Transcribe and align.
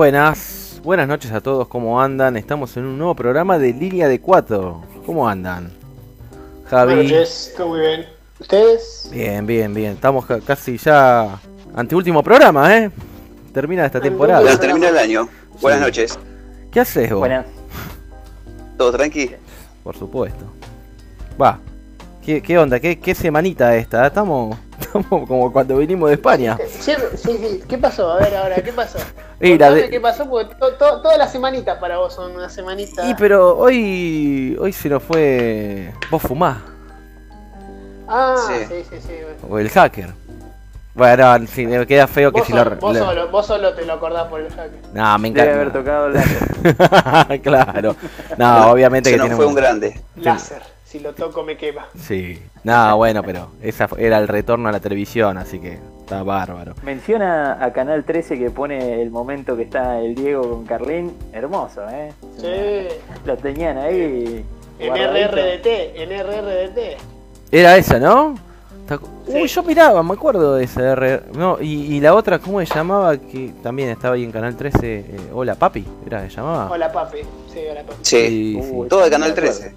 Buenas, 0.00 0.78
buenas 0.84 1.08
noches 1.08 1.32
a 1.32 1.40
todos, 1.40 1.68
¿cómo 1.68 1.98
andan? 2.02 2.36
Estamos 2.36 2.76
en 2.76 2.84
un 2.84 2.98
nuevo 2.98 3.14
programa 3.14 3.58
de 3.58 3.72
Línea 3.72 4.08
de 4.08 4.20
Cuatro. 4.20 4.82
¿Cómo 5.06 5.26
andan? 5.26 5.72
Javi. 6.66 6.96
Buenas 6.96 7.12
noches, 7.12 7.54
todo 7.56 7.68
muy 7.68 7.80
bien. 7.80 8.06
¿Ustedes? 8.38 9.08
Bien, 9.10 9.46
bien, 9.46 9.72
bien. 9.72 9.92
Estamos 9.92 10.26
ca- 10.26 10.40
casi 10.42 10.76
ya 10.76 11.38
anteúltimo 11.74 12.22
programa, 12.22 12.76
¿eh? 12.76 12.90
Termina 13.54 13.86
esta 13.86 13.98
temporada. 13.98 14.44
Ya 14.44 14.60
termina 14.60 14.90
el 14.90 14.98
año. 14.98 15.30
Buenas 15.62 15.80
Sí. 15.80 15.86
noches. 15.86 16.18
¿Qué 16.70 16.80
haces 16.80 17.08
vos? 17.08 17.20
Buenas. 17.20 17.46
¿Todo 18.76 18.92
tranqui? 18.92 19.30
Por 19.82 19.96
supuesto. 19.96 20.44
Va. 21.40 21.58
¿Qué, 22.22 22.42
qué 22.42 22.58
onda? 22.58 22.78
¿Qué, 22.80 22.98
¿Qué 23.00 23.14
semanita 23.14 23.74
esta? 23.74 24.06
Estamos, 24.06 24.58
como 25.04 25.52
cuando 25.52 25.76
vinimos 25.78 26.08
de 26.08 26.14
España. 26.14 26.56
Sí, 26.68 26.92
sí, 27.16 27.38
sí. 27.38 27.62
¿Qué 27.68 27.78
pasó? 27.78 28.12
A 28.12 28.18
ver, 28.18 28.36
ahora, 28.36 28.56
¿qué 28.56 28.72
pasó? 28.72 28.98
Y 29.40 29.58
la 29.58 29.66
Contame 29.66 29.82
de- 29.82 29.90
¿Qué 29.90 30.00
pasó? 30.00 30.28
Porque 30.28 30.54
to- 30.54 30.72
to- 30.74 31.02
todas 31.02 31.18
las 31.18 31.30
semanitas 31.30 31.78
para 31.78 31.98
vos 31.98 32.14
son 32.14 32.34
una 32.36 32.48
semanita. 32.48 33.06
Y 33.06 33.14
pero 33.14 33.56
hoy 33.58 34.56
hoy 34.58 34.72
se 34.72 34.88
nos 34.88 35.02
fue. 35.02 35.92
Vos 36.10 36.22
fumás. 36.22 36.56
Ah, 38.08 38.36
Sí. 38.46 38.54
sí, 38.68 38.74
sí, 38.90 38.96
sí. 39.00 39.12
bueno. 39.22 39.54
O 39.54 39.58
el 39.58 39.68
hacker. 39.68 40.10
Bueno, 40.94 41.46
si 41.46 41.66
me 41.66 41.86
queda 41.86 42.06
feo 42.06 42.32
que 42.32 42.40
si 42.42 42.52
solo, 42.52 42.64
lo. 42.70 42.76
vos, 42.76 42.96
lo- 42.96 43.04
solo, 43.04 43.28
vos 43.28 43.46
solo 43.46 43.74
te 43.74 43.84
lo 43.84 43.92
acordás 43.94 44.28
por 44.28 44.40
el 44.40 44.48
hacker. 44.48 44.80
No, 44.94 45.18
me 45.18 45.30
Debe 45.30 45.50
encanta. 45.50 45.60
haber 45.60 45.72
tocado 45.72 46.08
la 46.08 47.38
claro. 47.42 47.96
No, 48.38 48.70
obviamente 48.70 49.10
Se 49.10 49.16
que 49.16 49.18
nos 49.18 49.24
tiene 49.26 49.36
fue 49.36 49.46
un 49.46 49.54
grande. 49.54 50.00
Láser. 50.16 50.62
Si 50.86 51.00
lo 51.00 51.12
toco 51.14 51.42
me 51.42 51.56
quema. 51.56 51.86
Sí. 51.98 52.40
No, 52.62 52.96
bueno, 52.96 53.22
pero 53.24 53.48
esa 53.60 53.88
fue- 53.88 54.04
era 54.06 54.18
el 54.18 54.28
retorno 54.28 54.68
a 54.68 54.72
la 54.72 54.78
televisión, 54.80 55.36
así 55.36 55.58
que 55.58 55.78
está 56.00 56.22
bárbaro. 56.22 56.74
Menciona 56.84 57.58
a 57.62 57.72
Canal 57.72 58.04
13 58.04 58.38
que 58.38 58.50
pone 58.50 59.02
el 59.02 59.10
momento 59.10 59.56
que 59.56 59.64
está 59.64 59.98
el 59.98 60.14
Diego 60.14 60.48
con 60.48 60.64
Carlín. 60.64 61.12
Hermoso, 61.32 61.82
¿eh? 61.90 62.12
Sí. 62.38 62.96
Lo 63.24 63.36
tenían 63.36 63.78
ahí. 63.78 64.44
En. 64.78 64.94
RRDT, 64.94 65.66
en 65.96 66.10
RRDT. 66.10 66.96
Era 67.50 67.76
esa, 67.76 67.98
¿no? 67.98 68.34
Uy, 69.26 69.48
yo 69.48 69.64
miraba, 69.64 70.00
me 70.04 70.12
acuerdo 70.12 70.54
de 70.54 70.64
ese 70.64 70.80
R. 70.80 71.22
No, 71.36 71.58
y, 71.60 71.96
y 71.96 72.00
la 72.00 72.14
otra, 72.14 72.38
¿cómo 72.38 72.60
se 72.64 72.72
llamaba? 72.72 73.16
Que 73.16 73.52
también 73.60 73.88
estaba 73.88 74.14
ahí 74.14 74.22
en 74.22 74.30
Canal 74.30 74.56
13. 74.56 74.98
eh, 75.00 75.04
Hola, 75.34 75.56
papi, 75.56 75.84
¿era 76.06 76.22
que 76.22 76.30
se 76.30 76.36
llamaba? 76.36 76.70
Hola, 76.70 76.92
papi. 76.92 77.18
Sí, 77.52 77.58
hola, 77.68 77.82
papi. 77.82 77.98
Sí. 78.02 78.16
Sí, 78.28 78.56
Uy, 78.60 78.82
sí. 78.84 78.88
Todo 78.88 79.02
de 79.02 79.10
Canal 79.10 79.30
me 79.30 79.32
acuerdo. 79.32 79.58
13. 79.58 79.74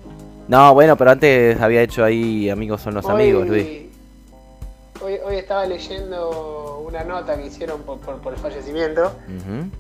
No, 0.50 0.74
bueno, 0.74 0.98
pero 0.98 1.12
antes 1.12 1.62
había 1.62 1.81
hecho 1.84 2.04
ahí 2.04 2.50
Amigos 2.50 2.81
son 2.81 2.96
los 2.96 3.06
amigos, 3.06 3.48
Luis. 3.48 3.84
Hoy, 5.01 5.18
hoy 5.24 5.36
estaba 5.38 5.66
leyendo 5.66 6.80
una 6.86 7.04
nota 7.04 7.38
que 7.38 7.46
hicieron 7.46 7.84
por, 7.84 8.00
por- 8.00 8.18
por 8.19 8.34
el 8.34 8.40
fallecimiento 8.40 9.13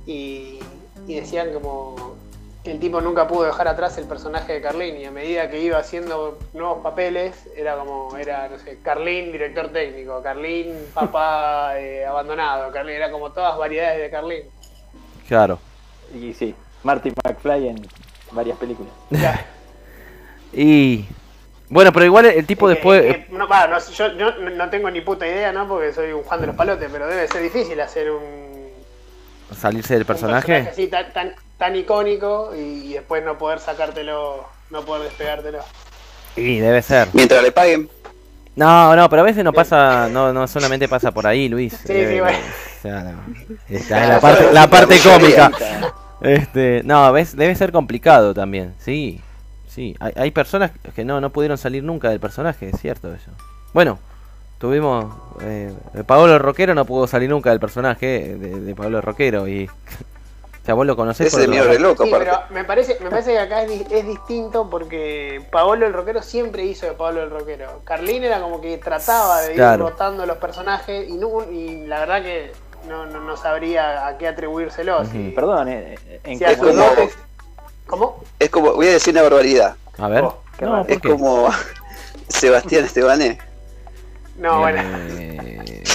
y, 0.05 0.59
y 1.07 1.15
decían 1.15 1.51
como 1.53 2.15
que 2.63 2.71
el 2.71 2.79
tipo 2.79 3.01
nunca 3.01 3.27
pudo 3.27 3.43
dejar 3.45 3.67
atrás 3.67 3.97
el 3.97 4.05
personaje 4.05 4.53
de 4.53 4.61
Carlín 4.61 4.95
y 4.97 5.05
a 5.05 5.11
medida 5.11 5.49
que 5.49 5.59
iba 5.61 5.77
haciendo 5.77 6.37
nuevos 6.53 6.83
papeles 6.83 7.33
era 7.57 7.75
como, 7.77 8.15
era, 8.17 8.47
no 8.47 8.57
sé, 8.59 8.77
Carlín 8.83 9.31
director 9.31 9.69
técnico, 9.69 10.21
Carlín 10.21 10.73
papá 10.93 11.79
eh, 11.79 12.05
abandonado, 12.05 12.71
Carlín, 12.71 12.95
era 12.95 13.11
como 13.11 13.31
todas 13.31 13.57
variedades 13.57 13.99
de 14.01 14.09
Carlín. 14.09 14.43
Claro. 15.27 15.57
Y 16.13 16.33
sí, 16.33 16.53
Marty 16.83 17.11
McFly 17.25 17.69
en 17.69 17.87
varias 18.31 18.57
películas. 18.57 18.93
Ya. 19.09 19.45
Y. 20.53 21.05
Bueno, 21.69 21.93
pero 21.93 22.05
igual 22.05 22.25
el 22.25 22.45
tipo 22.47 22.67
Eh, 22.69 22.73
después. 22.73 23.03
eh, 23.03 23.27
no, 23.31 23.47
va, 23.47 23.67
no 23.67 23.77
yo, 23.79 24.07
yo 24.17 24.31
no 24.37 24.69
tengo 24.69 24.89
ni 24.89 25.01
puta 25.01 25.27
idea, 25.27 25.51
¿no? 25.51 25.67
Porque 25.67 25.93
soy 25.93 26.11
un 26.11 26.23
Juan 26.23 26.41
de 26.41 26.47
los 26.47 26.55
Palotes, 26.55 26.89
pero 26.91 27.07
debe 27.07 27.27
ser 27.27 27.41
difícil 27.43 27.79
hacer 27.79 28.09
un, 28.11 28.69
salirse 29.55 29.93
del 29.93 30.03
un 30.03 30.07
personaje. 30.07 30.67
así 30.71 30.87
tan, 30.87 31.13
tan, 31.13 31.33
tan 31.57 31.75
icónico 31.75 32.51
y, 32.55 32.59
y 32.89 32.93
después 32.93 33.23
no 33.23 33.37
poder 33.37 33.59
sacártelo, 33.59 34.47
no 34.71 34.81
poder 34.83 35.03
despegártelo. 35.03 35.59
Y 36.35 36.59
debe 36.59 36.81
ser. 36.81 37.07
Mientras 37.13 37.43
le 37.43 37.51
paguen. 37.51 37.89
No, 38.55 38.95
no, 38.95 39.09
pero 39.09 39.21
a 39.21 39.25
veces 39.25 39.43
no 39.43 39.53
pasa, 39.53 40.09
no, 40.09 40.33
no 40.33 40.47
solamente 40.47 40.87
pasa 40.87 41.11
por 41.11 41.27
ahí, 41.27 41.47
Luis. 41.49 41.73
Sí, 41.85 42.05
sí, 42.07 42.19
bueno. 42.19 42.37
o 42.39 42.81
sea, 42.81 43.03
no. 43.03 43.19
Esta 43.69 44.03
es 44.03 44.09
la 44.09 44.19
parte, 44.19 44.51
la 44.53 44.67
parte 44.67 44.99
cómica. 44.99 45.51
Este, 46.21 46.81
no, 46.83 47.11
ves, 47.13 47.35
debe 47.37 47.55
ser 47.55 47.71
complicado 47.71 48.33
también, 48.33 48.73
sí, 48.79 49.21
sí. 49.79 49.95
Hay, 50.01 50.11
hay 50.17 50.31
personas 50.31 50.71
que 50.93 51.05
no, 51.05 51.21
no 51.21 51.29
pudieron 51.29 51.57
salir 51.57 51.83
nunca 51.83 52.09
del 52.09 52.19
personaje, 52.19 52.69
es 52.69 52.79
cierto 52.81 53.13
eso. 53.13 53.31
Bueno, 53.73 53.97
tuvimos, 54.57 55.05
eh, 55.41 55.73
Pablo 56.05 56.33
el 56.33 56.39
Rockero 56.39 56.75
no 56.75 56.83
pudo 56.83 57.07
salir 57.07 57.29
nunca 57.29 57.51
del 57.51 57.61
personaje 57.61 58.35
de, 58.37 58.59
de 58.59 58.75
Pablo 58.75 58.97
el 58.97 59.03
Rockero 59.03 59.47
y, 59.47 59.67
o 60.61 60.65
sea, 60.65 60.73
vos 60.73 60.85
lo 60.85 60.97
conocés 60.97 61.27
Ese 61.27 61.37
por 61.45 61.49
de 61.49 61.55
lado. 61.55 61.69
re 61.69 61.79
loco, 61.79 62.03
Sí, 62.03 62.11
pero 62.11 62.33
me 62.49 62.65
parece, 62.65 62.97
me 63.01 63.09
parece 63.09 63.31
que 63.31 63.39
acá 63.39 63.63
es, 63.63 63.89
es 63.89 64.05
distinto 64.05 64.69
porque 64.69 65.41
Paolo 65.49 65.85
el 65.85 65.93
Rockero 65.93 66.21
siempre 66.21 66.65
hizo 66.65 66.85
de 66.85 66.91
Pablo 66.91 67.23
el 67.23 67.29
Rockero. 67.29 67.81
Carlín 67.85 68.23
era 68.25 68.41
como 68.41 68.59
que 68.59 68.77
trataba 68.79 69.41
de 69.43 69.51
ir 69.51 69.55
Claro. 69.55 69.87
rotando 69.89 70.25
los 70.25 70.37
personajes 70.37 71.07
y, 71.07 71.13
no, 71.13 71.49
y 71.49 71.85
la 71.87 72.01
verdad 72.01 72.21
que 72.21 72.51
no, 72.89 73.05
no, 73.05 73.21
no 73.21 73.37
sabría 73.37 74.07
a 74.07 74.17
qué 74.17 74.27
atribuírselo. 74.27 75.01
Ujú. 75.03 75.11
si- 75.11 75.29
Perdón, 75.31 75.69
¿eh? 75.69 75.95
¿en 76.25 76.37
si 76.37 76.43
qué 76.43 76.57
como- 76.57 76.71
¿Cómo? 77.89 78.23
Es 78.39 78.49
como, 78.49 78.73
voy 78.73 78.87
a 78.87 78.91
decir 78.91 79.13
una 79.13 79.23
barbaridad. 79.23 79.75
A 79.97 80.07
ver, 80.07 80.23
Oh, 80.23 80.41
qué 80.57 80.65
no, 80.65 80.71
raro. 80.73 80.83
¿por 80.85 80.91
Es 80.93 80.99
como 81.01 81.49
Sebastián 82.29 82.85
Estebané. 82.85 83.39
No, 84.37 84.59
bueno. 84.59 84.81
Eh, 84.85 85.83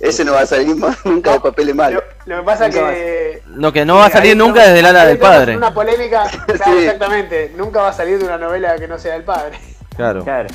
Ese 0.00 0.24
no 0.24 0.32
va 0.32 0.40
a 0.40 0.46
salir 0.46 0.74
más 0.76 0.96
nunca 1.04 1.32
de 1.32 1.40
papeles 1.40 1.74
Lo, 1.76 1.82
malos. 1.82 2.02
lo 2.26 2.38
que 2.38 2.42
pasa 2.42 2.68
Nunca 2.68 2.90
que 2.94 3.42
No, 3.48 3.72
que 3.72 3.84
no 3.84 3.96
va 3.96 4.06
a 4.06 4.10
salir 4.10 4.36
nunca 4.36 4.60
estamos- 4.60 4.68
desde 4.74 4.78
el 4.80 4.86
ala 4.86 5.06
del 5.06 5.18
padre. 5.18 5.56
Una 5.56 5.74
polémica, 5.74 6.24
claro, 6.46 6.64
Sí. 6.64 6.84
exactamente. 6.86 7.52
Nunca 7.56 7.82
va 7.82 7.88
a 7.88 7.92
salir 7.92 8.18
de 8.18 8.24
una 8.24 8.38
novela 8.38 8.76
que 8.76 8.88
no 8.88 8.98
sea 8.98 9.14
del 9.14 9.24
padre. 9.24 9.58
Claro. 9.96 10.24
Claro. 10.24 10.48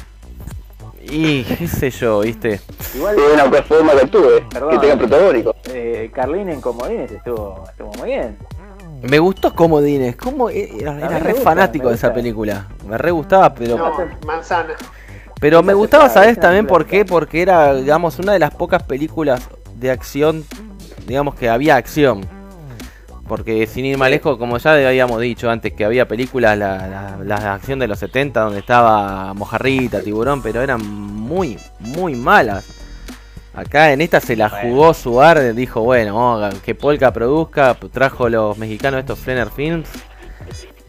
Y 1.08 1.44
qué 1.44 1.68
sé 1.68 1.92
yo, 1.92 2.22
viste. 2.22 2.60
Igual, 2.96 3.16
Es 3.20 3.34
una 3.44 3.62
forma 3.62 3.92
que 3.94 4.00
actúe, 4.00 4.50
Perdón. 4.52 4.70
que 4.72 4.78
tenga 4.80 4.96
protagónico. 4.98 5.56
eh, 5.72 6.10
Carlín 6.14 6.50
en 6.50 6.62
Comodines 6.62 7.12
estuvo, 7.12 7.64
estuvo 7.70 7.92
muy 7.94 8.10
bien. 8.10 8.38
Me 9.10 9.20
gustó 9.20 9.54
Comodines, 9.54 10.16
como 10.16 10.50
era, 10.50 10.92
A 10.94 10.98
era 10.98 11.10
me 11.10 11.20
re 11.20 11.32
gusta, 11.34 11.44
fanático 11.50 11.90
de 11.90 11.96
esa 11.96 12.14
película. 12.14 12.68
Me 12.88 12.98
re 12.98 13.12
gustaba, 13.12 13.54
pero 13.54 13.78
No, 13.78 13.92
manzana. 14.26 14.74
pero 15.40 15.62
me 15.62 15.74
gustaba, 15.74 16.10
¿sabes 16.10 16.32
es 16.32 16.40
también 16.40 16.66
por 16.66 16.86
qué? 16.86 17.06
Porque 17.06 17.42
era, 17.42 17.74
digamos, 17.76 18.18
una 18.20 18.34
de 18.34 18.40
las 18.40 18.52
pocas 18.54 18.82
películas 18.84 19.48
de 19.76 19.92
acción, 19.92 20.44
digamos 21.08 21.36
que 21.36 21.50
había 21.50 21.76
acción. 21.76 22.26
Porque 23.28 23.66
sin 23.66 23.86
ir 23.86 23.98
más 23.98 24.10
lejos, 24.12 24.38
como 24.38 24.58
ya 24.58 24.74
habíamos 24.74 25.20
dicho 25.20 25.50
antes, 25.50 25.74
que 25.74 25.84
había 25.84 26.08
películas, 26.08 26.58
la, 26.58 26.88
la, 26.88 27.18
la 27.24 27.40
de 27.40 27.48
acción 27.48 27.80
de 27.80 27.88
los 27.88 27.98
70, 28.00 28.40
donde 28.40 28.60
estaba 28.60 29.34
Mojarrita, 29.34 30.02
Tiburón, 30.02 30.42
pero 30.44 30.62
eran 30.62 30.86
muy, 30.86 31.58
muy 31.80 32.14
malas. 32.16 32.66
Acá 33.56 33.94
en 33.94 34.02
esta 34.02 34.20
se 34.20 34.36
la 34.36 34.50
Bueno. 34.50 34.70
jugó 34.70 34.94
Suar, 34.94 35.54
dijo, 35.54 35.82
bueno, 35.82 36.16
oh, 36.36 36.50
que 36.64 36.76
Polka 36.76 37.12
produzca, 37.14 37.76
trajo 37.92 38.28
los 38.30 38.58
mexicanos 38.58 39.00
estos 39.00 39.18
Flenner 39.20 39.50
Films, 39.50 39.88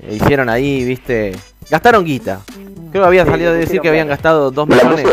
e 0.03 0.17
hicieron 0.17 0.49
ahí, 0.49 0.85
viste, 0.85 1.37
gastaron 1.71 2.05
guita. 2.05 2.41
Creo 2.91 3.03
que 3.05 3.07
había 3.07 3.25
salido 3.25 3.53
de 3.53 3.59
decir 3.61 3.81
que 3.81 3.89
habían 3.89 4.09
gastado 4.09 4.51
2 4.51 4.67
Me 4.69 4.77
la 4.77 4.85
millones. 4.85 5.07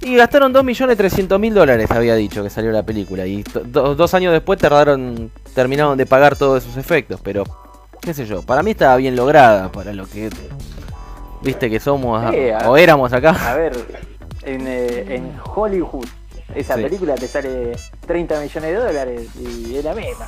Y 0.00 0.14
gastaron 0.14 0.52
2 0.52 0.62
millones 0.62 0.96
300 0.96 1.40
mil 1.40 1.52
dólares, 1.52 1.90
había 1.90 2.14
dicho 2.14 2.44
que 2.44 2.50
salió 2.50 2.70
la 2.70 2.84
película. 2.84 3.26
Y 3.26 3.42
do- 3.42 3.96
dos 3.96 4.14
años 4.14 4.32
después 4.32 4.58
tardaron, 4.60 5.32
terminaron 5.54 5.98
de 5.98 6.06
pagar 6.06 6.36
todos 6.36 6.62
esos 6.62 6.76
efectos. 6.76 7.20
Pero, 7.24 7.42
qué 8.00 8.14
sé 8.14 8.24
yo, 8.24 8.42
para 8.42 8.62
mí 8.62 8.70
estaba 8.70 8.94
bien 8.96 9.16
lograda 9.16 9.72
para 9.72 9.92
lo 9.92 10.06
que... 10.06 10.30
Viste 11.42 11.68
que 11.70 11.80
somos, 11.80 12.32
Sí, 12.32 12.50
a- 12.50 12.70
o 12.70 12.76
éramos 12.76 13.12
acá. 13.12 13.30
A 13.50 13.56
ver, 13.56 13.72
en, 14.44 14.64
eh, 14.68 15.16
en 15.16 15.32
Hollywood, 15.54 16.06
esa 16.60 16.74
Sí. 16.76 16.82
película 16.82 17.14
te 17.14 17.28
sale 17.28 17.72
30 18.06 18.40
millones 18.40 18.70
de 18.70 18.74
dólares 18.76 19.28
y 19.38 19.76
es 19.76 19.84
la 19.84 19.94
misma. 19.94 20.26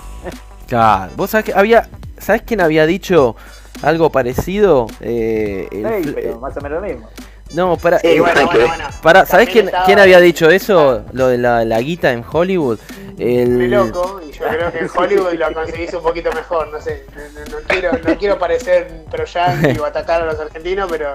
Claro, 0.66 1.12
vos 1.16 1.30
sabés 1.30 1.46
que 1.46 1.52
había... 1.54 1.88
¿Sabés 2.18 2.42
quién 2.42 2.60
había 2.60 2.84
dicho 2.86 3.34
algo 3.82 4.10
parecido? 4.10 4.86
Eh, 5.00 5.66
el 5.72 5.84
fl- 5.84 6.14
pero 6.14 6.38
más 6.38 6.56
o 6.56 6.60
menos 6.60 6.82
lo 6.82 6.86
mismo. 6.88 7.08
no, 7.54 7.76
para... 7.78 7.98
Sí, 7.98 8.08
eh, 8.08 8.20
bueno, 8.20 8.48
que 8.50 8.58
bueno, 8.58 8.84
para 9.02 9.24
¿Sabés 9.26 9.48
quién, 9.48 9.66
estaba- 9.66 9.86
quién 9.86 9.98
había 9.98 10.20
dicho 10.20 10.50
eso? 10.50 11.04
Lo 11.12 11.28
de 11.28 11.38
la, 11.38 11.64
la 11.64 11.80
guita 11.80 12.12
en 12.12 12.22
Hollywood. 12.30 12.78
El... 13.18 13.50
Muy 13.50 13.68
loco, 13.68 14.20
y 14.26 14.32
yo 14.32 14.44
creo 14.46 14.70
que 14.72 14.78
en 14.80 14.88
Hollywood 14.96 15.32
lo 15.34 15.52
conseguís 15.54 15.92
un 15.94 16.02
poquito 16.02 16.30
mejor, 16.32 16.68
no 16.68 16.80
sé, 16.80 17.04
no, 17.14 17.22
no- 17.40 17.50
no 17.58 17.66
quiero, 17.66 17.92
no 18.06 18.18
quiero 18.18 18.38
parecer 18.38 19.04
pro 19.10 19.24
o 19.80 19.84
atacar 19.84 20.22
a 20.22 20.26
los 20.26 20.38
argentinos, 20.40 20.88
pero 20.90 21.14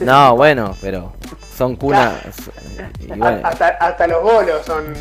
No, 0.00 0.36
bueno, 0.36 0.74
pero 0.80 1.12
son 1.56 1.76
cunas. 1.76 2.14
y 3.00 3.06
bueno. 3.06 3.40
hasta, 3.42 3.68
hasta 3.68 4.06
los 4.06 4.22
bolos 4.22 4.64
son 4.66 4.92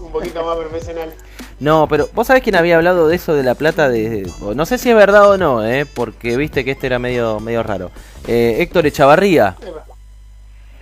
un 0.00 0.12
poquito 0.12 0.44
más 0.44 0.56
profesionales. 0.56 1.14
No, 1.58 1.86
pero 1.88 2.08
vos 2.14 2.26
sabés 2.26 2.42
quién 2.42 2.56
había 2.56 2.76
hablado 2.76 3.06
de 3.08 3.16
eso 3.16 3.34
de 3.34 3.42
la 3.42 3.54
plata 3.54 3.88
de. 3.88 4.30
No 4.54 4.64
sé 4.64 4.78
si 4.78 4.88
es 4.88 4.96
verdad 4.96 5.28
o 5.30 5.36
no, 5.36 5.64
eh, 5.64 5.84
porque 5.84 6.36
viste 6.36 6.64
que 6.64 6.70
este 6.70 6.86
era 6.86 6.98
medio, 6.98 7.38
medio 7.38 7.62
raro. 7.62 7.90
Eh, 8.26 8.56
Héctor 8.60 8.86
Echavarría. 8.86 9.56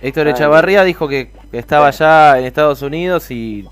Héctor 0.01 0.27
Ah, 0.27 0.31
Echavarría 0.31 0.83
dijo 0.85 1.09
que, 1.09 1.31
que 1.51 1.59
estaba 1.59 1.87
allá 1.87 2.39
en 2.39 2.45
Estados 2.45 2.81
Unidos 2.81 3.29
y. 3.29 3.67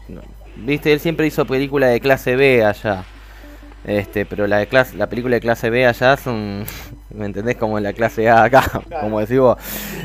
Viste, 0.58 0.92
él 0.92 1.00
siempre 1.00 1.28
hizo 1.28 1.46
película 1.46 1.88
de 1.88 2.02
clase 2.02 2.36
B 2.36 2.66
allá. 2.66 3.06
Este, 3.86 4.26
pero 4.26 4.48
la 4.48 4.58
de 4.58 4.68
clase, 4.68 4.98
la 4.98 5.08
película 5.08 5.36
de 5.36 5.40
clase 5.40 5.70
B 5.70 5.88
allá 5.88 6.18
son, 6.18 6.66
¿me 7.14 7.26
entendés? 7.26 7.56
Como 7.58 7.80
la 7.80 7.94
clase 7.94 8.30
A 8.30 8.44
acá, 8.44 8.82
como 9.02 9.20
decís 9.20 9.40
vos. 9.40 9.58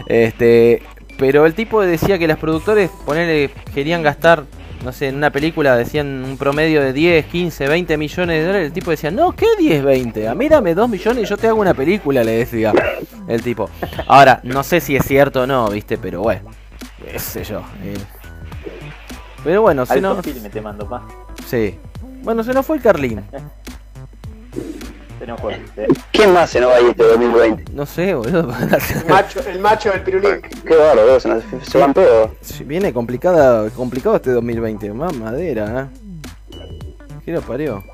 Este, 0.06 0.82
pero 1.18 1.46
el 1.46 1.54
tipo 1.54 1.80
decía 1.82 2.18
que 2.18 2.26
los 2.28 2.38
productores, 2.38 2.90
ponerle, 3.04 3.50
querían 3.74 4.02
gastar, 4.02 4.44
no 4.84 4.92
sé, 4.92 5.08
en 5.08 5.16
una 5.16 5.30
película 5.30 5.76
decían 5.76 6.24
un 6.24 6.36
promedio 6.36 6.80
de 6.82 6.92
10, 6.92 7.26
15, 7.26 7.68
20 7.68 7.96
millones 7.96 8.40
de 8.40 8.46
dólares. 8.46 8.66
El 8.66 8.72
tipo 8.72 8.90
decía, 8.90 9.10
no, 9.10 9.32
¿qué 9.32 9.46
10, 9.58 9.84
20? 9.84 10.28
A 10.28 10.34
mí 10.34 10.48
dame 10.48 10.74
2 10.74 10.88
millones 10.88 11.24
y 11.24 11.26
yo 11.26 11.36
te 11.36 11.46
hago 11.46 11.60
una 11.60 11.74
película, 11.74 12.24
le 12.24 12.32
decía 12.32 12.72
el 13.28 13.42
tipo. 13.42 13.68
Ahora, 14.08 14.40
no 14.42 14.62
sé 14.64 14.80
si 14.80 14.96
es 14.96 15.04
cierto 15.06 15.42
o 15.42 15.46
no, 15.46 15.68
viste, 15.70 15.98
pero 15.98 16.22
bueno, 16.22 16.50
qué 17.10 17.18
sé 17.18 17.44
yo. 17.44 17.60
eh. 17.84 17.94
Pero 19.44 19.62
bueno, 19.62 19.84
si 19.86 19.94
Alto 19.94 20.14
no, 20.14 20.22
filme 20.22 20.48
te 20.50 20.60
mando, 20.60 20.88
pa. 20.88 21.02
sí. 21.46 21.78
Bueno, 22.22 22.44
se 22.44 22.52
nos 22.52 22.64
fue 22.64 22.76
el 22.76 22.82
Carlín. 22.82 23.20
Se 25.22 25.26
nos 25.28 25.40
fue. 25.40 25.54
Sí. 25.76 25.82
¿Quién 26.10 26.32
más 26.32 26.50
se 26.50 26.60
nos 26.60 26.72
va 26.72 26.76
a 26.78 26.80
ir 26.80 26.88
este 26.88 27.04
2020? 27.04 27.72
No 27.74 27.86
sé, 27.86 28.12
boludo. 28.12 28.40
El 28.40 29.06
macho, 29.08 29.40
el 29.48 29.60
macho 29.60 29.92
del 29.92 30.00
pirulín. 30.02 30.42
Qué 30.66 30.74
bárbaro, 30.74 31.20
se, 31.20 31.28
nos- 31.28 31.44
se 31.62 31.78
van 31.78 31.94
todos. 31.94 32.30
Viene 32.66 32.92
complicada, 32.92 33.70
complicado 33.70 34.16
este 34.16 34.32
2020. 34.32 34.92
Más 34.92 35.14
madera, 35.16 35.88
¿eh? 35.92 36.58
¿Qué 37.24 37.30
lo 37.30 37.40
parió? 37.40 37.84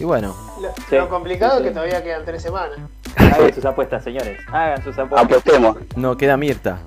Y 0.00 0.04
bueno, 0.04 0.34
Lo, 0.62 0.70
Sí. 0.88 0.96
lo 0.96 1.06
complicado 1.10 1.58
es 1.58 1.64
que 1.64 1.70
todavía 1.70 2.02
quedan 2.02 2.24
tres 2.24 2.40
semanas. 2.40 2.78
Hagan 3.16 3.52
sus 3.54 3.64
apuestas, 3.66 4.02
señores. 4.02 4.40
Hagan 4.50 4.82
sus 4.82 4.96
apuestas. 4.98 5.30
Apostemos. 5.30 5.76
no 5.96 6.16
queda 6.16 6.38
Mirta. 6.38 6.78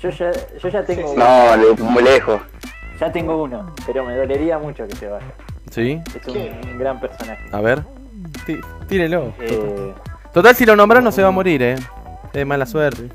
Yo 0.00 0.08
ya, 0.08 0.32
yo 0.62 0.68
ya 0.70 0.82
tengo 0.82 1.10
uno. 1.12 1.22
No, 1.22 1.56
le- 1.58 1.74
muy 1.82 2.02
lejos. 2.02 2.40
Ya 2.98 3.12
tengo 3.12 3.42
uno, 3.42 3.74
pero 3.86 4.02
me 4.06 4.16
dolería 4.16 4.58
mucho 4.58 4.88
que 4.88 4.96
se 4.96 5.08
vaya. 5.08 5.26
¿Sí? 5.70 6.00
Es 6.18 6.26
un 6.26 6.78
gran 6.78 6.98
personaje. 7.00 7.42
A 7.52 7.60
ver. 7.60 7.82
Tí- 8.46 8.60
Tírelo. 8.88 9.32
Eh, 9.40 9.94
Total, 10.32 10.54
si 10.54 10.66
lo 10.66 10.76
nombras 10.76 11.02
no 11.02 11.10
se 11.12 11.22
va 11.22 11.28
a 11.28 11.32
morir, 11.32 11.62
¿eh? 11.62 11.76
Es 12.32 12.46
mala 12.46 12.66
suerte. 12.66 13.08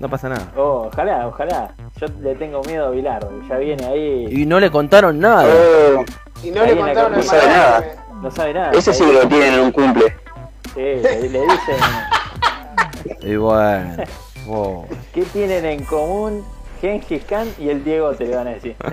No 0.00 0.08
pasa 0.08 0.28
nada. 0.28 0.50
oh, 0.56 0.88
ojalá, 0.92 1.28
ojalá. 1.28 1.72
Yo 2.00 2.06
le 2.22 2.34
tengo 2.34 2.62
miedo 2.64 2.86
a 2.86 2.90
Bilardo. 2.90 3.30
Ya 3.48 3.56
viene 3.58 3.84
ahí. 3.86 4.26
Y 4.30 4.46
no 4.46 4.58
le 4.58 4.70
contaron 4.70 5.20
nada. 5.20 5.44
Eh, 5.46 6.04
Y 6.42 6.50
no 6.50 6.62
Ahí 6.62 6.74
le 6.74 6.80
contaron 6.80 7.12
no 7.12 7.22
sabe 7.22 7.46
nada. 7.46 7.84
No 8.22 8.30
sabe 8.30 8.54
nada. 8.54 8.72
ese 8.72 8.92
sí 8.94 9.04
que 9.04 9.12
lo 9.12 9.28
tienen 9.28 9.54
en 9.54 9.60
un 9.60 9.70
cumple. 9.72 10.16
Sí, 10.74 10.80
le, 10.80 11.28
le 11.28 11.40
dicen. 11.40 11.76
Y 13.20 13.36
bueno. 13.36 13.96
wow. 14.46 14.86
¿Qué 15.12 15.22
tienen 15.24 15.64
en 15.66 15.84
común 15.84 16.42
Gengis 16.80 17.22
Khan 17.24 17.46
y 17.58 17.68
el 17.68 17.84
Diego? 17.84 18.12
Te 18.14 18.24
le 18.26 18.36
van 18.36 18.46
a 18.48 18.50
decir. 18.50 18.74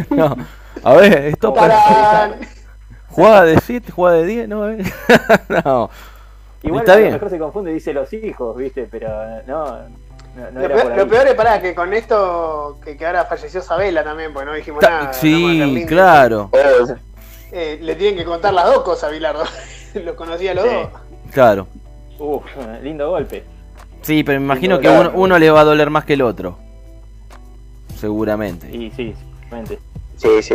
no. 0.10 0.36
A 0.84 0.94
ver, 0.94 1.12
esto 1.26 1.52
¡Tarán! 1.52 2.34
Jugada 3.08 3.44
de 3.44 3.58
7, 3.60 3.90
jugada 3.92 4.16
de 4.18 4.26
10, 4.26 4.48
¿no? 4.48 4.70
eh. 4.70 4.78
no. 5.64 5.90
Igual 6.62 6.80
Está 6.80 6.92
a 6.92 6.96
lo 6.96 7.00
bien. 7.00 7.12
mejor 7.14 7.30
se 7.30 7.38
confunde 7.38 7.70
y 7.70 7.74
dice 7.74 7.92
los 7.92 8.12
hijos, 8.12 8.56
¿viste? 8.56 8.86
Pero 8.90 9.08
no, 9.46 9.64
no, 10.36 10.50
no 10.52 10.60
Lo 10.60 10.64
era 10.66 10.74
peor, 10.76 10.82
por 10.82 10.92
ahí. 10.92 10.98
lo 10.98 11.08
peor 11.08 11.26
es 11.26 11.34
pará, 11.34 11.60
que 11.62 11.74
con 11.74 11.92
esto 11.94 12.78
que, 12.84 12.96
que 12.96 13.06
ahora 13.06 13.24
falleció 13.24 13.60
Sabela 13.62 14.04
también, 14.04 14.32
porque 14.32 14.46
no 14.46 14.54
dijimos 14.54 14.80
Ta- 14.80 14.90
nada. 14.90 15.12
sí, 15.12 15.84
claro, 15.88 16.50
Eh, 17.52 17.78
le 17.82 17.94
tienen 17.96 18.16
que 18.16 18.24
contar 18.24 18.54
las 18.54 18.66
dos 18.66 18.82
cosas 18.82 19.04
a 19.10 19.12
Bilardo. 19.12 19.42
Lo 20.04 20.14
conocía 20.14 20.52
a 20.52 20.54
los 20.54 20.64
Sí. 20.64 20.70
dos. 20.72 20.88
claro. 21.32 21.66
Uf, 22.18 22.44
lindo 22.82 23.08
golpe. 23.10 23.42
Sí, 24.02 24.22
pero 24.22 24.38
me 24.38 24.44
imagino 24.44 24.78
que 24.78 24.88
uno, 24.88 25.10
uno 25.14 25.38
le 25.38 25.50
va 25.50 25.60
a 25.62 25.64
doler 25.64 25.90
más 25.90 26.04
que 26.04 26.12
el 26.12 26.22
otro. 26.22 26.58
Seguramente. 27.98 28.68
Y 28.70 28.90
sí, 28.92 29.14
seguramente. 29.42 29.78
Sí, 30.20 30.42
sí. 30.42 30.54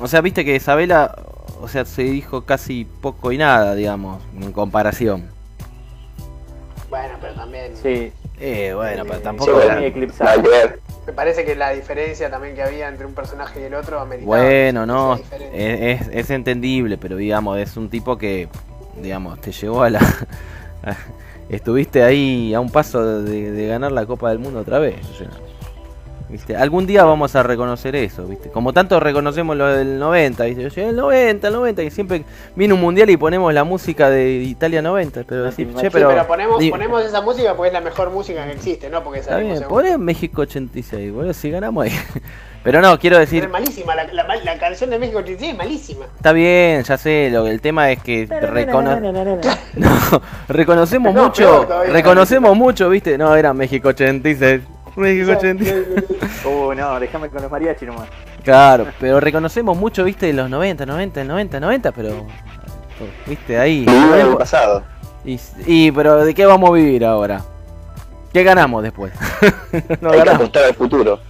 O 0.00 0.06
sea, 0.06 0.20
viste 0.20 0.44
que 0.44 0.54
Isabela, 0.56 1.14
o 1.60 1.68
sea, 1.68 1.84
se 1.84 2.02
dijo 2.02 2.42
casi 2.42 2.84
poco 2.84 3.32
y 3.32 3.38
nada, 3.38 3.74
digamos, 3.74 4.22
en 4.40 4.52
comparación. 4.52 5.24
Bueno, 6.90 7.14
pero 7.20 7.34
también. 7.34 7.72
Sí, 7.82 8.12
Eh, 8.40 8.72
bueno, 8.74 9.04
pero 9.06 9.18
tampoco... 9.20 9.60
Sí, 9.60 9.66
ver. 10.42 10.80
Me 11.06 11.12
parece 11.12 11.44
que 11.44 11.56
la 11.56 11.70
diferencia 11.70 12.30
también 12.30 12.54
que 12.54 12.62
había 12.62 12.88
entre 12.88 13.06
un 13.06 13.14
personaje 13.14 13.60
y 13.60 13.64
el 13.64 13.74
otro 13.74 13.98
ameritaba 13.98 14.36
Bueno, 14.36 14.86
no, 14.86 15.14
es, 15.16 15.22
es- 16.02 16.08
es 16.12 16.30
entendible, 16.30 16.98
pero 16.98 17.16
digamos, 17.16 17.58
es 17.58 17.76
un 17.76 17.88
tipo 17.88 18.16
que, 18.18 18.48
digamos, 19.02 19.40
te 19.40 19.50
llevó 19.52 19.82
a 19.82 19.90
la... 19.90 20.00
estuviste 21.48 22.02
ahí 22.04 22.52
a 22.54 22.60
un 22.60 22.70
paso 22.70 23.22
de, 23.22 23.50
de 23.50 23.66
ganar 23.66 23.90
la 23.90 24.04
Copa 24.06 24.28
del 24.30 24.38
Mundo 24.38 24.60
otra 24.60 24.78
vez. 24.78 24.96
o 25.10 25.14
sea, 25.14 25.28
¿viste? 26.28 26.56
Algún 26.56 26.86
día 26.86 27.04
vamos 27.04 27.34
a 27.36 27.42
reconocer 27.42 27.96
eso, 27.96 28.24
¿viste? 28.26 28.50
Como 28.50 28.72
tanto 28.72 28.98
reconocemos 29.00 29.56
lo 29.56 29.66
del 29.66 29.98
90, 29.98 30.44
¿viste? 30.44 30.62
Yo 30.62 30.68
llegué 30.68 30.88
el 30.90 30.96
90, 30.96 31.48
el 31.48 31.54
90, 31.54 31.82
y 31.82 31.90
siempre 31.90 32.24
viene 32.54 32.74
un 32.74 32.80
mundial 32.80 33.08
y 33.10 33.16
ponemos 33.16 33.52
la 33.54 33.64
música 33.64 34.10
de 34.10 34.30
Italia 34.34 34.82
90, 34.82 35.22
pero 35.26 35.44
No, 35.44 35.50
decís, 35.50 35.66
sí, 35.68 35.74
che, 35.74 35.80
sí, 35.86 35.88
pero... 35.92 36.26
Ponemos, 36.26 36.62
ponemos 36.70 37.04
esa 37.04 37.20
música 37.22 37.54
porque 37.54 37.68
es 37.68 37.72
la 37.74 37.80
mejor 37.80 38.10
música 38.10 38.44
que 38.44 38.52
existe, 38.52 38.90
¿no? 38.90 39.02
Porque 39.02 39.20
Está 39.20 39.32
salimos 39.32 39.58
bien, 39.58 39.68
poné 39.68 39.98
México 39.98 40.42
86, 40.42 41.12
boludo, 41.12 41.32
si 41.32 41.50
ganamos 41.50 41.84
ahí. 41.84 41.92
Pero 42.64 42.82
no, 42.82 42.98
quiero 42.98 43.14
Pero 43.14 43.20
decir, 43.20 43.44
es 43.44 43.50
malísima, 43.50 43.94
la, 43.94 44.04
la, 44.12 44.36
la 44.36 44.58
canción 44.58 44.90
de 44.90 44.98
México 44.98 45.18
86 45.20 45.52
es 45.52 45.56
malísima. 45.56 46.06
está 46.16 46.32
bien, 46.32 46.82
ya 46.82 46.98
sé, 46.98 47.30
lo, 47.30 47.46
el 47.46 47.60
tema 47.60 47.90
es 47.92 48.02
que 48.02 48.26
recono- 48.28 49.00
No, 49.76 49.88
reconocemos 50.48 51.14
No, 51.14 51.24
mucho, 51.26 51.66
peor 51.68 51.88
reconocemos 51.90 52.56
mucho, 52.56 52.90
¿viste? 52.90 53.16
No, 53.16 53.34
era 53.36 53.54
México 53.54 53.88
86. 53.88 54.60
México 54.98 55.32
86. 55.32 55.86
Uh, 56.44 56.72
no, 56.74 57.00
déjame 57.00 57.28
con 57.28 57.42
los 57.42 57.50
mariachi 57.50 57.86
nomás. 57.86 58.08
Claro, 58.44 58.86
pero 59.00 59.20
reconocemos 59.20 59.76
mucho, 59.76 60.04
¿viste? 60.04 60.26
De 60.26 60.32
los 60.32 60.48
90, 60.50 60.86
90, 60.86 61.24
90, 61.24 61.60
90, 61.60 61.92
pero. 61.92 62.26
¿Viste? 63.26 63.58
Ahí. 63.58 63.86
El 64.18 64.36
pasado. 64.36 64.82
Y, 65.24 65.38
y, 65.66 65.90
pero 65.92 66.24
¿de 66.24 66.34
qué 66.34 66.46
vamos 66.46 66.70
a 66.70 66.72
vivir 66.72 67.04
ahora? 67.04 67.40
¿Qué 68.32 68.42
ganamos 68.42 68.82
después? 68.82 69.12
no 70.00 70.10
Hay 70.10 70.12
que 70.12 70.18
ganamos. 70.18 70.34
apostar 70.34 70.64
al 70.64 70.74
futuro. 70.74 71.20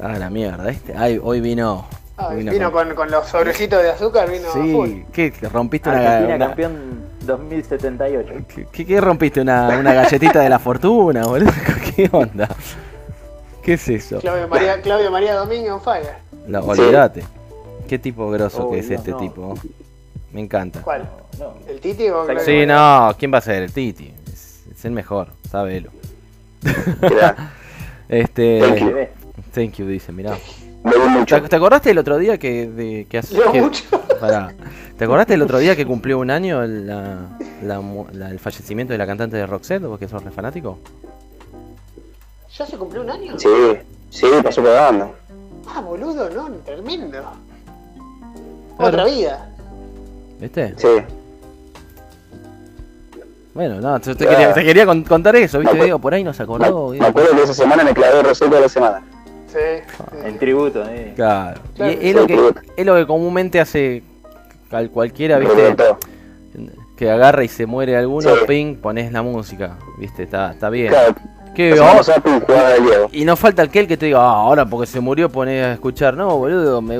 Ah, 0.00 0.16
la 0.18 0.30
mierda, 0.30 0.64
¿viste? 0.66 0.94
Ay, 0.96 1.20
hoy 1.22 1.40
vino. 1.40 1.86
Ah, 2.16 2.28
hoy 2.28 2.44
vino 2.48 2.70
con, 2.70 2.94
con 2.94 3.10
los 3.10 3.26
sobrecitos 3.26 3.82
de 3.82 3.90
azúcar, 3.90 4.30
vino. 4.30 4.48
Sí, 4.52 5.04
¿qué? 5.12 5.32
¿Qué 5.32 5.48
¿Rompiste 5.48 5.88
una, 5.88 5.98
Argentina 5.98 6.36
una- 6.36 6.46
campeón 6.46 7.04
2078. 7.22 8.32
¿Qué, 8.54 8.66
qué- 8.70 8.86
qué 8.86 9.00
rompiste? 9.00 9.40
¿Una, 9.40 9.68
una 9.80 9.94
galletita 9.94 10.40
de 10.40 10.48
la 10.48 10.58
fortuna, 10.58 11.24
boludo? 11.26 11.50
¿Qué 11.96 12.08
onda? 12.12 12.48
¿Qué 13.64 13.74
es 13.74 13.88
eso? 13.88 14.18
Claudio 14.20 14.46
María, 14.48 14.80
Claudio 14.82 15.10
María 15.10 15.34
Domingo 15.34 15.80
fire. 15.80 16.14
Olvídate. 16.62 17.24
Qué 17.88 17.98
tipo 17.98 18.30
grosso 18.30 18.66
Oh, 18.66 18.70
que 18.72 18.78
es 18.80 18.88
Dios, 18.88 19.00
este 19.00 19.10
no. 19.12 19.16
tipo. 19.18 19.54
Me 20.32 20.40
encanta. 20.40 20.80
¿Cuál? 20.82 21.08
No, 21.38 21.54
¿El 21.68 21.80
Titi 21.80 22.08
o 22.08 22.24
Claudio 22.24 22.44
Sí, 22.44 22.50
María? 22.66 22.66
no, 23.08 23.14
¿quién 23.18 23.32
va 23.32 23.38
a 23.38 23.40
ser? 23.42 23.62
El 23.62 23.72
Titi. 23.72 24.12
Es, 24.32 24.64
es 24.70 24.84
el 24.84 24.92
mejor, 24.92 25.28
sábelo. 25.50 25.90
Mirá, 27.02 27.52
Este. 28.08 28.60
Thank 28.60 28.78
you. 28.78 28.86
bebé. 28.86 29.12
Thank 29.54 29.72
you, 29.74 29.86
dice, 29.86 30.12
mirá. 30.12 30.36
¿Te, 31.26 31.40
te 31.40 31.56
acordaste 31.56 31.90
el 31.90 31.98
otro 31.98 32.18
día 32.18 32.36
que, 32.38 32.68
de, 32.68 33.06
que, 33.08 33.18
hace- 33.18 33.34
Leo 33.34 33.52
que- 33.52 33.62
mucho. 33.62 33.84
pará. 34.20 34.52
¿Te 34.98 35.04
acordaste 35.04 35.34
el 35.34 35.42
otro 35.42 35.58
día 35.58 35.74
que 35.74 35.86
cumplió 35.86 36.18
un 36.18 36.30
año 36.30 36.62
la, 36.66 37.38
la 37.62 37.80
mu- 37.80 38.06
la- 38.12 38.30
el 38.30 38.38
fallecimiento 38.38 38.92
de 38.92 38.98
la 38.98 39.06
cantante 39.06 39.36
de 39.36 39.46
Roxette? 39.46 39.82
¿Vos 39.84 39.98
que 39.98 40.06
sos 40.08 40.22
re 40.22 40.30
fanático? 40.30 40.78
¿Ya 42.58 42.66
se 42.66 42.76
cumplió 42.76 43.02
un 43.02 43.10
año? 43.10 43.38
Sí, 43.38 43.48
sí, 44.10 44.26
pasó 44.42 44.62
banda. 44.62 45.10
Ah, 45.74 45.80
boludo, 45.80 46.30
no, 46.30 46.48
tremendo. 46.64 47.10
Claro. 47.10 47.32
Otra 48.78 49.04
vida. 49.06 49.50
¿Viste? 50.40 50.74
Sí. 50.76 50.88
Bueno, 53.54 53.80
no, 53.80 54.00
yo 54.00 54.16
te 54.16 54.26
quería, 54.26 54.52
te 54.52 54.64
quería 54.64 54.84
con- 54.86 55.04
contar 55.04 55.36
eso, 55.36 55.60
¿viste? 55.60 55.76
Acuer- 55.76 55.84
Digo, 55.84 55.98
por 56.00 56.12
ahí 56.14 56.24
nos 56.24 56.38
acordó. 56.40 56.88
me 56.90 57.06
acuerdo 57.06 57.30
que 57.36 57.42
esa 57.44 57.54
semana 57.54 57.84
me 57.84 57.94
clavé 57.94 58.22
Rosé 58.22 58.46
toda 58.48 58.60
la 58.60 58.68
semana. 58.68 59.02
Sí. 59.46 59.58
sí. 59.86 60.18
En 60.24 60.38
tributo, 60.38 60.82
eh. 60.88 61.12
Claro. 61.14 61.60
Claro, 61.76 61.92
Y 61.92 62.08
es, 62.08 62.14
lo 62.16 62.26
que, 62.26 62.52
es 62.76 62.86
lo 62.86 62.96
que 62.96 63.06
comúnmente 63.06 63.60
hace 63.60 64.02
cualquiera, 64.92 65.38
¿viste? 65.38 65.76
Que 66.96 67.10
agarra 67.10 67.44
y 67.44 67.48
se 67.48 67.66
muere 67.66 67.96
alguno, 67.96 68.30
Sí. 68.30 68.40
ping, 68.48 68.76
pones 68.76 69.12
la 69.12 69.22
música, 69.22 69.78
¿viste? 69.98 70.24
Está, 70.24 70.50
está 70.52 70.68
bien. 70.70 70.88
Claro, 70.88 71.14
¿Qué? 71.54 71.74
vamos 71.78 72.08
a 72.08 72.16
un 72.24 72.40
jugada. 72.40 72.74
Y 73.12 73.24
no 73.24 73.36
falta 73.36 73.62
aquel 73.62 73.86
que 73.86 73.96
te 73.96 74.06
diga, 74.06 74.18
ah, 74.20 74.32
ahora 74.42 74.66
porque 74.66 74.86
se 74.86 75.00
murió 75.00 75.28
ponés 75.30 75.64
a 75.64 75.72
escuchar. 75.74 76.16
No, 76.16 76.36
boludo, 76.36 76.82
me, 76.82 76.98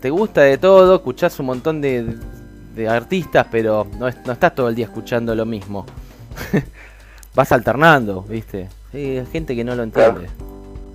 te 0.00 0.10
gusta 0.10 0.42
de 0.42 0.58
todo, 0.58 0.96
escuchás 0.96 1.38
un 1.40 1.46
montón 1.46 1.80
de, 1.80 2.14
de 2.74 2.88
artistas, 2.88 3.46
pero 3.50 3.86
no, 3.98 4.08
es- 4.08 4.16
no 4.26 4.32
estás 4.32 4.54
todo 4.54 4.68
el 4.68 4.74
día 4.74 4.84
escuchando 4.86 5.34
lo 5.34 5.46
mismo. 5.46 5.86
Vas 7.34 7.50
alternando, 7.52 8.22
¿viste? 8.22 8.68
Sí, 8.92 9.18
hay 9.18 9.26
gente 9.26 9.56
que 9.56 9.64
no 9.64 9.74
lo 9.74 9.82
entiende. 9.82 10.28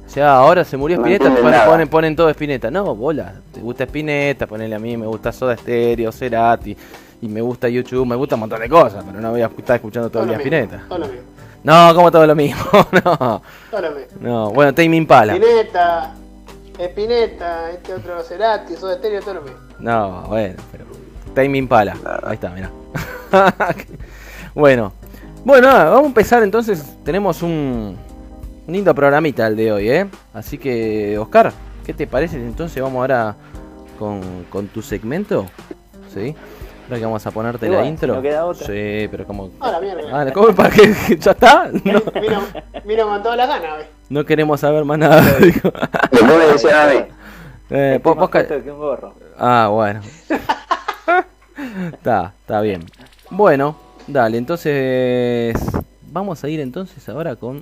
O 0.05 0.11
sea, 0.11 0.37
ahora 0.37 0.63
se 0.63 0.77
murió 0.77 0.97
No 0.97 1.03
Spinetta, 1.03 1.27
entiende 1.27 1.51
ponen, 1.51 1.67
ponen, 1.69 1.87
ponen 1.89 2.15
todo 2.15 2.29
Spinetta. 2.29 2.71
No, 2.71 2.95
bola, 2.95 3.33
te 3.53 3.59
gusta 3.59 3.83
Spinetta, 3.83 4.47
ponele 4.47 4.73
a 4.75 4.79
mí, 4.79 4.95
me 4.97 5.05
gusta 5.05 5.31
Soda 5.31 5.55
Stereo, 5.57 6.11
Cerati, 6.11 6.75
y 7.21 7.27
me 7.27 7.41
gusta 7.41 7.67
YouTube, 7.69 8.07
me 8.07 8.15
gusta 8.15 8.35
un 8.35 8.41
montón 8.41 8.59
de 8.61 8.69
cosas, 8.69 9.03
pero 9.05 9.19
no 9.19 9.31
voy 9.31 9.41
a 9.41 9.47
estar 9.47 9.75
escuchando 9.75 10.09
todo 10.09 10.23
el 10.23 10.29
día 10.29 10.37
Spinetta. 10.37 10.85
Todo 10.87 10.99
lo 10.99 11.07
mismo. 11.07 11.21
No, 11.63 11.93
como 11.93 12.11
todo 12.11 12.25
lo 12.25 12.35
mismo, 12.35 12.63
no, 13.03 13.41
Todo 13.69 13.81
lo 13.81 13.91
mismo. 13.91 14.17
no. 14.21 14.51
Bueno, 14.51 14.73
Tame 14.73 14.95
Impala. 14.95 15.33
Spinetta, 15.33 16.13
Spinetta, 16.79 17.71
este 17.71 17.93
otro 17.93 18.21
Cerati, 18.23 18.75
Soda 18.75 18.97
Stereo, 18.97 19.21
todo 19.21 19.33
lo 19.35 19.41
mismo. 19.41 19.57
No, 19.79 20.23
bueno, 20.23 20.55
pero. 20.71 20.85
Time 21.35 21.57
Impala. 21.57 21.95
Ahí 22.23 22.35
está, 22.35 22.49
mirá. 22.49 22.71
bueno. 24.55 24.93
Bueno, 25.45 25.67
nada, 25.67 25.85
vamos 25.89 26.05
a 26.05 26.07
empezar 26.07 26.43
entonces. 26.43 26.83
Tenemos 27.03 27.41
un, 27.43 27.97
un 28.67 28.73
lindo 28.73 28.93
programita 28.95 29.47
el 29.47 29.55
de 29.55 29.71
hoy, 29.71 29.89
¿eh? 29.89 30.07
Así 30.33 30.57
que, 30.57 31.17
Oscar, 31.17 31.51
¿qué 31.85 31.93
te 31.93 32.07
parece? 32.07 32.37
Entonces 32.37 32.81
vamos 32.81 32.99
ahora 32.99 33.35
con, 33.97 34.45
con 34.49 34.67
tu 34.67 34.81
segmento. 34.81 35.45
¿Sí? 36.13 36.35
Ahora 36.89 36.97
que 36.97 37.05
vamos 37.05 37.27
a 37.27 37.29
ponerte 37.29 37.67
Y 37.67 37.69
la 37.69 37.75
bueno, 37.77 37.91
intro. 37.91 38.15
no 38.15 38.21
queda 38.23 38.45
otra. 38.45 38.65
Sí, 38.65 39.07
pero 39.11 39.23
como. 39.27 39.51
Ah, 39.59 39.69
la 39.73 39.79
mierda. 39.79 40.01
Ah, 40.11 40.33
¿cómo 40.33 40.55
para 40.55 40.71
qué? 40.71 40.91
¿Ya 41.19 41.31
está? 41.31 41.69
No, 41.83 42.01
Mira, 42.19 42.41
mira 42.83 43.03
con 43.03 43.21
todas 43.21 43.37
las 43.37 43.47
ganas, 43.47 43.77
¿ves? 43.77 43.87
no 44.09 44.25
queremos 44.25 44.59
saber 44.59 44.85
más 44.85 44.97
nada. 44.97 45.21
digo. 45.37 45.71
Eh, 47.69 48.01
más 48.03 48.29
que 48.31 48.71
un 48.71 48.79
gorro. 48.79 49.13
Ah, 49.37 49.69
bueno. 49.71 50.01
Está, 51.93 52.33
está 52.41 52.61
bien. 52.61 52.83
Bueno, 53.29 53.75
dale, 54.07 54.39
entonces 54.39 55.55
vamos 56.11 56.43
a 56.43 56.49
ir 56.49 56.59
entonces 56.59 57.07
ahora 57.07 57.35
con 57.35 57.57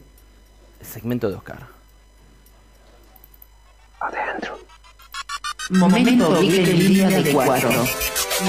el 0.80 0.86
segmento 0.86 1.30
de 1.30 1.36
Oscar. 1.36 1.58
Adentro. 4.00 4.58
Momento 5.70 6.40
Geek 6.40 6.68
en 6.68 6.80
línea 6.80 7.10
de 7.10 7.32
4. 7.34 7.70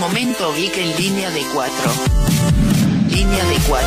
Momento 0.00 0.52
Geek 0.54 0.76
en 0.78 0.96
línea 0.96 1.30
de 1.30 1.40
4. 1.52 1.90
Línea 3.10 3.44
de 3.44 3.56
4. 3.68 3.86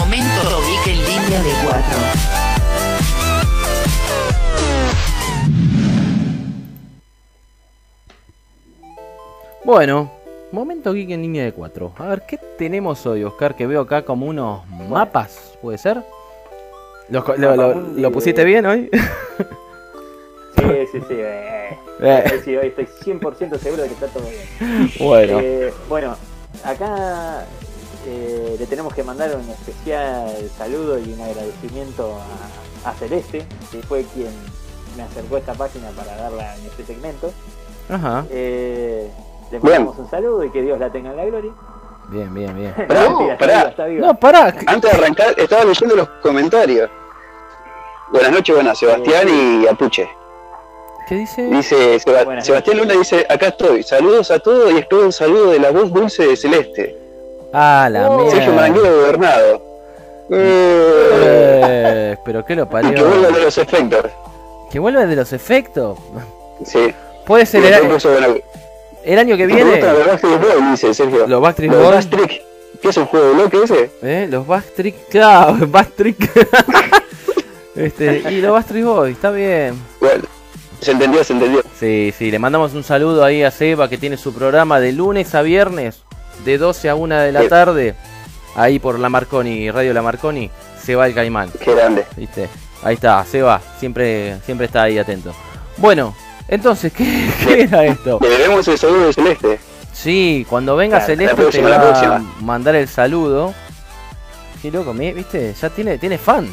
Momento 0.00 0.60
Geek 0.66 0.86
en 0.86 1.04
línea 1.04 1.42
de 1.42 1.52
4. 1.64 1.82
Bueno, 9.64 10.10
momento 10.50 10.92
geek 10.92 11.10
en 11.10 11.22
línea 11.22 11.44
de 11.44 11.52
4. 11.52 11.92
A 11.98 12.06
ver, 12.08 12.22
¿qué 12.26 12.38
tenemos 12.58 13.06
hoy, 13.06 13.22
Oscar? 13.24 13.54
Que 13.54 13.66
veo 13.66 13.82
acá 13.82 14.04
como 14.04 14.26
unos 14.26 14.66
mapas, 14.88 15.56
¿puede 15.62 15.78
ser? 15.78 16.02
¿Lo, 17.08 17.24
lo- 17.36 17.56
lo- 17.56 17.74
lo 17.74 18.12
pusiste 18.12 18.44
bien 18.44 18.66
hoy? 18.66 18.90
Sí, 20.62 20.86
sí, 20.92 21.00
sí. 21.08 21.14
eh. 21.18 21.78
Eh, 22.00 22.40
Sí, 22.44 22.56
hoy 22.56 22.68
estoy 22.68 22.86
100% 22.86 23.58
seguro 23.58 23.82
de 23.82 23.88
que 23.88 23.94
está 23.94 24.06
todo 24.08 24.24
bien. 24.24 24.92
bueno, 24.98 25.38
Eh, 25.40 25.72
bueno, 25.88 26.16
acá 26.64 27.46
eh, 28.06 28.56
le 28.58 28.66
tenemos 28.66 28.92
que 28.94 29.02
mandar 29.04 29.34
un 29.36 29.48
especial 29.50 30.34
saludo 30.58 30.98
y 30.98 31.12
un 31.12 31.20
agradecimiento 31.20 32.16
a, 32.84 32.90
a 32.90 32.92
Celeste, 32.94 33.46
que 33.70 33.82
fue 33.82 34.04
quien 34.14 34.30
me 34.96 35.04
acercó 35.04 35.36
a 35.36 35.38
esta 35.38 35.54
página 35.54 35.90
para 35.90 36.16
darla 36.16 36.56
en 36.56 36.66
este 36.66 36.84
segmento. 36.84 37.32
ajá. 37.88 38.24
Eh, 38.30 39.10
le 39.52 39.60
mandamos 39.60 39.98
un 39.98 40.10
saludo 40.10 40.44
y 40.44 40.50
que 40.50 40.62
Dios 40.62 40.78
la 40.80 40.90
tenga 40.90 41.10
en 41.10 41.16
la 41.18 41.24
gloria. 41.26 41.52
Bien, 42.08 42.32
bien, 42.34 42.54
bien. 42.56 42.74
Pará, 42.88 43.08
Mentira, 43.08 43.32
está 43.34 43.38
pará. 43.38 43.56
viva, 43.58 43.68
está 43.70 43.84
viva. 43.86 44.06
No, 44.06 44.14
pará. 44.18 44.54
Antes 44.66 44.90
de 44.90 44.96
arrancar, 44.98 45.34
estaba 45.38 45.64
leyendo 45.64 45.94
los 45.96 46.08
comentarios. 46.22 46.90
Buenas 48.10 48.32
noches, 48.32 48.54
buenas, 48.54 48.78
Sebastián 48.78 49.28
y 49.28 49.66
Apuche. 49.68 50.08
¿Qué 51.08 51.14
dice? 51.16 51.42
Dice 51.44 51.98
Seba- 52.00 52.24
Buenas 52.24 52.46
Sebastián 52.46 52.78
Luna 52.78 52.94
dice, 52.94 53.26
acá 53.28 53.48
estoy, 53.48 53.82
saludos 53.82 54.30
a 54.30 54.38
todos 54.38 54.72
y 54.72 54.78
espero 54.78 55.02
un 55.04 55.12
saludo 55.12 55.50
de 55.50 55.58
la 55.58 55.70
voz 55.70 55.92
dulce 55.92 56.26
de 56.26 56.36
Celeste. 56.36 56.96
Ah, 57.52 57.88
la 57.90 58.08
Sergio 58.08 58.32
mierda. 58.34 58.52
Maranguero 58.54 58.96
Gobernado. 58.96 59.62
Eh, 60.30 62.16
pero 62.24 62.44
qué 62.44 62.54
lo 62.54 62.62
y 62.62 62.66
que 62.66 63.02
vuelva 63.02 63.22
parió. 63.28 63.32
de 63.32 63.40
los 63.44 63.58
efectos. 63.58 64.06
Que 64.70 64.78
vuelva 64.78 65.06
de 65.06 65.16
los 65.16 65.32
efectos. 65.32 65.98
Sí. 66.64 66.94
Puede 67.26 67.44
ser 67.46 67.64
el, 67.64 67.86
bueno, 67.88 67.98
el 69.04 69.18
año 69.18 69.36
que 69.36 69.46
viene. 69.46 69.80
los 69.80 70.06
Backstreet 70.06 70.40
Boys, 70.40 70.70
dice 70.70 70.94
Sergio. 70.94 71.26
Los 71.26 71.40
Backstreet 71.42 71.72
Los 71.72 71.80
Boys. 71.82 71.94
Backstreet. 71.94 72.42
¿Qué 72.80 72.88
es 72.88 72.96
un 72.96 73.06
juego 73.06 73.26
de 73.28 73.34
bloque 73.34 73.62
ese? 73.64 73.90
¿Eh? 74.02 74.26
Los 74.30 74.46
Backstreet. 74.46 74.94
Claro, 75.10 75.56
Backstreet. 75.68 76.16
este, 77.76 78.22
y 78.30 78.40
los 78.40 78.52
Backstreet 78.52 78.84
Boys, 78.84 79.12
está 79.16 79.30
bien. 79.30 79.74
Bueno, 80.00 80.24
se 80.82 80.90
entendió, 80.92 81.22
se 81.24 81.32
entendió. 81.32 81.62
Sí, 81.78 82.12
sí, 82.16 82.30
le 82.30 82.38
mandamos 82.38 82.74
un 82.74 82.84
saludo 82.84 83.24
ahí 83.24 83.42
a 83.42 83.50
Seba 83.50 83.88
que 83.88 83.98
tiene 83.98 84.16
su 84.16 84.34
programa 84.34 84.80
de 84.80 84.92
lunes 84.92 85.34
a 85.34 85.42
viernes, 85.42 86.02
de 86.44 86.58
12 86.58 86.88
a 86.88 86.94
1 86.94 87.16
de 87.16 87.32
la 87.32 87.42
Sí. 87.42 87.48
tarde, 87.48 87.94
ahí 88.56 88.78
por 88.78 88.98
la 88.98 89.08
Marconi, 89.08 89.70
Radio 89.70 89.94
La 89.94 90.02
Marconi, 90.02 90.50
Seba 90.82 91.06
el 91.06 91.14
Caimán, 91.14 91.50
Qué 91.60 91.74
grande. 91.74 92.04
¿viste? 92.16 92.48
Ahí 92.82 92.94
está, 92.94 93.24
Seba, 93.24 93.60
siempre, 93.78 94.38
siempre 94.44 94.66
está 94.66 94.82
ahí 94.82 94.98
atento. 94.98 95.32
Bueno, 95.76 96.14
entonces, 96.48 96.92
¿qué, 96.92 97.30
qué 97.44 97.62
era 97.62 97.84
esto? 97.86 98.18
Le 98.20 98.28
debemos 98.28 98.66
el 98.68 98.76
saludo 98.78 99.06
de 99.06 99.12
Celeste. 99.12 99.60
Sí, 99.92 100.46
cuando 100.48 100.74
venga 100.74 101.00
Celeste 101.00 101.34
la 101.36 101.42
próxima, 101.42 101.68
te 102.00 102.08
va 102.08 102.16
a 102.16 102.22
mandar 102.40 102.74
el 102.74 102.88
saludo. 102.88 103.54
Qué 104.60 104.70
loco, 104.70 104.92
¿viste? 104.94 105.54
Ya 105.60 105.70
tiene, 105.70 105.98
tiene 105.98 106.18
fan. 106.18 106.48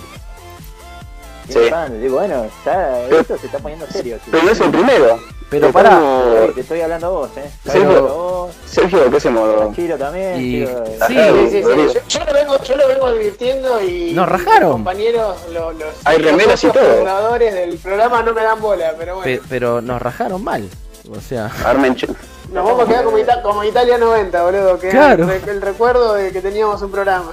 Sí. 1.54 1.94
Digo, 2.02 2.18
bueno, 2.18 2.46
ya 2.66 3.02
esto 3.10 3.38
se 3.38 3.46
está 3.48 3.60
poniendo 3.60 3.86
serio. 3.88 4.18
sí. 4.24 4.30
Pero 4.32 4.44
no 4.44 4.52
es 4.52 4.60
el 4.60 4.70
primero. 4.72 5.20
Pero 5.50 5.72
pará, 5.72 5.90
Estamos- 5.90 6.46
Sí, 6.50 6.54
te 6.54 6.62
estoy 6.62 6.82
hablando 6.82 7.08
a 7.08 7.10
vos, 7.10 7.30
eh. 7.38 7.50
Pero- 7.74 7.98
a 7.98 8.02
vos, 8.02 8.56
Sergio, 8.68 9.10
¿qué 9.10 9.18
hacemos? 9.18 9.76
Chiro 9.76 9.98
también. 9.98 10.36
Y- 10.40 10.64
Chiro, 10.66 10.84
eh, 10.86 11.00
Sí, 11.08 11.16
Sí, 11.16 11.50
sí, 11.50 11.64
sí. 11.64 11.94
Yo, 11.96 12.20
yo 12.20 12.26
lo 12.26 12.34
vengo, 12.34 12.64
yo 12.64 12.76
lo 12.76 12.88
vengo 12.88 13.06
advirtiendo 13.08 13.82
y 13.82 14.14
Nos 14.14 14.30
rajaron. 14.30 14.62
mis 14.70 14.72
compañeros, 14.74 15.36
lo- 15.52 15.72
los, 15.72 15.88
Hay 16.06 16.20
los 16.20 16.32
remeras 16.32 16.64
y 16.64 16.68
todo. 16.68 16.84
fundadores 16.98 17.54
del 17.56 17.78
programa 17.80 18.22
no 18.22 18.34
me 18.36 18.44
dan 18.44 18.62
bola, 18.62 18.94
pero 18.96 19.16
bueno. 19.16 19.24
pe- 19.26 19.42
pero 19.50 19.82
nos 19.82 20.00
rajaron 20.00 20.44
mal. 20.44 20.70
O 21.12 21.20
sea, 21.20 21.50
Armen 21.66 21.98
Nos 22.54 22.64
vamos 22.66 22.84
a 22.84 22.88
quedar 22.88 23.04
como, 23.06 23.18
Ita- 23.18 23.42
como 23.42 23.64
Italia 23.64 23.98
90, 23.98 24.44
boludo, 24.44 24.78
que 24.80 24.90
Claro. 24.90 25.32
es 25.32 25.42
el, 25.44 25.50
el 25.50 25.62
recuerdo 25.64 26.14
de 26.14 26.32
que 26.32 26.42
teníamos 26.42 26.80
un 26.84 26.92
programa. 26.92 27.32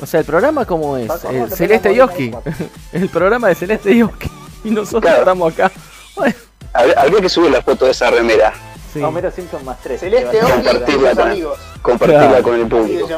O 0.00 0.06
sea, 0.06 0.20
el 0.20 0.26
programa 0.26 0.64
como 0.64 0.96
es, 0.96 1.06
Paco, 1.08 1.28
el 1.30 1.34
¿cómo 1.36 1.48
te 1.48 1.56
Celeste 1.56 1.94
Yoski. 1.94 2.32
El 2.92 3.08
programa 3.08 3.48
de 3.48 3.54
Celeste 3.54 3.96
Yoski. 3.96 4.30
Y 4.64 4.70
nosotros 4.70 5.02
Claro. 5.02 5.18
estamos 5.20 5.52
acá. 5.52 5.70
Bueno, 6.16 6.34
Habría, 6.72 7.20
que 7.20 7.28
subir 7.28 7.50
la 7.50 7.62
foto 7.62 7.84
de 7.86 7.90
esa 7.92 8.10
remera. 8.10 8.52
sí. 8.92 9.02
Homero 9.02 9.30
Simpson 9.30 9.64
más 9.64 9.78
3. 9.82 10.00
Celeste 10.00 10.42
Oki 10.42 10.52
y 10.52 10.62
compartirla 10.64 11.10
sus 11.10 11.18
con- 11.18 11.28
amigos. 11.30 11.58
Compartirla 11.82 12.28
Claro. 12.28 12.42
con 12.42 12.54
el 12.60 12.66
público. 12.66 13.08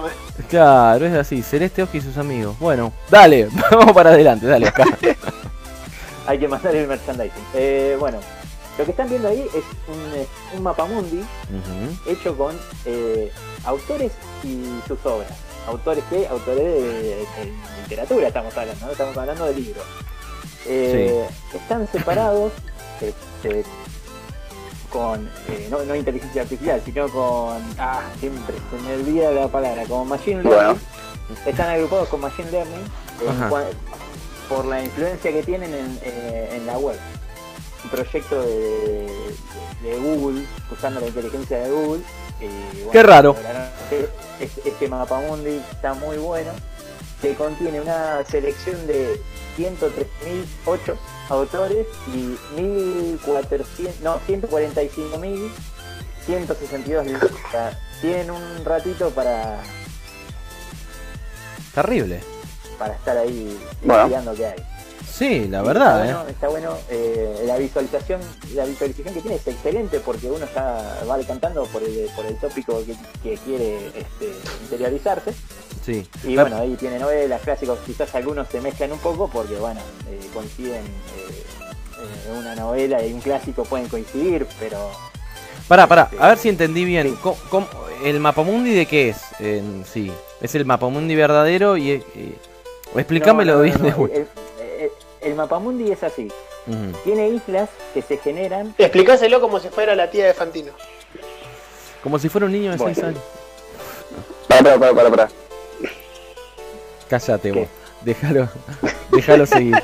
Claro, 0.49 1.07
es 1.07 1.15
así. 1.15 1.43
Celeste 1.43 1.83
Yoski 1.83 1.99
y 1.99 2.01
sus 2.03 2.17
amigos. 2.19 2.57
Bueno, 2.61 2.93
dale, 3.11 3.49
vamos 3.71 3.93
para 3.93 4.11
adelante, 4.11 4.47
dale 4.47 4.69
acá. 4.69 4.85
Hay 6.27 6.39
que 6.39 6.47
mandar 6.49 6.75
el 6.77 6.87
merchandising. 6.87 7.43
Eh, 7.55 7.97
bueno, 7.99 8.19
lo 8.79 8.85
que 8.85 8.91
están 8.91 9.09
viendo 9.09 9.29
ahí 9.29 9.41
es 9.55 9.65
un, 9.89 10.15
eh, 10.21 10.27
un 10.57 10.63
mapamundi 10.63 11.19
Ujú. 11.21 12.11
hecho 12.11 12.37
con 12.37 12.55
eh, 12.85 13.33
autores 13.65 14.13
y 14.45 14.65
sus 14.87 14.99
obras. 15.07 15.31
Autores 15.69 16.05
que, 16.11 16.27
autores 16.27 16.65
de, 16.65 16.83
de 16.83 17.27
literatura 17.83 18.29
estamos 18.29 18.57
hablando, 18.57 18.87
¿no? 18.87 18.93
estamos 18.93 19.17
hablando 19.17 19.45
de 19.47 19.55
libros. 19.55 19.85
Eh, 20.67 21.27
Están 21.55 21.87
separados 21.91 22.53
con, 24.93 25.27
eh, 25.49 25.69
no, 25.71 25.83
no 25.85 25.95
inteligencia 25.95 26.43
artificial, 26.43 26.81
sino 26.85 27.09
con, 27.09 27.63
ah, 27.79 28.03
siempre 28.21 28.55
se 28.71 28.83
me 28.83 28.95
olvida 28.95 29.31
la 29.31 29.49
palabra, 29.49 29.85
como 29.85 30.05
machine 30.07 30.43
learning. 30.43 30.79
Bueno. 30.79 30.79
Están 31.47 31.69
agrupados 31.71 32.09
con 32.09 32.21
machine 32.23 32.51
learning 32.51 32.85
cua- 33.51 33.67
por 34.49 34.65
la 34.65 34.83
influencia 34.83 35.31
que 35.31 35.43
tienen 35.43 35.75
en, 35.75 35.99
eh, 36.03 36.55
en 36.57 36.67
la 36.67 36.79
web. 36.79 36.97
Un 37.85 37.91
proyecto 37.91 38.43
de, 38.43 39.07
de 39.83 39.99
Google, 39.99 40.45
usando 40.73 41.01
la 41.01 41.07
inteligencia 41.09 41.59
de 41.59 41.71
Google. 41.71 42.03
y, 42.41 42.47
bueno, 42.79 42.91
Qué 42.93 43.03
raro. 43.03 43.35
lograron 43.35 43.69
Este, 44.41 44.89
mapamundi 44.89 45.61
está 45.71 45.95
muy 45.95 46.17
bueno, 46.19 46.51
que 47.21 47.35
contiene 47.35 47.81
una 47.81 48.25
selección 48.25 48.87
de 48.87 49.21
103.008 49.59 50.97
autores 51.31 51.87
y 52.15 52.37
1.400, 52.57 53.99
no, 54.03 54.21
145.162 54.29 57.05
libros. 57.05 57.33
O 57.33 57.51
sea, 57.51 57.77
tienen 58.01 58.31
un 58.31 58.65
ratito 58.65 59.11
para, 59.11 59.61
Terrible. 61.75 62.21
para 62.79 62.95
estar 62.95 63.17
ahí 63.17 63.59
Bueno. 63.83 64.03
investigando 64.05 64.35
qué 64.35 64.47
hay. 64.47 64.65
Sí, 65.19 65.49
la 65.49 65.63
Y 65.63 65.67
verdad, 65.67 66.01
está 66.01 66.11
¿eh? 66.11 66.15
bueno, 66.15 66.29
está 66.31 66.49
bueno 66.49 66.79
eh, 66.91 67.43
la 67.47 67.57
visualización 67.57 68.21
la 68.55 68.65
visualización 68.65 69.15
que 69.15 69.21
tiene 69.21 69.37
es 69.37 69.47
excelente 69.49 69.99
porque 70.01 70.31
uno 70.31 70.47
ya 70.55 71.05
va 71.11 71.19
cantando 71.27 71.65
por 71.67 71.83
el, 71.83 72.09
por 72.15 72.25
el 72.25 72.37
tópico 72.39 72.81
que, 72.87 72.95
que 73.23 73.37
quiere 73.39 73.89
este, 73.89 74.33
interiorizarse 74.63 75.35
Sí. 75.85 76.07
y 76.25 76.37
bueno 76.37 76.57
ahí 76.59 76.77
tiene 76.77 76.99
novelas 76.99 77.41
clásicos 77.43 77.79
quizás 77.87 78.15
algunos 78.15 78.47
se 78.49 78.61
mezclan 78.61 78.93
un 78.93 78.99
poco 78.99 79.29
porque 79.29 79.57
bueno 79.57 79.81
eh, 80.09 80.21
coinciden 80.33 80.85
eh, 80.85 82.31
una 82.39 82.55
novela 82.55 83.03
y 83.05 83.13
un 83.13 83.21
clásico 83.21 83.65
pueden 83.65 83.89
coincidir 83.89 84.47
pero 84.61 84.91
Pará, 85.67 85.87
pará, 85.87 86.11
a 86.19 86.29
ver 86.29 86.39
si 86.39 86.49
entendí 86.49 86.85
bien. 86.87 87.09
Sí. 87.09 87.19
¿Cómo- 87.23 87.37
cómo- 87.51 87.69
el 88.03 88.21
mapamundi 88.21 88.73
de 88.75 88.87
qué 88.87 89.11
es? 89.11 89.19
En 89.39 89.85
sí. 89.85 90.11
¿Es 90.41 90.55
el 90.55 90.65
mapamundi 90.65 91.15
verdadero? 91.15 91.77
y 91.77 91.91
eh, 91.91 92.03
Explícamelo 92.97 93.59
No, 93.59 93.59
no, 93.59 93.65
no, 93.91 94.07
bien 94.07 94.11
el. 94.15 94.29
El- 95.29 95.35
mapamundi 95.37 95.91
es 95.93 96.03
así 96.03 96.29
tiene 97.05 97.29
islas 97.31 97.71
que 97.95 98.03
se 98.03 98.19
generan. 98.19 98.75
Explicáselo 98.77 99.41
como 99.41 99.59
si 99.59 99.69
fuera 99.69 99.95
la 99.95 100.11
tía 100.11 100.27
de 100.27 100.35
Fantino. 100.35 100.73
Como 102.03 102.19
si 102.19 102.29
fuera 102.29 102.47
un 102.47 102.53
niño 102.53 102.73
de 102.73 102.77
Bueno. 102.77 102.95
6 102.95 103.07
años. 103.07 103.23
Para, 104.49 104.63
para, 104.63 104.79
para, 104.79 104.95
para, 104.95 105.11
para. 105.11 105.29
Cállate 107.09 107.53
¿Qué? 107.53 107.59
vos. 107.61 107.69
Déjalo, 108.03 108.49
déjalo 109.11 109.47
seguir. 109.47 109.75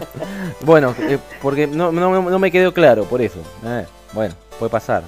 bueno, 0.62 0.94
eh, 0.98 1.18
porque 1.40 1.66
no, 1.66 1.90
no, 1.92 2.20
no 2.22 2.38
me 2.38 2.50
quedó 2.50 2.74
claro, 2.74 3.04
por 3.04 3.22
eso. 3.22 3.38
Eh, 3.64 3.86
bueno, 4.12 4.34
puede 4.58 4.70
pasar. 4.70 5.04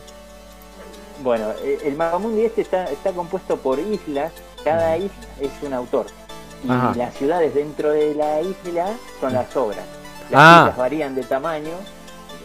Bueno, 1.23 1.51
eh, 1.63 1.79
el 1.85 1.97
Mapamundi 1.97 2.45
este 2.45 2.63
está, 2.63 2.85
está 2.85 3.11
compuesto 3.13 3.57
por 3.57 3.79
islas, 3.81 4.33
cada 4.65 4.97
isla 4.97 5.11
es 5.41 5.51
un 5.63 5.75
autor. 5.75 6.07
Y 6.65 6.71
Ajá. 6.71 6.93
las 6.97 7.15
ciudades 7.15 7.55
dentro 7.55 7.91
de 7.91 8.15
la 8.15 8.41
isla 8.41 8.89
son 9.21 9.33
las 9.33 9.55
obras. 9.57 9.85
Las 10.31 10.41
Ah. 10.43 10.59
islas 10.65 10.77
varían 10.77 11.15
de 11.15 11.23
tamaño 11.23 11.75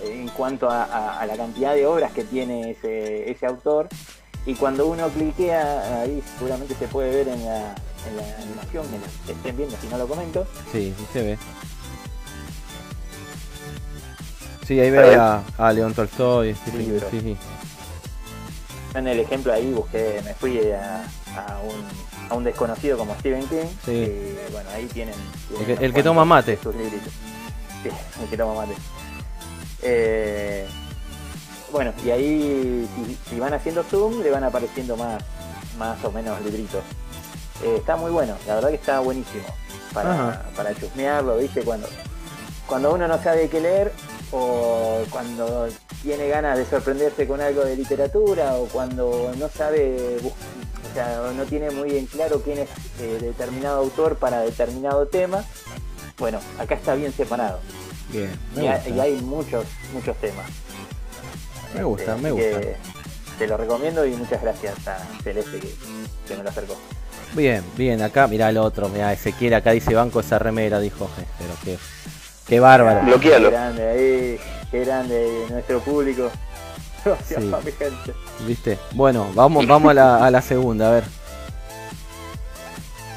eh, 0.03 0.19
en 0.21 0.27
cuanto 0.29 0.69
a, 0.69 0.83
a- 0.83 1.19
a 1.19 1.25
la 1.25 1.35
cantidad 1.35 1.73
de 1.73 1.85
obras 1.87 2.11
que 2.11 2.23
tiene 2.23 2.71
ese, 2.71 3.29
ese 3.31 3.45
autor. 3.45 3.87
Y 4.45 4.55
cuando 4.55 4.87
uno 4.87 5.07
cliquea, 5.09 6.01
ahí 6.01 6.21
seguramente 6.37 6.75
se 6.75 6.87
puede 6.87 7.09
ver 7.15 7.27
en 7.29 7.45
la, 7.45 7.73
en 8.07 8.17
la 8.17 8.37
animación, 8.43 8.85
que 9.25 9.31
estén 9.31 9.55
viendo 9.57 9.75
si 9.81 9.87
no 9.87 9.97
lo 9.97 10.07
comento. 10.07 10.45
Sí, 10.71 10.93
sí 10.97 11.05
se 11.13 11.23
ve. 11.23 11.37
Sí, 14.67 14.79
ahí 14.79 14.91
ve 14.91 15.15
a, 15.15 15.43
a 15.57 15.73
León 15.73 15.93
Tolstoy. 15.93 16.55
Sí, 16.55 16.99
sí, 17.11 17.19
sí. 17.21 17.37
En 18.95 19.07
el 19.07 19.19
ejemplo 19.19 19.51
ahí 19.51 19.71
busqué, 19.73 20.21
me 20.23 20.33
fui 20.35 20.59
a, 20.71 21.03
a 21.35 21.59
un, 21.61 21.83
a 22.29 22.35
un 22.35 22.43
desconocido 22.43 22.97
como 22.97 23.15
Stephen 23.15 23.47
King. 23.47 23.67
Sí. 23.85 24.35
bueno, 24.51 24.69
ahí 24.71 24.85
tienen. 24.87 25.15
El 25.59 25.65
que, 25.65 25.71
unos 25.73 25.83
el 25.83 25.93
que 25.93 26.03
toma 26.03 26.25
mate. 26.25 26.59
sus 26.61 26.75
libritos. 26.75 27.13
Sí, 27.83 27.89
el 28.21 28.29
que 28.29 28.37
toma 28.37 28.53
mate. 28.55 28.73
Eh, 29.81 30.67
bueno, 31.71 31.91
y 32.05 32.11
ahí 32.11 32.87
si, 32.95 33.17
si 33.29 33.39
van 33.39 33.53
haciendo 33.53 33.83
zoom 33.83 34.21
le 34.21 34.29
van 34.29 34.43
apareciendo 34.43 34.95
más, 34.95 35.23
más 35.77 36.03
o 36.05 36.11
menos 36.11 36.39
libritos. 36.41 36.83
Eh, 37.63 37.75
está 37.77 37.95
muy 37.95 38.11
bueno, 38.11 38.35
la 38.47 38.55
verdad 38.55 38.69
que 38.69 38.75
está 38.75 38.99
buenísimo. 38.99 39.43
Para, 39.93 40.13
Ajá. 40.13 40.43
para 40.55 40.73
chusmearlo, 40.73 41.37
¿viste? 41.37 41.61
Cuando, 41.61 41.87
cuando 42.67 42.93
uno 42.93 43.07
no 43.07 43.21
sabe 43.21 43.47
qué 43.49 43.59
leer 43.61 43.93
o 44.31 45.01
cuando 45.11 45.67
tiene 46.01 46.27
ganas 46.27 46.57
de 46.57 46.65
sorprenderse 46.65 47.27
con 47.27 47.39
algo 47.41 47.63
de 47.63 47.75
literatura 47.75 48.55
o 48.55 48.65
cuando 48.65 49.31
no 49.37 49.49
sabe, 49.49 50.17
o 50.89 50.93
sea, 50.93 51.31
no 51.35 51.43
tiene 51.45 51.71
muy 51.71 51.89
bien 51.91 52.05
claro 52.05 52.41
quién 52.41 52.59
es 52.59 52.69
eh, 52.99 53.17
determinado 53.21 53.79
autor 53.79 54.17
para 54.17 54.41
determinado 54.41 55.07
tema, 55.07 55.43
bueno, 56.19 56.39
acá 56.59 56.75
está 56.75 56.93
bien 56.95 57.11
separado 57.13 57.59
Bien, 58.09 58.37
y, 58.55 58.59
me 58.59 58.69
ha- 58.69 58.75
gusta. 58.75 58.89
y 58.89 58.99
hay 58.99 59.13
muchos, 59.21 59.65
muchos 59.93 60.15
temas. 60.17 60.45
Me 61.75 61.83
gusta, 61.83 62.11
Este, 62.15 62.21
me 62.21 62.31
gusta. 62.31 62.59
que 62.61 62.75
Te 63.39 63.47
lo 63.47 63.57
recomiendo 63.57 64.05
y 64.05 64.11
muchas 64.11 64.41
gracias 64.41 64.87
a 64.87 64.99
Celeste 65.23 65.59
que, 65.59 65.73
que 66.27 66.35
me 66.37 66.43
lo 66.43 66.49
acercó. 66.49 66.75
Bien, 67.33 67.63
bien, 67.75 68.01
acá 68.03 68.27
mirá 68.27 68.49
el 68.49 68.57
otro, 68.57 68.89
mirá 68.89 69.11
Ezequiel, 69.11 69.55
acá 69.55 69.71
dice 69.71 69.95
banco 69.95 70.19
esa 70.19 70.37
remera, 70.37 70.79
dijo, 70.79 71.09
je, 71.17 71.23
pero 71.39 71.53
qué, 71.63 71.77
qué 72.47 72.59
bárbaro. 72.59 73.01
Bloquealo. 73.05 73.49
Qué 73.49 73.55
grande 73.55 73.87
ahí, 73.89 74.39
qué 74.69 74.85
grande 74.85 75.45
nuestro 75.49 75.79
público. 75.79 76.29
Gracias 77.05 77.41
Sí. 77.41 77.51
a 77.53 77.57
mi 77.57 77.71
gente. 77.71 78.13
¿Viste? 78.47 78.79
Bueno, 78.93 79.27
vamos, 79.33 79.67
vamos 79.67 79.91
a 79.91 79.93
la, 79.93 80.25
a 80.25 80.31
la 80.31 80.41
segunda, 80.41 80.87
a 80.87 80.91
ver. 80.91 81.03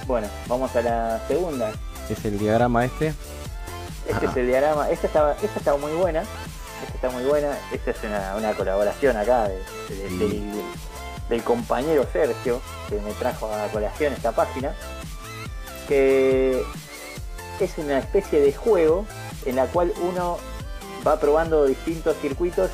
Bueno, 0.07 0.29
vamos 0.47 0.75
a 0.77 0.83
la 0.83 1.21
segunda. 1.27 1.73
Es 2.09 2.25
el 2.25 2.39
diagrama 2.39 2.85
este. 2.85 3.15
Este 4.09 4.27
es 4.27 4.37
el 4.37 4.47
diagrama. 4.47 4.89
Esta 4.91 5.07
está, 5.09 5.37
esta 5.43 5.59
está 5.59 5.77
muy 5.77 5.93
buena. 5.93 6.23
Esta 6.85 6.95
está 6.95 7.11
muy 7.11 7.25
buena. 7.25 7.57
Esta 7.73 7.91
es 7.91 7.97
una, 8.05 8.35
una 8.37 8.53
colaboración 8.55 9.17
acá 9.17 9.49
de- 9.49 9.57
de- 9.95 10.09
Sí. 10.09 10.19
del, 10.19 10.63
del 11.29 11.43
compañero 11.43 12.07
Sergio, 12.13 12.61
que 12.89 12.97
me 13.01 13.13
trajo 13.15 13.53
a 13.53 13.67
colación 13.69 14.13
esta 14.13 14.33
página. 14.33 14.75
Que 15.89 16.63
es 17.61 17.79
una 17.79 17.99
especie 17.99 18.41
de 18.41 18.53
juego 18.53 19.07
en 19.45 19.57
la 19.57 19.67
cual 19.67 19.93
uno 20.03 20.39
va 21.07 21.19
probando 21.19 21.65
distintos 21.67 22.17
circuitos 22.21 22.71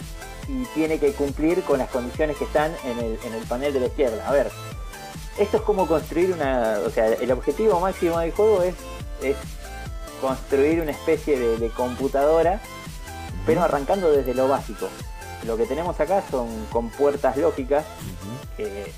y 0.48 0.64
tiene 0.74 0.98
que 0.98 1.12
cumplir 1.12 1.62
con 1.62 1.78
las 1.78 1.90
condiciones 1.90 2.36
que 2.36 2.44
están 2.44 2.72
en 2.84 2.98
el, 2.98 3.18
en 3.24 3.34
el 3.34 3.42
panel 3.44 3.72
de 3.72 3.80
la 3.80 3.86
izquierda. 3.86 4.28
A 4.28 4.32
ver, 4.32 4.50
esto 5.38 5.56
es 5.56 5.62
como 5.62 5.86
construir 5.86 6.32
una. 6.32 6.78
O 6.86 6.90
sea, 6.90 7.06
el 7.06 7.30
objetivo 7.32 7.80
máximo 7.80 8.18
del 8.18 8.32
juego 8.32 8.62
es, 8.62 8.74
es 9.22 9.36
construir 10.20 10.80
una 10.80 10.90
especie 10.90 11.38
de, 11.38 11.58
de 11.58 11.68
computadora, 11.70 12.60
pero 13.46 13.62
arrancando 13.62 14.10
desde 14.10 14.34
lo 14.34 14.48
básico. 14.48 14.88
Lo 15.46 15.56
que 15.56 15.66
tenemos 15.66 15.98
acá 15.98 16.22
son 16.30 16.66
con 16.70 16.90
puertas 16.90 17.36
lógicas, 17.36 17.84
que 18.56 18.92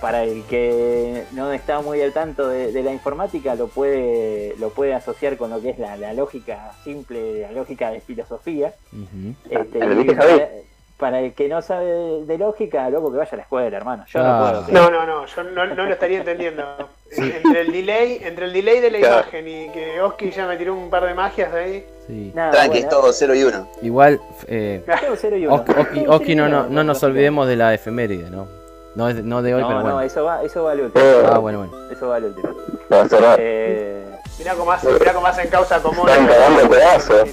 para 0.00 0.22
el 0.22 0.44
que 0.44 1.24
no 1.32 1.52
está 1.52 1.80
muy 1.80 2.00
al 2.02 2.12
tanto 2.12 2.48
de, 2.48 2.70
de 2.72 2.82
la 2.84 2.92
informática 2.92 3.56
lo 3.56 3.66
puede, 3.66 4.54
lo 4.58 4.70
puede 4.70 4.94
asociar 4.94 5.36
con 5.36 5.50
lo 5.50 5.60
que 5.60 5.70
es 5.70 5.78
la, 5.78 5.96
la 5.96 6.12
lógica 6.12 6.72
simple, 6.84 7.42
la 7.42 7.52
lógica 7.52 7.90
de 7.90 8.00
filosofía. 8.00 8.74
Ujú. 8.92 9.34
Este, 9.50 9.78
¿Lo 9.80 10.00
y 10.00 10.04
viste, 10.04 10.64
para, 10.98 11.20
el 11.20 11.32
que 11.32 11.48
no 11.48 11.62
sabe 11.62 11.86
de, 11.86 12.24
de 12.26 12.38
lógica, 12.38 12.90
loco 12.90 13.10
que 13.10 13.18
vaya 13.18 13.30
a 13.32 13.36
la 13.36 13.42
escuela, 13.42 13.76
hermano. 13.76 14.04
Yo 14.08 14.20
Ah. 14.22 14.52
no 14.62 14.66
puedo. 14.66 14.72
No, 14.82 14.90
no, 14.90 15.06
no, 15.06 15.26
yo 15.26 15.42
no, 15.44 15.66
no 15.66 15.84
lo 15.86 15.92
estaría 15.92 16.18
entendiendo. 16.18 16.62
Entre 17.16 17.60
el 17.62 17.72
delay, 17.72 18.20
entre 18.22 18.44
el 18.44 18.52
delay 18.52 18.80
de 18.80 18.90
la 18.90 18.98
Claro. 18.98 19.14
imagen 19.20 19.48
y 19.48 19.70
que 19.70 19.98
Oski 20.02 20.30
ya 20.30 20.46
me 20.46 20.56
tiró 20.58 20.74
un 20.74 20.90
par 20.90 21.06
de 21.06 21.14
magias 21.14 21.54
ahí. 21.54 21.86
Sí. 22.06 22.32
Nada, 22.34 22.50
Tranqui, 22.50 22.78
es 22.80 22.88
todo 22.90 23.10
0 23.12 23.34
y 23.34 23.44
1. 23.44 23.68
Igual, 23.82 24.20
eh, 24.46 24.84
Oki, 24.86 25.16
cero 25.16 26.48
no, 26.48 26.48
no, 26.48 26.68
no 26.68 26.84
nos 26.84 27.02
olvidemos 27.02 27.48
de 27.48 27.56
la 27.56 27.72
efeméride, 27.72 28.28
¿no? 28.28 28.46
No, 28.94 29.08
es, 29.08 29.22
no 29.24 29.40
de 29.42 29.54
hoy, 29.54 29.62
No, 29.62 29.68
pero 29.68 29.78
no, 29.80 29.84
bueno. 29.84 30.00
eso 30.02 30.24
va, 30.24 30.42
eso 30.42 30.64
va 30.64 30.72
al 30.72 30.80
último. 30.82 31.04
Ah, 31.30 31.38
bueno, 31.38 31.58
bueno. 31.66 31.72
Eso 31.90 32.08
va 32.08 32.16
al 32.16 32.24
último. 32.24 32.50
Va 32.92 33.00
a 33.02 33.08
cerrar. 33.08 33.38
Eh, 33.40 34.04
Mirá 34.38 34.54
cómo 34.54 34.70
hacen, 34.70 34.94
mirá 34.98 35.12
cómo 35.14 35.26
hacen 35.26 35.48
causa 35.48 35.82
común. 35.82 36.08
Están 36.08 36.26
cagando 36.26 36.68
pedazos. 36.70 37.28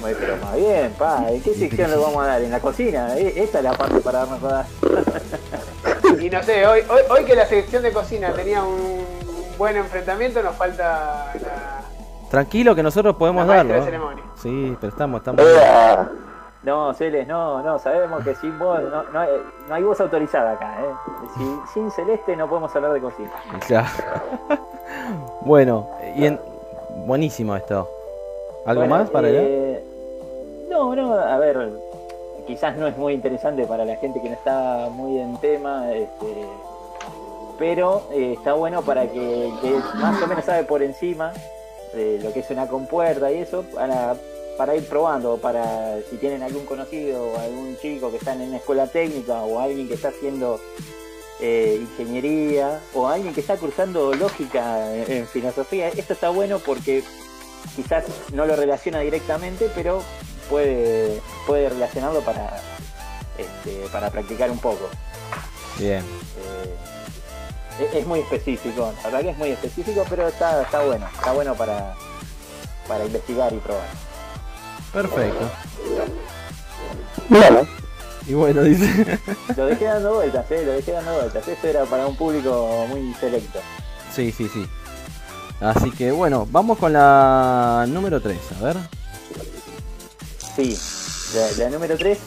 pero 0.00 0.36
más 0.38 0.54
bien, 0.56 0.94
pa, 0.98 1.24
¿en 1.28 1.42
qué 1.42 1.54
sección 1.54 1.90
lo 1.90 2.00
vamos 2.00 2.24
a 2.24 2.26
dar? 2.26 2.42
¿En 2.42 2.50
la 2.50 2.60
cocina? 2.60 3.16
Eh, 3.18 3.34
Esta 3.36 3.58
es 3.58 3.64
la 3.64 3.72
parte 3.72 4.00
para 4.00 4.20
darnos 4.20 4.40
rodas. 4.40 4.66
Y 6.20 6.30
no 6.30 6.42
sé, 6.42 6.66
hoy, 6.66 6.80
hoy, 6.88 7.00
hoy 7.10 7.24
que 7.24 7.36
la 7.36 7.46
sección 7.46 7.82
de 7.82 7.92
cocina 7.92 8.32
tenía 8.32 8.62
un 8.62 9.04
buen 9.58 9.76
enfrentamiento, 9.76 10.42
nos 10.42 10.56
falta 10.56 11.32
la, 11.34 11.82
Tranquilo 12.30 12.74
que 12.74 12.82
nosotros 12.82 13.14
podemos 13.16 13.46
la 13.46 13.56
darlo. 13.56 13.74
de 13.74 13.82
ceremonia. 13.82 14.24
Sí, 14.42 14.76
pero 14.80 14.90
estamos, 14.90 15.20
estamos. 15.20 15.42
Eh, 15.44 15.98
No, 16.68 16.92
Celes, 16.92 17.26
no, 17.26 17.62
no, 17.62 17.78
sabemos 17.78 18.22
que 18.22 18.34
sin 18.34 18.58
vos, 18.58 18.78
no, 18.82 19.02
no, 19.04 19.20
hay- 19.20 19.30
no 19.68 19.74
hay 19.74 19.82
voz 19.82 19.98
autorizada 20.02 20.50
acá, 20.52 20.76
¿eh? 20.82 20.92
Si- 21.34 21.72
sin 21.72 21.90
Celeste 21.90 22.36
no 22.36 22.46
podemos 22.46 22.76
hablar 22.76 22.92
de 22.92 23.00
cocina. 23.00 23.30
Claro. 23.66 23.88
bueno, 25.40 25.88
y 26.14 26.26
en... 26.26 26.38
buenísimo 27.06 27.56
esto. 27.56 27.88
¿Algo 28.66 28.82
Bueno, 28.82 28.96
más 28.96 29.08
para 29.08 29.28
allá? 29.28 29.40
eh, 29.40 29.82
No, 30.68 30.94
no, 30.94 31.14
a 31.14 31.38
ver, 31.38 31.70
quizás 32.46 32.76
no 32.76 32.86
es 32.86 32.98
muy 32.98 33.14
interesante 33.14 33.64
para 33.64 33.86
la 33.86 33.96
gente 33.96 34.20
que 34.20 34.28
no 34.28 34.34
está 34.34 34.88
muy 34.92 35.18
en 35.18 35.38
tema, 35.38 35.90
este, 35.90 36.46
pero 37.58 38.02
eh, 38.12 38.34
está 38.36 38.52
bueno 38.52 38.82
para 38.82 39.06
que, 39.06 39.50
que 39.62 39.74
más 39.94 40.20
o 40.22 40.26
menos 40.26 40.44
sabe 40.44 40.64
por 40.64 40.82
encima 40.82 41.32
de 41.94 42.18
lo 42.22 42.30
que 42.30 42.40
es 42.40 42.50
una 42.50 42.66
compuerta 42.66 43.32
y 43.32 43.38
eso, 43.38 43.64
para, 43.74 44.14
para 44.58 44.74
ir 44.74 44.86
probando, 44.88 45.38
para 45.38 45.98
si 46.10 46.16
tienen 46.16 46.42
algún 46.42 46.66
conocido 46.66 47.28
o 47.28 47.38
algún 47.38 47.78
chico 47.80 48.10
que 48.10 48.16
está 48.16 48.34
en 48.34 48.42
una 48.42 48.56
escuela 48.56 48.88
técnica 48.88 49.42
o 49.42 49.60
alguien 49.60 49.86
que 49.86 49.94
está 49.94 50.08
haciendo 50.08 50.60
eh, 51.40 51.78
ingeniería 51.80 52.80
o 52.92 53.06
alguien 53.06 53.32
que 53.32 53.40
está 53.40 53.56
cursando 53.56 54.12
lógica 54.14 54.92
en, 54.96 55.12
en 55.12 55.26
filosofía, 55.28 55.88
esto 55.88 56.12
está 56.12 56.30
bueno 56.30 56.58
porque 56.58 57.04
quizás 57.76 58.04
no 58.32 58.46
lo 58.46 58.56
relaciona 58.56 58.98
directamente, 58.98 59.70
pero 59.76 60.02
puede, 60.50 61.22
puede 61.46 61.68
relacionarlo 61.68 62.20
para, 62.22 62.60
este, 63.38 63.86
para 63.92 64.10
practicar 64.10 64.50
un 64.50 64.58
poco. 64.58 64.88
Bien. 65.78 66.00
Eh, 66.00 67.84
es, 67.84 67.94
es 67.94 68.06
muy 68.08 68.18
específico, 68.18 68.92
la 68.96 69.02
verdad 69.04 69.20
que 69.20 69.30
es 69.30 69.38
muy 69.38 69.50
específico, 69.50 70.04
pero 70.10 70.26
está, 70.26 70.62
está 70.62 70.84
bueno, 70.84 71.06
está 71.14 71.30
bueno 71.30 71.54
para, 71.54 71.94
para 72.88 73.06
investigar 73.06 73.52
y 73.52 73.58
probar. 73.58 74.07
Perfecto. 74.92 75.50
bueno, 77.28 77.60
Y 78.26 78.34
bueno, 78.34 78.62
dice. 78.62 79.18
Lo 79.56 79.66
dejé 79.66 79.84
dando 79.86 80.14
vueltas, 80.14 80.50
eh, 80.50 80.62
lo 80.64 80.72
dejé 80.72 80.92
dando 80.92 81.14
vueltas. 81.14 81.46
Esto 81.48 81.66
era 81.66 81.84
para 81.84 82.06
un 82.06 82.16
público 82.16 82.86
muy 82.88 83.14
selecto. 83.14 83.60
sí, 84.14 84.32
sí, 84.32 84.48
sí. 84.52 84.66
Así 85.60 85.90
que 85.90 86.12
bueno, 86.12 86.46
vamos 86.50 86.78
con 86.78 86.92
la 86.92 87.84
número 87.88 88.20
3, 88.20 88.38
a 88.60 88.64
ver. 88.64 88.76
Sí, 90.54 90.78
la, 91.34 91.64
la 91.64 91.70
número 91.70 91.96
3. 91.96 92.18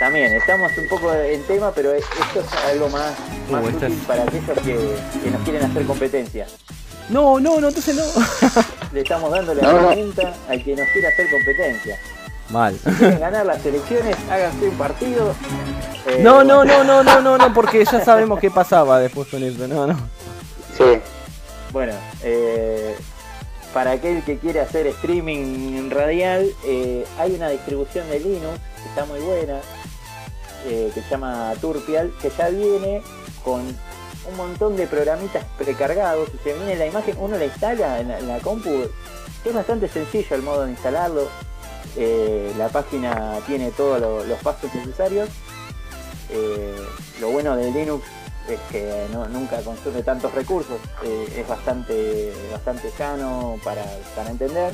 También, 0.00 0.32
estamos 0.32 0.70
un 0.78 0.88
poco 0.88 1.12
en 1.12 1.42
tema, 1.46 1.70
pero 1.72 1.92
esto 1.92 2.40
es 2.40 2.52
algo 2.72 2.88
más, 2.88 3.12
más 3.50 3.64
Uh, 3.64 3.68
esta 3.68 3.86
útil 3.86 3.98
para 4.06 4.22
aquellos 4.24 4.58
que, 4.64 4.96
que 5.22 5.30
nos 5.30 5.42
quieren 5.42 5.64
hacer 5.70 5.86
competencia. 5.86 6.46
No, 7.08 7.40
no, 7.40 7.60
no, 7.60 7.68
entonces 7.68 7.94
no. 7.96 8.04
Le 8.92 9.00
estamos 9.00 9.30
dando 9.30 9.54
la 9.54 9.62
No, 9.62 9.72
no. 9.72 9.78
herramienta 9.78 10.34
al 10.48 10.62
que 10.62 10.76
nos 10.76 10.88
quiera 10.88 11.08
hacer 11.08 11.26
competencia. 11.30 11.98
Mal. 12.50 12.76
Quieren 12.98 13.20
ganar 13.20 13.46
las 13.46 13.64
elecciones, 13.64 14.16
háganse 14.30 14.68
un 14.68 14.78
partido. 14.78 15.34
eh, 16.06 16.20
No, 16.22 16.42
no, 16.44 16.64
no, 16.64 16.82
no, 16.84 17.02
no, 17.02 17.20
no, 17.20 17.36
no, 17.38 17.52
porque 17.54 17.84
ya 17.84 18.04
sabemos 18.04 18.40
qué 18.40 18.50
pasaba 18.50 18.98
después 19.00 19.28
con 19.28 19.42
eso. 19.42 19.66
No, 19.68 19.86
no. 19.86 19.94
Sí. 20.76 21.00
Bueno, 21.72 21.92
eh, 22.22 22.94
para 23.74 23.92
aquel 23.92 24.22
que 24.24 24.38
quiere 24.38 24.60
hacer 24.60 24.86
streaming 24.86 25.90
radial, 25.90 26.50
eh, 26.64 27.04
hay 27.18 27.34
una 27.34 27.50
distribución 27.50 28.08
de 28.08 28.20
Linux 28.20 28.58
que 28.82 28.88
está 28.88 29.04
muy 29.04 29.20
buena, 29.20 29.60
eh, 30.66 30.90
que 30.94 31.02
se 31.02 31.10
llama 31.10 31.52
Turpial, 31.60 32.10
que 32.22 32.30
ya 32.36 32.48
viene 32.48 33.02
con 33.44 33.60
un 34.28 34.36
montón 34.36 34.76
de 34.76 34.86
programitas 34.86 35.44
precargados. 35.58 36.28
Y 36.34 36.38
se 36.44 36.54
viene 36.54 36.76
la 36.76 36.86
imagen, 36.86 37.16
uno 37.18 37.36
la 37.36 37.44
instala 37.46 38.00
en 38.00 38.08
la, 38.08 38.18
en 38.18 38.28
la 38.28 38.38
compu. 38.40 38.88
Es 39.44 39.54
bastante 39.54 39.88
sencillo 39.88 40.34
el 40.36 40.42
modo 40.42 40.64
de 40.64 40.70
instalarlo. 40.72 41.28
Eh, 41.96 42.52
la 42.58 42.68
página 42.68 43.38
tiene 43.46 43.70
todos 43.70 44.00
lo- 44.00 44.24
los 44.24 44.38
pasos 44.40 44.72
necesarios. 44.74 45.28
Eh, 46.30 46.76
lo 47.20 47.30
bueno 47.30 47.56
de 47.56 47.70
Linux 47.70 48.04
es 48.48 48.58
que 48.70 49.06
no- 49.12 49.26
nunca 49.28 49.60
consume 49.62 50.02
tantos 50.02 50.32
recursos, 50.34 50.78
eh, 51.02 51.34
es 51.40 51.48
bastante, 51.48 52.32
bastante 52.52 52.90
llano 52.98 53.56
para, 53.64 53.84
para 54.14 54.30
entender. 54.30 54.72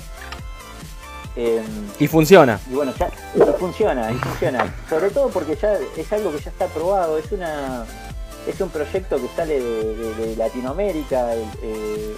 Eh, 1.37 1.63
Y 1.99 2.07
funciona. 2.07 2.61
y 2.71 2.75
bueno, 2.75 2.93
ya 2.99 3.09
y 3.35 3.41
funciona, 3.59 4.11
y 4.13 4.15
funciona. 4.17 4.73
Sobre 4.89 5.11
todo 5.11 5.29
porque 5.31 5.57
ya 5.57 5.77
es 5.97 6.13
algo 6.13 6.31
que 6.31 6.39
ya 6.41 6.51
está 6.51 6.67
probado, 6.67 7.19
es 7.19 7.31
una 7.33 7.85
es 8.47 8.61
un 8.61 8.69
proyecto 8.71 9.17
que 9.21 9.29
sale 9.37 9.61
de, 9.61 9.95
de- 9.97 10.15
de 10.15 10.37
Latinoamérica, 10.37 11.33
el- 11.35 11.49
eh, 11.63 12.15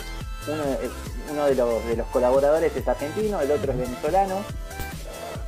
uno, 0.48 0.62
eh, 0.64 0.90
uno 1.32 1.44
de, 1.46 1.54
los, 1.54 1.84
de 1.86 1.96
los 1.96 2.06
colaboradores 2.08 2.74
es 2.76 2.86
argentino, 2.86 3.40
el 3.40 3.50
otro 3.50 3.72
es 3.72 3.78
venezolano. 3.78 4.36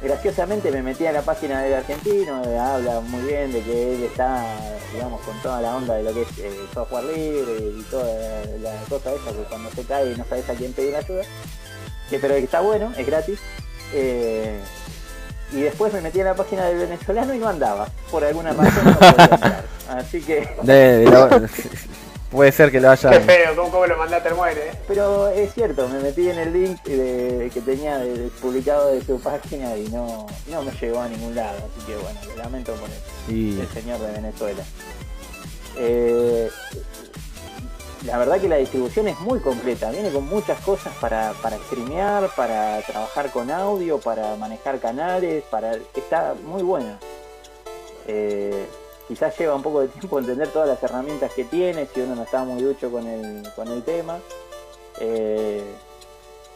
Graciosamente 0.01 0.71
me 0.71 0.81
metí 0.81 1.07
a 1.07 1.13
la 1.13 1.23
página 1.23 1.61
del 1.61 1.75
argentino, 1.75 2.45
eh, 2.45 2.57
habla 2.57 3.01
muy 3.01 3.21
bien 3.23 3.53
de 3.53 3.61
que 3.63 3.95
él 3.97 4.05
está, 4.05 4.45
digamos, 4.93 5.21
con 5.23 5.37
toda 5.43 5.61
la 5.61 5.75
onda 5.75 5.95
de 5.95 6.05
lo 6.05 6.15
que 6.15 6.23
es 6.23 6.29
eh, 6.39 6.53
software 6.73 7.03
libre 7.05 7.53
y 7.77 7.83
toda 7.91 8.05
la 8.63 8.75
cosa 8.89 9.13
esa 9.13 9.33
que 9.33 9.43
cuando 9.49 9.71
se 9.73 9.83
cae 9.85 10.17
no 10.17 10.25
sabes 10.29 10.49
a 10.49 10.55
quién 10.55 10.73
pedir 10.73 10.95
ayuda. 10.95 11.23
Que, 12.11 12.19
pero 12.21 12.35
está 12.35 12.61
bueno, 12.61 12.93
es 12.97 13.05
gratis. 13.07 13.41
Eh, 13.93 14.61
y 15.53 15.63
después 15.63 15.93
me 15.93 16.01
metí 16.01 16.21
a 16.21 16.25
la 16.25 16.35
página 16.35 16.67
del 16.67 16.79
venezolano 16.79 17.35
y 17.35 17.39
no 17.39 17.49
andaba. 17.49 17.89
Por 18.11 18.25
alguna 18.25 18.53
razón 18.53 18.85
no 18.85 18.99
podía. 18.99 19.65
Así 19.89 20.21
que, 20.21 20.49
De- 20.63 20.99
de 20.99 21.05
lo- 21.07 21.29
puede 22.31 22.53
ser 22.53 22.71
que 22.71 22.79
lo 22.81 22.89
Qué 22.95 23.07
hayan. 23.07 23.23
feo, 23.25 23.57
¿cómo, 23.57 23.71
cómo 23.71 23.87
lo 23.87 23.97
mandaste 23.97 24.29
al 24.29 24.35
muere? 24.35 24.69
eh? 24.69 24.73
pero 24.87 25.29
es 25.29 25.55
cierto, 25.55 25.89
me 25.89 25.99
metí 26.01 26.29
en 26.29 26.39
el 26.39 26.53
link 26.53 26.83
de- 26.85 27.51
que 27.53 27.61
tenía 27.63 27.99
de- 27.99 28.13
de- 28.19 28.29
publicado 28.29 28.93
de 28.93 29.03
su 29.03 29.19
página 29.21 29.75
y 29.77 29.89
no, 29.89 30.27
no 30.51 30.63
me 30.63 30.71
llegó 30.73 31.01
a 31.01 31.09
ningún 31.09 31.35
lado. 31.35 31.57
Así 31.59 31.87
que 31.87 31.97
bueno, 31.97 32.21
lo 32.29 32.37
lamento 32.37 32.75
por 32.75 32.89
el, 32.91 33.35
Y 33.35 33.61
el 33.61 33.69
señor 33.69 33.99
de 34.01 34.13
Venezuela. 34.13 34.63
Eh, 35.79 36.51
la 38.05 38.17
verdad 38.19 38.41
que 38.41 38.49
la 38.49 38.57
distribución 38.57 39.09
es 39.09 39.19
muy 39.21 39.41
completa, 39.41 39.91
viene 39.91 40.11
con 40.11 40.25
muchas 40.29 40.61
cosas 40.61 40.93
para, 41.01 41.33
para 41.43 41.57
streamear, 41.59 42.31
para 42.37 42.81
trabajar 42.83 43.31
con 43.33 43.51
audio, 43.51 43.99
para 43.99 44.37
manejar 44.37 44.79
canales, 44.81 45.43
para 45.51 45.73
está 45.95 46.35
muy 46.45 46.63
buena. 46.63 46.99
Eh, 48.07 48.67
quizás 49.09 49.37
lleva 49.39 49.55
un 49.55 49.63
poco 49.63 49.81
de 49.81 49.89
tiempo 49.89 50.19
entender 50.19 50.49
todas 50.49 50.69
las 50.69 50.83
herramientas 50.83 51.33
que 51.33 51.45
tiene, 51.45 51.89
si 51.93 52.01
uno 52.03 52.15
no 52.15 52.23
está 52.23 52.45
muy 52.45 52.63
ducho 52.63 52.91
con 52.91 53.07
el, 53.07 53.43
con 53.57 53.67
el 53.69 53.83
tema. 53.83 54.19
Eh, 55.01 55.65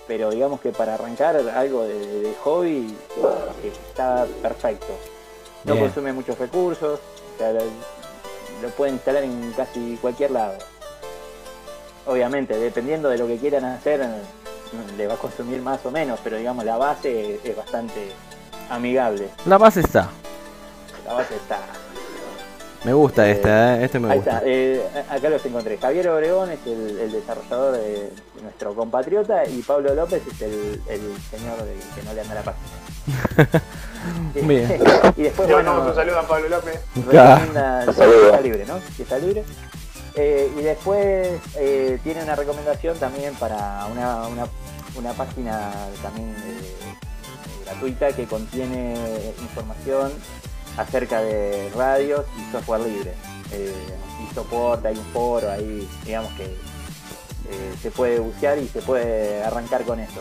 pero 0.06 0.30
digamos 0.30 0.60
que 0.60 0.70
para 0.72 0.94
arrancar 0.94 1.36
algo 1.36 1.84
de, 1.84 2.34
hobby 2.44 2.94
eh, 3.62 3.72
está 3.88 4.26
perfecto. 4.42 4.92
No 5.64 5.74
Bien. 5.74 5.86
consume 5.86 6.12
muchos 6.12 6.38
recursos, 6.38 7.00
o 7.34 7.38
sea, 7.38 7.52
lo, 7.52 7.60
lo 8.60 8.68
pueden 8.76 8.94
instalar 8.96 9.22
en 9.24 9.52
casi 9.56 9.96
cualquier 10.00 10.32
lado. 10.32 10.58
Obviamente, 12.06 12.58
dependiendo 12.58 13.08
de 13.08 13.18
lo 13.18 13.26
que 13.28 13.38
quieran 13.38 13.64
hacer, 13.64 14.06
le 14.96 15.06
va 15.06 15.14
a 15.14 15.16
consumir 15.16 15.62
más 15.62 15.84
o 15.86 15.90
menos, 15.90 16.18
pero 16.22 16.36
digamos 16.36 16.64
la 16.64 16.76
base 16.76 17.40
es 17.44 17.56
bastante 17.56 18.10
amigable. 18.70 19.30
la 19.46 19.56
base 19.56 19.80
está. 19.80 20.10
La 21.06 21.14
base 21.14 21.36
está. 21.36 21.58
Me 22.84 22.92
gusta 22.92 23.28
Eh, 23.28 23.32
esta, 23.32 23.76
¿eh? 23.80 23.84
este 23.84 23.98
me 24.00 24.10
Ahí 24.10 24.16
gusta. 24.18 24.38
está, 24.38 24.42
eh, 24.48 24.82
acá 25.08 25.28
los 25.30 25.44
encontré. 25.46 25.78
Javier 25.78 26.08
Obregón 26.08 26.50
es 26.50 26.58
el, 26.66 26.98
el 26.98 27.12
desarrollador 27.12 27.74
de, 27.76 28.10
nuestro 28.42 28.74
compatriota 28.74 29.44
y 29.46 29.62
Pablo 29.62 29.94
López 29.94 30.20
es 30.26 30.42
el, 30.42 30.82
el 30.88 31.00
señor 31.30 31.62
de- 31.64 31.76
que 31.94 32.02
no 32.04 32.12
le 32.12 32.20
anda 32.22 32.34
la 32.34 32.42
página. 32.42 33.62
Bien. 34.34 34.80
y 35.16 35.22
después, 35.22 35.46
Le 35.48 35.54
bueno, 35.54 35.80
un 35.86 35.94
saludo 35.94 36.18
a 36.18 36.26
Pablo 36.26 36.48
López. 36.48 36.80
recomienda 36.96 37.84
está 37.84 38.40
libre, 38.40 38.64
¿no? 38.66 38.74
Que 38.96 39.02
está 39.04 39.18
libre. 39.18 39.44
Eh, 40.16 40.50
y 40.58 40.62
después 40.62 41.40
eh, 41.56 41.98
tiene 42.02 42.22
una 42.24 42.34
recomendación 42.34 42.98
también 42.98 43.32
para 43.36 43.86
una, 43.86 44.26
una, 44.26 44.46
una 44.96 45.12
página 45.12 45.70
también 46.02 46.30
eh, 46.30 47.64
gratuita 47.64 48.08
que 48.12 48.26
contiene 48.26 48.94
información 49.40 50.12
acerca 50.76 51.20
de 51.22 51.70
radios 51.76 52.24
y 52.38 52.52
software 52.52 52.80
libre. 52.82 53.12
Eh, 53.52 53.72
y 54.30 54.34
soporte, 54.34 54.88
hay 54.88 54.96
un 54.96 55.04
foro 55.12 55.50
ahí, 55.50 55.88
digamos 56.06 56.32
que 56.34 56.44
eh, 56.44 57.74
se 57.82 57.90
puede 57.90 58.18
bucear 58.18 58.56
y 58.58 58.68
se 58.68 58.80
puede 58.82 59.42
arrancar 59.44 59.82
con 59.84 60.00
esto. 60.00 60.20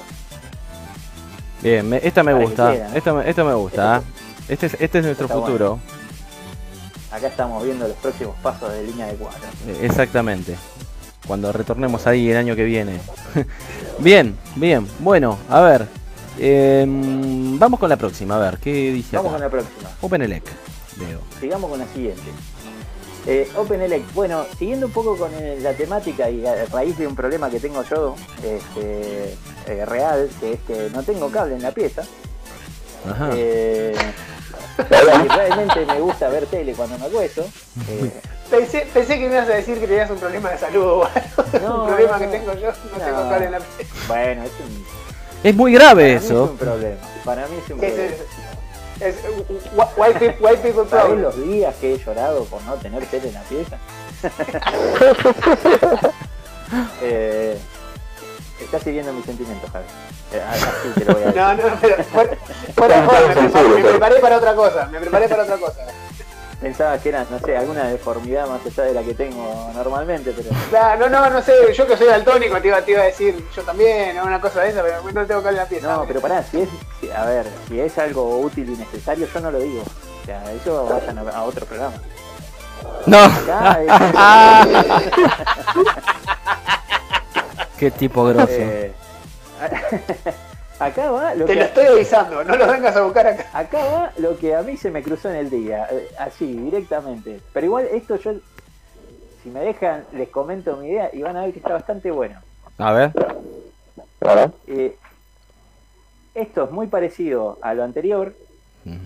Bien, 1.61 1.87
me- 1.87 2.01
esta 2.05 2.23
me 2.23 2.33
gusta. 2.33 2.71
quiera, 2.71 2.89
¿no? 2.89 2.95
Esta, 2.95 3.13
me- 3.13 3.29
esta 3.29 3.43
me 3.43 3.53
gusta. 3.53 4.01
Este 4.49 4.65
es, 4.65 4.73
este 4.79 4.99
es 4.99 5.05
nuestro 5.05 5.27
Está 5.27 5.37
futuro. 5.39 5.79
Acá 7.11 7.27
estamos 7.27 7.63
viendo 7.63 7.87
los 7.87 7.97
próximos 7.97 8.35
pasos 8.41 8.71
de 8.73 8.83
línea 8.83 9.07
de 9.07 9.13
cuadro. 9.15 9.39
Eh, 9.67 9.79
Exactamente. 9.83 10.55
Cuando 11.27 11.51
retornemos 11.53 12.07
ahí 12.07 12.31
el 12.31 12.37
año 12.37 12.55
que 12.55 12.63
viene. 12.63 12.99
bien, 13.99 14.35
bien. 14.55 14.87
Bueno, 14.99 15.37
a 15.49 15.61
ver. 15.61 15.87
Em, 16.39 17.57
vamos 17.59 17.79
con 17.79 17.89
la 17.89 17.97
próxima, 17.97 18.35
a 18.35 18.39
ver, 18.39 18.57
¿qué 18.59 18.71
dice 18.91 19.15
Vamos 19.17 19.31
acá? 19.33 19.37
con 19.37 19.41
la 19.45 19.49
próxima. 19.63 19.89
OpenELEC, 20.01 20.43
veo. 20.97 21.19
Sigamos 21.39 21.69
con 21.69 21.79
la 21.79 21.87
siguiente. 21.87 22.21
Eh, 23.27 23.47
OpenELEC, 23.55 24.13
bueno, 24.13 24.45
siguiendo 24.57 24.87
un 24.87 24.91
poco 24.93 25.15
con 25.15 25.31
eh, 25.35 25.59
la 25.61 25.73
temática 25.73 26.29
y 26.29 26.45
a 26.45 26.65
raíz 26.65 26.97
de 26.97 27.05
un 27.05 27.15
problema 27.15 27.49
que 27.49 27.59
tengo 27.59 27.83
yo, 27.83 28.15
este, 28.43 29.35
eh, 29.67 29.85
real, 29.85 30.29
que 30.39 30.53
es 30.53 30.59
que 30.61 30.89
no 30.93 31.03
tengo 31.03 31.29
cable 31.29 31.55
en 31.55 31.61
la 31.61 31.71
pieza. 31.71 32.01
Ajá. 33.09 33.29
Eh, 33.35 33.93
y 34.79 35.27
realmente 35.27 35.85
me 35.85 35.99
gusta 35.99 36.29
ver 36.29 36.45
tele 36.47 36.73
cuando 36.73 36.97
me 36.97 37.05
acuesto. 37.05 37.45
eh, 37.89 38.11
Pensé, 38.49 38.87
pensé 38.93 39.17
que 39.17 39.27
me 39.29 39.35
ibas 39.35 39.47
a 39.49 39.53
decir 39.53 39.79
que 39.79 39.87
tenías 39.87 40.09
un 40.09 40.17
problema 40.17 40.49
de 40.49 40.57
salud 40.57 40.83
o 40.83 41.05
algo. 41.05 41.59
No, 41.61 41.81
un 41.83 41.87
problema 41.89 42.11
no, 42.13 42.19
que 42.19 42.27
tengo 42.27 42.53
yo, 42.55 42.67
no, 42.71 42.97
No. 42.97 43.05
tengo 43.05 43.29
cable 43.29 43.45
en 43.45 43.51
la 43.51 43.59
piel. 43.59 43.87
bueno, 44.07 44.43
es 44.43 44.51
un, 44.59 44.85
Es 45.43 45.55
muy 45.55 45.73
grave 45.73 46.03
para 46.03 46.05
mí 46.05 46.17
es 46.17 46.23
eso. 46.25 46.43
un 46.43 46.57
problema. 46.57 46.97
Para 47.25 47.47
mí 47.47 47.55
es 47.63 47.71
un 47.71 47.79
¿Qué 47.79 47.87
es 47.87 47.93
problema. 47.93 48.15
eso? 48.15 48.25
Es, 49.01 49.15
uh, 49.25 49.53
uh, 49.53 49.83
white 49.97 50.19
people, 50.19 50.37
white 50.47 50.61
people 50.61 50.83
¿Sabés 50.87 51.05
problem. 51.05 51.21
los 51.21 51.35
días 51.43 51.75
que 51.81 51.95
he 51.95 51.97
llorado 51.97 52.45
por 52.45 52.61
no 52.63 52.75
tener 52.75 53.03
tele 53.07 53.29
en 53.29 53.33
la 53.33 53.41
pieza? 53.41 53.77
eh, 57.01 57.57
estás 58.61 58.83
siguiendo 58.83 59.11
mis 59.13 59.25
sentimientos, 59.25 59.69
Javi. 59.71 59.85
Eh, 60.33 60.41
así 60.47 60.99
te 60.99 61.05
lo 61.05 61.13
voy 61.13 61.23
a 61.23 61.25
decir. 61.25 61.41
No, 61.41 61.53
no, 61.55 61.77
pero 61.81 62.03
fuera, 62.03 62.37
fuera 62.75 63.01
de 63.01 63.07
joda, 63.07 63.19
me, 63.27 63.33
preparé, 63.49 63.67
me 63.69 63.83
preparé 63.89 64.19
para 64.19 64.37
otra 64.37 64.55
cosa, 64.55 64.85
me 64.91 64.99
preparé 64.99 65.27
para 65.27 65.43
otra 65.43 65.57
cosa. 65.57 65.87
Pensaba 66.61 66.97
que 66.99 67.09
era, 67.09 67.25
no 67.29 67.39
sé, 67.39 67.57
alguna 67.57 67.85
deformidad 67.85 68.47
más 68.47 68.63
allá 68.63 68.83
de 68.83 68.93
la 68.93 69.01
que 69.01 69.15
tengo 69.15 69.71
normalmente, 69.73 70.31
pero 70.31 70.49
Claro, 70.69 71.09
no, 71.09 71.19
no, 71.21 71.29
no 71.31 71.41
sé, 71.41 71.53
yo 71.73 71.87
que 71.87 71.97
soy 71.97 72.05
daltónico 72.07 72.61
te 72.61 72.67
iba, 72.67 72.81
te 72.83 72.91
iba 72.91 73.01
a 73.01 73.05
decir 73.05 73.43
yo 73.55 73.63
también, 73.63 74.19
o 74.19 74.25
una 74.25 74.39
cosa 74.39 74.61
de 74.61 74.69
esa, 74.69 74.83
pero 74.83 75.01
no 75.11 75.25
tengo 75.25 75.41
cable 75.41 75.57
en 75.57 75.63
la 75.63 75.65
pieza. 75.65 75.87
no, 75.91 76.05
pero 76.05 76.21
pará, 76.21 76.43
si 76.43 76.61
es, 76.61 76.69
si- 76.99 77.09
a 77.09 77.25
ver, 77.25 77.47
si 77.67 77.79
es 77.79 77.97
algo 77.97 78.39
útil 78.41 78.69
y 78.69 78.77
necesario, 78.77 79.27
yo 79.33 79.39
no 79.39 79.49
lo 79.49 79.59
digo. 79.59 79.81
O 80.21 80.25
sea, 80.25 80.43
eso 80.53 80.85
vayan 80.85 81.17
a, 81.17 81.21
a 81.31 81.43
otro 81.45 81.65
programa. 81.65 81.95
No. 83.07 83.17
Acá 83.25 83.79
es- 83.81 83.91
Qué 87.79 87.89
tipo 87.89 88.23
grosso. 88.25 88.47
eh, 88.51 88.93
acá 90.81 91.11
va 91.11 91.35
lo 91.35 91.45
Te 91.45 91.53
que 91.53 91.59
lo 91.59 91.65
estoy 91.65 91.85
avisando, 91.85 92.43
no 92.43 92.55
lo 92.55 92.67
vengas 92.67 92.95
a 92.95 93.01
buscar 93.01 93.27
acá. 93.27 93.45
Acá 93.53 93.85
va 93.85 94.11
lo 94.17 94.37
que 94.37 94.55
a 94.55 94.63
mí 94.63 94.77
se 94.77 94.89
me 94.89 95.03
cruzó 95.03 95.29
en 95.29 95.35
el 95.35 95.49
día, 95.49 95.87
eh, 95.91 96.09
así, 96.17 96.51
directamente. 96.51 97.39
Pero 97.53 97.65
igual 97.65 97.87
esto 97.91 98.15
yo, 98.15 98.33
si 99.43 99.49
me 99.49 99.59
dejan, 99.61 100.05
les 100.13 100.29
comento 100.29 100.77
mi 100.77 100.89
idea 100.89 101.09
y 101.13 101.21
van 101.21 101.37
a 101.37 101.43
ver 101.43 101.53
que 101.53 101.59
está 101.59 101.73
bastante 101.73 102.09
bueno. 102.11 102.39
A 102.77 102.93
ver. 102.93 103.11
Claro. 104.19 104.53
Eh, 104.67 104.97
esto 106.33 106.63
es 106.63 106.71
muy 106.71 106.87
parecido 106.87 107.59
a 107.61 107.73
lo 107.73 107.83
anterior, 107.83 108.33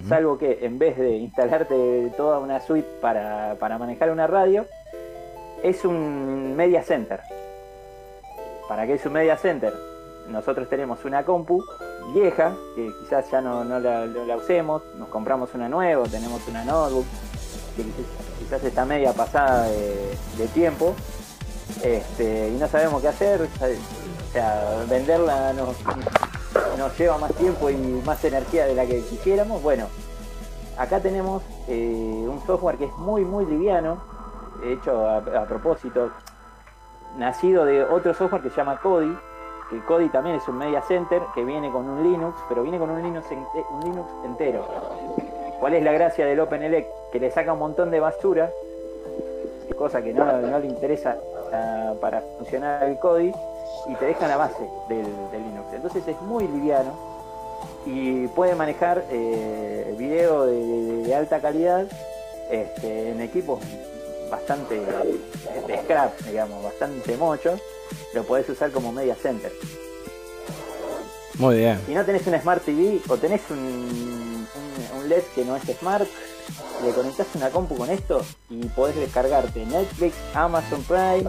salvo 0.08 0.38
que 0.38 0.60
en 0.62 0.80
vez 0.80 0.98
de 0.98 1.18
instalarte 1.18 2.12
toda 2.16 2.40
una 2.40 2.62
suite 2.62 2.88
para, 3.02 3.56
para 3.60 3.78
manejar 3.78 4.10
una 4.12 4.28
radio, 4.28 4.66
es 5.64 5.84
un 5.84 6.56
media 6.56 6.84
center. 6.84 7.22
¿Para 8.70 8.86
qué 8.86 8.94
es 8.94 9.06
un 9.06 9.14
media 9.14 9.38
center? 9.38 9.74
Nosotros 10.30 10.68
tenemos 10.70 11.06
una 11.06 11.24
compu 11.24 11.64
vieja, 12.14 12.54
que 12.76 12.92
quizás 13.00 13.30
ya 13.32 13.42
no, 13.42 13.64
la, 13.64 14.36
usemos, 14.36 14.82
nos 14.98 15.08
compramos 15.10 15.54
una 15.54 15.70
nueva, 15.70 16.06
tenemos 16.08 16.42
una 16.48 16.64
notebook, 16.66 17.06
que 17.76 17.84
quizás- 18.40 18.64
está 18.64 18.86
media 18.86 19.14
pasada 19.14 19.68
de, 19.68 20.48
tiempo, 20.54 20.94
este, 21.84 22.50
y 22.50 22.58
no 22.58 22.68
sabemos 22.68 23.02
qué 23.02 23.08
hacer, 23.08 23.48
venderla 24.90 25.54
nos, 25.54 26.98
lleva 26.98 27.18
más 27.18 27.34
tiempo 27.34 27.70
y 27.70 27.76
más 27.78 28.24
energía 28.24 28.66
de 28.66 28.76
la 28.76 28.86
que 28.86 29.02
quisiéramos. 29.02 29.62
Bueno, 29.62 29.88
acá 30.78 31.00
tenemos 31.00 31.44
eh, 31.68 32.26
un 32.28 32.42
software 32.46 32.78
que 32.78 32.86
es 32.86 32.94
muy, 32.98 33.24
muy 33.26 33.46
liviano, 33.46 33.98
hecho 34.64 35.08
a, 35.08 35.18
a 35.18 35.46
propósito, 35.46 36.12
nacido 37.18 37.66
de 37.66 37.84
otro 37.84 38.14
software 38.14 38.42
que 38.42 38.50
se 38.50 38.58
llama 38.58 38.80
Kodi, 38.80 39.16
que 39.70 39.80
Kodi 39.86 40.10
también 40.10 40.36
es 40.36 40.48
un 40.48 40.58
media 40.58 40.82
center 40.82 41.22
que 41.34 41.44
viene 41.44 41.72
con 41.72 41.88
un 41.90 42.04
Linux, 42.04 42.38
pero 42.48 42.62
viene 42.64 42.78
con 42.78 42.90
un 42.90 43.02
Linux, 43.02 43.26
ente- 43.32 43.66
un 43.72 43.82
Linux 43.82 44.10
entero. 44.24 44.66
¿Cuál 45.60 45.74
es 45.76 45.84
la 45.84 45.92
gracia 45.94 46.26
del 46.26 46.40
OpenELEC? 46.40 46.88
Que 47.12 47.20
le 47.20 47.32
saca 47.32 47.54
un 47.54 47.60
montón 47.60 47.90
de 47.92 48.00
basura, 48.00 48.52
cosa 49.78 50.02
que 50.02 50.14
no, 50.14 50.26
le 50.60 50.68
interesa 50.68 51.18
ah, 51.52 51.94
para 52.00 52.22
funcionar 52.38 52.84
el 52.84 52.98
Kodi, 53.00 53.34
y 53.88 53.96
te 53.96 54.06
deja 54.06 54.28
la 54.28 54.38
base 54.38 54.68
del, 54.90 55.06
Linux. 55.32 55.74
Entonces 55.74 56.08
es 56.08 56.22
muy 56.22 56.48
liviano 56.48 56.92
y 57.86 58.28
puede 58.28 58.56
manejar 58.56 59.04
eh, 59.12 59.94
video 59.98 60.46
de, 60.46 60.54
de- 60.56 61.04
de 61.04 61.16
alta 61.16 61.40
calidad 61.40 61.86
este, 62.50 63.10
en 63.12 63.22
equipos 63.22 63.60
bastante 64.30 64.80
de 65.68 65.78
scrap, 65.84 66.18
digamos, 66.22 66.64
bastante 66.64 67.16
mochos, 67.18 67.60
lo 68.14 68.24
podés 68.24 68.48
usar 68.50 68.72
como 68.72 68.92
media 68.92 69.16
center. 69.16 69.52
Muy 71.38 71.58
bien. 71.58 71.82
Si 71.86 71.94
no 71.94 72.06
tenés 72.06 72.26
una 72.28 72.42
Smart 72.42 72.64
TV 72.64 73.02
o 73.10 73.18
tenés 73.18 73.42
un, 73.50 73.58
un- 73.58 74.48
un 75.00 75.10
LED 75.10 75.24
que 75.36 75.44
no 75.44 75.56
es 75.58 75.64
Smart, 75.80 76.08
le 76.84 76.92
conectás 76.92 77.28
una 77.36 77.50
compu 77.50 77.76
con 77.76 77.90
esto 77.90 78.22
y 78.50 78.66
podés 78.68 78.96
descargarte 78.96 79.66
Netflix, 79.66 80.16
Amazon 80.34 80.82
Prime. 80.84 81.26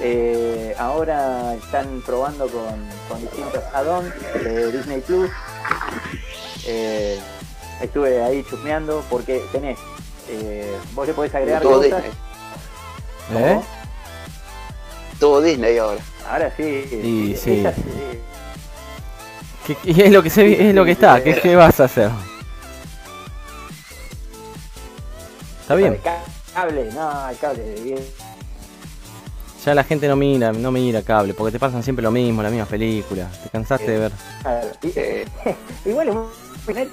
eh, 0.00 0.74
ahora 0.78 1.54
están 1.54 2.02
probando 2.06 2.46
con, 2.48 2.86
con 3.08 3.20
distintos 3.20 3.62
add-ons 3.72 4.12
de 4.44 4.70
Disney 4.72 5.00
Plus. 5.00 5.30
Eh, 6.66 7.18
estuve 7.80 8.22
ahí 8.22 8.44
chusmeando 8.48 9.02
porque 9.10 9.44
tenés, 9.50 9.78
eh, 10.28 10.76
vos 10.94 11.06
le 11.06 11.14
podés 11.14 11.34
agregar 11.34 11.62
Todo 11.62 11.82
cosas. 11.82 12.02
Disney. 12.04 13.42
¿Eh? 13.42 13.60
Todo 15.22 15.40
Disney 15.40 15.78
ahora. 15.78 16.00
Ahora 16.28 16.52
sí, 16.56 16.64
Y 16.64 17.36
sí. 17.36 17.62
eh, 17.64 17.72
¿Qué- 19.64 19.76
qué 19.76 20.06
es 20.06 20.10
lo 20.12 20.20
que 20.20 20.30
se 20.30 20.42
vi- 20.42 20.54
es 20.54 20.74
lo 20.74 20.84
que 20.84 20.90
está? 20.90 21.22
¿Qué, 21.22 21.36
qué 21.40 21.54
vas 21.54 21.78
a 21.78 21.84
hacer? 21.84 22.10
Está 25.60 25.76
bien. 25.76 25.96
Cable, 26.52 26.90
no, 26.92 27.28
el 27.28 27.38
cable 27.38 27.74
bien. 27.84 28.00
Ya 29.64 29.76
la 29.76 29.84
gente 29.84 30.08
no 30.08 30.16
mira, 30.16 30.52
no 30.52 30.72
mira 30.72 31.02
cable, 31.02 31.34
porque 31.34 31.52
te 31.52 31.60
pasan 31.60 31.84
siempre 31.84 32.02
lo 32.02 32.10
mismo, 32.10 32.42
las 32.42 32.50
mismas 32.50 32.68
películas. 32.68 33.40
Te 33.44 33.48
cansaste 33.48 33.92
de 33.92 33.98
ver. 34.00 34.12
Claro, 34.42 34.68
y- 34.82 34.92
Eh, 34.96 35.24
Igual 35.84 36.08
es 36.08 36.14
muy 36.14 36.88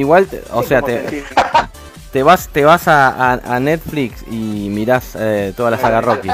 igual, 0.00 0.26
te- 0.26 0.42
o 0.50 0.64
sea, 0.64 0.82
te, 0.82 1.22
te 2.14 2.22
vas 2.22 2.46
te 2.48 2.64
vas 2.64 2.86
a, 2.86 3.08
a- 3.08 3.56
a 3.56 3.58
Netflix 3.58 4.22
y 4.30 4.68
mirás 4.70 5.16
eh, 5.18 5.52
toda 5.56 5.72
la 5.72 5.78
saga 5.78 6.00
Rocky. 6.00 6.28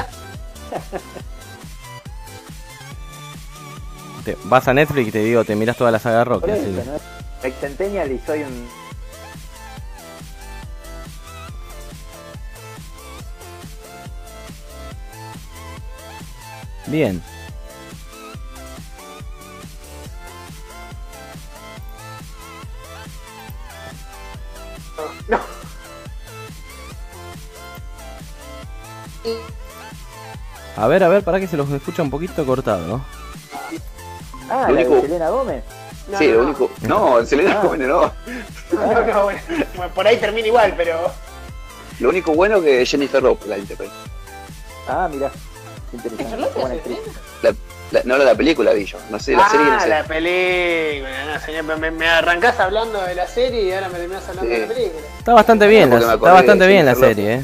Te, 4.23 4.37
vas 4.43 4.67
a 4.67 4.73
Netflix 4.75 5.07
y 5.07 5.11
te 5.11 5.23
digo, 5.23 5.43
te 5.43 5.55
mirás 5.55 5.75
toda 5.77 5.89
la 5.89 5.97
saga 5.97 6.23
Rocky. 6.23 6.51
Eso, 6.51 6.61
así. 6.61 6.87
¿no? 6.87 7.47
Ex 7.47 7.59
Centennial 7.59 8.11
y 8.11 8.19
soy 8.19 8.43
un. 8.43 8.67
Bien. 16.87 17.21
No. 25.27 25.60
A 30.77 30.87
ver, 30.87 31.03
a 31.03 31.09
ver, 31.09 31.23
para 31.23 31.39
que 31.39 31.47
se 31.47 31.57
los 31.57 31.69
escucha 31.71 32.01
un 32.01 32.09
poquito 32.09 32.45
cortado, 32.45 32.85
¿no? 32.87 33.05
Ah, 34.49 34.65
Lo 34.67 34.73
la 34.75 34.81
de 34.81 34.87
único- 34.87 35.01
Selena 35.01 35.29
Gómez. 35.29 35.63
No, 36.09 36.17
sí, 36.17 36.27
no, 36.27 36.33
lo 36.33 36.39
no. 36.41 36.45
único. 36.49 36.71
No, 36.81 37.25
Selena 37.25 37.59
Ah. 37.59 37.63
Gómez 37.63 37.87
no. 37.87 38.01
No, 38.71 39.05
no, 39.05 39.23
bueno, 39.23 39.39
bueno, 39.75 39.93
por 39.93 40.07
ahí 40.07 40.17
termina 40.17 40.47
igual, 40.47 40.73
pero. 40.77 41.11
Lo 41.99 42.09
único 42.09 42.33
bueno 42.33 42.57
es 42.57 42.63
que 42.63 42.85
Jennifer 42.85 43.21
Lopez 43.21 43.47
la 43.47 43.57
interpreta. 43.57 43.93
Ah, 44.87 45.07
mira. 45.11 45.29
Interesante. 45.93 46.37
¿López, 46.37 46.55
Buena 46.55 46.75
actriz. 46.75 46.97
La, 47.43 47.53
la- 47.91 48.01
no 48.05 48.17
la 48.17 48.33
película 48.33 48.71
vi 48.73 48.85
yo. 48.85 48.97
No 49.09 49.19
sé, 49.19 49.33
la 49.35 49.47
serie 49.49 49.65
que 49.65 49.71
no 49.71 49.77
ah, 49.77 49.81
sé. 49.81 49.89
la 49.89 50.03
película, 50.05 51.09
no, 51.33 51.39
señor, 51.45 51.77
me, 51.77 51.91
me 51.91 52.07
arrancás 52.07 52.59
hablando 52.59 53.01
de 53.01 53.13
la 53.15 53.27
serie 53.27 53.63
y 53.63 53.71
ahora 53.73 53.89
me 53.89 53.99
terminás 53.99 54.23
hablando 54.29 54.49
Sí. 54.49 54.55
de 54.61 54.67
la 54.67 54.73
película. 54.73 55.01
Está 55.19 55.33
bastante 55.33 55.67
bien, 55.67 55.89
la, 55.89 55.97
está 55.97 56.15
bastante 56.15 56.67
bien 56.67 56.85
la 56.85 56.95
serie, 56.95 57.33
¿eh? 57.35 57.43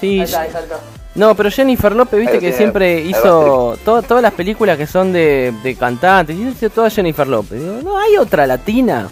Ahí 0.00 0.08
Sí, 0.16 0.20
está, 0.20 0.42
ahí 0.42 0.50
saltó. 0.52 0.74
no, 1.14 1.34
pero 1.34 1.50
Jennifer 1.50 1.92
López, 1.94 2.20
viste 2.20 2.34
que 2.34 2.40
tiene, 2.40 2.56
siempre 2.56 3.00
hizo 3.00 3.76
to- 3.84 4.02
todas 4.02 4.22
las 4.22 4.32
películas 4.32 4.76
que 4.78 4.86
son 4.86 5.12
de, 5.12 5.52
de 5.62 5.74
cantantes, 5.74 6.36
y 6.36 6.42
hizo 6.48 6.70
todas 6.70 6.94
Jennifer 6.94 7.26
López. 7.26 7.60
Digo, 7.60 7.80
no 7.82 7.98
hay 7.98 8.16
otra 8.16 8.46
latina, 8.46 9.08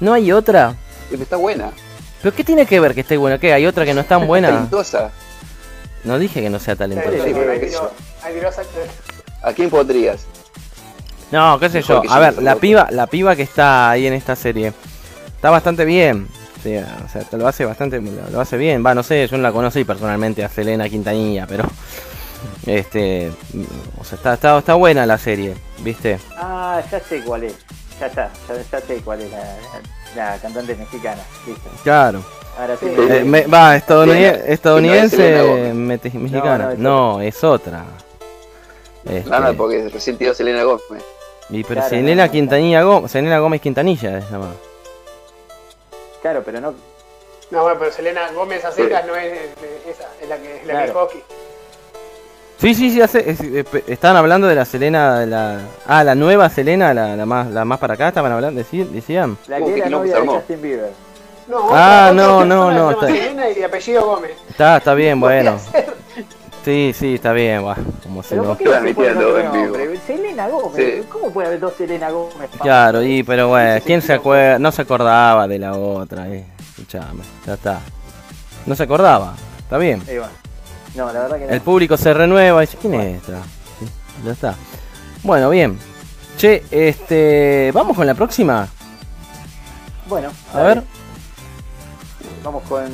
no 0.00 0.12
hay 0.12 0.30
otra. 0.32 0.74
Está 1.10 1.36
buena. 1.36 1.70
¿Pero 2.22 2.34
qué 2.34 2.44
tiene 2.44 2.66
que 2.66 2.78
ver 2.80 2.94
que 2.94 3.00
esté 3.00 3.16
buena? 3.16 3.38
¿Qué? 3.38 3.52
¿Hay 3.52 3.66
otra 3.66 3.84
que 3.84 3.94
no 3.94 4.02
es 4.02 4.08
tan 4.08 4.26
buena? 4.26 4.48
Talentosa. 4.48 5.10
No 6.04 6.18
dije 6.18 6.40
que 6.40 6.50
no 6.50 6.58
sea 6.60 6.76
talentosa. 6.76 7.24
sí, 7.24 7.32
pero 7.34 7.52
¿A 9.42 9.52
quién 9.52 9.68
pondrías? 9.70 10.20
No, 11.30 11.58
qué 11.58 11.68
sé 11.70 11.78
Mejor 11.78 11.96
yo. 11.96 12.02
que 12.02 12.08
A 12.10 12.18
ver, 12.18 12.42
la 12.42 12.56
piba, 12.56 12.88
la 12.90 13.06
piba 13.06 13.36
que 13.36 13.42
está 13.42 13.90
ahí 13.90 14.06
en 14.06 14.14
esta 14.14 14.34
serie 14.36 14.72
está 15.34 15.50
bastante 15.50 15.84
bien. 15.84 16.26
Sí, 16.62 16.76
o 16.76 17.08
sea, 17.08 17.22
te 17.22 17.36
lo 17.38 17.46
hace 17.48 17.64
bastante, 17.64 18.00
lo, 18.00 18.40
hace 18.40 18.56
bien. 18.56 18.84
Va, 18.84 18.94
no 18.94 19.02
sé, 19.02 19.26
yo 19.26 19.36
no 19.36 19.42
la 19.42 19.52
conocí 19.52 19.84
personalmente 19.84 20.44
a 20.44 20.48
Selena 20.48 20.88
Quintanilla, 20.88 21.46
pero 21.46 21.64
este, 22.66 23.30
o 23.98 24.04
sea, 24.04 24.16
está, 24.16 24.34
está, 24.34 24.58
está 24.58 24.74
buena 24.74 25.06
la 25.06 25.16
serie, 25.18 25.54
¿viste? 25.82 26.18
Ah, 26.36 26.80
ya 26.90 27.00
sé 27.00 27.22
cuál 27.22 27.44
es. 27.44 27.54
Ya 27.98 28.06
está, 28.06 28.30
ya, 28.48 28.54
ya 28.70 28.80
sé 28.86 28.96
cuál 29.04 29.20
es 29.22 29.30
la, 29.30 29.56
la 30.16 30.38
cantante 30.38 30.74
mexicana. 30.74 31.22
Listo. 31.46 31.70
Claro. 31.82 32.22
Ahora 32.58 32.76
sí. 32.76 32.86
Eh, 32.88 33.22
me- 33.24 33.46
va, 33.46 33.76
estadounidense, 33.76 35.72
mete- 35.74 36.10
mexicana. 36.18 36.74
no, 36.76 37.14
No, 37.16 37.20
es 37.20 37.36
es 37.36 37.44
otra. 37.44 37.84
Este, 39.04 39.30
Nada, 39.30 39.52
porque 39.54 39.88
recién 39.88 40.18
tiró 40.18 40.34
Selena 40.34 40.62
Gómez. 40.64 41.02
y 41.48 41.62
pero 41.62 41.76
Claro, 41.80 41.88
Selena 41.88 42.22
no, 42.22 42.26
no, 42.26 42.32
Quintanilla 42.32 42.82
Gómez, 42.82 43.10
Selena 43.10 43.38
Gómez 43.38 43.60
Quintanilla 43.62 44.18
es 44.18 44.30
llamada. 44.30 44.52
Claro, 46.22 46.42
pero 46.44 46.60
no. 46.60 46.74
No, 47.50 47.62
bueno, 47.62 47.78
pero 47.78 47.90
Selena 47.92 48.30
Gómez 48.32 48.64
a 48.64 48.70
secas 48.72 49.04
no 49.06 49.16
es 49.16 49.32
esa, 49.88 50.08
es 50.22 50.28
la 50.28 50.36
que 50.38 50.56
es 50.58 50.66
la 50.66 50.78
que 50.82 50.84
es 50.88 50.92
hockey. 50.92 51.22
Sí, 52.58 52.74
sí, 52.74 52.90
sí, 52.90 53.00
hace, 53.00 53.30
es- 53.30 53.40
estaban 53.88 54.16
hablando 54.18 54.46
de 54.46 54.54
la 54.54 54.64
Selena, 54.66 55.20
de 55.20 55.26
la, 55.26 55.60
ah, 55.86 56.04
la 56.04 56.14
nueva 56.14 56.50
Selena, 56.50 56.92
la, 56.92 57.16
la 57.16 57.24
más, 57.26 57.48
la 57.48 57.64
más 57.64 57.78
para 57.78 57.94
acá, 57.94 58.08
estaban 58.08 58.30
hablando, 58.32 58.60
decí- 58.60 58.86
decían. 58.88 59.38
La 59.48 59.58
que 59.58 59.78
era 59.78 59.88
novia 59.88 60.20
de. 60.20 60.26
Justin 60.26 60.60
Bieber. 60.62 60.90
No, 61.48 61.68
Ah, 61.72 62.10
otra- 62.10 62.12
no, 62.12 62.36
otra 62.36 62.46
no, 62.46 62.70
no, 62.70 62.90
está- 62.92 63.06
Selena 63.06 63.48
y 63.50 63.62
apellido 63.62 64.04
Gómez. 64.06 64.32
Está, 64.50 64.76
está 64.76 64.94
bien, 64.94 65.18
bueno. 65.20 65.58
Sí, 66.64 66.92
sí, 66.94 67.14
está 67.14 67.32
bien, 67.32 67.64
va, 67.64 67.74
como 68.02 68.22
se 68.22 68.30
Pero 68.30 68.42
no. 68.42 68.48
¿por 68.48 68.58
qué 68.58 68.64
no 68.64 68.70
se 68.72 68.94
puede 68.94 69.14
Transmitiendo 69.14 69.38
en 69.38 69.52
vivo. 69.88 70.00
Selena 70.06 70.48
Gómez. 70.48 70.76
Sí. 70.76 71.08
¿Cómo 71.10 71.30
puede 71.30 71.48
haber 71.48 71.60
dos 71.60 71.74
Selena 71.74 72.10
Gómez? 72.10 72.50
Claro, 72.60 73.02
y 73.02 73.22
pero 73.22 73.48
bueno, 73.48 73.82
¿quién 73.84 74.02
se 74.02 74.12
acuerda? 74.12 74.58
No 74.58 74.70
se 74.70 74.82
acordaba 74.82 75.48
de 75.48 75.58
la 75.58 75.72
otra, 75.72 76.28
eh. 76.28 76.44
Escuchame, 76.58 77.22
ya 77.46 77.54
está. 77.54 77.80
No 78.66 78.74
se 78.74 78.82
acordaba, 78.82 79.34
está 79.58 79.78
bien. 79.78 80.02
Eh, 80.06 80.18
bueno. 80.18 80.32
No, 80.94 81.06
la 81.12 81.22
verdad 81.22 81.38
que 81.38 81.46
no. 81.46 81.52
El 81.52 81.60
público 81.62 81.96
se 81.96 82.12
renueva 82.12 82.62
y 82.62 82.66
dice, 82.66 82.78
¿quién 82.78 82.94
es 82.94 83.16
esta? 83.22 83.42
Sí, 83.78 83.86
ya 84.26 84.32
está. 84.32 84.54
Bueno, 85.22 85.48
bien. 85.48 85.78
Che, 86.36 86.64
este, 86.70 87.70
vamos 87.72 87.96
con 87.96 88.06
la 88.06 88.14
próxima. 88.14 88.68
Bueno, 90.08 90.30
A 90.52 90.62
ver. 90.62 90.82
Vamos 92.42 92.62
con. 92.68 92.90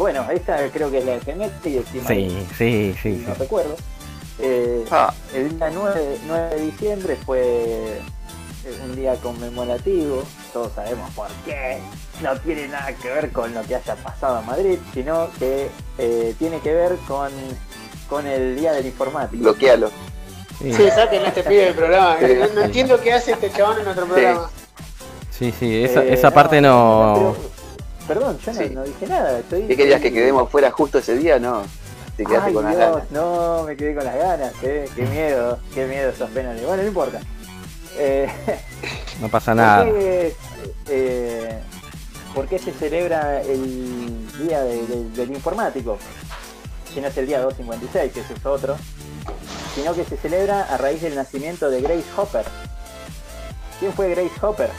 Bueno, 0.00 0.24
esta 0.30 0.56
creo 0.72 0.90
que 0.90 0.96
es 1.00 1.04
la 1.04 1.12
de 1.12 1.20
Femet 1.20 1.52
y 1.66 1.76
encima 1.76 2.08
Sí, 2.08 2.46
sí, 2.56 2.94
sí, 3.02 3.24
no 3.28 3.34
sí. 3.34 3.40
recuerdo. 3.40 3.76
Eh, 4.38 4.82
Ah, 4.90 5.12
el 5.34 5.58
día 5.58 5.70
9, 5.70 6.18
9 6.26 6.54
de 6.54 6.60
diciembre 6.62 7.16
fue 7.26 7.42
eh, 7.42 8.00
un 8.82 8.96
día 8.96 9.14
conmemorativo, 9.16 10.22
todos 10.54 10.72
sabemos 10.74 11.10
por 11.12 11.28
qué, 11.44 11.80
no 12.22 12.34
tiene 12.40 12.68
nada 12.68 12.94
que 12.94 13.08
ver 13.10 13.30
con 13.30 13.52
lo 13.52 13.62
que 13.64 13.74
haya 13.76 13.94
pasado 13.96 14.40
en 14.40 14.46
Madrid, 14.46 14.78
sino 14.94 15.28
que 15.38 15.68
eh, 15.98 16.34
tiene 16.38 16.60
que 16.60 16.72
ver 16.72 16.96
con 17.06 17.30
con 18.08 18.26
el 18.26 18.56
día 18.56 18.72
del 18.72 18.86
informático. 18.86 19.42
Bloquealo. 19.42 19.90
Sí, 20.62 20.72
Sí, 20.72 20.88
saquen 20.94 21.24
a 21.26 21.28
este 21.28 21.42
pibe 21.42 21.64
del 21.66 21.74
programa. 21.74 22.16
Sí. 22.20 22.34
No, 22.40 22.46
no 22.54 22.62
entiendo 22.62 22.98
qué 23.02 23.12
hace 23.12 23.32
este 23.32 23.50
chabón 23.52 23.78
en 23.80 23.84
nuestro 23.84 24.06
programa. 24.06 24.50
sí, 25.30 25.52
sí, 25.60 25.84
esa, 25.84 26.02
Eh, 26.04 26.14
esa 26.14 26.30
parte 26.30 26.60
no... 26.62 27.34
pero- 27.36 27.49
perdón, 28.14 28.38
yo 28.44 28.52
no, 28.52 28.58
Sí. 28.60 28.70
no 28.70 28.82
dije 28.82 29.06
nada. 29.06 29.38
Estoy, 29.38 29.66
¿Qué 29.68 29.76
querías 29.76 30.00
que 30.00 30.12
quedemos 30.12 30.50
fuera 30.50 30.70
justo 30.72 30.98
ese 30.98 31.14
día? 31.16 31.38
No. 31.38 31.62
Te 32.16 32.24
quedaste 32.26 32.48
Ay, 32.48 32.54
con 32.54 32.64
las 32.64 32.76
Dios, 32.76 32.90
ganas. 32.92 33.10
no, 33.12 33.62
me 33.62 33.76
quedé 33.76 33.94
con 33.94 34.04
las 34.04 34.16
ganas, 34.16 34.52
eh. 34.64 34.88
qué 34.96 35.02
miedo, 35.02 35.58
qué 35.72 35.86
miedo 35.86 36.10
esos 36.10 36.28
penales. 36.30 36.66
Bueno, 36.66 36.82
no 36.82 36.88
importa. 36.88 37.20
Eh, 37.96 38.28
No 39.20 39.28
pasa 39.28 39.52
¿por, 39.52 39.56
nada. 39.56 39.84
qué, 39.84 40.34
eh, 40.88 41.58
por 42.34 42.48
qué 42.48 42.58
se 42.58 42.72
celebra 42.72 43.40
el 43.42 44.28
día 44.38 44.60
de- 44.62 44.86
de- 44.86 45.10
del 45.10 45.30
informático? 45.30 45.96
Si 46.92 47.00
no 47.00 47.06
es 47.06 47.16
el 47.16 47.26
día 47.28 47.40
256, 47.40 48.12
que 48.12 48.20
ese 48.20 48.34
es 48.34 48.44
otro, 48.44 48.76
sino 49.76 49.94
que 49.94 50.04
se 50.04 50.16
celebra 50.16 50.62
a 50.64 50.76
raíz 50.78 51.00
del 51.02 51.14
nacimiento 51.14 51.70
de 51.70 51.80
Grace 51.80 52.04
Hopper. 52.16 52.44
¿Quién 53.78 53.92
fue 53.92 54.08
Grace 54.10 54.32
Hopper? 54.42 54.70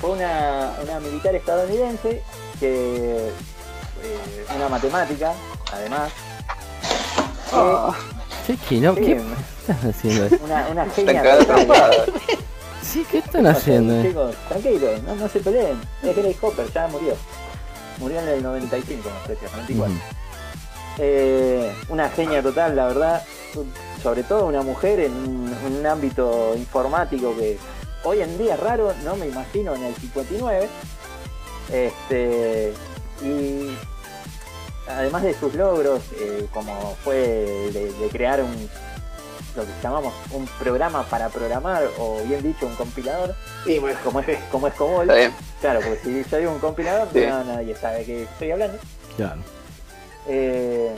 Fue 0.00 0.10
una, 0.10 0.72
una 0.82 1.00
militar 1.00 1.34
estadounidense 1.34 2.22
que 2.58 3.28
eh, 3.28 4.46
una 4.56 4.68
matemática, 4.68 5.32
además, 5.72 6.12
que- 6.80 7.56
Ah, 7.56 7.94
Chiqui, 8.46 8.80
¿no? 8.80 8.94
sí, 8.94 9.00
¿Qué 9.02 9.12
están 9.72 9.90
haciendo? 9.90 10.36
una, 10.44 10.68
una 10.68 10.86
genia. 10.90 11.22
Sí, 12.82 13.06
¿qué 13.10 13.18
están 13.18 13.46
haciendo? 13.46 14.02
Chicos, 14.02 14.34
tranquilos, 14.48 15.02
no, 15.04 15.14
no 15.14 15.28
se 15.28 15.40
peleen. 15.40 15.80
Es 16.02 16.16
Grace 16.16 16.36
Hopper, 16.42 16.72
ya 16.72 16.88
murió. 16.88 17.14
Murió 17.98 18.20
en 18.20 18.28
el 18.28 18.42
95, 18.42 19.08
no 19.08 19.26
sé 19.26 19.36
si 19.36 19.44
94. 19.44 19.86
Ujú. 19.94 20.00
Eh, 20.98 21.72
una 21.88 22.08
genia 22.10 22.42
total, 22.42 22.74
la 22.76 22.86
verdad. 22.88 23.22
Sobre 24.02 24.24
todo 24.24 24.46
una 24.46 24.62
mujer 24.62 25.00
en 25.00 25.12
un, 25.12 25.56
en 25.66 25.76
un 25.76 25.86
ámbito 25.86 26.54
informático 26.56 27.34
que 27.36 27.58
hoy 28.04 28.20
en 28.20 28.38
día 28.38 28.54
es 28.54 28.60
raro, 28.60 28.92
no 29.04 29.16
me 29.16 29.26
imagino 29.26 29.74
en 29.74 29.84
el 29.84 29.94
59. 29.94 30.68
Este, 31.70 32.72
y 33.22 33.76
además 34.88 35.22
de 35.22 35.34
sus 35.34 35.54
logros, 35.54 36.02
eh, 36.18 36.46
como 36.52 36.96
fue 37.04 37.16
de, 37.72 37.92
de 37.92 38.08
crear 38.10 38.42
un 38.42 38.68
lo 39.54 39.64
que 39.64 39.72
llamamos 39.82 40.14
un 40.32 40.46
programa 40.58 41.02
para 41.04 41.28
programar, 41.28 41.84
o 41.98 42.22
bien 42.24 42.42
dicho, 42.42 42.66
un 42.66 42.74
compilador, 42.74 43.34
Y 43.66 43.78
bueno, 43.78 43.98
como 44.02 44.20
es, 44.20 44.38
como 44.50 44.66
es 44.66 44.74
Cobol. 44.74 45.06
Claro, 45.60 45.80
porque 45.80 45.98
si 46.02 46.24
yo 46.30 46.38
digo 46.38 46.52
un 46.52 46.58
compilador, 46.58 47.08
Sí. 47.12 47.20
no, 47.28 47.44
nadie 47.44 47.76
sabe 47.76 48.04
que 48.04 48.22
estoy 48.22 48.50
hablando. 48.50 48.78
Claro. 49.16 49.42
Eh, 50.26 50.94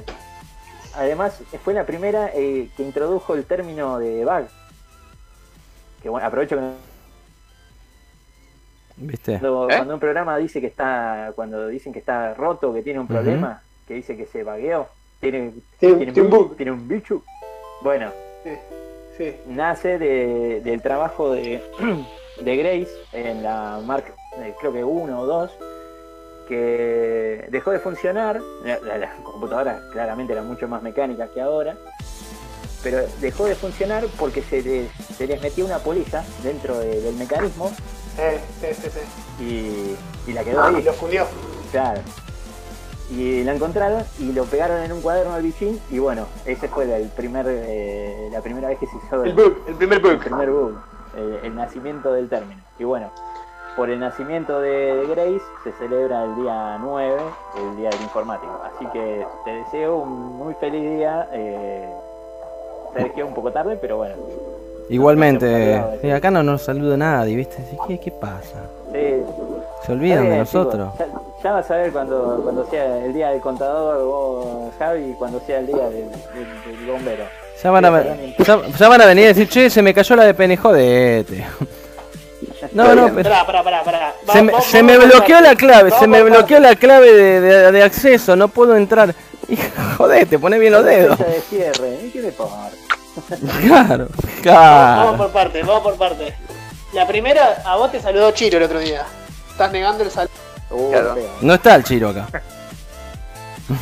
además, 0.94 1.32
fue 1.64 1.74
la 1.74 1.84
primera 1.84 2.30
eh, 2.32 2.70
que 2.76 2.82
introdujo 2.84 3.34
el 3.34 3.44
término 3.44 3.98
de 3.98 4.24
bug. 4.24 4.46
Que 6.00 6.08
bueno, 6.08 6.24
aprovecho 6.26 6.54
que 6.56 6.62
¿Viste? 8.96 9.38
cuando, 9.38 9.68
¿Eh? 9.70 9.76
cuando 9.76 9.94
un 9.94 10.00
programa 10.00 10.36
dice 10.38 10.60
que 10.60 10.68
está, 10.68 11.32
cuando 11.34 11.66
dicen 11.68 11.92
que 11.92 11.98
está 11.98 12.34
roto, 12.34 12.72
que 12.72 12.82
tiene 12.82 13.00
un 13.00 13.08
problema, 13.08 13.62
que 13.88 13.94
dice 13.94 14.16
que 14.16 14.26
se 14.26 14.44
bugueó, 14.44 14.86
tiene, 15.20 15.52
tiene, 15.78 15.96
tiene, 15.96 16.12
tiene 16.12 16.28
un 16.28 16.30
bug. 16.30 16.56
tiene 16.56 16.72
un 16.72 16.86
bicho. 16.88 17.22
Bueno, 17.82 18.10
Sí, 18.44 18.50
sí. 19.18 19.36
nace 19.48 19.98
de- 19.98 20.60
del 20.62 20.80
trabajo 20.80 21.32
de, 21.32 21.62
de 22.40 22.56
Grace 22.56 22.90
en 23.12 23.42
la 23.42 23.80
Mark, 23.84 24.04
eh, 24.38 24.54
creo 24.60 24.72
que 24.72 24.84
1 24.84 25.20
o 25.20 25.26
2, 25.26 25.50
que 26.48 27.46
dejó 27.50 27.70
de 27.70 27.78
funcionar. 27.78 28.40
La, 28.64 28.78
la- 28.80 28.98
las 28.98 29.14
computadoras 29.20 29.80
claramente 29.92 30.32
eran 30.32 30.46
mucho 30.46 30.68
más 30.68 30.82
mecánicas 30.82 31.30
que 31.30 31.40
ahora, 31.40 31.76
pero 32.82 32.98
dejó 33.20 33.46
de 33.46 33.54
funcionar 33.54 34.04
porque 34.18 34.42
se 34.42 34.62
les, 34.62 34.90
se 35.16 35.26
les 35.26 35.40
metió 35.42 35.64
una 35.64 35.78
polilla 35.78 36.22
dentro 36.42 36.78
de- 36.78 37.00
del 37.00 37.14
mecanismo 37.16 37.72
Eh, 38.18 38.40
sí, 38.60 38.66
sí, 38.82 38.90
sí. 38.90 39.42
y, 39.44 40.30
y 40.30 40.32
la 40.34 40.44
quedó 40.44 40.60
Ah, 40.62 40.68
ahí. 40.68 40.76
y 40.76 40.82
lo 40.82 40.92
fundió. 40.92 41.26
Claro. 41.72 42.00
Y 43.10 43.44
la 43.44 43.54
encontraron 43.54 44.02
y 44.18 44.32
lo 44.32 44.44
pegaron 44.44 44.80
en 44.82 44.92
un 44.92 45.02
cuaderno 45.02 45.34
al 45.34 45.42
bichín 45.42 45.78
y 45.90 45.98
bueno, 45.98 46.26
ese 46.46 46.68
fue 46.68 46.84
el 46.96 47.08
primer, 47.10 47.44
eh, 47.48 48.28
la 48.32 48.40
primera 48.40 48.68
vez 48.68 48.78
que 48.78 48.86
se 48.86 48.96
hizo 48.96 49.22
El 49.24 49.34
bug, 49.34 49.58
el 49.68 49.74
primer 49.74 49.98
el 49.98 50.02
bug. 50.16 50.18
primer 50.24 50.50
bug, 50.50 50.74
el, 51.16 51.40
el 51.44 51.54
nacimiento 51.54 52.12
del 52.12 52.28
término. 52.30 52.62
Y 52.78 52.84
bueno, 52.84 53.10
por 53.76 53.90
el 53.90 54.00
nacimiento 54.00 54.58
de, 54.60 54.96
de 54.96 55.06
Grace 55.08 55.42
se 55.64 55.72
celebra 55.72 56.24
el 56.24 56.36
día 56.36 56.78
9, 56.80 57.16
el 57.58 57.76
día 57.76 57.90
del 57.90 58.00
informático. 58.02 58.58
Así 58.74 58.86
que 58.86 59.26
te 59.44 59.50
deseo 59.50 59.96
un 59.96 60.38
muy 60.38 60.54
feliz 60.54 60.96
día. 60.96 61.28
Eh, 61.32 61.92
Sergio, 62.96 63.26
un 63.26 63.34
poco 63.34 63.52
tarde, 63.52 63.76
pero 63.76 63.96
bueno. 63.98 64.14
Igualmente, 64.90 65.82
sí, 66.02 66.10
acá 66.10 66.30
no 66.30 66.42
nos 66.42 66.62
saluda 66.62 66.96
nadie, 66.96 67.36
¿viste? 67.36 67.56
Así 67.56 67.76
que, 67.88 67.98
¿qué 67.98 68.10
pasa? 68.10 68.68
Sí, 68.92 69.22
Se 69.86 69.92
olvidan 69.92 70.28
de 70.28 70.38
nosotros. 70.38 70.90
Ya, 70.98 71.06
ya 71.42 71.52
vas 71.52 71.70
a 71.70 71.76
ver 71.76 71.90
cuando, 71.92 72.40
cuando 72.42 72.66
sea 72.70 73.04
el 73.04 73.12
día 73.14 73.30
del 73.30 73.40
contador, 73.40 74.04
vos, 74.04 74.72
Javi, 74.78 75.14
cuando 75.18 75.40
sea 75.40 75.60
el 75.60 75.66
día 75.66 75.88
del, 75.88 76.10
del- 76.10 76.76
del 76.78 76.86
bombero. 76.90 77.24
Ya 77.62 77.70
van, 77.70 77.84
a, 77.86 78.02
ya, 78.38 78.60
ya 78.78 78.88
van 78.88 79.00
a 79.00 79.06
venir 79.06 79.24
a 79.24 79.28
decir, 79.28 79.48
che, 79.48 79.70
se 79.70 79.80
me 79.80 79.94
cayó 79.94 80.16
la 80.16 80.24
de 80.24 80.34
pene, 80.34 80.56
jodete. 80.56 81.44
No, 82.72 82.94
no, 82.94 83.06
pero... 83.14 83.28
Pará, 83.30 83.46
pará, 83.46 83.62
pará, 83.62 83.82
pará. 83.84 84.14
Se 84.32 84.42
me, 84.42 84.52
se 84.60 84.82
bloqueó 85.06 85.40
la 85.40 85.54
clave, 85.54 85.90
se 85.90 86.06
me 86.06 86.22
bloqueó 86.22 86.58
la 86.60 86.74
clave 86.76 87.12
de, 87.12 87.40
de- 87.40 87.72
de 87.72 87.82
acceso, 87.82 88.36
no 88.36 88.48
puedo 88.48 88.76
entrar. 88.76 89.14
Y, 89.46 89.58
jodete, 89.98 90.38
poné 90.38 90.58
bien 90.58 90.72
los 90.72 90.82
dedos. 90.86 91.18
De 91.18 91.40
cierre, 91.50 91.98
¿y 92.02 92.10
qué 92.10 92.22
me 92.22 92.32
importa? 93.16 93.36
Claro, 93.60 94.08
Vamos 94.08 94.40
claro. 94.42 95.16
por 95.16 95.30
partes, 95.32 95.66
vamos 95.66 95.82
por 95.82 95.94
partes. 95.96 96.34
La 96.92 97.06
primera, 97.06 97.62
a 97.64 97.76
vos 97.76 97.90
te 97.90 98.00
saludó 98.00 98.30
Chiro 98.32 98.58
el 98.58 98.64
otro 98.64 98.78
día. 98.78 99.04
Estás 99.50 99.72
negando 99.72 100.04
el 100.04 100.10
saludo. 100.10 100.30
Uh, 100.70 100.90
Claro. 100.90 101.16
No 101.40 101.54
está 101.54 101.74
el 101.76 101.84
chiro 101.84 102.08
acá. 102.10 102.26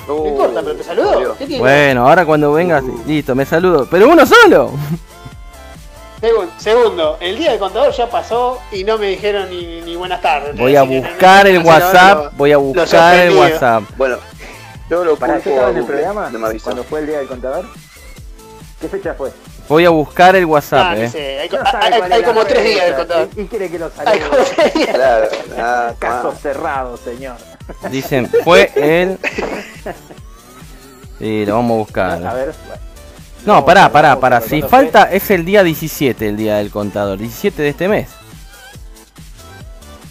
No 0.06 0.26
importa, 0.28 0.60
pero 0.62 0.76
te 0.76 0.84
saludó. 0.84 1.36
¿Qué 1.36 1.46
tiene? 1.46 1.60
Bueno, 1.60 2.08
ahora 2.08 2.24
cuando 2.24 2.52
vengas, 2.52 2.82
listo, 3.06 3.34
me 3.34 3.44
saludo. 3.44 3.86
Pero 3.90 4.08
uno 4.08 4.24
solo. 4.26 4.70
Segun- 6.20 6.50
segundo, 6.56 7.16
el 7.20 7.36
día 7.36 7.50
del 7.50 7.58
contador 7.58 7.92
ya 7.92 8.08
pasó 8.08 8.60
y 8.70 8.84
no 8.84 8.96
me 8.96 9.06
dijeron 9.08 9.50
ni, 9.50 9.80
ni 9.80 9.96
buenas 9.96 10.20
tardes. 10.22 10.56
Voy 10.56 10.76
a 10.76 10.82
buscar 10.84 11.46
el 11.48 11.58
WhatsApp, 11.64 12.32
voy 12.36 12.52
a 12.52 12.58
buscar 12.58 13.16
el. 13.18 13.36
WhatsApp. 13.36 13.82
Bueno, 13.96 14.18
yo 14.88 15.04
lo 15.04 15.16
¿Para 15.16 15.40
qué 15.40 15.50
estaba 15.50 15.70
en 15.70 15.78
el 15.78 15.84
programa? 15.84 16.30
No 16.30 16.38
me 16.38 16.46
avisó. 16.46 16.76
Fue 16.84 17.00
el 17.00 17.06
día 17.08 17.18
del 17.18 17.26
contador. 17.26 17.64
¿Qué 18.82 18.88
fecha 18.88 19.14
fue? 19.14 19.30
Voy 19.68 19.84
a 19.86 19.90
buscar 19.90 20.34
el 20.34 20.42
Ah, 20.42 20.46
WhatsApp, 20.48 20.96
no 20.96 21.02
eh. 21.04 21.08
sé, 21.08 21.38
hay, 21.38 22.22
como 22.24 22.44
tres 22.44 22.64
días 22.64 22.86
del 22.86 22.94
contador. 22.96 23.28
¿Y, 23.36 23.40
y 23.42 23.46
quiere 23.46 23.70
que 23.70 23.78
lo 23.78 23.86
Hay 24.04 24.18
como 24.18 24.32
salude? 24.34 24.50
tres 24.56 24.74
días. 24.74 24.88
Claro, 24.96 25.28
ah, 25.58 25.92
Caso 26.00 26.34
cerrado, 26.42 26.96
señor. 26.96 27.36
Dicen, 27.90 28.28
fue 28.44 28.70
el. 28.74 29.18
Sí, 31.18 31.46
lo 31.46 31.54
vamos 31.54 31.70
a 31.76 31.78
buscar. 31.78 32.26
A 32.26 32.34
ver. 32.34 32.52
bueno. 32.66 32.82
No, 33.46 33.64
pará, 33.64 33.92
pará, 33.92 34.18
pará. 34.18 34.40
¿cuándo 34.40 34.56
Si 34.56 34.62
falta, 34.62 35.04
es 35.12 35.30
el 35.30 35.44
día 35.44 35.62
17, 35.62 36.28
el 36.28 36.36
día 36.36 36.56
del 36.56 36.72
contador. 36.72 37.16
17 37.16 37.62
de 37.62 37.68
este 37.68 37.86
mes. 37.86 38.08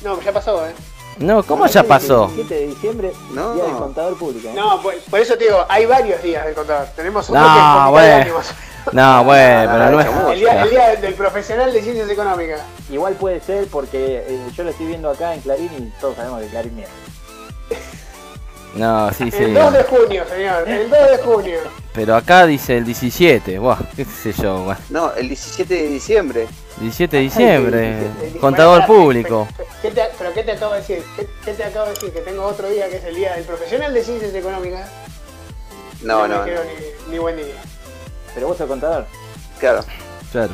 No, 0.05 0.21
ya 0.21 0.31
pasó, 0.31 0.65
eh. 0.65 0.71
No, 1.17 1.43
¿cómo 1.43 1.67
ya 1.67 1.83
pasó? 1.83 2.27
17 2.27 2.53
de 2.55 2.67
diciembre, 2.67 3.11
No. 3.31 3.53
día 3.53 3.63
del 3.65 3.73
contador 3.75 4.17
público. 4.17 4.47
¿eh? 4.49 4.53
No, 4.55 4.81
por, 4.81 4.95
por 5.01 5.19
eso 5.19 5.37
te 5.37 5.43
digo, 5.45 5.63
hay 5.69 5.85
varios 5.85 6.21
días 6.23 6.45
del 6.45 6.55
contador. 6.55 6.87
Tenemos 6.95 7.29
uno 7.29 7.39
No, 7.39 7.45
que 7.45 7.59
es 7.85 7.91
bueno. 8.31 8.41
No, 8.93 9.23
bueno, 9.23 9.71
pero 9.71 9.91
no 9.91 9.97
menos. 9.97 10.31
el, 10.33 10.39
día, 10.39 10.53
el 10.61 10.63
es. 10.65 10.71
día 10.71 10.95
del 10.95 11.13
profesional 11.13 11.71
de 11.71 11.83
ciencias 11.83 12.09
económicas. 12.09 12.61
Igual 12.89 13.13
puede 13.13 13.39
ser 13.39 13.67
porque 13.67 14.25
eh, 14.27 14.39
yo 14.55 14.63
lo 14.63 14.71
estoy 14.71 14.87
viendo 14.87 15.07
acá 15.11 15.35
en 15.35 15.41
Clarín 15.41 15.69
y 15.77 16.01
todos 16.01 16.15
sabemos 16.15 16.41
que 16.41 16.47
Clarín 16.47 16.75
miente. 16.75 16.93
No, 18.73 19.11
sí, 19.11 19.29
sí. 19.29 19.43
El 19.43 19.53
2 19.53 19.73
de 19.73 19.83
junio, 19.83 20.23
señor. 20.29 20.67
El 20.67 20.89
2 20.89 20.99
de 21.11 21.17
junio. 21.17 21.59
Pero 21.93 22.15
acá 22.15 22.45
dice 22.45 22.77
el 22.77 22.85
17. 22.85 23.59
Buah, 23.59 23.77
qué 23.97 24.05
sé 24.05 24.31
yo, 24.31 24.63
buah. 24.63 24.77
No, 24.89 25.13
el 25.13 25.27
17 25.27 25.73
de 25.73 25.87
diciembre. 25.89 26.47
17 26.79 27.17
de 27.17 27.23
diciembre. 27.23 27.97
Contador 28.39 28.85
Bueno, 28.87 28.93
público. 29.03 29.47
¿qué 29.81 29.91
te- 29.91 30.09
¿Pero 30.17 30.33
qué 30.33 30.43
te 30.43 30.51
acabo 30.53 30.73
de 30.73 30.79
decir? 30.79 31.03
¿Qué, 31.15 31.27
qué 31.45 31.53
te 31.53 31.63
acabo 31.63 31.85
de 31.87 31.91
decir? 31.93 32.11
Que 32.13 32.21
tengo 32.21 32.43
otro 32.45 32.69
día 32.69 32.89
que 32.89 32.97
es 32.97 33.03
el 33.03 33.15
día 33.15 33.35
del 33.35 33.43
profesional 33.43 33.93
de 33.93 34.03
ciencias 34.03 34.33
económicas. 34.33 34.89
No, 36.01 36.27
no, 36.27 36.27
me 36.27 36.35
no. 36.35 36.43
quiero 36.43 36.61
ni, 36.63 37.11
ni 37.11 37.19
buen 37.19 37.35
día. 37.37 37.55
Pero 38.33 38.47
vos 38.47 38.57
sos 38.57 38.67
contador. 38.67 39.05
Claro. 39.59 39.83
Claro. 40.31 40.51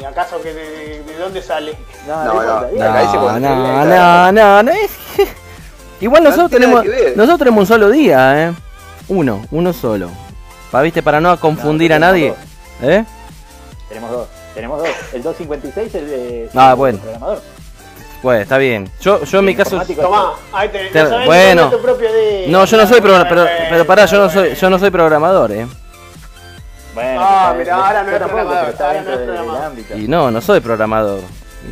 ¿Y 0.00 0.04
acaso 0.04 0.40
que 0.42 0.52
de, 0.52 1.02
de 1.04 1.18
dónde 1.18 1.40
sale? 1.42 1.76
No, 2.06 2.24
No, 2.24 2.34
no, 2.34 2.42
No, 2.42 2.60
no, 2.62 3.38
no, 3.38 3.84
claro. 3.84 4.32
no, 4.32 4.62
no, 4.64 4.70
es 4.72 4.90
que- 5.16 5.28
Igual 6.04 6.24
nosotros 6.24 6.50
tenemos, 6.50 6.84
nosotros 7.14 7.38
tenemos 7.38 7.60
un 7.60 7.66
solo 7.66 7.88
día, 7.90 8.48
eh. 8.48 8.52
Uno, 9.08 9.46
uno 9.52 9.72
solo. 9.72 10.10
Pa, 10.72 10.82
viste, 10.82 11.02
para 11.02 11.20
no 11.20 11.38
confundir 11.38 11.90
No, 11.90 11.96
a 11.96 11.98
nadie. 12.00 12.34
tenemos 12.80 12.98
¿Eh? 13.00 13.04
Tenemos 13.88 14.10
dos. 14.10 14.28
Tenemos 14.54 14.78
dos. 14.78 14.88
El 15.12 15.22
256 15.22 15.94
el 15.94 16.06
de 16.08 16.50
Ah, 16.54 16.70
el 16.70 16.76
bueno. 16.76 16.98
programador. 16.98 17.40
Bueno, 18.22 18.40
está 18.42 18.58
bien. 18.58 18.88
Yo, 19.00 19.24
yo 19.24 19.38
en 19.40 19.44
mi 19.44 19.54
caso. 19.56 19.80
Tomá, 20.00 20.34
ahí 20.52 20.68
te, 20.68 20.88
Te- 20.90 21.02
no 21.04 21.24
bueno. 21.24 21.70
tu 21.70 21.80
propio 21.82 22.08
día. 22.12 22.46
No, 22.48 22.64
yo 22.64 22.76
no 22.76 22.86
soy 22.86 23.00
programador, 23.00 23.28
pero, 23.28 23.42
Bueno, 23.42 23.66
pero 23.70 23.86
pará, 23.86 24.04
yo 24.06 24.18
no 24.18 24.30
soy, 24.30 24.54
yo 24.54 24.70
no 24.70 24.78
soy 24.78 24.90
programador, 24.90 25.50
eh. 25.52 25.66
Bueno, 26.94 27.20
Ah, 27.20 27.48
ahora 27.48 28.02
no 28.04 28.10
es 28.12 28.18
programador, 28.18 28.74
ahora 28.80 29.00
no 29.00 29.10
dentro 29.10 29.12
es 29.14 29.20
programador. 29.30 29.64
ámbito. 29.64 29.96
Y 29.96 30.06
no, 30.08 30.30
no 30.30 30.40
soy 30.40 30.60
programador. 30.60 31.20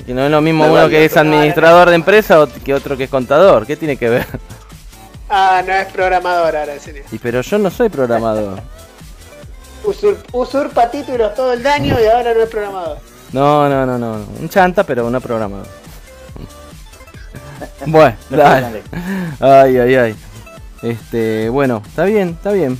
Y 0.07 0.13
no 0.13 0.25
es 0.25 0.31
lo 0.31 0.41
mismo 0.41 0.67
No, 0.67 0.73
uno 0.73 0.89
que 0.89 1.05
es 1.05 1.17
administrador 1.17 1.89
de 1.91 1.95
empresa 1.97 2.41
o 2.43 2.49
que 2.49 2.73
otro 2.75 2.97
que 2.97 3.05
es 3.05 3.11
contador. 3.11 3.67
¿Qué 3.67 3.77
tiene 3.77 3.97
que 3.97 4.09
ver? 4.09 4.27
Ah, 5.29 5.63
no 5.65 5.73
es 5.73 5.87
programador 5.93 6.57
ahora, 6.57 6.75
en 6.75 6.81
serio. 6.81 7.05
Y 7.13 7.19
pero 7.19 7.41
yo 7.43 7.59
no 7.59 7.71
soy 7.71 7.89
programador. 7.89 8.61
Usur- 9.85 10.19
usurpa 10.33 10.91
títulos 10.91 11.35
todo 11.35 11.53
el 11.53 11.63
daño 11.63 11.97
y 12.01 12.07
ahora 12.07 12.35
no 12.35 12.41
es 12.43 12.49
programador. 12.49 12.99
No, 13.33 13.69
no, 13.69 13.87
no, 13.87 13.99
no. 13.99 14.25
Un 14.41 14.49
chanta, 14.49 14.85
pero 14.85 15.09
no 15.09 15.21
programador. 15.21 15.67
Bueno, 17.87 18.17
No 18.31 18.37
dale. 18.37 18.83
Ay, 19.41 19.79
ay, 19.79 19.95
ay. 19.95 20.17
Este, 20.83 21.49
bueno, 21.49 21.83
está 21.87 22.05
bien, 22.05 22.31
está 22.31 22.53
bien. 22.53 22.79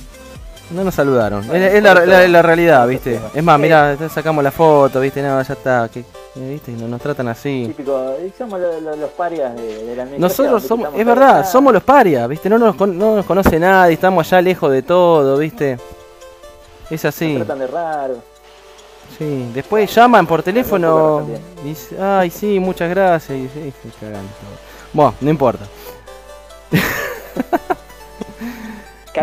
No 0.71 0.83
nos 0.85 0.95
saludaron. 0.95 1.43
Es, 1.53 1.73
es 1.73 1.83
la, 1.83 1.93
la- 2.05 2.27
la 2.27 2.41
realidad, 2.41 2.87
¿viste? 2.87 3.19
Es 3.33 3.43
más, 3.43 3.59
mira, 3.59 3.97
sacamos 4.09 4.43
la 4.43 4.51
foto, 4.51 4.99
¿viste? 5.01 5.21
No, 5.21 5.41
ya 5.41 5.53
está. 5.53 5.89
¿qué- 5.93 6.05
¿Viste? 6.33 6.71
No 6.71 6.87
nos 6.87 7.01
tratan 7.01 7.27
así. 7.27 7.65
Típico, 7.67 8.15
somos 8.37 8.57
lo- 8.59 8.79
lo- 8.79 8.95
los 8.95 9.09
parias 9.11 9.53
de, 9.55 9.83
de 9.83 9.95
la. 9.97 10.05
Nosotros 10.17 10.63
somos, 10.63 10.87
es 10.95 11.05
verdad, 11.05 11.39
acá. 11.39 11.43
somos 11.43 11.73
los 11.73 11.83
parias, 11.83 12.25
¿viste? 12.29 12.49
No 12.49 12.57
nos, 12.57 12.79
no 12.79 13.15
nos 13.17 13.25
conoce 13.25 13.59
nadie, 13.59 13.95
estamos 13.95 14.25
allá 14.31 14.41
lejos 14.41 14.71
de 14.71 14.81
todo, 14.81 15.37
¿viste? 15.37 15.77
Es 16.91 17.03
Nos 17.03 17.15
así. 17.15 17.35
tratan 17.35 17.59
de 17.59 17.67
raro. 17.67 18.15
Sí, 19.17 19.49
después 19.53 19.93
llaman 19.93 20.25
por 20.27 20.43
teléfono 20.43 21.25
y 21.63 21.69
dice, 21.69 21.97
ay, 22.01 22.29
sí, 22.29 22.59
muchas 22.59 22.89
gracias. 22.89 23.37
Y 23.39 23.47
todo. 23.47 24.09
Bueno, 24.93 25.15
no 25.21 25.29
importa. 25.29 25.65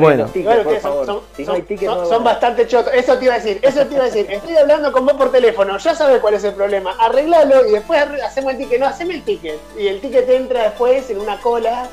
Bueno. 0.01 0.27
tickets, 0.27 0.65
son, 0.65 0.81
favor. 0.83 1.07
son- 1.07 1.21
si 1.35 1.43
no 1.43 1.47
son- 1.47 1.55
hay 1.57 1.63
tickets, 1.63 1.91
son- 1.91 1.99
no 2.03 2.07
son 2.07 2.25
bastante 2.25 2.67
chotos. 2.67 2.93
Eso 2.93 3.17
te 3.19 3.25
iba 3.25 3.35
a 3.35 3.39
decir, 3.39 3.59
eso 3.63 3.87
te 3.87 3.95
iba 3.95 4.03
a 4.05 4.07
decir. 4.07 4.27
Estoy 4.31 4.57
hablando 4.57 4.93
con 4.93 5.07
vos 5.07 5.15
por 5.15 5.33
teléfono, 5.33 5.79
ya 5.79 5.95
sabes 5.95 6.21
cuál 6.21 6.35
es 6.35 6.45
el 6.45 6.53
problema. 6.55 6.95
Arreglalo 7.01 7.67
y 7.67 7.73
después 7.73 8.01
hacemos 8.25 8.53
el 8.53 8.59
ticket. 8.59 8.81
No, 8.81 8.87
haceme 8.87 9.15
el 9.15 9.23
ticket. 9.23 9.59
Y 9.79 9.87
el 9.89 10.01
ticket 10.01 10.29
entra 10.29 10.65
después 10.65 11.09
en 11.11 11.19
una 11.21 11.41
cola. 11.41 11.89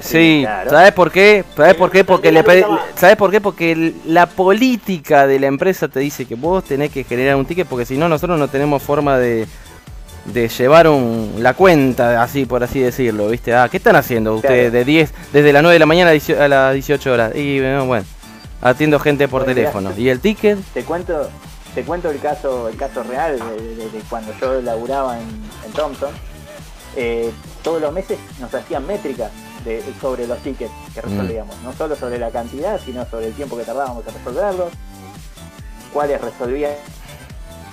Sí, 0.00 0.40
claro. 0.42 0.70
¿sabes 0.70 0.92
por 0.92 1.10
qué? 1.10 1.44
¿Sabes 1.56 1.74
por 1.74 1.90
qué? 1.90 2.04
Porque 2.04 2.30
le. 2.32 2.44
¿Sabes 2.96 3.16
por 3.16 3.30
qué? 3.30 3.40
Porque 3.40 3.94
la 4.06 4.26
política 4.26 5.26
de 5.26 5.38
la 5.40 5.46
empresa 5.46 5.88
te 5.88 6.00
dice 6.00 6.26
que 6.26 6.34
vos 6.34 6.64
tenés 6.64 6.90
que 6.90 7.04
generar 7.04 7.36
un 7.36 7.46
ticket 7.46 7.66
porque 7.66 7.86
si 7.86 7.96
no 7.96 8.08
nosotros 8.08 8.38
no 8.38 8.48
tenemos 8.48 8.82
forma 8.82 9.18
de 9.18 9.46
de 10.26 10.48
llevar 10.48 10.86
un, 10.86 11.36
la 11.38 11.54
cuenta, 11.54 12.22
así 12.22 12.44
por 12.44 12.62
así 12.62 12.78
decirlo, 12.78 13.28
¿viste? 13.28 13.54
Ah, 13.54 13.68
¿qué 13.70 13.78
están 13.78 13.96
haciendo 13.96 14.34
ustedes 14.34 14.70
Claro. 14.70 14.72
de 14.72 14.84
10 14.84 15.14
desde 15.32 15.52
las 15.52 15.62
9 15.62 15.72
de 15.72 15.78
la 15.78 15.86
mañana 15.86 16.10
a 16.10 16.12
18 16.12 16.42
a 16.42 16.46
las 16.48 16.74
18 16.74 17.12
horas? 17.12 17.34
Y 17.34 17.58
bueno, 17.58 17.86
bueno, 17.86 18.04
atiendo 18.60 18.98
gente 19.00 19.28
por 19.28 19.44
Bueno, 19.44 19.54
teléfono. 19.54 19.92
¿Y 19.96 20.10
el 20.10 20.20
ticket? 20.20 20.58
Te 20.74 20.84
cuento, 20.84 21.30
te 21.74 21.82
cuento 21.84 22.10
el 22.10 22.20
caso, 22.20 22.68
el 22.68 22.76
caso 22.76 23.02
real 23.02 23.38
de, 23.38 23.76
de- 23.76 23.90
de 23.90 23.98
cuando 24.10 24.32
yo 24.38 24.60
laburaba 24.60 25.18
en, 25.18 25.26
en 25.64 25.72
Thompson. 25.72 26.10
Eh, 26.96 27.30
todos 27.62 27.80
los 27.80 27.92
meses 27.92 28.18
nos 28.40 28.52
hacían 28.54 28.86
métricas 28.86 29.30
de- 29.64 29.82
sobre 30.00 30.26
los 30.26 30.38
tickets 30.38 30.72
que 30.94 31.00
resolvíamos, 31.02 31.56
no 31.62 31.72
solo 31.72 31.96
sobre 31.96 32.18
la 32.18 32.30
cantidad, 32.30 32.80
sino 32.84 33.04
sobre 33.08 33.26
el 33.28 33.34
tiempo 33.34 33.56
que 33.56 33.64
tardábamos 33.64 34.06
en 34.06 34.14
resolverlos, 34.14 34.72
cuáles 35.92 36.20
resolvían 36.20 36.72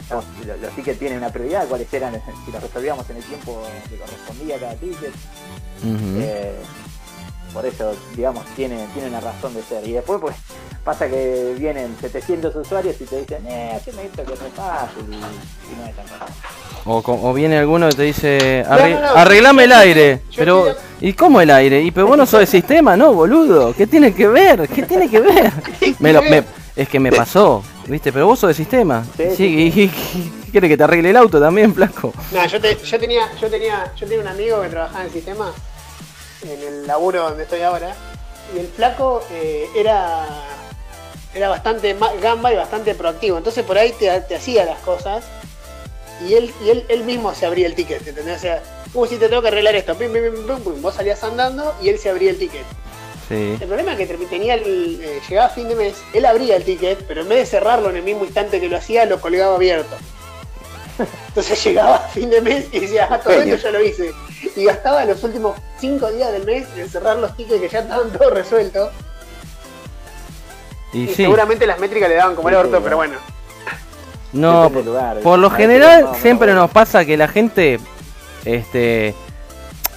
los, 0.10 0.24
los 0.62 0.72
tickets 0.76 0.98
tienen 1.00 1.18
una 1.18 1.30
prioridad, 1.30 1.68
cuáles 1.68 1.94
eran 1.94 2.14
si 2.46 2.52
los 2.52 2.62
resolvíamos 2.64 3.10
en 3.10 3.18
el 3.18 3.24
tiempo 3.24 3.62
que 3.90 3.98
correspondía 3.98 4.56
a 4.56 4.60
cada 4.60 4.76
ticket. 4.76 5.14
Eh, 6.22 6.56
por 7.58 7.66
eso, 7.66 7.92
digamos, 8.16 8.46
tiene, 8.56 8.86
tiene 8.94 9.10
una 9.10 9.20
razón 9.20 9.52
de 9.56 9.64
ser. 9.64 9.88
Y 9.88 9.94
después, 9.94 10.20
pues, 10.22 10.36
pasa 10.84 11.10
que 11.10 11.56
vienen 11.58 11.96
700 12.00 12.56
usuarios 12.56 12.96
y 13.02 13.06
te 13.06 13.20
dicen, 13.22 13.48
eh, 13.48 13.72
haceme 13.76 14.04
esto 14.06 14.24
que 14.24 14.34
es 14.34 14.40
fácil 14.56 15.06
y, 15.10 15.16
y 15.16 15.76
no 15.82 15.88
es 15.88 15.96
tan 15.96 16.06
fácil. 16.06 16.36
O, 16.86 17.34
viene 17.34 17.58
alguno 17.58 17.90
y 17.90 17.94
te 17.94 18.04
dice, 18.04 18.64
No, 18.70 18.76
"Arre- 18.76 18.94
no, 18.94 19.02
no, 19.02 19.08
arreglame 19.08 19.64
el 19.64 19.72
aire. 19.72 20.22
pero, 20.36 20.68
estoy 20.68 21.10
¿y 21.10 21.14
cómo 21.14 21.42
el 21.42 21.50
aire? 21.50 21.82
¿Y 21.82 21.90
pero 21.90 22.06
vos 22.06 22.16
no 22.18 22.28
sos 22.28 22.42
de 22.42 22.46
sistema? 22.46 22.96
No, 22.96 23.12
boludo. 23.16 23.74
¿Qué 23.74 23.88
tiene 23.88 24.14
que 24.14 24.28
ver? 24.28 24.70
¿Qué 24.70 24.84
tiene 24.84 25.10
que 25.10 25.20
ver? 25.20 25.52
Me 26.00 26.14
lo- 26.14 26.22
me- 26.22 26.44
es 26.76 26.88
que 26.88 27.00
me 27.00 27.12
pasó, 27.12 27.64
¿viste? 27.88 28.14
Pero 28.14 28.28
vos 28.28 28.38
sos 28.38 28.50
de 28.50 28.54
sistema. 28.54 29.04
Sí, 29.18 29.24
Sí, 29.32 29.36
sí, 29.36 29.46
y, 29.76 29.82
y- 29.82 29.88
¿qué 30.46 30.52
quiere 30.52 30.70
que 30.70 30.78
te 30.78 30.84
arregle 30.84 31.10
el 31.10 31.18
auto 31.18 31.40
también, 31.42 31.74
flaco? 31.74 32.14
No, 32.32 32.46
yo, 32.46 32.62
te- 32.62 32.78
yo 32.78 33.00
tenía, 33.00 33.24
yo 33.42 33.50
tenía, 33.50 33.92
yo 33.96 34.06
tenía 34.08 34.22
un 34.22 34.28
amigo 34.28 34.62
que 34.62 34.70
trabajaba 34.70 35.04
en 35.06 35.12
sistema, 35.12 35.52
en 36.50 36.62
el 36.62 36.88
laburo 36.88 37.24
donde 37.24 37.44
estoy 37.44 37.62
ahora, 37.62 37.96
y 38.56 38.60
el 38.60 38.68
flaco 38.68 39.24
eh, 39.32 39.68
era, 39.76 40.26
era 41.34 41.50
bastante 41.50 41.96
gamba 42.22 42.54
y 42.54 42.56
bastante 42.56 42.96
proactivo. 42.96 43.38
Entonces 43.38 43.64
por 43.66 43.78
ahí 43.78 43.92
te, 43.94 44.10
te 44.22 44.36
hacía 44.36 44.66
las 44.66 44.80
cosas 44.80 45.26
y 46.28 46.34
él, 46.34 46.54
y 46.64 46.70
él, 46.70 46.86
él 46.88 47.04
mismo 47.04 47.34
se 47.34 47.46
abría 47.46 47.68
el 47.68 47.76
ticket, 47.76 48.08
¿entendés? 48.08 48.38
O 48.38 48.42
sea, 48.42 48.64
como 48.94 49.06
si 49.06 49.18
te 49.18 49.30
tengo 49.30 49.42
que 49.42 49.50
arreglar 49.50 49.76
esto, 49.76 49.96
pim, 49.96 50.12
pim, 50.12 50.24
pim, 50.24 50.60
pim, 50.60 50.82
vos 50.82 50.96
salías 50.96 51.24
andando 51.24 51.76
y 51.82 51.90
él 51.90 52.00
se 52.00 52.10
abría 52.10 52.32
el 52.32 52.40
ticket. 52.40 52.66
Sí. 53.28 53.58
El 53.60 53.68
problema 53.68 53.92
es 53.94 53.98
que 53.98 54.08
tenía 54.26 54.54
el, 54.54 55.02
eh, 55.04 55.20
llegaba 55.28 55.48
a 55.48 55.50
fin 55.50 55.68
de 55.68 55.76
mes, 55.76 55.96
él 56.14 56.26
abría 56.26 56.56
el 56.56 56.64
ticket, 56.64 57.04
pero 57.08 57.22
en 57.22 57.30
vez 57.30 57.40
de 57.40 57.46
cerrarlo 57.46 57.90
en 57.90 57.98
el 57.98 58.04
mismo 58.04 58.24
instante 58.24 58.62
que 58.62 58.70
lo 58.70 58.78
hacía, 58.78 59.06
lo 59.06 59.20
colgaba 59.20 59.56
abierto. 59.56 59.96
Entonces 61.28 61.64
llegaba 61.64 61.96
a 61.96 62.00
fin 62.00 62.30
de 62.30 62.42
mes 62.42 62.68
y 62.72 62.80
decía, 62.80 63.08
ah, 63.10 63.20
todo 63.20 63.34
esto 63.34 63.56
ya 63.56 63.72
lo 63.72 63.84
hice. 63.84 64.14
Y 64.56 64.66
gastaba 64.66 65.06
los 65.06 65.24
últimos 65.24 65.58
cinco 65.80 66.12
días 66.12 66.32
del 66.32 66.46
mes 66.46 66.68
en 66.76 66.90
cerrar 66.90 67.18
los 67.18 67.36
tickets 67.36 67.62
que 67.62 67.70
ya 67.70 67.80
estaban 67.80 68.10
todos 68.12 68.34
resueltos. 68.34 68.92
Y 70.94 71.04
Y, 71.04 71.08
sí, 71.08 71.16
seguramente 71.16 71.68
las 71.68 71.80
métricas 71.80 72.10
le 72.10 72.16
daban 72.16 72.36
como 72.36 72.50
el 72.50 72.56
orto, 72.56 72.78
sí, 72.78 72.84
pero 72.84 72.96
bueno. 72.98 73.16
no, 74.34 74.70
lugar. 74.70 75.20
por 75.20 75.38
lo 75.38 75.50
general 75.50 76.04
no, 76.04 76.12
no, 76.14 76.16
siempre 76.16 76.54
no. 76.54 76.62
nos 76.62 76.72
pasa 76.72 77.06
que 77.06 77.18
la 77.18 77.28
gente, 77.28 77.80
este, 78.46 79.14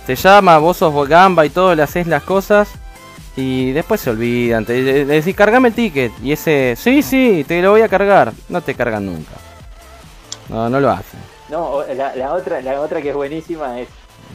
te 0.06 0.16
llama, 0.16 0.58
vos 0.58 0.78
sos 0.78 1.08
gamba 1.08 1.46
y 1.46 1.50
todo, 1.50 1.74
le 1.74 1.82
haces 1.82 2.06
las 2.06 2.22
cosas 2.24 2.68
y 3.36 3.70
después 3.72 4.00
se 4.00 4.10
olvidan. 4.10 4.64
Te 4.64 4.82
le 4.82 5.04
decís, 5.04 5.34
cargame 5.34 5.68
el 5.68 5.74
ticket 5.74 6.12
y 6.22 6.32
ese, 6.32 6.74
sí, 6.76 7.02
sí, 7.02 7.44
te 7.46 7.62
lo 7.62 7.70
voy 7.70 7.82
a 7.82 7.88
cargar. 7.88 8.32
No 8.48 8.60
te 8.60 8.74
cargan 8.74 9.06
nunca. 9.06 9.32
No, 10.50 10.68
no 10.68 10.80
lo 10.80 10.90
hacen. 10.90 11.20
No, 11.48 11.82
la, 11.96 12.14
la 12.16 12.32
otra, 12.34 12.60
la 12.60 12.80
otra 12.80 13.00
que 13.00 13.10
es 13.10 13.14
buenísima 13.14 13.80
es, 13.80 13.88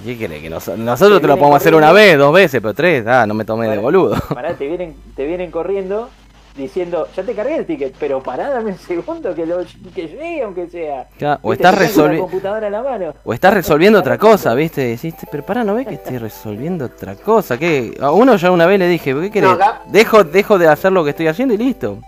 ¿Qué 0.04 0.18
crees? 0.18 0.42
Que 0.42 0.50
nos- 0.50 0.68
nosotros 0.68 1.22
te 1.22 1.28
lo 1.28 1.38
podemos 1.38 1.58
hacer 1.58 1.74
una 1.76 1.92
vez, 1.94 2.18
dos 2.18 2.34
veces, 2.34 2.60
pero 2.62 2.74
tres, 2.74 3.06
ah, 3.08 3.26
no 3.26 3.34
me 3.34 3.46
tomé 3.46 3.70
de 3.70 3.78
boludo. 3.78 4.16
pará, 4.34 4.54
te 4.54 4.68
vienen, 4.68 4.96
te 5.16 5.26
vienen 5.26 5.52
corriendo 5.52 6.10
diciendo, 6.58 7.08
ya 7.16 7.24
te 7.24 7.34
cargué 7.34 7.58
el 7.58 7.66
ticket, 7.66 7.96
pero 8.00 8.22
pará, 8.24 8.50
dame 8.50 8.72
un 8.72 8.78
segundo 8.78 9.34
que, 9.36 9.46
lo, 9.46 9.58
que 9.94 10.08
llegue 10.08 10.42
aunque 10.44 10.70
sea. 10.70 11.08
Ya, 11.20 11.38
O 11.42 11.52
estás 11.54 11.78
resolviendo. 11.78 12.24
computadora 12.24 12.68
a 12.68 12.70
la 12.70 12.82
mano. 12.82 13.14
O 13.24 13.34
estás 13.34 13.54
resolviendo 13.54 14.00
otra 14.00 14.18
cosa, 14.18 14.54
¿viste? 14.54 14.82
Decís, 14.82 15.14
pero 15.32 15.46
pará, 15.46 15.64
¿no 15.64 15.76
ves 15.76 15.88
que 15.88 15.96
estoy 15.96 16.18
resolviendo 16.18 16.86
otra 16.86 17.16
cosa? 17.16 17.58
¿Qué? 17.58 17.98
A 18.02 18.12
uno 18.12 18.36
ya 18.38 18.52
una 18.52 18.66
vez 18.66 18.80
le 18.80 18.88
dije, 18.88 19.14
¿qué 19.14 19.32
querés? 19.32 19.50
No, 19.50 19.56
acá- 19.56 19.82
Dejo, 19.88 20.24
dejo 20.26 20.58
de 20.58 20.68
hacer 20.68 20.92
lo 20.92 21.04
que 21.04 21.10
estoy 21.12 21.28
haciendo 21.28 21.54
y 21.54 21.58
listo. 21.58 22.00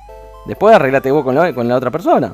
Después 0.45 0.75
arreglate 0.75 1.11
vos 1.11 1.23
con 1.25 1.35
la, 1.35 1.53
con 1.53 1.67
la 1.67 1.75
otra 1.75 1.91
persona. 1.91 2.33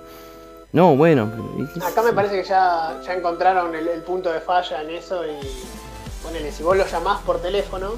No, 0.74 0.96
bueno. 0.96 1.32
¿y 1.58 1.68
qué 1.68 1.86
Acá 1.86 2.02
me 2.02 2.14
parece 2.14 2.42
que 2.42 2.48
ya, 2.48 3.00
ya 3.06 3.14
encontraron 3.14 3.74
el, 3.76 3.88
el 3.88 4.02
punto 4.02 4.32
de 4.32 4.42
falla 4.42 4.82
en 4.82 4.90
eso 4.90 5.24
y 5.26 5.40
ponele, 6.24 6.52
si 6.52 6.64
vos 6.64 6.76
lo 6.76 6.86
llamás 6.88 7.22
por 7.22 7.40
teléfono, 7.40 7.92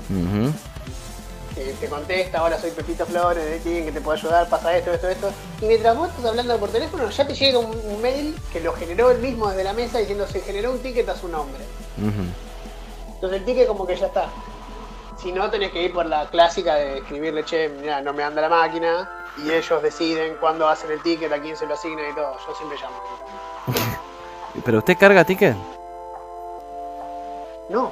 te, 1.56 1.72
te 1.72 1.88
contesta, 1.88 2.40
ahora 2.40 2.60
soy 2.60 2.72
Pepito 2.72 3.06
Flores, 3.06 3.46
de 3.50 3.60
quién 3.60 3.86
que 3.86 3.94
te 3.94 4.02
puede 4.02 4.20
ayudar, 4.20 4.50
pasa 4.50 4.76
esto, 4.76 4.92
esto, 4.92 5.08
esto. 5.08 5.32
Y 5.62 5.66
mientras 5.68 5.96
vos 5.96 6.10
estás 6.10 6.26
hablando 6.26 6.58
por 6.58 6.70
teléfono, 6.70 7.10
ya 7.10 7.26
te 7.26 7.34
llega 7.34 7.60
un, 7.60 7.68
un 7.68 8.02
mail 8.02 8.36
que 8.52 8.60
lo 8.60 8.74
generó 8.74 9.10
él 9.10 9.20
mismo 9.20 9.48
desde 9.48 9.64
la 9.64 9.72
mesa 9.72 10.00
diciendo 10.00 10.28
se 10.28 10.42
generó 10.42 10.72
un 10.72 10.80
ticket 10.80 11.08
a 11.08 11.16
su 11.16 11.30
nombre. 11.30 11.64
Entonces 13.16 13.40
el 13.40 13.46
ticket 13.46 13.68
como 13.68 13.88
que 13.88 13.96
ya 13.96 14.08
está. 14.08 14.28
Si 15.18 15.32
no, 15.32 15.50
tenés 15.50 15.72
que 15.72 15.82
ir 15.84 15.94
por 15.94 16.06
la 16.06 16.26
clásica 16.28 16.76
de 16.76 16.98
escribirle, 17.00 17.44
che, 17.46 17.70
mira, 17.70 18.02
no 18.02 18.14
me 18.14 18.24
anda 18.24 18.42
la 18.42 18.50
máquina. 18.50 19.10
Y 19.44 19.52
ellos 19.52 19.82
deciden 19.82 20.38
cuándo 20.40 20.68
hacen 20.68 20.92
el 20.92 21.02
ticket, 21.02 21.32
a 21.32 21.40
quién 21.42 21.58
se 21.58 21.66
lo 21.66 21.74
asignan 21.74 22.10
y 22.12 22.16
todo. 22.16 22.36
Yo 22.48 22.56
siempre 22.56 22.78
llamo. 22.78 22.96
¿Pero 24.66 24.78
usted 24.80 24.98
carga 24.98 25.24
ticket? 25.24 25.56
No, 27.70 27.92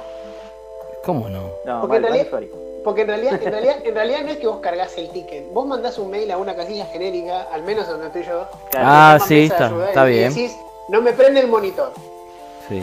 ¿Cómo 1.04 1.28
no? 1.28 1.50
No, 1.66 1.80
Porque 1.82 2.00
mal, 2.00 2.02
realidad- 2.12 2.48
porque 2.82 3.00
en 3.02 3.08
realidad, 3.08 3.42
en 3.42 3.50
realidad, 3.52 3.76
en 3.84 3.94
realidad 3.94 4.20
no 4.24 4.30
es 4.30 4.38
que 4.38 4.46
vos 4.46 4.58
cargas 4.60 4.96
el 4.96 5.10
ticket. 5.10 5.52
Vos 5.52 5.66
mandás 5.66 5.98
un 5.98 6.10
mail 6.10 6.30
a 6.30 6.38
una 6.38 6.54
casilla 6.54 6.86
genérica, 6.86 7.48
al 7.52 7.62
menos 7.62 7.86
donde 7.88 8.06
estoy 8.06 8.24
yo. 8.24 8.46
Claro. 8.70 8.86
Ah, 8.88 9.18
sí, 9.26 9.44
está, 9.44 9.66
ayuda, 9.66 9.88
está 9.88 10.08
y 10.08 10.12
bien. 10.12 10.28
decís, 10.34 10.56
no 10.88 11.00
me 11.02 11.12
prende 11.12 11.40
el 11.40 11.48
monitor. 11.48 11.92
Sí. 12.68 12.82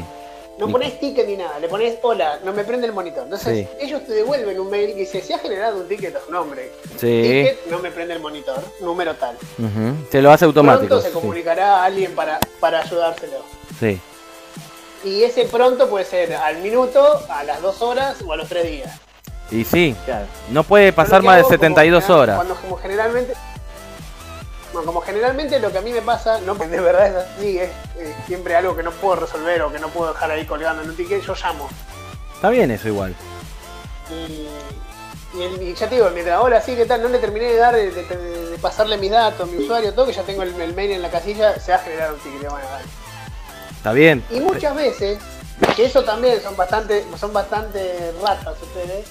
No 0.62 0.72
pones 0.72 1.00
ticket 1.00 1.26
ni 1.28 1.38
nada, 1.38 1.58
le 1.60 1.68
pones 1.68 1.98
hola, 2.04 2.40
no 2.46 2.54
me 2.54 2.64
prende 2.64 2.86
el 2.86 2.94
monitor. 2.94 3.24
Entonces, 3.24 3.68
Sí. 3.68 3.76
ellos 3.80 4.06
te 4.06 4.14
devuelven 4.14 4.60
un 4.60 4.70
mail 4.70 4.94
que 4.94 5.00
dice, 5.02 5.20
se 5.22 5.34
ha 5.34 5.40
generado 5.40 5.78
un 5.82 5.88
ticket 5.88 6.16
a 6.16 6.20
su 6.24 6.32
nombre. 6.32 6.72
Sí. 7.00 7.22
Ticket, 7.24 7.66
no 7.72 7.80
me 7.80 7.90
prende 7.90 8.14
el 8.14 8.20
monitor, 8.20 8.64
número 8.80 9.16
tal. 9.16 9.36
Te 10.12 10.22
lo 10.22 10.32
hace 10.32 10.46
automático. 10.46 10.88
Pronto 10.88 11.02
se 11.02 11.08
sí. 11.10 11.14
comunicará 11.14 11.78
a 11.82 11.86
alguien 11.86 12.14
para, 12.14 12.40
para 12.60 12.82
ayudárselo. 12.82 13.38
Sí. 13.80 14.00
Y 15.04 15.24
ese 15.24 15.46
pronto 15.46 15.90
puede 15.90 16.06
ser 16.06 16.36
al 16.36 16.58
minuto, 16.60 17.22
a 17.28 17.44
las 17.44 17.60
dos 17.64 17.82
horas 17.82 18.18
o 18.26 18.32
a 18.32 18.38
los 18.38 18.48
tres 18.48 18.68
días. 18.70 19.00
Y 19.50 19.64
sí, 19.66 19.96
Claro. 20.06 20.28
no 20.52 20.64
puede 20.64 20.94
pasar 20.94 21.24
más 21.24 21.38
de 21.38 21.40
hago, 21.40 21.48
como 21.50 21.58
72 21.60 22.04
general- 22.04 22.22
horas. 22.22 22.36
Cuando 22.36 22.56
como 22.56 22.78
generalmente. 22.78 23.34
Bueno, 24.74 24.86
como 24.86 25.02
generalmente 25.02 25.60
lo 25.60 25.72
que 25.72 25.80
a 25.80 25.82
mí 25.82 25.92
me 25.92 26.02
pasa, 26.02 26.40
no 26.42 26.56
de 26.56 26.80
verdad 26.80 27.08
es 27.08 27.16
así, 27.16 27.60
es, 27.60 27.70
eh, 27.98 28.16
siempre 28.26 28.56
algo 28.56 28.76
que 28.76 28.84
no 28.84 28.92
puedo 28.92 29.18
resolver 29.18 29.62
o 29.64 29.72
que 29.72 29.80
no 29.80 29.90
puedo 29.90 30.14
dejar 30.14 30.32
ahí 30.32 30.46
colgando 30.46 30.82
en 30.82 30.90
un 30.90 30.96
ticket, 30.96 31.22
yo 31.22 31.34
llamo. 31.36 31.68
Está 32.36 32.50
bien 32.50 32.72
eso 32.72 32.88
igual. 32.88 33.14
Y, 34.10 34.48
y, 35.38 35.44
el- 35.44 35.62
y 35.62 35.74
ya 35.74 35.88
te 35.90 35.96
digo, 35.96 36.10
mientras 36.14 36.38
ahora 36.38 36.62
sí, 36.62 36.76
¿qué 36.76 36.86
tal? 36.86 37.02
No 37.04 37.10
le 37.10 37.20
terminé 37.20 37.46
de 37.48 37.58
dar, 37.58 37.76
de, 37.76 37.92
de- 37.92 38.50
de 38.52 38.58
pasarle 38.60 38.98
mis 38.98 39.12
datos, 39.12 39.50
mi 39.50 39.64
usuario, 39.64 39.94
todo, 39.94 40.06
que 40.08 40.14
ya 40.14 40.24
tengo 40.24 40.44
el, 40.44 40.60
el 40.60 40.74
mail 40.74 40.92
en 40.92 41.02
la 41.02 41.10
casilla, 41.10 41.60
se 41.60 41.72
va 41.72 41.78
a 41.78 41.82
generar 41.82 42.14
un 42.14 42.20
ticket. 42.20 42.50
Bueno, 42.50 42.66
dale. 42.72 42.86
Está 43.76 43.92
bien. 43.94 44.24
Y 44.30 44.40
muchas 44.40 44.76
veces, 44.76 45.20
que 45.76 45.86
eso 45.86 46.04
también 46.04 46.42
son 46.42 46.56
bastante, 46.56 47.06
son 47.20 47.34
bastante 47.34 48.14
ratas 48.24 48.56
ustedes, 48.62 49.06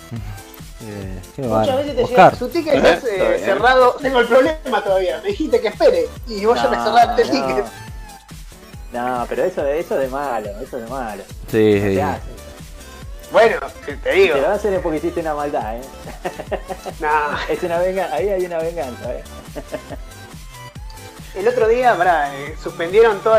Eh, 0.82 1.20
qué 1.36 1.42
muchas 1.42 1.76
veces 1.76 1.96
te 1.96 2.02
Oscar. 2.04 2.32
llega 2.32 2.38
su 2.38 2.48
ticket 2.48 2.74
está 2.74 2.92
Está 2.94 3.08
bien. 3.28 3.44
cerrado, 3.44 3.96
tengo 4.00 4.20
el 4.20 4.26
problema 4.28 4.82
todavía, 4.84 5.20
me 5.22 5.28
dijiste 5.28 5.60
que 5.60 5.68
espere, 5.68 6.06
y 6.26 6.44
vos 6.46 6.56
ya 6.62 6.68
me 6.68 6.76
No, 6.78 6.84
cerraste 6.84 7.22
el 7.22 7.28
no. 7.40 7.46
ticket. 7.46 7.64
No, 8.92 9.26
pero 9.28 9.44
eso, 9.44 9.66
eso 9.66 9.96
de 9.96 10.08
malo, 10.08 10.48
eso 10.62 10.78
de 10.78 10.86
malo. 10.88 11.22
Sí, 11.50 11.74
No 11.80 11.86
sí. 11.88 11.94
se 11.94 12.02
hace. 12.02 12.22
Bueno, 13.30 13.56
te 13.86 13.96
Te 13.98 14.10
digo, 14.12 14.36
lo 14.38 14.48
hacen 14.50 14.74
es 14.74 14.80
porque 14.80 14.96
hiciste 14.98 15.20
una 15.20 15.34
maldad, 15.34 15.76
¿eh? 15.76 15.80
nah. 16.98 17.38
Es 17.48 17.62
una 17.62 17.78
venganza, 17.78 18.16
ahí 18.16 18.28
hay 18.28 18.44
una 18.44 18.58
venganza, 18.58 19.14
¿eh? 19.14 19.22
El 21.34 21.46
otro 21.46 21.68
día, 21.68 21.94
pará, 21.96 22.34
eh, 22.36 22.56
suspendieron 22.60 23.20
todos 23.20 23.38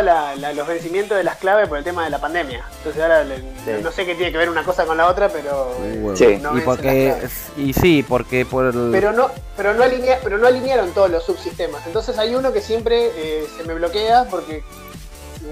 los 0.56 0.68
vencimientos 0.68 1.18
de 1.18 1.24
las 1.26 1.36
claves 1.38 1.68
por 1.68 1.78
el 1.78 1.84
tema 1.84 2.06
de 2.06 2.10
la 2.10 2.20
pandemia. 2.22 2.64
Entonces 2.78 3.02
ahora 3.02 3.24
le- 3.26 3.38
Sí. 3.38 3.84
no 3.84 3.92
sé 3.92 4.06
qué 4.06 4.16
tiene 4.16 4.32
que 4.32 4.38
ver 4.38 4.50
una 4.50 4.64
cosa 4.64 4.86
con 4.86 4.96
la 4.98 5.08
otra, 5.08 5.28
pero 5.30 5.76
eh, 5.84 6.00
Uh, 6.02 6.16
Sí. 6.16 6.38
no 6.42 6.58
y 6.58 6.62
porque 6.62 7.16
y 7.58 7.74
sí, 7.74 8.04
porque 8.08 8.46
por 8.46 8.68
el- 8.74 8.89
Pero 8.94 9.12
no, 9.12 9.30
pero 9.58 9.74
no 9.74 9.84
alinea, 9.84 10.20
pero 10.24 10.38
no 10.38 10.48
alinearon 10.48 10.92
todos 10.94 11.10
los 11.12 11.26
subsistemas. 11.26 11.86
Entonces 11.86 12.18
hay 12.18 12.34
uno 12.34 12.54
que 12.54 12.62
siempre 12.62 13.12
eh, 13.14 13.46
se 13.58 13.64
me 13.66 13.74
bloquea 13.74 14.26
porque 14.32 14.64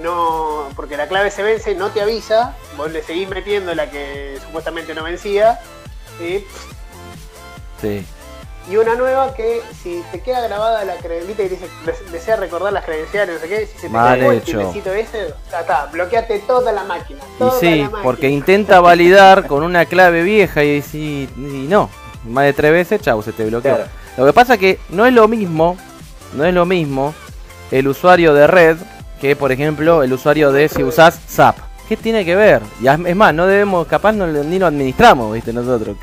no, 0.02 0.68
porque 0.76 0.96
la 0.96 1.08
clave 1.08 1.30
se 1.30 1.42
vence, 1.42 1.74
no 1.74 1.90
te 1.90 2.00
avisa, 2.00 2.56
vos 2.76 2.90
le 2.90 3.02
seguís 3.02 3.28
metiendo 3.28 3.74
la 3.74 3.90
que 3.90 4.38
supuestamente 4.46 4.94
no 4.94 5.02
vencía. 5.04 5.60
y 6.20 6.44
sí. 7.80 8.06
Y 8.68 8.76
una 8.76 8.94
nueva 8.94 9.34
que 9.34 9.62
si 9.82 10.02
te 10.12 10.20
queda 10.20 10.40
grabada 10.42 10.84
la 10.84 10.94
credencial 10.96 11.46
y 11.46 11.48
dice 11.48 11.66
"Des- 11.86 12.12
desea 12.12 12.36
recordar 12.36 12.72
las 12.72 12.84
credenciales, 12.84 13.34
no 13.36 13.40
sé 13.40 13.48
qué, 13.48 13.66
si 13.66 13.72
se 13.74 13.80
te 13.82 13.88
Mal 13.88 14.18
quedó 14.18 14.32
el 14.32 14.42
timecito 14.42 14.92
ese, 14.92 15.34
está, 15.46 15.86
bloqueate 15.86 16.38
toda 16.40 16.70
la 16.70 16.84
máquina. 16.84 17.20
Y 17.40 17.44
sí, 17.58 17.76
la 17.78 17.84
máquina. 17.84 18.02
porque 18.02 18.28
intenta 18.28 18.80
validar 18.80 19.46
con 19.46 19.62
una 19.64 19.86
clave 19.86 20.22
vieja 20.22 20.62
y, 20.62 20.84
y- 20.92 21.28
y 21.36 21.66
no. 21.68 21.90
Más 22.28 22.44
de 22.44 22.52
tres 22.52 22.70
veces, 22.72 23.00
chau, 23.00 23.22
se 23.22 23.32
te 23.32 23.44
bloqueó. 23.46 23.74
Claro. 23.76 23.90
Lo 24.18 24.26
que 24.26 24.32
pasa 24.34 24.58
que 24.58 24.78
no 24.90 25.06
es 25.06 25.12
lo 25.14 25.26
mismo, 25.26 25.76
no 26.34 26.44
es 26.44 26.52
lo 26.54 26.66
mismo 26.66 27.14
el 27.70 27.88
usuario 27.88 28.34
de 28.34 28.46
red 28.46 28.76
que, 29.20 29.34
por 29.36 29.52
ejemplo, 29.52 30.02
el 30.02 30.12
usuario 30.12 30.52
de 30.52 30.68
si 30.68 30.82
usás 30.84 31.18
SAP. 31.26 31.56
¿Qué 31.88 31.96
tiene 31.96 32.24
que 32.24 32.36
ver? 32.36 32.62
Y 32.80 32.86
es 32.88 32.98
es 33.04 33.16
más, 33.16 33.34
no 33.34 33.46
debemos, 33.46 33.86
capaz 33.88 34.12
no, 34.12 34.26
ni 34.26 34.58
lo 34.58 34.66
administramos, 34.66 35.32
viste, 35.32 35.52
nosotros. 35.52 35.96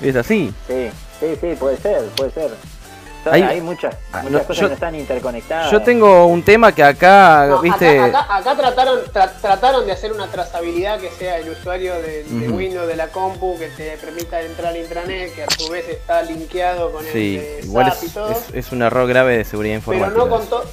Es 0.00 0.16
así. 0.16 0.52
Sí, 0.66 0.90
sí, 1.22 1.38
sí, 1.40 1.56
puede 1.58 1.76
ser, 1.78 2.02
puede 2.16 2.30
ser. 2.32 2.50
Hay- 3.30 3.40
hay, 3.42 3.60
muchas, 3.60 3.94
Ah, 4.12 4.18
muchas 4.24 4.32
no, 4.32 4.38
cosas 4.40 4.56
yo- 4.56 4.62
que 4.62 4.68
no 4.70 4.74
están 4.74 4.94
interconectadas. 4.96 5.70
Yo 5.70 5.80
tengo 5.82 6.26
un 6.26 6.42
tema 6.42 6.74
que 6.74 6.82
acá, 6.82 7.46
No, 7.48 7.60
viste... 7.60 8.00
Acá, 8.00 8.22
acá- 8.22 8.36
acá 8.36 8.56
trataron, 8.56 8.98
tra- 9.12 9.30
trataron 9.40 9.86
de 9.86 9.92
hacer 9.92 10.10
una 10.12 10.26
trazabilidad 10.26 10.98
que 10.98 11.08
sea 11.08 11.38
el 11.38 11.48
usuario 11.50 11.94
de. 12.02 12.26
Windows 12.50 12.88
de 12.88 12.96
la 12.96 13.06
compu, 13.08 13.56
que 13.60 13.68
te 13.68 13.96
permita 13.98 14.40
entrar 14.42 14.70
al 14.72 14.76
intranet, 14.78 15.32
que 15.36 15.44
a 15.44 15.46
su 15.56 15.70
vez 15.70 15.88
está 15.88 16.22
linkeado 16.22 16.90
con 16.90 17.06
el 17.06 17.12
Sí, 17.12 17.40
igual 17.62 17.92
SAP 17.92 18.02
y 18.02 18.06
es, 18.06 18.12
todo. 18.12 18.30
es- 18.32 18.54
es 18.54 18.72
un 18.72 18.82
error 18.82 19.06
grave 19.06 19.36
de 19.38 19.44
seguridad 19.44 19.80
pero 19.84 19.94
informática. 19.98 20.24
no 20.24 20.28
con 20.28 20.46
todo. 20.48 20.64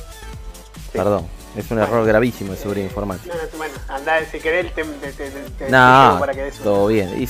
Perdón, 0.92 1.28
es 1.56 1.70
un 1.70 1.78
error 1.78 2.04
gravísimo 2.04 2.54
de 2.54 2.58
seguridad 2.58 2.86
informática. 2.88 3.32
No, 3.36 3.40
no, 3.44 3.58
bueno, 3.60 3.74
andá, 3.90 4.26
si 4.32 4.40
querés, 4.40 4.74
te, 4.74 4.84
te, 4.84 5.12
te, 5.14 5.30
te- 5.30 5.50
te 5.52 5.70
No, 5.70 6.08
llevo 6.08 6.20
para 6.20 6.34
que 6.34 6.44
des 6.46 6.56
una. 6.56 6.64
todo 6.64 6.88
bien. 6.88 7.22
y 7.22 7.28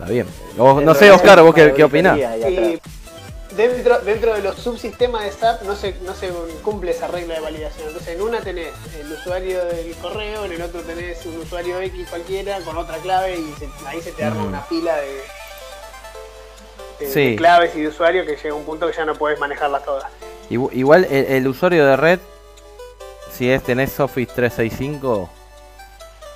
está 0.00 0.12
bien. 0.12 0.26
Vos- 0.56 0.76
Dentro 0.76 0.94
no 0.94 0.98
sé, 0.98 1.10
Oscar, 1.10 1.42
vos 1.42 1.54
qué, 1.54 1.72
qué 1.74 1.84
opinás. 1.84 2.18
dentro, 3.56 3.98
dentro 4.00 4.34
de 4.34 4.42
los 4.42 4.56
subsistemas 4.56 5.24
de 5.24 5.32
SAP 5.32 5.62
no 5.62 5.74
se, 5.76 5.94
no 6.02 6.14
se 6.14 6.28
cumple 6.62 6.92
esa 6.92 7.08
regla 7.08 7.34
de 7.34 7.40
validación. 7.40 7.88
Entonces, 7.88 8.14
en 8.14 8.22
una 8.22 8.40
tenés 8.40 8.68
el 8.98 9.12
usuario 9.12 9.64
del 9.66 9.94
correo, 9.96 10.44
en 10.44 10.52
el 10.52 10.62
otro 10.62 10.80
tenés 10.82 11.24
un 11.26 11.38
usuario 11.38 11.80
X 11.80 12.08
cualquiera 12.08 12.58
con 12.60 12.76
otra 12.76 12.96
clave 12.98 13.36
y 13.38 13.54
se- 13.58 13.68
ahí 13.86 14.00
se 14.00 14.12
te 14.12 14.24
arma 14.24 14.42
Mm. 14.44 14.48
una 14.48 14.68
pila 14.68 14.96
de, 14.96 15.08
de- 17.00 17.12
Sí. 17.12 17.30
de 17.30 17.36
claves 17.36 17.74
y 17.76 17.80
de 17.82 17.88
usuarios 17.88 18.26
que 18.26 18.36
llega 18.36 18.54
un 18.54 18.64
punto 18.64 18.86
que 18.86 18.96
ya 18.96 19.04
no 19.04 19.14
puedes 19.14 19.38
manejarlas 19.38 19.84
todas. 19.84 20.04
Igu- 20.50 20.70
Igual 20.72 21.06
el, 21.10 21.24
el 21.26 21.48
usuario 21.48 21.86
de 21.86 21.96
red, 21.96 22.18
si 23.36 23.50
es 23.50 23.62
tenés 23.62 23.98
Office 24.00 24.32
365, 24.34 25.30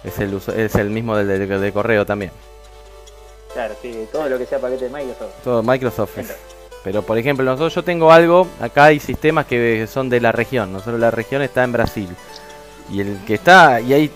es 0.04 0.18
el, 0.18 0.34
uso- 0.34 0.52
es 0.52 0.74
el 0.74 0.90
mismo 0.90 1.16
del 1.16 1.26
de, 1.28 1.46
de 1.58 1.72
correo 1.72 2.04
también. 2.06 2.30
Claro, 3.54 3.74
sí, 3.80 4.06
todo 4.12 4.28
lo 4.28 4.36
que 4.36 4.44
sea 4.46 4.58
paquete 4.58 4.84
de 4.84 4.90
Microsoft. 4.90 5.32
Todo 5.42 5.62
Microsoft. 5.62 6.18
Pero 6.82 7.02
por 7.02 7.16
ejemplo, 7.16 7.44
nosotros 7.46 7.74
yo 7.74 7.82
tengo 7.84 8.12
algo, 8.12 8.46
acá 8.60 8.84
hay 8.84 9.00
sistemas 9.00 9.46
que 9.46 9.86
son 9.86 10.10
de 10.10 10.20
la 10.20 10.32
región, 10.32 10.70
nosotros 10.72 11.00
la 11.00 11.10
región 11.10 11.40
está 11.40 11.64
en 11.64 11.72
Brasil. 11.72 12.08
Y 12.90 13.00
el 13.00 13.18
que 13.26 13.34
está, 13.34 13.80
y 13.80 13.94
hay, 13.94 14.10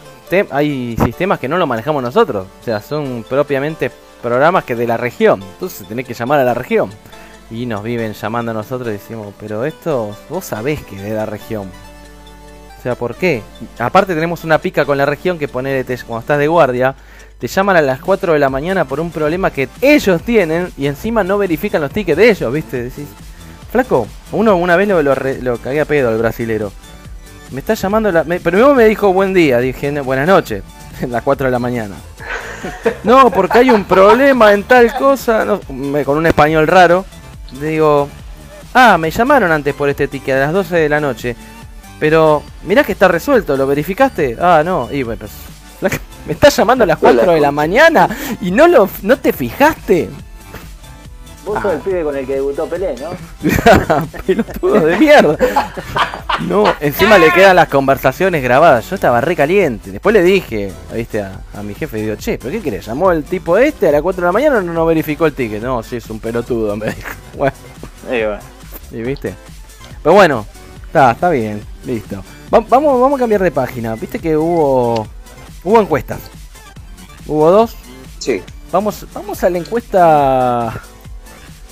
hay 0.51 0.97
sistemas 1.03 1.39
que 1.39 1.49
no 1.49 1.57
lo 1.57 1.66
manejamos 1.66 2.03
nosotros, 2.03 2.47
o 2.61 2.64
sea, 2.64 2.82
son 2.82 3.24
propiamente 3.26 3.91
programas 4.20 4.64
que 4.64 4.74
de 4.74 4.86
la 4.86 4.99
región, 4.99 5.43
entonces 5.43 5.89
tenés 5.89 6.07
que 6.07 6.12
llamar 6.12 6.41
a 6.41 6.45
la 6.45 6.53
región. 6.55 6.91
Y 7.51 7.64
nos 7.64 7.82
viven 7.82 8.12
llamando 8.12 8.51
a 8.51 8.55
nosotros 8.55 8.89
y 8.91 8.93
decimos, 8.93 9.32
pero 9.41 9.64
esto 9.64 10.14
vos 10.28 10.45
sabés 10.45 10.82
que 10.84 10.97
es 10.97 11.03
de 11.03 11.14
la 11.14 11.24
región. 11.24 11.70
O 12.78 12.82
sea, 12.82 12.95
¿por 12.95 13.14
qué? 13.14 13.43
Aparte 13.78 14.14
tenemos 14.14 14.45
una 14.45 14.59
pica 14.59 14.84
con 14.84 14.99
la 14.99 15.07
región 15.07 15.39
que 15.39 15.49
ponele 15.49 15.82
te- 15.84 15.97
cuando 16.05 16.20
estás 16.20 16.39
de 16.39 16.47
guardia, 16.47 16.95
te 17.39 17.47
llaman 17.47 17.76
a 17.76 17.82
las 17.82 18.01
4 18.01 18.32
de 18.32 18.39
la 18.39 18.49
mañana 18.51 18.84
por 18.84 18.99
un 19.01 19.11
problema 19.11 19.51
que 19.53 19.68
ellos 19.80 20.22
tienen 20.22 20.72
y 20.76 20.86
encima 20.86 21.22
no 21.22 21.39
verifican 21.39 21.80
los 21.80 21.91
tickets 21.93 22.16
de 22.18 22.30
ellos, 22.30 22.53
¿viste? 22.53 22.82
Decís, 22.84 23.07
flaco, 23.70 24.07
uno 24.32 24.57
una 24.57 24.76
vez 24.76 24.89
lo, 24.89 25.03
lo, 25.03 25.14
lo 25.43 25.57
cagué 25.59 25.80
a 25.80 25.84
pedo 25.84 26.09
al 26.09 26.18
brasilero. 26.18 26.72
Me 27.53 27.61
está 27.61 27.74
llamando 27.74 28.11
la... 28.12 28.24
me- 28.24 28.41
primero 28.41 28.74
me 28.74 28.84
dijo 28.86 29.12
buen 29.12 29.32
día, 29.32 29.59
dije 29.59 29.91
"No, 29.93 30.05
buenas 30.05 30.26
noches, 30.26 30.62
las 31.09 31.22
4 31.22 31.47
de 31.47 31.51
la 31.53 31.59
mañana. 31.59 31.95
No, 33.05 33.30
porque 33.30 33.59
hay 33.59 33.70
un 33.70 33.84
problema 33.84 34.53
en 34.53 34.64
tal 34.64 34.93
cosa, 34.97 35.47
con 36.05 36.18
un 36.18 36.26
español 36.26 36.66
raro. 36.66 37.05
Digo, 37.61 38.09
ah, 38.74 38.99
me 38.99 39.12
llamaron 39.12 39.53
antes 39.53 39.74
por 39.74 39.89
este 39.89 40.09
ticket 40.09 40.34
a 40.34 40.41
las 40.41 40.53
12 40.53 40.76
de 40.76 40.89
la 40.89 40.99
noche. 41.01 41.36
Pero 42.01 42.43
mirá 42.64 42.82
que 42.82 42.93
está 42.93 43.07
resuelto, 43.07 43.57
¿lo 43.57 43.64
verificaste? 43.68 44.36
Ah, 44.41 44.62
no, 44.64 44.89
y 44.91 45.05
bueno, 45.05 45.20
pues, 45.20 45.30
flaca, 45.79 45.99
me 46.26 46.33
está 46.33 46.49
llamando 46.49 46.85
a 46.85 46.87
las 46.87 46.99
4 46.99 47.33
de 47.33 47.41
la 47.41 47.51
mañana 47.53 48.09
y 48.41 48.51
no 48.51 48.66
lo 48.68 48.89
no 49.03 49.16
te 49.18 49.33
fijaste. 49.33 50.09
Vos 51.45 51.62
sos 51.62 51.72
el 51.72 51.79
pibe 51.79 52.03
con 52.03 52.14
el 52.14 52.26
que 52.26 52.35
debutó 52.35 52.66
Pelé, 52.66 52.95
¿no? 53.01 53.09
Pelotudo 54.26 54.81
de 54.85 54.99
mierda. 54.99 55.35
No, 56.47 56.64
encima 56.79 57.16
le 57.16 57.33
quedan 57.33 57.57
las 57.57 57.68
conversaciones 57.68 58.43
grabadas. 58.43 58.91
Yo 58.91 58.97
estaba 58.97 59.22
re 59.22 59.35
caliente. 59.35 59.91
Después 59.91 60.12
le 60.12 60.22
dije, 60.22 60.70
viste, 60.95 61.22
a, 61.22 61.41
a 61.55 61.62
mi 61.62 61.74
jefe, 61.74 61.97
digo, 62.03 62.16
che, 62.16 62.37
¿pero 62.37 62.51
qué 62.51 62.61
querés? 62.61 62.85
¿Llamó 62.87 63.12
el 63.12 63.24
tipo 63.24 63.57
este 63.57 63.89
a 63.89 63.93
las 63.93 64.03
4 64.03 64.20
de 64.20 64.26
la 64.26 64.33
mañana 64.33 64.59
o 64.59 64.61
no, 64.61 64.74
no 64.74 64.85
verificó 64.85 65.24
el 65.24 65.33
ticket? 65.33 65.62
No, 65.62 65.83
sí, 65.83 65.97
es 65.97 66.11
un 66.11 66.20
pelotudo, 66.20 66.76
me 66.76 66.87
dijo. 66.87 67.09
Bueno, 67.39 67.55
va. 68.31 68.41
¿y 68.93 69.03
viste? 69.03 69.35
Pero 70.03 70.14
bueno, 70.14 70.45
está, 70.87 71.12
está 71.12 71.31
bien, 71.31 71.62
listo. 71.87 72.16
Va- 72.53 72.61
vamos, 72.68 73.01
vamos 73.01 73.16
a 73.18 73.20
cambiar 73.20 73.43
de 73.43 73.51
página. 73.51 73.95
Viste 73.95 74.18
que 74.18 74.37
hubo 74.37 75.07
hubo 75.64 75.80
encuestas. 75.80 76.20
Hubo 77.26 77.50
dos. 77.50 77.76
Sí. 78.18 78.42
Vamos, 78.72 79.06
vamos 79.14 79.42
a 79.44 79.50
la 79.50 79.59
encuesta 79.59 80.68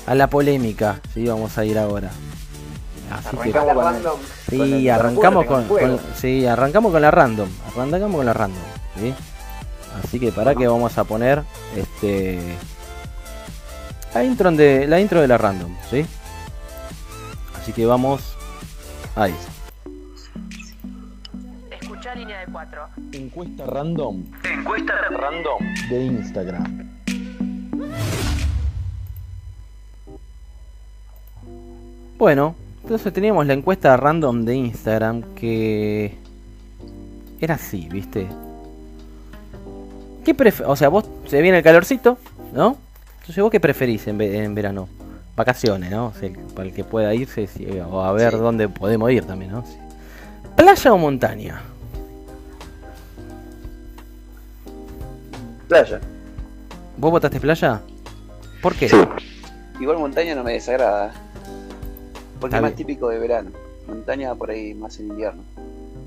a 0.07 0.15
la 0.15 0.27
polémica. 0.29 1.01
Sí, 1.15 1.27
vamos 1.27 1.57
a 1.59 1.65
ir 1.65 1.79
ahora. 1.79 2.11
Así 3.11 3.37
que 3.53 3.59
Arrancamos 3.59 3.85
con. 4.05 4.19
Sí, 4.49 4.59
con 4.59 4.73
el 4.73 4.91
arrancamos 4.91 5.47
con- 5.47 6.01
sí, 6.21 6.47
arrancamos 6.47 6.93
con 6.93 7.03
la 7.03 7.11
random, 7.11 7.49
arrancamos 7.69 8.17
con 8.17 8.27
la 8.27 8.33
random, 8.33 8.63
¿sí? 9.01 9.15
Así 10.03 10.21
que 10.21 10.33
para 10.33 10.55
que 10.55 10.67
vamos 10.67 10.97
a 10.99 11.05
poner 11.05 11.43
este 11.77 12.41
la 14.15 14.25
intro 14.25 14.51
de 14.51 14.87
la 14.87 15.01
intro 15.01 15.21
de 15.21 15.29
la 15.29 15.39
random, 15.39 15.75
¿sí? 15.91 16.05
Así 17.61 17.73
que 17.73 17.87
vamos 17.87 18.21
ahí. 19.15 19.35
Encuesta 23.17 23.65
random. 23.67 24.25
Encuesta 24.45 24.93
random 25.11 25.59
de 25.91 26.05
Instagram. 26.05 26.87
Bueno, 32.19 32.55
entonces 32.83 33.13
teníamos 33.13 33.47
la 33.47 33.53
encuesta 33.55 33.97
random 33.97 34.45
de 34.45 34.55
Instagram 34.57 35.23
que 35.35 36.15
era 37.41 37.55
así, 37.57 37.89
¿viste? 37.91 38.27
¿Qué 40.25 40.35
pref 40.35 40.63
o 40.67 40.75
sea, 40.77 40.89
vos 40.89 41.05
se 41.27 41.41
viene 41.43 41.59
el 41.59 41.65
calorcito, 41.65 42.19
¿no? 42.55 42.77
Entonces 43.21 43.43
vos 43.43 43.51
qué 43.51 43.61
preferís 43.61 44.07
en, 44.07 44.19
ve- 44.19 44.43
en 44.45 44.55
verano? 44.55 44.89
vacaciones, 45.37 45.91
¿no? 45.91 46.07
O 46.07 46.13
sea, 46.15 46.31
para 46.55 46.67
el 46.67 46.75
que 46.75 46.83
pueda 46.83 47.15
irse 47.15 47.47
sí, 47.47 47.67
o 47.91 48.01
a 48.03 48.11
ver 48.13 48.39
dónde 48.39 48.71
podemos 48.71 49.11
ir 49.11 49.27
también, 49.27 49.53
¿no? 49.53 49.67
Sí. 49.67 49.77
¿Playa 50.57 50.95
o 50.95 50.97
montaña? 50.97 51.61
Playa. 55.69 56.01
¿Vos 56.97 57.11
votaste 57.11 57.41
playa? 57.41 57.81
¿Por 58.63 58.75
qué? 58.75 58.89
Sí. 58.89 58.97
Igual 59.81 59.99
montaña 59.99 60.35
no 60.35 60.43
me 60.45 60.53
desagrada. 60.55 61.13
Porque 62.41 62.57
Está 62.57 62.57
es 62.57 62.63
más 62.63 62.71
bien. 62.71 62.77
típico 62.77 63.09
de 63.09 63.19
verano. 63.19 63.51
Montaña 63.87 64.35
por 64.35 64.51
ahí 64.51 64.75
más 64.75 64.99
en 64.99 65.09
invierno. 65.09 65.43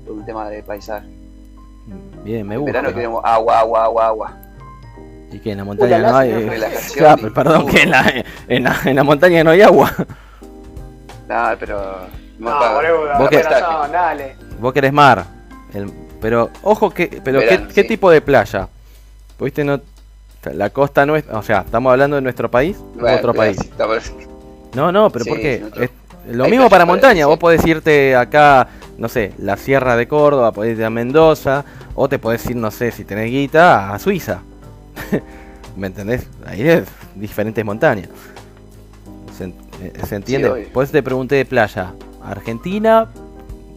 Por 0.04 0.14
un 0.14 0.24
tema 0.24 0.48
de 0.48 0.62
paisaje. 0.62 1.06
Bien, 2.24 2.46
me 2.46 2.54
En 2.54 2.60
gusta. 2.60 2.72
verano 2.72 2.94
queremos 2.94 3.22
agua, 3.24 3.60
agua, 3.60 3.84
agua, 3.84 4.06
agua. 4.06 4.36
¿Y 5.32 5.38
que 5.40 5.52
en 5.52 5.58
la 5.58 5.64
montaña 5.64 5.98
no 5.98 6.16
hay? 6.16 6.50
claro, 6.96 7.26
y- 7.26 7.30
perdón, 7.30 7.66
que 7.66 7.82
en 7.82 7.90
la, 7.90 8.24
en, 8.48 8.64
la, 8.64 8.76
en 8.84 8.96
la 8.96 9.04
montaña 9.04 9.44
no 9.44 9.50
hay 9.50 9.62
agua. 9.62 9.92
No, 11.28 11.44
pero. 11.58 12.06
No, 12.38 12.74
boludo, 12.74 13.18
Vos 13.18 13.28
que- 13.28 13.42
dale. 13.42 14.36
Vos 14.58 14.72
querés 14.72 14.92
mar. 14.92 15.24
El- 15.72 15.92
pero, 16.20 16.50
ojo, 16.62 16.90
que, 16.90 17.20
pero 17.24 17.40
¿qué, 17.40 17.66
qué 17.74 17.84
tipo 17.84 18.10
de 18.10 18.20
playa? 18.20 18.68
¿Viste? 19.40 19.64
No, 19.64 19.80
la 20.52 20.70
costa 20.70 21.04
nuestra, 21.06 21.38
o 21.38 21.42
sea, 21.42 21.60
¿estamos 21.60 21.90
hablando 21.90 22.16
de 22.16 22.22
nuestro 22.22 22.50
país 22.50 22.76
Bueno, 22.94 23.16
otro 23.16 23.34
país? 23.34 23.56
sí, 23.60 23.68
estamos- 23.70 24.12
No, 24.74 24.90
no, 24.92 25.10
pero 25.10 25.24
Sí, 25.24 25.30
¿por 25.30 25.40
qué? 25.40 25.54
es 25.56 25.62
otro- 25.64 25.82
Es 25.84 25.90
lo 26.30 26.44
Hay 26.44 26.50
mismo 26.50 26.68
para 26.70 26.84
montaña. 26.86 27.26
Vos 27.26 27.38
podés 27.38 27.64
irte 27.66 28.14
acá, 28.14 28.68
no 28.98 29.08
sé, 29.08 29.32
la 29.38 29.56
Sierra 29.56 29.96
de 29.96 30.06
Córdoba, 30.06 30.52
podés 30.52 30.78
ir 30.78 30.84
a 30.84 30.90
Mendoza, 30.90 31.64
o 31.94 32.08
te 32.08 32.18
podés 32.18 32.44
ir, 32.46 32.56
no 32.56 32.70
sé, 32.70 32.90
si 32.92 33.04
tenés 33.04 33.30
guita, 33.30 33.92
a 33.92 33.98
Suiza. 33.98 34.42
¿Me 35.76 35.86
entendés? 35.88 36.26
Ahí 36.46 36.68
es 36.68 36.84
diferentes 37.14 37.64
montañas. 37.64 38.08
¿Se, 39.36 39.44
eh, 39.44 39.92
¿se 40.06 40.14
entiende? 40.16 40.50
obvio. 40.50 40.68
Por 40.72 40.84
eso 40.84 40.92
te 40.92 41.02
pregunté 41.02 41.36
de 41.36 41.44
playa, 41.46 41.92
¿Argentina 42.22 43.08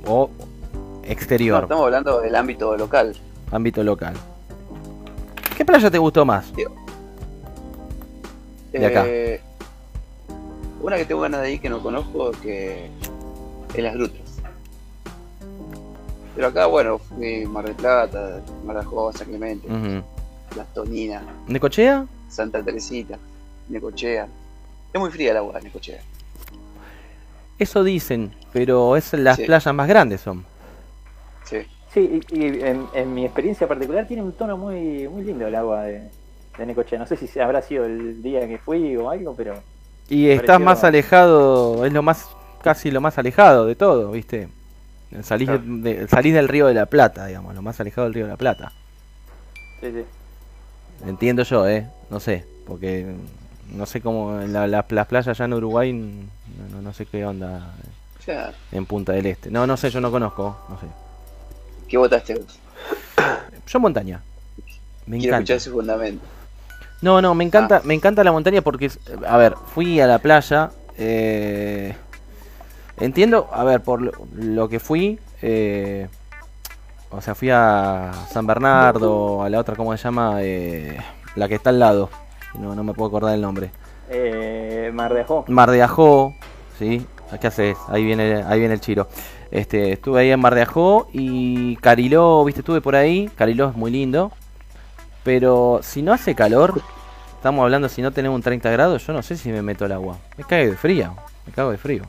o 0.06 0.30
No, 0.74 1.10
exterior, 1.10 1.64
estamos 1.64 1.86
hablando 1.86 2.20
del 2.22 2.36
ámbito 2.36 2.76
local. 2.78 3.16
ámbito 3.52 3.84
local? 3.84 4.14
¿Qué 5.56 5.66
playa 5.66 5.90
te 5.92 5.98
gustó 5.98 6.26
más? 6.26 6.52
De 8.72 8.86
acá. 8.86 9.04
Eh, 9.06 9.40
una 10.82 10.98
que 10.98 11.06
tengo 11.06 11.22
ganas 11.22 11.42
de 11.42 11.54
ir 11.54 11.62
que 11.62 11.70
no 11.70 11.82
conozco, 11.82 12.32
que 12.42 12.90
es 13.74 13.84
las 13.84 13.94
grutas. 13.94 14.20
Pero 16.36 16.48
acá, 16.48 16.66
bueno, 16.66 16.98
fui 16.98 17.46
Mar 17.46 17.66
del 17.66 17.76
Plata, 17.76 18.42
Mar 18.66 18.76
de 18.78 18.82
Ajó, 18.82 19.14
San 19.14 19.28
Clemente. 19.28 19.68
Las 20.56 20.72
Toninas, 20.74 21.24
¿Necochea? 21.48 22.06
Santa 22.30 22.62
Teresita, 22.64 23.18
Necochea. 23.70 24.28
Es 24.92 25.00
muy 25.00 25.10
fría 25.12 25.32
el 25.32 25.38
agua 25.38 25.60
Necochea. 25.62 26.02
Eso 27.60 27.84
dicen, 27.84 28.34
pero 28.52 28.96
es 28.98 29.14
las 29.14 29.38
Sí. 29.38 29.46
playas 29.46 29.74
más 29.74 29.88
grandes 29.88 30.22
son. 30.22 30.44
Sí. 31.46 31.58
Sí, 31.94 32.22
y, 32.32 32.40
y 32.40 32.46
en, 32.64 32.88
en 32.94 33.14
mi 33.14 33.24
experiencia 33.26 33.68
particular 33.68 34.08
tiene 34.08 34.24
un 34.24 34.32
tono 34.34 34.58
muy 34.58 35.08
muy 35.08 35.24
lindo 35.24 35.46
el 35.46 35.54
agua 35.56 35.84
de, 35.84 36.10
de 36.58 36.66
Necochea. 36.66 36.98
No 37.00 37.06
sé 37.06 37.16
si 37.18 37.40
habrá 37.40 37.62
sido 37.62 37.86
el 37.86 38.24
día 38.24 38.48
que 38.48 38.58
fui 38.58 38.96
o 38.98 39.10
algo, 39.10 39.36
pero 39.36 39.56
Y 40.10 40.30
estás 40.30 40.46
Pareció- 40.48 40.66
más 40.66 40.84
alejado, 40.84 41.86
es 41.86 41.94
lo 41.94 42.02
más, 42.02 42.28
casi 42.64 42.90
lo 42.92 43.00
más 43.02 43.18
alejado 43.18 43.66
de 43.66 43.76
todo, 43.76 44.12
¿viste? 44.12 44.50
Salís, 45.22 45.48
Claro. 45.48 45.62
de- 45.66 46.08
salís 46.08 46.34
del 46.34 46.48
río 46.48 46.66
de 46.66 46.74
la 46.74 46.88
Plata, 46.88 47.28
digamos, 47.28 47.54
lo 47.54 47.62
más 47.62 47.80
alejado 47.80 48.06
del 48.06 48.16
río 48.16 48.26
de 48.26 48.32
la 48.32 48.38
Plata. 48.38 48.72
sí, 49.80 49.92
sí. 49.92 50.04
Entiendo 51.08 51.44
yo, 51.44 51.68
¿eh? 51.68 51.88
No 52.10 52.20
sé, 52.20 52.46
porque 52.66 53.14
no 53.72 53.86
sé 53.86 54.02
cómo 54.02 54.40
la- 54.48 54.66
la- 54.68 54.86
las 54.90 55.06
playas 55.08 55.28
allá 55.28 55.46
en 55.46 55.54
Uruguay, 55.54 55.94
no, 55.94 56.82
no- 56.82 56.94
sé 56.94 57.06
qué 57.06 57.24
onda 57.26 57.74
en 58.72 58.86
Punta 58.88 59.12
del 59.14 59.26
Este. 59.28 59.52
No, 59.52 59.68
no 59.68 59.78
sé, 59.78 59.90
yo 59.92 60.00
no 60.02 60.10
conozco, 60.12 60.58
no 60.70 60.80
sé. 60.80 60.88
¿Qué 61.94 61.98
votaste 62.00 62.34
vos? 62.34 62.60
Yo 63.68 63.80
montaña. 63.80 64.20
Me 65.06 65.20
Quiero 65.20 65.36
encanta. 65.36 65.54
escuchar 65.54 65.58
ese 65.58 65.70
fundamento. 65.70 66.26
No, 67.04 67.22
no, 67.22 67.36
me 67.36 67.44
encanta, 67.44 67.78
Ah. 67.78 67.82
me 67.84 67.94
encanta 67.94 68.24
la 68.24 68.32
montaña 68.32 68.64
porque, 68.64 68.88
es- 68.88 69.00
a 69.28 69.38
ver, 69.38 69.54
fui 69.76 70.00
a 70.02 70.08
la 70.08 70.18
playa. 70.18 70.72
eh, 70.98 71.96
entiendo, 73.00 73.48
a 73.52 73.64
ver, 73.64 73.82
por 73.82 74.02
lo, 74.02 74.12
lo 74.36 74.70
que 74.70 74.80
fui, 74.80 75.20
eh, 75.42 76.08
o 77.12 77.20
sea, 77.22 77.34
fui 77.36 77.50
a 77.52 78.12
San 78.32 78.46
Bernardo, 78.48 79.44
a 79.44 79.50
la 79.50 79.60
otra, 79.60 79.76
¿cómo 79.76 79.96
se 79.98 80.04
llama? 80.04 80.38
Eh, 80.42 80.98
la 81.36 81.48
que 81.48 81.56
está 81.56 81.70
al 81.72 81.80
lado. 81.80 82.10
No, 82.56 82.74
no 82.76 82.84
me 82.84 82.94
puedo 82.94 83.08
acordar 83.10 83.34
el 83.36 83.42
nombre. 83.42 83.70
Eh, 84.10 84.92
Mar 84.94 85.14
de 85.14 85.22
Ajó. 85.22 85.46
Mar 85.48 85.70
de 85.72 85.82
Ajó, 85.84 86.34
¿sí? 86.80 87.06
¿Qué 87.42 87.48
haces? 87.48 87.76
Ahí 87.88 88.04
viene, 88.04 88.44
ahí 88.48 88.60
viene 88.60 88.76
el 88.76 88.80
chiro. 88.82 89.08
Este, 89.54 89.92
estuve 89.94 90.22
ahí 90.22 90.32
en 90.32 90.40
Mar 90.40 90.56
de 90.56 90.64
Ajó 90.64 91.08
y 91.14 91.76
Cariló, 91.76 92.44
viste, 92.44 92.62
estuve 92.62 92.82
por 92.82 92.96
ahí. 92.96 93.30
Cariló 93.36 93.70
es 93.70 93.76
muy 93.76 93.92
lindo. 93.92 94.32
Pero 95.24 95.80
si 95.84 96.02
no 96.02 96.12
hace 96.12 96.34
calor, 96.34 96.82
estamos 97.36 97.62
hablando 97.64 97.88
si 97.88 98.02
no 98.02 98.12
tenemos 98.12 98.36
un 98.36 98.42
30 98.42 98.72
grados, 98.72 99.06
yo 99.06 99.14
no 99.14 99.22
sé 99.22 99.38
si 99.38 99.50
me 99.50 99.62
meto 99.62 99.86
al 99.86 99.92
agua. 99.92 100.18
Me 100.38 100.44
cago 100.44 100.72
de 100.72 100.76
frío, 100.76 101.14
me 101.46 101.54
cago 101.54 101.70
de 101.70 101.78
frío. 101.78 102.02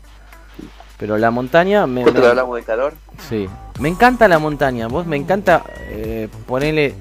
Pero 0.99 1.19
la 1.19 1.31
montaña 1.31 1.87
me, 1.87 2.03
que 2.03 2.27
hablamos 2.27 2.57
de 2.57 2.63
calor. 2.63 2.95
Sí, 3.29 3.47
me 3.79 3.91
encanta 3.91 4.27
la 4.27 4.39
montaña. 4.39 4.87
Vos 4.89 5.07
me 5.07 5.17
encanta 5.17 5.65
eh, 5.91 6.29
ponerle. 6.47 6.95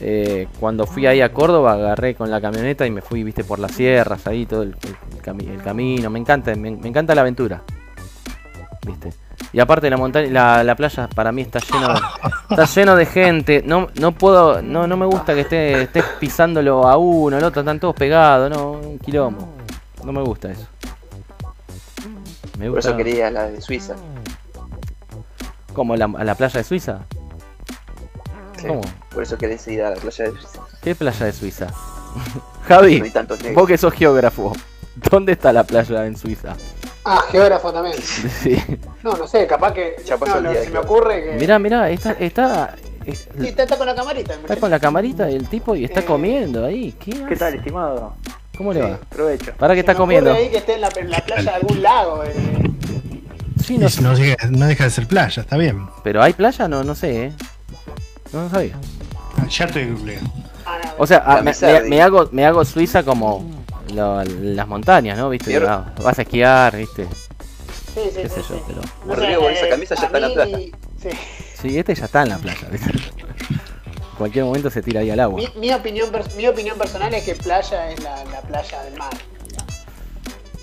eh, 0.00 0.48
cuando 0.58 0.86
fui 0.86 1.06
ahí 1.06 1.20
a 1.20 1.32
Córdoba, 1.34 1.74
agarré 1.74 2.14
con 2.14 2.30
la 2.30 2.40
camioneta 2.40 2.86
y 2.86 2.90
me 2.90 3.02
fui, 3.02 3.22
viste, 3.24 3.44
por 3.44 3.58
las 3.58 3.72
sierras, 3.72 4.26
ahí 4.26 4.46
todo 4.46 4.62
el, 4.62 4.74
el 5.14 5.22
cami- 5.22 5.50
el 5.50 5.62
camino. 5.62 6.08
Me 6.08 6.18
encanta, 6.18 6.54
me, 6.54 6.70
me 6.70 6.88
encanta 6.88 7.14
la 7.14 7.20
aventura. 7.20 7.62
Viste. 8.86 9.12
Y 9.52 9.60
aparte 9.60 9.88
la 9.90 9.96
montaña, 9.96 10.30
la, 10.30 10.64
la 10.64 10.74
playa 10.74 11.08
para 11.08 11.32
mí 11.32 11.42
está 11.42 11.58
lleno 11.60 11.88
de, 11.94 12.00
está 12.50 12.64
lleno 12.66 12.96
de 12.96 13.06
gente. 13.06 13.62
No, 13.64 13.88
no 13.94 14.12
puedo, 14.12 14.62
no, 14.62 14.86
no 14.86 14.96
me 14.96 15.06
gusta 15.06 15.34
que 15.34 15.40
esté, 15.40 15.82
estés 15.82 16.04
pisándolo 16.18 16.86
a 16.88 16.96
uno, 16.96 17.36
el 17.38 17.44
otro, 17.44 17.60
están 17.60 17.80
todos 17.80 17.94
pegados, 17.94 18.50
no, 18.50 18.72
un 18.72 18.98
quilombo. 18.98 19.48
No 20.04 20.12
me 20.12 20.22
gusta 20.22 20.50
eso. 20.50 20.66
Me 22.58 22.68
Por 22.70 22.78
eso 22.78 22.96
quería 22.96 23.30
la 23.30 23.44
de 23.44 23.60
Suiza. 23.60 23.94
¿Cómo? 25.72 25.96
¿La- 25.96 26.10
¿A 26.16 26.24
la 26.24 26.34
playa 26.34 26.58
de 26.58 26.64
Suiza? 26.64 27.00
Sí. 28.58 28.66
¿Cómo? 28.66 28.80
Por 29.12 29.22
eso 29.22 29.38
querés 29.38 29.66
ir 29.68 29.82
a 29.82 29.90
la 29.90 29.96
playa 29.96 30.24
de 30.26 30.30
Suiza. 30.32 30.60
¿Qué 30.82 30.94
playa 30.94 31.26
de 31.26 31.32
Suiza? 31.32 31.66
Javi, 32.68 33.02
vos 33.54 33.66
que 33.66 33.78
sos 33.78 33.92
geógrafo, 33.94 34.52
¿dónde 35.10 35.32
está 35.32 35.52
la 35.52 35.64
playa 35.64 36.06
en 36.06 36.16
Suiza? 36.16 36.54
Ah, 37.12 37.24
geógrafo 37.30 37.72
también. 37.72 37.96
Sí. 38.42 38.56
No, 39.02 39.12
no 39.14 39.26
sé, 39.26 39.46
capaz 39.46 39.72
que. 39.72 39.96
Ya 40.04 40.16
pasó 40.16 40.40
no, 40.40 40.48
el 40.48 40.54
día 40.54 40.64
se 40.64 40.70
me 40.70 40.78
ocurre 40.78 41.22
que. 41.24 41.32
Mirá, 41.32 41.58
mirá, 41.58 41.90
está, 41.90 42.12
está, 42.12 42.74
es- 43.04 43.28
Sí, 43.40 43.48
está, 43.48 43.62
está 43.64 43.76
con 43.76 43.86
la 43.86 43.94
camarita. 43.94 44.34
el 44.34 44.40
está 44.40 44.56
con 44.56 44.70
la 44.70 44.78
camarita 44.78 45.26
del 45.26 45.48
tipo 45.48 45.74
y 45.74 45.84
está 45.84 46.00
Eh. 46.00 46.04
comiendo 46.04 46.64
ahí. 46.64 46.92
¿Qué, 46.92 47.36
tal, 47.36 47.54
estimado? 47.54 48.14
¿Cómo 48.56 48.72
le 48.72 48.82
va? 48.82 48.98
Provecho. 49.08 49.52
¿Para 49.58 49.74
qué 49.74 49.80
está 49.80 49.94
comiendo? 49.94 50.32
ahí 50.32 50.50
que 50.50 50.58
esté 50.58 50.74
en 50.74 50.82
la, 50.82 50.88
en 50.96 51.10
la 51.10 51.18
playa 51.20 51.42
de 51.42 51.56
algún 51.56 51.82
lago. 51.82 52.22
eh. 52.24 52.32
Sí, 53.64 53.78
no 53.78 53.88
sé. 53.88 54.02
No, 54.02 54.14
deja- 54.16 54.36
no 54.50 54.66
deja 54.66 54.84
de 54.84 54.90
ser 54.90 55.06
playa, 55.06 55.42
está 55.42 55.56
bien. 55.56 55.86
Pero 56.04 56.22
hay 56.22 56.32
playa, 56.34 56.68
no, 56.68 56.84
no 56.84 56.94
sé, 56.94 57.24
¿eh? 57.26 57.32
No, 58.32 58.42
no 58.44 58.50
sabía. 58.50 58.76
Ya 59.48 59.64
estoy 59.64 59.90
googleando. 59.90 60.30
Ah, 60.66 60.78
O 60.98 61.06
sea, 61.06 61.22
ah, 61.26 61.30
me, 61.36 61.52
Camisardi. 61.52 61.82
me- 61.84 61.88
me 61.96 62.02
hago, 62.02 62.28
me 62.32 62.44
hago 62.46 62.64
Suiza 62.64 63.02
como 63.02 63.59
lo- 63.94 64.22
las 64.24 64.66
montañas, 64.68 65.16
¿no? 65.18 65.28
¿Viste? 65.30 65.52
Pero- 65.52 65.84
vas 66.02 66.18
a 66.18 66.22
esquiar, 66.22 66.76
¿viste? 66.76 67.06
sí, 67.06 68.00
sí, 68.04 68.10
qué 68.22 68.28
sí, 68.28 68.34
sé 68.42 68.42
yo, 68.48 68.64
pero- 68.66 68.80
No 69.04 69.14
sé, 69.14 69.20
Rodrigo, 69.20 69.42
con 69.42 69.52
esa 69.52 69.68
camisa 69.68 69.94
ya 69.96 70.06
está 70.06 70.18
en 70.18 70.22
la 70.22 70.32
playa. 70.34 70.58
Sí. 70.58 71.10
Sí, 71.60 71.78
este 71.78 71.94
ya 71.94 72.04
está 72.04 72.22
en 72.22 72.28
la 72.30 72.38
playa, 72.38 72.68
¿viste? 72.70 72.90
En 72.90 74.16
cualquier 74.16 74.44
momento 74.44 74.70
se 74.70 74.82
tira 74.82 75.00
ahí 75.00 75.10
al 75.10 75.20
agua. 75.20 75.40
Mi, 75.40 75.48
mi 75.60 75.72
opinión, 75.72 76.10
mi 76.36 76.46
opinión 76.46 76.76
personal 76.78 77.12
es 77.14 77.24
que 77.24 77.34
playa 77.34 77.90
es 77.90 78.00
la, 78.02 78.24
la 78.26 78.40
playa 78.42 78.82
del 78.84 78.96
mar. 78.98 79.10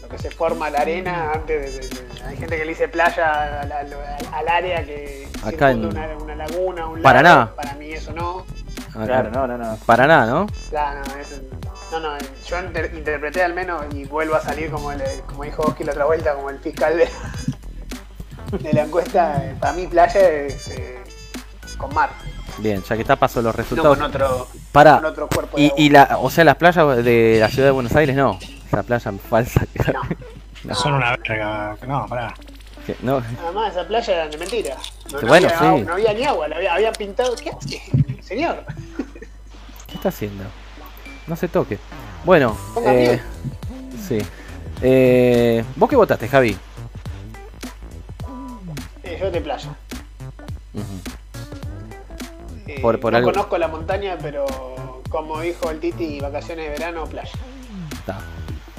Lo 0.01 0.07
que 0.09 0.17
se 0.19 0.29
forma 0.31 0.69
la 0.69 0.79
arena 0.79 1.31
antes 1.33 1.75
de, 1.75 1.79
de- 1.81 1.87
de- 2.03 2.23
Hay 2.23 2.37
gente 2.37 2.55
que 2.57 2.63
le 2.65 2.69
dice 2.69 2.87
playa 2.87 3.61
al, 3.61 3.71
al- 3.71 3.93
al 4.31 4.47
área 4.47 4.85
que 4.85 5.27
Acá 5.43 5.71
en 5.71 5.85
una, 5.85 6.07
una 6.21 6.35
laguna, 6.35 6.87
un 6.87 7.01
Paraná. 7.01 7.35
lago. 7.35 7.55
Para 7.55 7.73
mí 7.73 7.91
eso 7.91 8.11
no. 8.13 8.45
Claro, 8.93 9.29
no, 9.31 9.47
no, 9.47 9.57
no. 9.57 9.77
Paraná, 9.85 10.25
¿no? 10.25 10.47
Claro, 10.69 11.01
no, 11.07 11.19
eso- 11.21 11.41
no, 11.65 11.71
no, 11.91 12.17
yo 12.45 12.59
inter- 12.59 12.93
interpreté 12.95 13.43
al 13.43 13.53
menos 13.53 13.83
y 13.93 14.05
vuelvo 14.05 14.35
a 14.35 14.41
salir 14.41 14.69
como, 14.69 14.91
el, 14.91 15.01
como 15.25 15.43
dijo 15.43 15.61
Oski 15.63 15.83
la 15.83 15.91
otra 15.93 16.05
vuelta, 16.05 16.33
como 16.35 16.49
el 16.49 16.59
fiscal 16.59 16.97
de, 16.97 17.09
de 18.59 18.73
la 18.73 18.83
encuesta. 18.83 19.41
eh, 19.43 19.55
Para 19.59 19.73
mí 19.73 19.87
playa 19.87 20.19
es 20.19 20.67
eh, 20.69 21.03
con 21.77 21.93
mar, 21.93 22.09
Bien, 22.59 22.81
ya 22.83 22.95
que 22.95 23.01
está 23.03 23.15
paso 23.15 23.41
los 23.41 23.53
no 23.53 23.57
resultados. 23.57 23.97
con 23.97 24.05
otro, 24.07 24.47
Para. 24.71 24.95
con 24.95 25.05
otro 25.05 25.27
cuerpo 25.27 25.57
de 25.57 25.63
Y, 25.63 25.67
agua. 25.67 25.79
y 25.79 25.89
la, 25.89 26.17
o 26.19 26.29
sea, 26.29 26.43
las 26.43 26.55
playas 26.55 27.03
de 27.03 27.37
la 27.39 27.49
ciudad 27.49 27.67
de 27.67 27.71
Buenos 27.71 27.95
Aires 27.95 28.15
no. 28.15 28.39
Esa 28.67 28.83
playa 28.83 29.11
falsa. 29.29 29.61
No. 30.63 30.73
Son 30.75 30.93
una 30.95 31.15
verga. 31.15 31.77
No, 31.87 32.05
pará. 32.07 32.33
no. 33.03 33.23
Además, 33.43 33.71
esa 33.71 33.87
playa 33.87 34.13
era 34.13 34.27
de 34.27 34.37
mentira. 34.37 34.75
No, 35.13 35.21
no 35.21 35.27
Bueno, 35.27 35.47
había, 35.55 35.77
sí. 35.77 35.81
no 35.85 35.93
había 35.93 36.13
ni 36.13 36.23
agua, 36.25 36.47
la 36.49 36.55
había, 36.57 36.73
había 36.73 36.91
pintado. 36.91 37.35
¿Qué 37.35 37.51
hace, 37.51 37.81
señor? 38.21 38.65
¿Qué 39.87 39.93
está 39.95 40.09
haciendo? 40.09 40.43
No 41.27 41.35
se 41.35 41.47
toque. 41.47 41.77
Bueno, 42.25 42.57
eh, 42.85 43.21
Sí. 44.07 44.19
Eh, 44.81 45.63
¿Vos 45.75 45.89
qué 45.89 45.95
votaste, 45.95 46.27
Javi? 46.27 46.55
Eh, 49.03 49.17
yo 49.19 49.31
de 49.31 49.41
playa. 49.41 49.75
Eh, 52.67 52.79
Por- 52.81 52.99
por 52.99 53.11
no 53.11 53.17
algo- 53.17 53.31
conozco 53.31 53.57
la 53.57 53.67
montaña, 53.67 54.17
pero 54.21 54.45
como 55.09 55.39
dijo 55.41 55.69
el 55.71 55.79
Titi, 55.79 56.19
vacaciones 56.19 56.65
de 56.65 56.71
verano, 56.71 57.05
playa. 57.05 57.31
Está. 57.93 58.19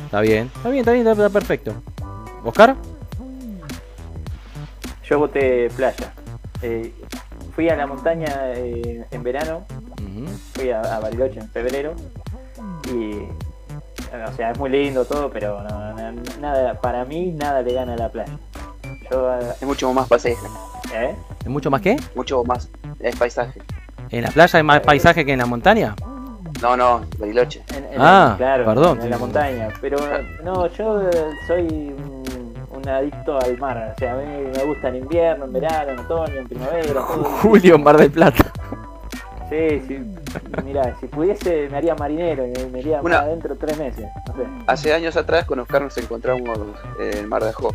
Está 0.05 0.21
bien, 0.21 0.51
está 0.55 0.69
bien, 0.71 0.81
está 0.81 0.93
bien, 0.93 1.07
está 1.07 1.29
perfecto. 1.31 1.75
¿Oscar? 2.45 2.77
Yo 5.05 5.19
voté 5.19 5.69
playa. 5.71 6.13
Eh, 6.63 6.93
fui 7.55 7.69
a 7.69 7.77
la 7.77 7.87
montaña 7.87 8.27
eh, 8.55 9.05
en 9.11 9.23
verano, 9.23 9.67
fui 10.55 10.71
a, 10.71 10.81
a 10.81 11.01
Bariloche 11.01 11.41
en 11.41 11.51
febrero 11.51 11.95
y 12.93 13.29
o 14.29 14.33
sea 14.37 14.51
es 14.53 14.59
muy 14.59 14.71
lindo 14.71 15.05
todo 15.05 15.31
pero 15.31 15.63
no, 15.63 15.93
no- 16.13 16.23
nada 16.41 16.75
para 16.81 17.05
mí 17.05 17.33
nada 17.33 17.61
le 17.63 17.73
gana 17.75 17.95
a 17.95 17.97
la 17.97 18.09
playa 18.09 18.33
yo 19.11 19.35
eh, 19.35 19.41
Es 19.61 19.63
mucho 19.63 19.93
más 19.93 20.09
paisaje. 20.09 20.37
¿eh? 20.95 21.15
¿Es 21.41 21.47
mucho 21.49 21.71
más 21.71 21.81
que? 21.81 21.97
Mucho 22.15 22.45
más. 22.45 22.69
Es 23.01 23.17
paisaje. 23.17 23.61
¿En 24.11 24.23
la 24.23 24.31
playa 24.31 24.59
hay 24.59 24.63
más 24.63 24.81
paisaje 24.81 25.25
que 25.25 25.33
en 25.33 25.39
la 25.39 25.47
montaña? 25.47 25.95
No, 26.63 26.77
no, 26.77 27.03
Bariloche. 27.19 27.63
En- 27.75 27.85
en 27.95 28.01
Ah, 28.01 28.29
la, 28.33 28.37
claro 28.37 28.65
perdón. 28.67 29.01
en 29.03 29.11
la 29.11 29.19
montaña 29.19 29.69
pero 29.81 29.99
no 30.45 30.67
yo 30.69 31.09
eh, 31.09 31.11
soy 31.47 31.63
un, 31.97 32.55
un 32.71 32.89
adicto 32.89 33.39
al 33.41 33.57
mar 33.59 33.93
o 33.95 33.99
sea 33.99 34.13
a 34.13 34.17
mí 34.17 34.25
me 34.55 34.65
gusta 34.65 34.89
en 34.89 34.97
invierno 34.97 35.45
en 35.47 35.53
verano 35.53 35.91
en 35.93 35.99
otoño 36.01 36.35
en 36.37 36.49
primavera 36.49 36.93
todo. 36.93 37.25
Julio, 37.43 37.75
en 37.77 37.83
Mar 37.83 37.97
del 37.97 38.11
Plata. 38.11 38.45
Sí 39.51 39.83
sí 39.89 39.99
mira 40.65 40.97
si 41.01 41.07
pudiese 41.07 41.69
me 41.71 41.77
haría 41.79 41.95
marinero 41.95 42.47
y 42.47 42.53
me, 42.71 42.81
iría 42.81 43.01
Una- 43.01 43.21
adentro 43.21 43.57
tres 43.57 43.79
meses 43.79 44.07
no 44.27 44.35
sé 44.37 44.43
Hace 44.67 44.93
años 44.95 45.17
atrás 45.17 45.45
con 45.45 45.59
Oscar 45.61 45.83
nos 45.83 45.97
encontramos 45.99 46.59
en 47.01 47.19
el 47.19 47.27
mar 47.27 47.43
de 47.43 47.51
Ajó. 47.51 47.71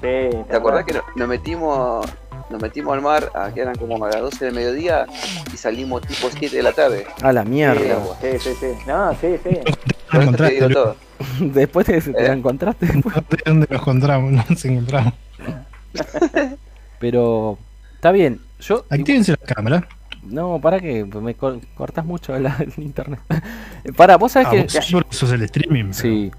sí, 0.00 0.30
¿Te 0.48 0.56
acordás 0.56 0.84
que 0.84 0.94
no- 0.94 1.02
nos 1.14 1.28
metimos 1.28 2.06
nos 2.48 2.62
metimos 2.62 2.94
al 2.94 3.02
mar, 3.02 3.28
a 3.34 3.50
que 3.52 3.60
eran 3.60 3.74
como 3.74 4.02
a 4.04 4.08
las 4.08 4.20
12 4.20 4.44
del 4.44 4.54
mediodía 4.54 5.04
y 5.52 5.56
salimos 5.56 6.02
tipo 6.02 6.28
7 6.30 6.54
de 6.56 6.62
la 6.62 6.70
tarde? 6.72 7.04
A 7.20 7.32
la 7.32 7.42
mierda. 7.44 7.98
sí, 8.20 8.38
sí, 8.38 8.50
sí. 8.60 8.66
No, 8.86 9.10
sí, 9.20 9.34
sí. 9.42 9.48
Eso 9.64 9.76
te 10.12 10.16
encontraste, 10.18 10.54
digo 10.54 10.68
Lu- 10.68 10.74
todo. 10.74 10.96
Después 11.40 11.86
te, 11.86 12.00
te 12.00 12.12
la 12.12 12.28
Eh. 12.28 12.32
encontraste. 12.36 12.86
No 12.86 13.10
sé 13.10 13.36
dónde 13.44 13.66
nos 13.68 13.80
encontramos, 13.80 14.30
no 14.30 14.44
nos 14.48 14.64
encontramos. 14.64 15.14
Pero 17.00 17.58
está 17.96 18.12
bien. 18.12 18.40
Yo. 18.60 18.84
Actívense 18.90 19.32
la 19.32 19.38
cámara. 19.54 19.88
No, 20.30 20.60
para 20.60 20.80
que 20.80 21.04
me 21.04 21.34
cor- 21.34 21.60
cortas 21.76 22.04
mucho 22.04 22.38
la, 22.38 22.56
el 22.76 22.82
internet. 22.82 23.20
para, 23.96 24.16
vos 24.16 24.32
sabés 24.32 24.48
Ah, 24.48 24.50
que. 24.80 24.92
vos 24.94 25.04
sos 25.10 25.32
el 25.32 25.42
streaming. 25.42 25.84
pero- 25.84 25.94
Sí. 25.94 26.30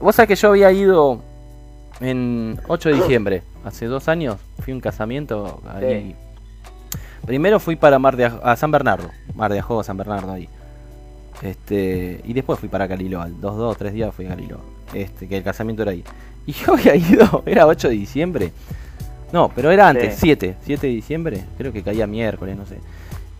Vos 0.00 0.14
sabés 0.16 0.28
que 0.28 0.36
yo 0.36 0.48
había 0.48 0.72
ido 0.72 1.20
en 2.00 2.58
8 2.68 2.88
de 2.88 2.94
diciembre, 2.96 3.42
hace 3.64 3.86
dos 3.86 4.08
años, 4.08 4.36
fui 4.60 4.72
a 4.72 4.76
un 4.76 4.80
casamiento 4.80 5.62
ahí. 5.68 6.14
Primero 7.26 7.60
fui 7.60 7.76
para 7.76 7.98
Mar 7.98 8.16
de 8.16 8.26
Aj- 8.30 8.40
a 8.42 8.56
San 8.56 8.70
Bernardo, 8.70 9.10
Mar 9.34 9.52
de 9.52 9.58
Ajó, 9.58 9.82
San 9.82 9.96
Bernardo 9.96 10.32
ahí. 10.32 10.48
Este, 11.42 12.20
y 12.24 12.32
después 12.32 12.58
fui 12.58 12.68
para 12.68 12.88
Caliloa, 12.88 13.28
dos, 13.28 13.56
dos, 13.56 13.76
tres 13.76 13.92
días 13.92 14.14
fui 14.14 14.26
a 14.26 14.30
Caliloa. 14.30 14.60
Este, 14.92 15.28
que 15.28 15.36
el 15.36 15.42
casamiento 15.42 15.82
era 15.82 15.92
ahí. 15.92 16.04
Y 16.46 16.52
yo 16.52 16.74
había 16.74 16.94
ido, 16.94 17.42
era 17.46 17.66
8 17.66 17.88
de 17.88 17.94
diciembre. 17.94 18.52
No, 19.32 19.50
pero 19.54 19.70
era 19.70 19.88
antes, 19.88 20.14
Sí. 20.14 20.20
7, 20.26 20.56
7 20.62 20.86
de 20.86 20.92
diciembre, 20.92 21.44
creo 21.56 21.72
que 21.72 21.82
caía 21.82 22.06
miércoles, 22.06 22.54
no 22.56 22.66
sé. 22.66 22.78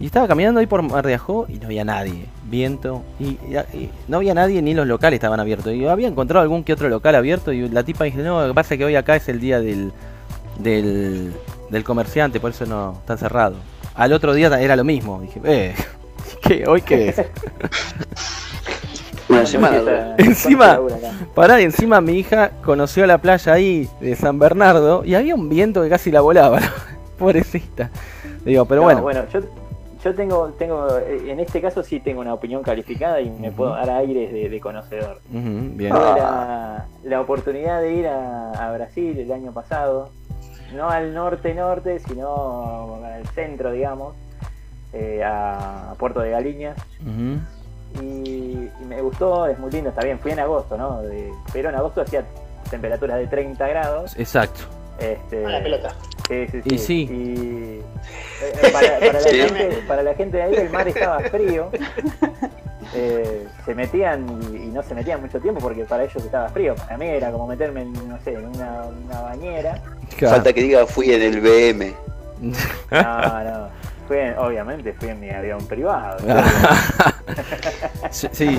Y 0.01 0.07
estaba 0.07 0.27
caminando 0.27 0.61
ahí 0.61 0.67
por 0.67 0.83
Mar 0.83 1.07
de 1.07 1.15
Ajó 1.15 1.47
y 1.49 1.55
no 1.55 1.67
había 1.67 1.85
nadie. 1.85 2.27
Viento. 2.45 3.03
Y, 3.21 3.39
y- 3.49 3.77
y 3.77 3.91
no 4.09 4.19
había 4.19 4.35
nadie 4.35 4.61
ni 4.61 4.75
los 4.75 4.87
locales 4.87 5.19
estaban 5.19 5.41
abiertos. 5.41 5.73
Y 5.73 5.79
yo 5.79 5.91
había 5.91 6.09
encontrado 6.09 6.43
algún 6.43 6.65
que 6.65 6.73
otro 6.73 6.89
local 6.89 7.15
abierto. 7.15 7.53
Y 7.53 7.69
la 7.69 7.85
tipa 7.85 8.05
dice: 8.05 8.19
No, 8.19 8.43
lo 8.43 8.49
que 8.49 8.55
pasa 8.55 8.75
es 8.75 8.79
que 8.79 8.85
hoy 8.85 8.97
acá 8.97 9.17
es 9.17 9.29
el 9.29 9.41
día 9.41 9.61
del, 9.61 9.93
del, 10.59 11.33
del 11.71 11.85
comerciante, 11.85 12.41
por 12.41 12.51
eso 12.51 12.67
no 12.67 12.97
está 13.01 13.17
cerrado. 13.17 13.57
Al 13.95 14.13
otro 14.13 14.35
día 14.35 14.49
era 14.61 14.75
lo 14.77 14.85
mismo. 14.85 15.21
Dije: 15.21 15.41
Eh, 15.45 15.75
¿qué? 16.43 16.65
¿Hoy 16.67 16.83
qué 16.83 17.09
es? 17.11 17.23
Una 19.29 19.47
semana. 19.47 20.15
Encima-. 20.19 20.81
Pará, 21.35 21.61
y 21.61 21.65
encima 21.65 22.01
mi 22.01 22.19
hija 22.19 22.51
conoció 22.63 23.07
la 23.07 23.19
playa 23.19 23.53
ahí 23.55 23.89
de 24.01 24.15
San 24.17 24.39
Bernardo. 24.39 25.03
Y 25.05 25.15
había 25.15 25.35
un 25.35 25.49
viento 25.49 25.83
que 25.83 25.89
casi 25.89 26.11
la 26.11 26.21
volaba. 26.21 26.61
Pobrecita. 27.19 27.91
Digo, 28.45 28.67
pero 28.67 28.83
No, 28.83 28.87
bueno. 28.87 29.03
bueno, 29.03 29.23
yo, 29.33 29.41
yo 30.05 30.15
tengo, 30.15 30.49
tengo, 30.59 30.99
eh, 30.99 31.31
en 31.31 31.41
este 31.41 31.61
caso 31.63 31.83
sí 31.83 31.99
tengo 31.99 32.21
una 32.21 32.35
opinión 32.35 32.63
calificada 32.63 33.21
y 33.21 33.31
me 33.31 33.51
puedo 33.51 33.71
dar 33.73 33.89
aires 33.91 34.31
de, 34.33 34.49
de 34.51 34.61
conocedor. 34.61 35.21
Bien. 35.31 35.93
Ah. 35.93 35.99
Tuve 35.99 36.21
la, 36.21 36.87
la 37.17 37.21
oportunidad 37.23 37.81
de 37.81 37.95
ir 37.95 38.07
a, 38.07 38.51
a 38.53 38.73
Brasil 38.73 39.19
el 39.19 39.33
año 39.33 39.53
pasado, 39.53 40.11
no 40.75 40.91
al 40.91 41.15
norte-norte, 41.15 41.99
sino 42.01 43.01
al 43.05 43.27
centro, 43.29 43.73
digamos, 43.73 44.15
eh, 44.93 45.23
a 45.25 45.95
Puerto 45.99 46.21
de 46.21 46.31
Galiñas. 46.31 46.77
Y, 48.01 48.05
y 48.05 48.85
me 48.87 49.01
gustó, 49.01 49.47
es 49.47 49.59
muy 49.59 49.71
lindo, 49.71 49.91
está 49.91 50.03
bien, 50.05 50.19
fui 50.19 50.33
en 50.33 50.41
agosto, 50.41 50.77
¿no? 50.77 51.01
De- 51.03 51.33
pero 51.53 51.69
en 51.71 51.77
agosto 51.77 52.01
hacía 52.03 52.25
temperaturas 52.69 53.19
de 53.19 53.27
30 53.29 53.69
grados. 53.69 54.19
Exacto. 54.19 54.63
Este, 54.99 55.45
A 55.45 55.49
la 55.51 55.63
pelota. 55.63 55.95
Sí, 56.29 56.47
sí, 56.51 56.61
Y 56.65 56.71
sí. 56.71 56.79
sí. 56.79 56.95
Y, 57.11 57.81
eh, 58.43 58.71
para, 58.73 58.99
para 58.99 59.13
la 59.13 59.21
Sí. 59.21 59.37
gente, 59.37 59.79
para 59.87 60.03
la 60.03 60.15
gente 60.15 60.37
de 60.39 60.43
ahí 60.43 60.55
el 60.55 60.71
mar 60.71 60.89
estaba 60.89 61.21
frío. 61.21 61.71
Eh, 62.97 63.49
se 63.65 63.75
metían 63.75 64.25
y, 64.53 64.57
y 64.57 64.67
no 64.67 64.81
se 64.83 64.95
metían 64.95 65.21
mucho 65.21 65.41
tiempo 65.41 65.59
porque 65.61 65.85
para 65.85 66.05
ellos 66.05 66.23
estaba 66.25 66.49
frío. 66.51 66.77
Para 66.77 66.97
mí 66.97 67.07
era 67.09 67.33
como 67.33 67.47
meterme 67.49 67.81
en, 67.83 67.93
no 68.09 68.17
sé, 68.23 68.35
en 68.35 68.45
una, 68.47 68.83
una 68.85 69.21
bañera. 69.23 69.83
Falta 70.21 70.53
que 70.53 70.61
diga 70.63 70.87
fui 70.87 71.11
en 71.11 71.23
el 71.23 71.41
BM. 71.41 71.93
No, 72.93 73.45
no. 73.45 73.69
Fui 74.07 74.19
en- 74.19 74.39
obviamente 74.39 74.93
fui 74.93 75.09
en 75.09 75.19
mi 75.19 75.31
avión 75.31 75.67
privado. 75.67 76.19
Sí, 78.11 78.29
sí. 78.33 78.59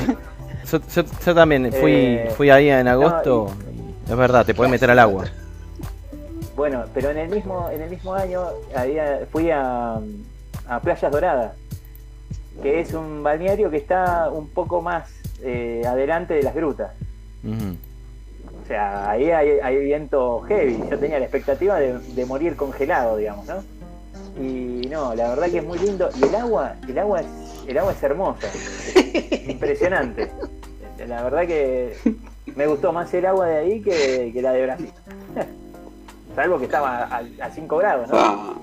Yo, 0.69 0.79
yo- 0.93 1.03
yo 1.25 1.35
también 1.35 1.71
fui, 1.71 1.93
Eh, 1.93 2.33
fui 2.35 2.49
ahí 2.49 2.69
en 2.69 2.87
agosto. 2.87 3.55
y 4.07 4.11
es 4.11 4.17
verdad, 4.17 4.45
te 4.45 4.53
puedes 4.53 4.71
meter 4.71 4.89
al 4.91 4.99
agua. 4.99 5.25
Bueno, 6.55 6.85
pero 6.93 7.09
en 7.09 7.17
el 7.17 7.29
mismo, 7.29 7.69
en 7.69 7.81
el 7.81 7.89
mismo 7.89 8.13
año 8.13 8.43
había, 8.73 9.27
fui 9.31 9.51
a, 9.51 9.99
a 10.67 10.79
Playas 10.79 11.11
Doradas, 11.11 11.53
que 12.61 12.79
es 12.79 12.93
un 12.93 13.23
balneario 13.23 13.69
que 13.69 13.77
está 13.77 14.29
un 14.31 14.47
poco 14.49 14.81
más 14.81 15.09
eh, 15.43 15.81
adelante 15.85 16.33
de 16.33 16.43
las 16.43 16.55
grutas. 16.55 16.91
O 17.43 18.67
sea, 18.67 19.11
ahí 19.11 19.29
hay, 19.29 19.59
hay 19.61 19.77
viento 19.83 20.41
heavy. 20.47 20.81
Yo 20.89 20.97
tenía 20.97 21.19
la 21.19 21.25
expectativa 21.25 21.77
de, 21.77 21.99
de 21.99 22.25
morir 22.25 22.55
congelado, 22.55 23.17
digamos, 23.17 23.45
¿no? 23.45 23.63
Y 24.41 24.87
no, 24.89 25.13
la 25.13 25.29
verdad 25.29 25.49
que 25.49 25.59
es 25.59 25.65
muy 25.65 25.77
lindo. 25.77 26.09
Y 26.19 26.23
el 26.23 26.35
agua, 26.35 26.75
el 26.87 26.97
agua 26.97 27.21
es, 27.21 27.27
el 27.67 27.77
agua 27.77 27.91
es 27.91 28.03
hermosa. 28.03 28.47
Es 28.47 29.49
impresionante. 29.49 30.31
La 31.07 31.21
verdad 31.23 31.45
que 31.45 31.95
me 32.55 32.65
gustó 32.65 32.91
más 32.91 33.13
el 33.13 33.25
agua 33.25 33.47
de 33.47 33.57
ahí 33.57 33.81
que, 33.81 34.31
que 34.33 34.41
la 34.41 34.53
de 34.53 34.63
Brasil. 34.63 34.91
Salvo 36.35 36.57
que 36.59 36.65
estaba 36.65 37.03
a 37.41 37.49
5 37.51 37.77
grados, 37.77 38.09
¿no? 38.09 38.17
Ah, 38.17 38.53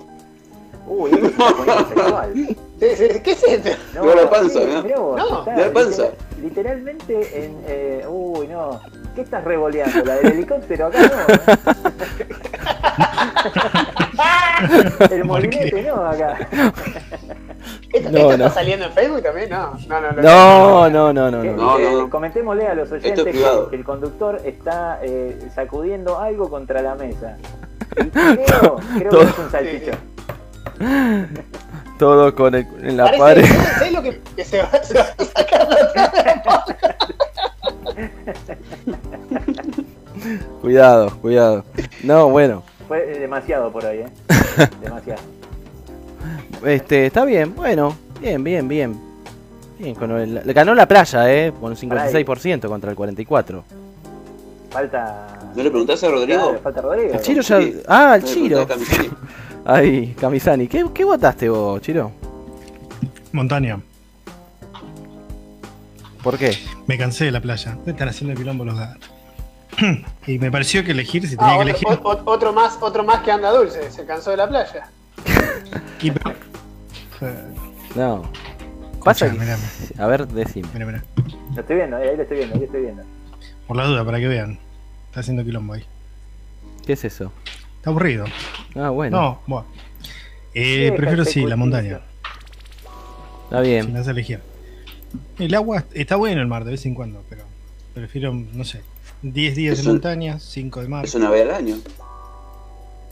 Uy, 0.86 1.10
está 1.12 1.54
poniendo 1.56 1.88
sexual. 1.88 2.32
¿Qué 2.80 2.92
es 3.32 3.42
esto? 3.44 3.70
Mira 4.02 4.14
la 4.16 4.28
panza, 4.30 4.60
sí, 4.60 4.66
¿no? 4.66 4.82
mirá 4.82 4.98
vos, 4.98 5.16
No, 5.16 5.38
está 5.40 5.56
la 5.56 5.72
panza. 5.72 6.02
literal- 6.02 6.16
literalmente 6.42 7.44
en. 7.44 7.56
eh, 7.66 8.04
uy, 8.08 8.48
no. 8.48 8.80
¿Qué 9.14 9.20
estás 9.20 9.44
revoleando? 9.44 10.04
¿La 10.04 10.16
del 10.16 10.32
helicóptero 10.32 10.86
acá 10.86 10.98
no? 11.00 11.12
El 15.10 15.24
molinete 15.24 15.82
no 15.82 16.06
acá. 16.06 16.38
¿Esto, 17.92 18.10
No, 18.10 18.18
esto 18.18 18.38
no. 18.38 18.46
está 18.46 18.50
saliendo 18.50 18.86
en 18.86 18.92
Facebook 18.92 19.22
también? 19.22 19.50
No, 19.50 19.74
no, 19.88 20.00
no. 20.00 20.12
No, 20.22 20.90
no, 20.90 21.12
no, 21.12 21.30
no, 21.30 21.44
no. 21.44 21.52
No, 21.52 21.78
no, 21.78 22.00
no. 22.02 22.10
Comentémosle 22.10 22.66
a 22.66 22.74
los 22.74 22.90
oyentes 22.90 23.26
es 23.26 23.44
que 23.70 23.76
el 23.76 23.84
conductor 23.84 24.40
está 24.44 24.98
eh, 25.02 25.48
sacudiendo 25.54 26.18
algo 26.18 26.48
contra 26.50 26.80
la 26.82 26.94
mesa. 26.94 27.36
Creo, 27.94 28.76
creo 28.98 29.10
Todo. 29.10 29.20
que 29.20 29.26
es 29.30 29.38
un 29.38 29.50
salchichón. 29.50 29.98
Todo 31.98 32.34
con 32.34 32.54
el, 32.54 32.66
en 32.82 32.96
la 32.96 33.04
Parece, 33.04 33.20
pared. 33.54 33.72
¿sabes 33.78 33.92
lo 33.92 34.02
que, 34.02 34.20
que 34.36 34.44
se, 34.44 34.62
va, 34.62 34.70
se 34.82 34.94
va 34.94 35.06
a 35.18 35.24
sacar 35.24 35.68
la 35.68 35.76
Cuidado, 40.60 41.10
cuidado. 41.20 41.64
No, 42.02 42.28
bueno. 42.30 42.62
Fue 42.88 43.16
eh, 43.16 43.20
demasiado 43.20 43.70
por 43.72 43.84
hoy, 43.84 43.98
¿eh? 43.98 44.06
Demasiado. 44.82 45.20
Este, 46.64 47.06
está 47.06 47.24
bien, 47.24 47.54
bueno. 47.54 47.96
Bien, 48.20 48.42
bien, 48.42 48.68
bien. 48.68 48.96
Bien, 49.78 49.94
con 49.94 50.10
el- 50.12 50.42
le 50.46 50.52
ganó 50.52 50.74
la 50.74 50.86
playa, 50.86 51.32
eh, 51.32 51.52
con 51.60 51.72
un 51.72 51.76
56% 51.76 52.68
contra 52.68 52.90
el 52.90 52.96
44%. 52.96 53.62
Falta. 54.70 55.31
¿No 55.54 55.62
le 55.62 55.70
preguntás 55.70 56.02
a 56.04 56.08
Rodrigo? 56.10 56.42
Claro, 56.42 56.60
falta 56.62 56.80
Rodrigo. 56.80 57.14
El 57.14 57.20
Chiro 57.20 57.42
ya. 57.42 57.60
Sí. 57.60 57.76
Ah, 57.88 58.14
el 58.16 58.24
Chiro. 58.24 58.66
Ahí, 59.64 60.14
Camisani. 60.20 60.66
¿Qué, 60.68 60.84
¿Qué 60.94 61.04
votaste 61.04 61.48
vos, 61.48 61.80
Chiro? 61.82 62.10
Montaña. 63.32 63.80
¿Por 66.22 66.38
qué? 66.38 66.56
Me 66.86 66.96
cansé 66.96 67.24
de 67.24 67.32
la 67.32 67.40
playa. 67.40 67.76
Me 67.84 67.92
están 67.92 68.08
haciendo 68.08 68.34
quilombo 68.38 68.64
los 68.64 68.78
gatos. 68.78 69.10
Y 70.26 70.38
me 70.38 70.50
pareció 70.52 70.84
que 70.84 70.92
elegir, 70.92 71.26
si 71.28 71.36
tenía 71.36 71.54
Ah, 71.54 71.64
que 71.64 71.70
otro, 71.72 71.88
elegir. 71.88 71.88
o- 72.04 72.08
o- 72.12 72.22
otro 72.32 72.52
más, 72.52 72.78
otro 72.80 73.02
más 73.02 73.22
que 73.22 73.32
anda 73.32 73.50
dulce, 73.50 73.90
se 73.90 74.04
cansó 74.06 74.30
de 74.30 74.36
la 74.36 74.48
playa. 74.48 74.88
y- 76.00 76.10
pero- 76.12 76.36
No. 77.96 78.22
Pasa 79.04 79.28
que... 79.30 79.38
A 80.00 80.06
ver, 80.06 80.28
decime. 80.28 80.68
Mira, 80.74 80.86
mira. 80.86 81.04
Lo 81.54 81.60
estoy 81.60 81.76
viendo, 81.76 81.96
ahí 81.96 82.16
lo 82.16 82.22
estoy 82.22 82.36
viendo, 82.38 82.54
ahí 82.54 82.60
lo 82.60 82.66
estoy 82.66 82.82
viendo. 82.82 83.02
Por 83.66 83.76
la 83.76 83.84
duda, 83.86 84.04
para 84.04 84.18
que 84.20 84.28
vean. 84.28 84.58
Está 85.12 85.20
haciendo 85.20 85.44
quilombo 85.44 85.74
ahí. 85.74 85.84
¿Qué 86.86 86.94
es 86.94 87.04
eso? 87.04 87.30
Está 87.76 87.90
aburrido. 87.90 88.24
Ah, 88.74 88.88
bueno. 88.88 89.20
No, 89.20 89.42
bueno. 89.46 89.66
Eh, 90.54 90.88
Sí, 90.90 90.96
prefiero 90.96 91.24
sí, 91.26 91.44
la 91.44 91.56
montaña. 91.56 92.00
Está 93.44 93.62
Si 93.62 93.68
bien. 93.68 93.92
me 93.92 93.98
hace 93.98 94.10
elegir. 94.12 94.40
El 95.38 95.54
agua 95.54 95.84
está 95.92 96.16
bueno 96.16 96.40
el 96.40 96.46
mar 96.46 96.64
de 96.64 96.70
vez 96.70 96.86
en 96.86 96.94
cuando, 96.94 97.22
pero 97.28 97.42
prefiero, 97.92 98.32
no 98.32 98.64
sé, 98.64 98.80
10 99.20 99.54
días 99.54 99.74
Es 99.78 99.84
de 99.84 99.90
un- 99.90 99.96
montaña, 99.96 100.38
5 100.40 100.80
de 100.80 100.88
mar. 100.88 101.04
Es 101.04 101.14
una 101.14 101.28
vez 101.28 101.42
al 101.46 101.54
año. 101.56 101.76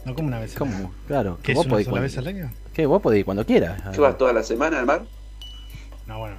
No 0.06 0.14
como 0.14 0.28
una 0.28 0.38
vez. 0.38 0.56
al 0.56 0.62
año. 0.66 0.76
¿Cómo? 0.78 0.94
Claro. 1.06 1.38
¿Qué 1.42 1.52
es 1.52 1.56
vos 1.56 1.66
una 1.66 1.72
podés 1.74 1.84
sola 1.84 1.92
cuando- 1.92 2.02
vez 2.04 2.16
al 2.18 2.26
año? 2.28 2.50
¿Qué? 2.72 2.86
Vos 2.86 3.02
podés 3.02 3.18
ir 3.18 3.24
cuando 3.26 3.44
quieras. 3.44 3.82
¿Qué 3.92 4.00
vas 4.00 4.16
toda 4.16 4.32
la 4.32 4.42
semana 4.42 4.78
al 4.80 4.86
mar? 4.86 5.02
No, 6.06 6.18
bueno. 6.18 6.36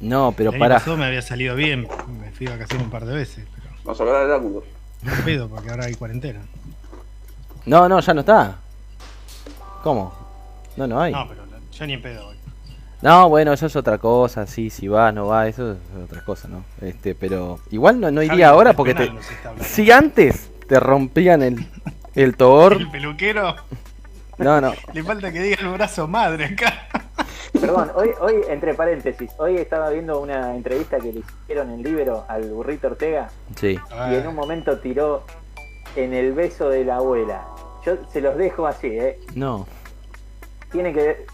No, 0.00 0.34
pero 0.36 0.50
el 0.50 0.56
año 0.56 0.60
para. 0.60 0.74
pasado 0.74 0.98
me 0.98 1.06
había 1.06 1.22
salido 1.22 1.56
bien. 1.56 1.88
Me 2.20 2.30
fui 2.32 2.46
a 2.46 2.50
vacaciones 2.50 2.84
un 2.84 2.90
par 2.90 3.06
de 3.06 3.14
veces, 3.14 3.46
Vamos 3.84 4.00
a 4.00 4.02
hablar 4.02 4.22
del 4.22 4.32
ángulo. 4.32 4.64
no 5.02 5.12
pedo 5.24 5.48
porque 5.48 5.70
ahora 5.70 5.84
hay 5.86 5.94
cuarentena. 5.94 6.40
No, 7.66 7.88
no, 7.88 8.00
ya 8.00 8.14
no 8.14 8.20
está. 8.20 8.58
¿Cómo? 9.82 10.14
No, 10.76 10.86
no 10.86 11.00
hay. 11.00 11.12
No, 11.12 11.28
pero 11.28 11.42
yo 11.72 11.86
ni 11.86 11.92
en 11.94 12.02
pedo 12.02 12.26
voy. 12.26 12.36
No, 13.02 13.28
bueno, 13.28 13.52
eso 13.52 13.66
es 13.66 13.76
otra 13.76 13.98
cosa, 13.98 14.46
sí, 14.46 14.70
si 14.70 14.88
vas, 14.88 15.12
no 15.12 15.26
vas, 15.26 15.48
eso 15.48 15.72
es 15.72 15.78
otra 16.02 16.24
cosa, 16.24 16.48
¿no? 16.48 16.64
Este, 16.80 17.14
pero 17.14 17.60
igual 17.70 18.00
no, 18.00 18.10
no 18.10 18.22
iría 18.22 18.48
ahora 18.48 18.72
porque 18.72 18.94
te... 18.94 19.12
Si 19.60 19.90
antes 19.90 20.50
te 20.66 20.80
rompían 20.80 21.42
el, 21.42 21.66
el 22.14 22.34
tobor, 22.34 22.72
El 22.80 22.90
peluquero 22.90 23.56
no, 24.38 24.60
no, 24.60 24.72
le 24.92 25.02
falta 25.02 25.32
que 25.32 25.42
diga 25.42 25.56
el 25.60 25.68
brazo 25.68 26.08
madre 26.08 26.46
acá. 26.46 26.88
Perdón, 27.60 27.90
hoy, 27.94 28.10
hoy, 28.20 28.40
entre 28.48 28.74
paréntesis, 28.74 29.30
hoy 29.38 29.56
estaba 29.56 29.90
viendo 29.90 30.20
una 30.20 30.54
entrevista 30.54 30.98
que 30.98 31.12
le 31.12 31.20
hicieron 31.20 31.70
en 31.70 31.82
Libero 31.82 32.24
al 32.28 32.42
burrito 32.50 32.88
Ortega 32.88 33.30
sí. 33.58 33.78
y 34.10 34.14
en 34.14 34.26
un 34.26 34.34
momento 34.34 34.78
tiró 34.80 35.22
en 35.96 36.12
el 36.12 36.32
beso 36.32 36.68
de 36.68 36.84
la 36.84 36.96
abuela. 36.96 37.46
Yo 37.86 37.96
se 38.10 38.20
los 38.20 38.36
dejo 38.36 38.66
así, 38.66 38.88
¿eh? 38.88 39.20
No, 39.34 39.66
Tienen 40.72 40.92
que. 40.94 41.26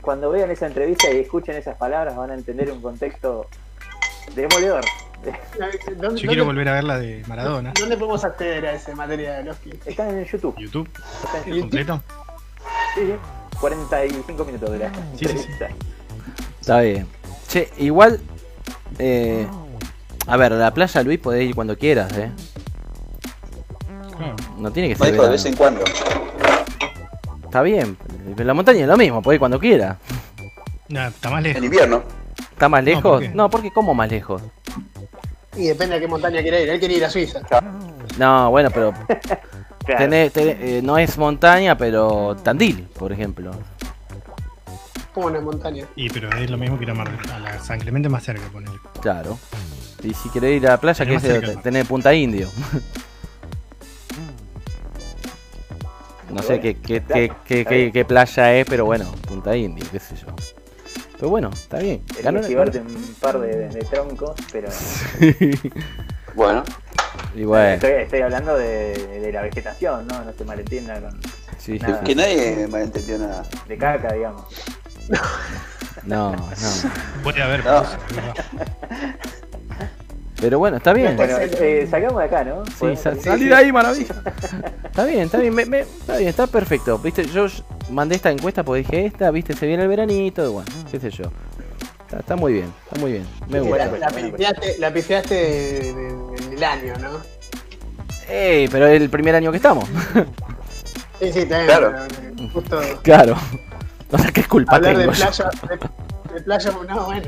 Cuando 0.00 0.30
vean 0.30 0.50
esa 0.50 0.66
entrevista 0.66 1.10
y 1.10 1.18
escuchen 1.20 1.54
esas 1.56 1.76
palabras, 1.76 2.16
van 2.16 2.30
a 2.30 2.34
entender 2.34 2.70
un 2.72 2.80
contexto 2.80 3.46
demoledor. 4.34 4.84
¿Dónde, 5.96 6.20
Yo 6.20 6.28
quiero 6.28 6.44
dónde- 6.44 6.44
volver 6.44 6.68
a 6.68 6.72
ver 6.74 6.84
la 6.84 6.98
de 6.98 7.22
Maradona. 7.26 7.72
¿Dónde 7.78 7.96
podemos 7.96 8.24
acceder 8.24 8.66
a 8.66 8.72
ese 8.74 8.94
material? 8.94 9.56
Están 9.84 10.10
en 10.16 10.24
YouTube. 10.24 10.54
YouTube, 10.58 10.88
Están 11.24 11.42
en 11.42 11.48
YouTube. 11.48 11.60
completo. 11.60 12.02
Sí, 12.94 13.00
sí. 13.06 13.14
45 13.60 14.44
minutos 14.44 14.70
de 14.70 14.78
la 14.78 14.90
Sí, 15.16 15.24
sí, 15.26 15.38
sí. 15.38 15.48
está 16.60 16.80
bien. 16.80 17.06
Che, 17.48 17.70
igual, 17.78 18.20
eh, 18.98 19.46
a 20.26 20.36
ver, 20.36 20.52
a 20.52 20.56
la 20.56 20.74
playa 20.74 21.02
Luis 21.02 21.18
podés 21.18 21.48
ir 21.48 21.54
cuando 21.54 21.76
quieras, 21.76 22.12
¿eh? 22.16 22.30
No 24.58 24.70
tiene 24.72 24.88
que 24.90 24.96
ser 24.96 25.12
de 25.16 25.28
vez 25.28 25.44
en 25.46 25.54
cuando. 25.56 25.82
Está 27.44 27.62
bien, 27.62 27.96
en 28.36 28.46
la 28.46 28.54
montaña 28.54 28.80
es 28.82 28.88
lo 28.88 28.96
mismo, 28.96 29.22
podés 29.22 29.36
ir 29.36 29.40
cuando 29.40 29.58
quieras. 29.58 29.96
No, 30.88 31.06
está 31.06 31.30
más 31.30 31.42
lejos. 31.42 31.58
En 31.58 31.64
invierno. 31.64 32.02
¿Está 32.52 32.68
más 32.68 32.82
No, 32.82 32.90
lejos? 32.90 33.02
¿por 33.02 33.20
qué? 33.20 33.28
No, 33.30 33.50
porque 33.50 33.70
¿cómo 33.70 33.94
más 33.94 34.10
lejos? 34.10 34.42
Y 35.56 35.68
depende 35.68 35.96
a 35.96 36.00
qué 36.00 36.06
montaña 36.08 36.42
quiere 36.42 36.62
ir. 36.62 36.68
Él 36.70 36.78
quiere 36.78 36.94
ir 36.94 37.04
a 37.04 37.10
Suiza. 37.10 37.40
No, 38.18 38.50
bueno, 38.50 38.70
pero 38.70 38.92
Claro. 39.88 40.04
tenés- 40.04 40.32
tenés- 40.32 40.56
eh, 40.60 40.80
no 40.82 40.98
es 40.98 41.16
montaña, 41.18 41.76
pero 41.78 42.36
Tandil, 42.42 42.82
por 42.98 43.10
ejemplo. 43.12 43.52
¿Cómo 45.14 45.30
no 45.30 45.38
es 45.38 45.44
montaña? 45.44 45.86
Y 45.96 46.10
pero 46.10 46.30
es 46.36 46.50
lo 46.50 46.58
mismo 46.58 46.78
que 46.78 46.84
ir 46.84 46.90
a, 46.90 46.94
Mar, 46.94 47.08
a 47.32 47.38
la 47.38 47.58
San 47.60 47.80
Clemente 47.80 48.08
más 48.08 48.22
cerca, 48.22 48.46
ponele. 48.52 48.76
Claro. 49.00 49.38
Y 50.02 50.14
si 50.14 50.28
querés 50.28 50.58
ir 50.60 50.66
a 50.68 50.72
la 50.72 50.76
playa, 50.80 51.04
Tenés 51.04 51.22
que 51.22 51.38
es 51.52 51.62
tener 51.62 51.86
Punta 51.86 52.14
Indio. 52.14 52.48
No 56.30 56.42
sé 56.42 56.60
qué, 56.60 56.74
qué, 56.76 57.02
qué, 57.02 57.32
qué, 57.46 57.64
qué- 57.64 57.90
qué 57.90 58.04
playa 58.04 58.54
es, 58.54 58.66
pero 58.68 58.84
bueno, 58.84 59.06
Punta 59.26 59.56
Indio, 59.56 59.84
qué 59.90 59.98
sé 59.98 60.14
yo. 60.14 60.26
Pero 61.16 61.30
bueno, 61.30 61.48
está 61.50 61.78
bien. 61.78 62.02
Ganó- 62.22 62.40
un 62.46 63.14
par 63.18 63.40
de, 63.40 63.68
de 63.70 63.80
troncos, 63.84 64.32
pero. 64.52 64.68
Bueno, 66.34 66.62
y 67.34 67.44
bueno, 67.44 67.74
Estoy, 67.74 67.90
estoy 67.92 68.20
hablando 68.20 68.56
de, 68.56 68.94
de 69.20 69.32
la 69.32 69.42
vegetación, 69.42 70.06
¿no? 70.06 70.24
No 70.24 70.32
se 70.32 70.44
malentienda 70.44 71.00
con. 71.00 71.20
sí, 71.58 71.78
Nada. 71.78 72.00
que 72.00 72.14
nadie 72.14 72.66
malentendió 72.68 73.18
nada. 73.18 73.42
de 73.66 73.78
caca, 73.78 74.12
digamos. 74.14 74.42
no, 76.04 76.32
no. 76.36 76.48
Puede 77.22 77.42
haber, 77.42 77.64
No. 77.64 77.84
pero 77.84 77.98
es 78.10 78.16
verdad. 78.16 78.34
Pero 80.40 80.58
bueno, 80.60 80.76
está 80.76 80.92
bien. 80.92 81.16
Bueno, 81.16 81.36
eh, 81.40 81.88
sacamos 81.90 82.18
de 82.18 82.24
acá, 82.26 82.44
¿no? 82.44 82.64
Sí, 82.66 82.72
Podemos 82.78 83.00
sa- 83.00 83.10
salir. 83.10 83.22
salí 83.24 83.48
de 83.48 83.54
ahí, 83.56 83.72
maravilla. 83.72 84.14
Está 84.84 85.04
bien, 85.04 85.20
está 85.22 85.38
bien, 85.38 85.52
me- 85.52 85.66
me- 85.66 85.80
está 85.80 86.16
bien, 86.16 86.28
está 86.28 86.46
perfecto. 86.46 86.96
Viste, 86.98 87.24
yo 87.26 87.46
mandé 87.90 88.14
esta 88.14 88.30
encuesta 88.30 88.62
porque 88.62 88.82
dije 88.82 89.06
esta, 89.06 89.32
viste, 89.32 89.54
se 89.54 89.66
viene 89.66 89.82
el 89.82 89.88
veranito, 89.88 90.48
y 90.48 90.52
bueno, 90.52 90.70
qué 90.92 91.00
sé 91.00 91.10
yo. 91.10 91.24
Está, 92.08 92.20
está 92.20 92.36
muy 92.36 92.54
bien, 92.54 92.72
está 92.86 92.98
muy 93.00 93.12
bien. 93.12 93.26
Me 93.48 93.60
gusta. 93.60 93.84
La, 93.86 93.98
la 93.98 94.08
pifiaste, 94.10 94.78
la 94.78 94.92
pifiaste 94.94 95.34
de- 95.34 95.92
de- 95.92 96.44
en 96.46 96.52
el 96.54 96.64
año, 96.64 96.94
¿no? 97.00 97.10
Ey, 98.28 98.66
pero 98.68 98.86
es 98.86 99.00
el 99.00 99.10
primer 99.10 99.34
año 99.34 99.50
que 99.50 99.58
estamos. 99.58 99.84
Sí, 101.20 101.32
sí, 101.32 101.40
también. 101.46 101.66
Claro. 101.66 101.92
pero, 101.92 102.04
eh, 102.44 102.50
Justo 102.52 102.80
claro. 103.02 103.36
O 104.10 104.16
sea, 104.18 104.32
¿qué 104.32 104.42
culpa 104.44 104.76
hablar 104.76 104.96
de 104.96 105.02
tengo 105.02 105.12
yo? 105.12 105.24
playa, 105.26 105.50
de, 105.68 106.34
de 106.34 106.40
playa, 106.42 106.72
no, 106.88 107.04
bueno. 107.04 107.26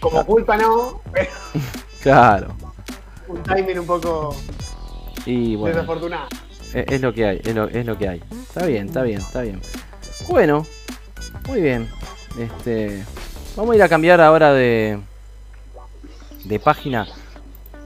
Como 0.00 0.24
culpa 0.26 0.56
no, 0.56 1.00
pero 1.12 1.30
Claro. 2.02 2.56
un 3.28 3.42
timing 3.42 3.80
un 3.80 3.86
poco 3.86 4.34
Y 5.26 5.54
bueno, 5.56 5.76
desafortunado. 5.76 6.28
es, 6.74 6.84
es 6.88 7.00
lo 7.00 7.12
que 7.12 7.24
hay, 7.26 7.40
es 7.44 7.54
lo, 7.54 7.68
es 7.68 7.86
lo 7.86 7.96
que 7.98 8.08
hay. 8.08 8.22
Está 8.48 8.66
bien, 8.66 8.86
está 8.86 9.02
bien, 9.02 9.18
está 9.18 9.42
bien. 9.42 9.60
Bueno, 10.28 10.64
muy 11.48 11.60
bien. 11.60 11.88
Este, 12.38 13.04
vamos 13.56 13.72
a 13.72 13.76
ir 13.76 13.82
a 13.82 13.88
cambiar 13.88 14.20
ahora 14.20 14.52
de 14.52 14.98
de 16.44 16.58
página. 16.60 17.06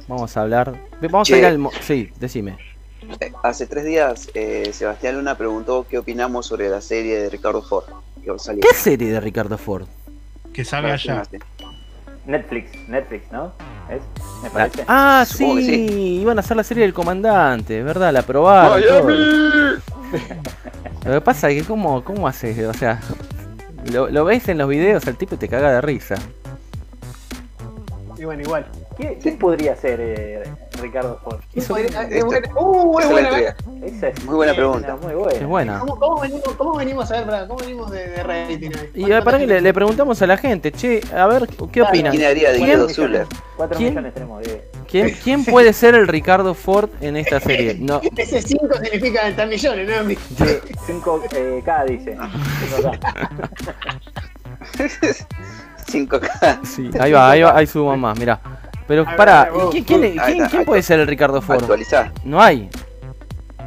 Vamos 0.09 0.37
a 0.37 0.43
hablar. 0.43 0.75
Vamos 1.01 1.31
a 1.31 1.37
ir 1.39 1.45
al. 1.47 1.59
mo- 1.59 1.71
Sí, 1.81 2.11
decime. 2.19 2.59
Eh, 3.21 3.33
Hace 3.43 3.67
tres 3.67 3.85
días, 3.85 4.29
eh, 4.35 4.71
Sebastián 4.73 5.17
Luna 5.17 5.37
preguntó 5.37 5.87
qué 5.89 5.99
opinamos 5.99 6.47
sobre 6.47 6.69
la 6.69 6.81
serie 6.81 7.19
de 7.19 7.31
Ricardo 7.31 7.63
Ford. 7.63 7.85
Que 8.25 8.31
salió. 8.39 8.61
¿Qué 8.61 8.75
serie 8.77 9.11
de 9.11 9.21
Ricardo 9.21 9.59
Ford? 9.59 9.87
Que 10.53 10.65
sabe 10.65 10.91
Ah, 10.91 10.95
allá. 10.95 11.25
sí, 11.25 11.39
Netflix, 12.27 12.71
Netflix, 12.89 13.33
¿no? 13.33 13.53
¿Es? 13.91 14.01
Me 14.45 14.51
parece. 14.51 14.85
Ah, 14.87 15.25
Supongo 15.27 15.57
sí, 15.61 16.19
iban 16.21 16.37
a 16.39 16.41
hacer 16.41 16.57
la 16.57 16.63
serie 16.63 16.85
del 16.85 16.93
comandante, 16.95 17.83
¿verdad? 17.83 18.13
La 18.13 18.21
aprobaron. 18.21 18.81
todo. 18.81 19.11
Lo 21.05 21.15
que 21.15 21.21
pasa 21.21 21.51
es 21.51 21.63
que, 21.63 21.67
¿cómo, 21.67 22.05
cómo 22.05 22.29
haces? 22.29 22.57
O 22.69 22.75
sea, 22.75 23.01
lo, 23.91 24.09
lo 24.09 24.25
ves 24.25 24.49
en 24.49 24.59
los 24.59 24.69
videos 24.69 25.07
al 25.07 25.17
tipo 25.17 25.37
te 25.37 25.49
caga 25.49 25.73
de 25.73 25.81
risa. 25.81 26.17
Y 28.17 28.25
bueno, 28.25 28.43
igual. 28.43 28.67
¿Quién, 29.03 29.15
quién 29.21 29.37
podría 29.39 29.75
ser 29.75 29.99
eh, 30.01 30.43
Ricardo 30.81 31.19
Ford? 31.25 31.41
Es 31.55 31.69
buena- 31.69 31.89
Uh, 32.57 33.01
es 33.01 33.11
buena. 33.11 33.29
Excelente. 33.39 33.87
Esa 33.87 34.09
es 34.09 34.25
Muy 34.25 34.37
buena 34.37 34.55
pregunta. 34.55 34.97
Muy 35.03 35.15
buena. 35.15 35.39
Es 35.41 35.45
buena. 35.47 35.79
¿Cómo, 35.81 35.99
cómo 35.99 36.21
venimos, 36.21 36.43
¿Cómo 36.57 36.77
venimos 36.77 37.11
a 37.11 37.15
ver, 37.17 37.25
pará, 37.25 37.49
cómo 37.49 37.59
venimos 37.59 37.91
de, 37.91 38.09
de 38.11 38.23
rating 38.23 38.71
hoy? 38.71 38.91
Y 38.95 39.11
eh, 39.11 39.21
para 39.23 39.39
que 39.41 39.47
le, 39.49 39.61
le 39.61 39.75
preguntamos 39.75 40.23
a 40.23 40.27
la 40.29 40.37
gente, 40.37 40.71
che, 40.71 41.01
a 41.17 41.27
ver, 41.27 41.49
¿qué 41.49 41.67
Claro. 41.81 41.89
opinan? 41.89 42.13
¿Quién 42.13 42.25
haría 42.27 42.53
de 42.53 42.59
¿Quién? 42.59 42.71
Guido 42.71 42.89
Zuller? 42.89 43.27
4 43.57 43.77
¿Quién? 43.77 43.91
millones 43.91 44.15
tenemos. 44.15 44.43
¿Quién, 44.89 45.11
quién 45.25 45.45
puede 45.47 45.73
ser 45.73 45.97
el 45.97 46.07
Ricardo 46.07 46.55
Ford 46.55 46.91
en 47.01 47.17
esta 47.17 47.41
serie? 47.41 47.77
No, 47.81 48.01
Ese 48.17 48.41
5 48.41 48.69
significa 48.85 49.23
30 49.23 49.47
millones, 49.47 49.89
¿no? 49.89 49.95
5K 50.87 51.29
eh, 51.35 51.63
dice. 51.89 52.17
5K. 54.79 55.27
5K. 55.87 56.61
sí, 56.65 56.91
ahí 57.01 57.11
va, 57.13 57.31
ahí 57.33 57.43
va, 57.43 57.57
ahí 57.57 57.67
subo 57.67 57.97
más, 57.97 58.17
mirá. 58.19 58.41
Pero 58.87 59.03
A 59.09 59.17
para, 59.17 59.45
ver, 59.45 59.53
vos, 59.53 59.71
¿quién, 59.71 59.85
quién, 59.85 60.03
Ahí 60.05 60.11
quién- 60.13 60.37
está, 60.37 60.49
quién 60.49 60.61
ahí 60.61 60.67
puede 60.67 60.83
ser 60.83 61.01
el 61.01 61.07
Ricardo 61.07 61.41
Ford? 61.41 61.59
Actualizá. 61.61 62.13
No 62.25 62.41
hay. 62.43 62.69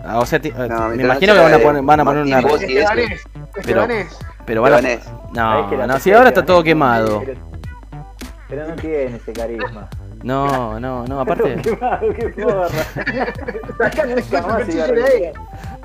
Ah, 0.07 0.19
o 0.19 0.25
sea, 0.25 0.39
ti- 0.39 0.51
No, 0.51 0.89
me 0.89 1.03
imagino 1.03 1.33
no 1.33 1.39
que 1.39 1.43
van 1.45 1.53
a 1.53 1.59
poner, 1.63 1.81
van 1.83 1.99
a 1.99 2.05
poner 2.05 2.23
una... 2.23 2.41
Martín 2.41 2.51
Vos 2.51 2.61
y 2.69 2.77
eso. 2.77 2.81
Estebanés. 2.93 3.23
Estebanés. 3.55 4.19
Pero 4.45 4.61
van 4.61 4.73
a... 4.73 4.77
Estebanés. 4.77 5.07
No, 5.33 5.87
no, 5.87 5.99
si 5.99 6.11
ahora 6.11 6.29
está 6.29 6.41
Estebanés 6.41 6.45
todo 6.47 6.63
quemado. 6.63 7.23
Pero 8.47 8.67
no 8.67 8.75
tiene 8.75 9.15
ese 9.15 9.33
carisma. 9.33 9.89
No, 10.21 10.79
no, 10.79 11.05
no, 11.05 11.19
aparte... 11.21 11.59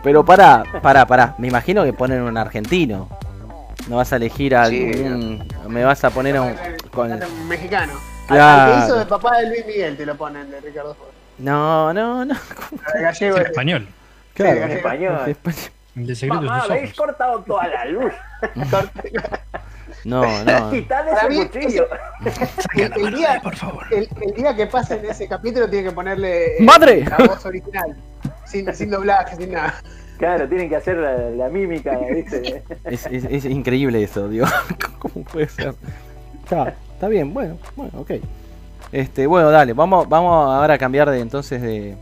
Pero 0.02 0.24
pará, 0.24 0.62
pará, 0.82 1.06
pará. 1.06 1.34
Me 1.38 1.48
imagino 1.48 1.84
que 1.84 1.92
ponen 1.92 2.22
un 2.22 2.36
argentino. 2.36 3.08
No 3.88 3.96
vas 3.96 4.12
a 4.12 4.16
elegir 4.16 4.54
a 4.56 4.66
Sí. 4.66 4.92
algún... 4.92 5.48
Me 5.68 5.84
vas 5.84 6.04
a 6.04 6.10
poner 6.10 6.36
a 6.36 6.42
un... 6.42 6.54
Con... 6.92 7.12
Un 7.12 7.48
Al 8.30 8.72
que 8.72 8.78
hizo 8.78 8.86
Claro. 8.86 8.98
de 8.98 9.06
papá 9.06 9.38
de 9.38 9.48
Luis 9.48 9.66
Miguel 9.66 9.96
te 9.96 10.06
lo 10.06 10.16
ponen 10.16 10.50
de 10.50 10.60
Ricardo 10.60 10.94
Ford. 10.94 11.08
No, 11.38 11.92
no, 11.92 12.24
no. 12.24 12.34
El 12.94 13.02
gallego 13.02 13.36
Es 13.38 13.46
español. 13.46 13.88
Claro. 14.34 14.56
Sí, 14.56 14.62
En 14.62 14.70
español. 14.70 15.36
El 15.96 16.06
de 16.06 16.14
secreto 16.14 16.40
de 16.42 16.46
Mamá, 16.46 16.62
habéis 16.64 16.94
cortado 16.94 17.40
toda 17.42 17.66
la 17.68 17.84
luz. 17.86 18.12
No, 20.04 20.22
no. 20.44 20.70
Quitad 20.70 21.04
mí, 21.28 21.38
ese 21.40 21.50
cuchillo. 21.50 21.88
El, 22.74 23.06
el 23.06 23.14
día, 23.14 23.40
Por 23.42 23.54
favor. 23.56 23.84
el, 23.90 24.08
el 24.22 24.34
día 24.34 24.56
que 24.56 24.66
pase 24.66 24.96
en 24.96 25.04
ese 25.04 25.28
capítulo 25.28 25.68
tiene 25.68 25.88
que 25.90 25.94
ponerle 25.94 26.56
eh, 26.56 26.62
¡Madre! 26.62 27.04
la 27.04 27.18
voz 27.26 27.44
original. 27.44 27.96
Sin, 28.46 28.72
sin 28.74 28.90
doblaje, 28.90 29.36
sin 29.36 29.52
nada. 29.52 29.74
Claro, 30.18 30.48
tienen 30.48 30.68
que 30.68 30.76
hacer 30.76 30.96
la, 30.96 31.12
la 31.30 31.48
mímica, 31.48 31.98
¿viste? 32.14 32.62
Es, 32.84 33.06
es, 33.06 33.24
es 33.24 33.44
increíble 33.44 34.02
eso, 34.02 34.28
digo. 34.28 34.46
¿Cómo 34.98 35.24
puede 35.24 35.48
ser? 35.48 35.74
Está, 36.44 36.74
está 37.00 37.08
bien, 37.08 37.32
bueno, 37.32 37.56
bueno, 37.76 37.92
ok. 37.98 38.10
Este, 38.92 39.26
bueno, 39.26 39.50
dale, 39.50 39.72
vamos, 39.72 40.06
vamos 40.06 40.54
ahora 40.54 40.74
a 40.74 40.78
cambiar 40.78 41.08
de 41.08 41.20
entonces 41.20 41.62
de, 41.62 41.96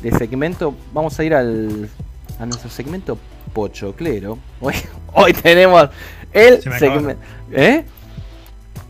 de 0.00 0.10
segmento. 0.12 0.74
Vamos 0.94 1.20
a 1.20 1.24
ir 1.24 1.34
al 1.34 1.90
a 2.38 2.46
nuestro 2.46 2.70
segmento 2.70 3.18
pochoclero. 3.52 4.38
Hoy, 4.62 4.72
hoy 5.12 5.34
tenemos 5.34 5.90
el 6.32 6.62
Se 6.62 6.70
me 6.70 6.78
segmento. 6.78 7.22
¿Eh? 7.52 7.84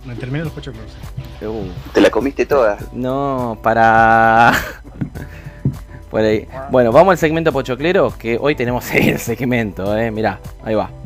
Me 0.05 0.15
terminé 0.15 0.45
los 0.45 0.57
ocho 0.57 0.71
cruces. 0.73 0.95
Uh, 1.43 1.67
Te 1.93 2.01
la 2.01 2.11
comiste 2.11 2.47
toda. 2.47 2.79
no, 2.93 3.59
para. 3.65 4.53
Por 6.13 6.21
ahí. 6.21 6.47
Bueno, 6.71 6.93
vamos 6.93 7.11
al 7.11 7.19
segmento 7.19 7.53
pochoclero, 7.53 8.17
que 8.17 8.39
hoy 8.41 8.55
tenemos 8.55 8.89
el 8.95 9.19
segmento, 9.19 9.99
eh. 9.99 10.13
Mirá, 10.13 10.39
ahí 10.63 10.77
va. 10.77 11.00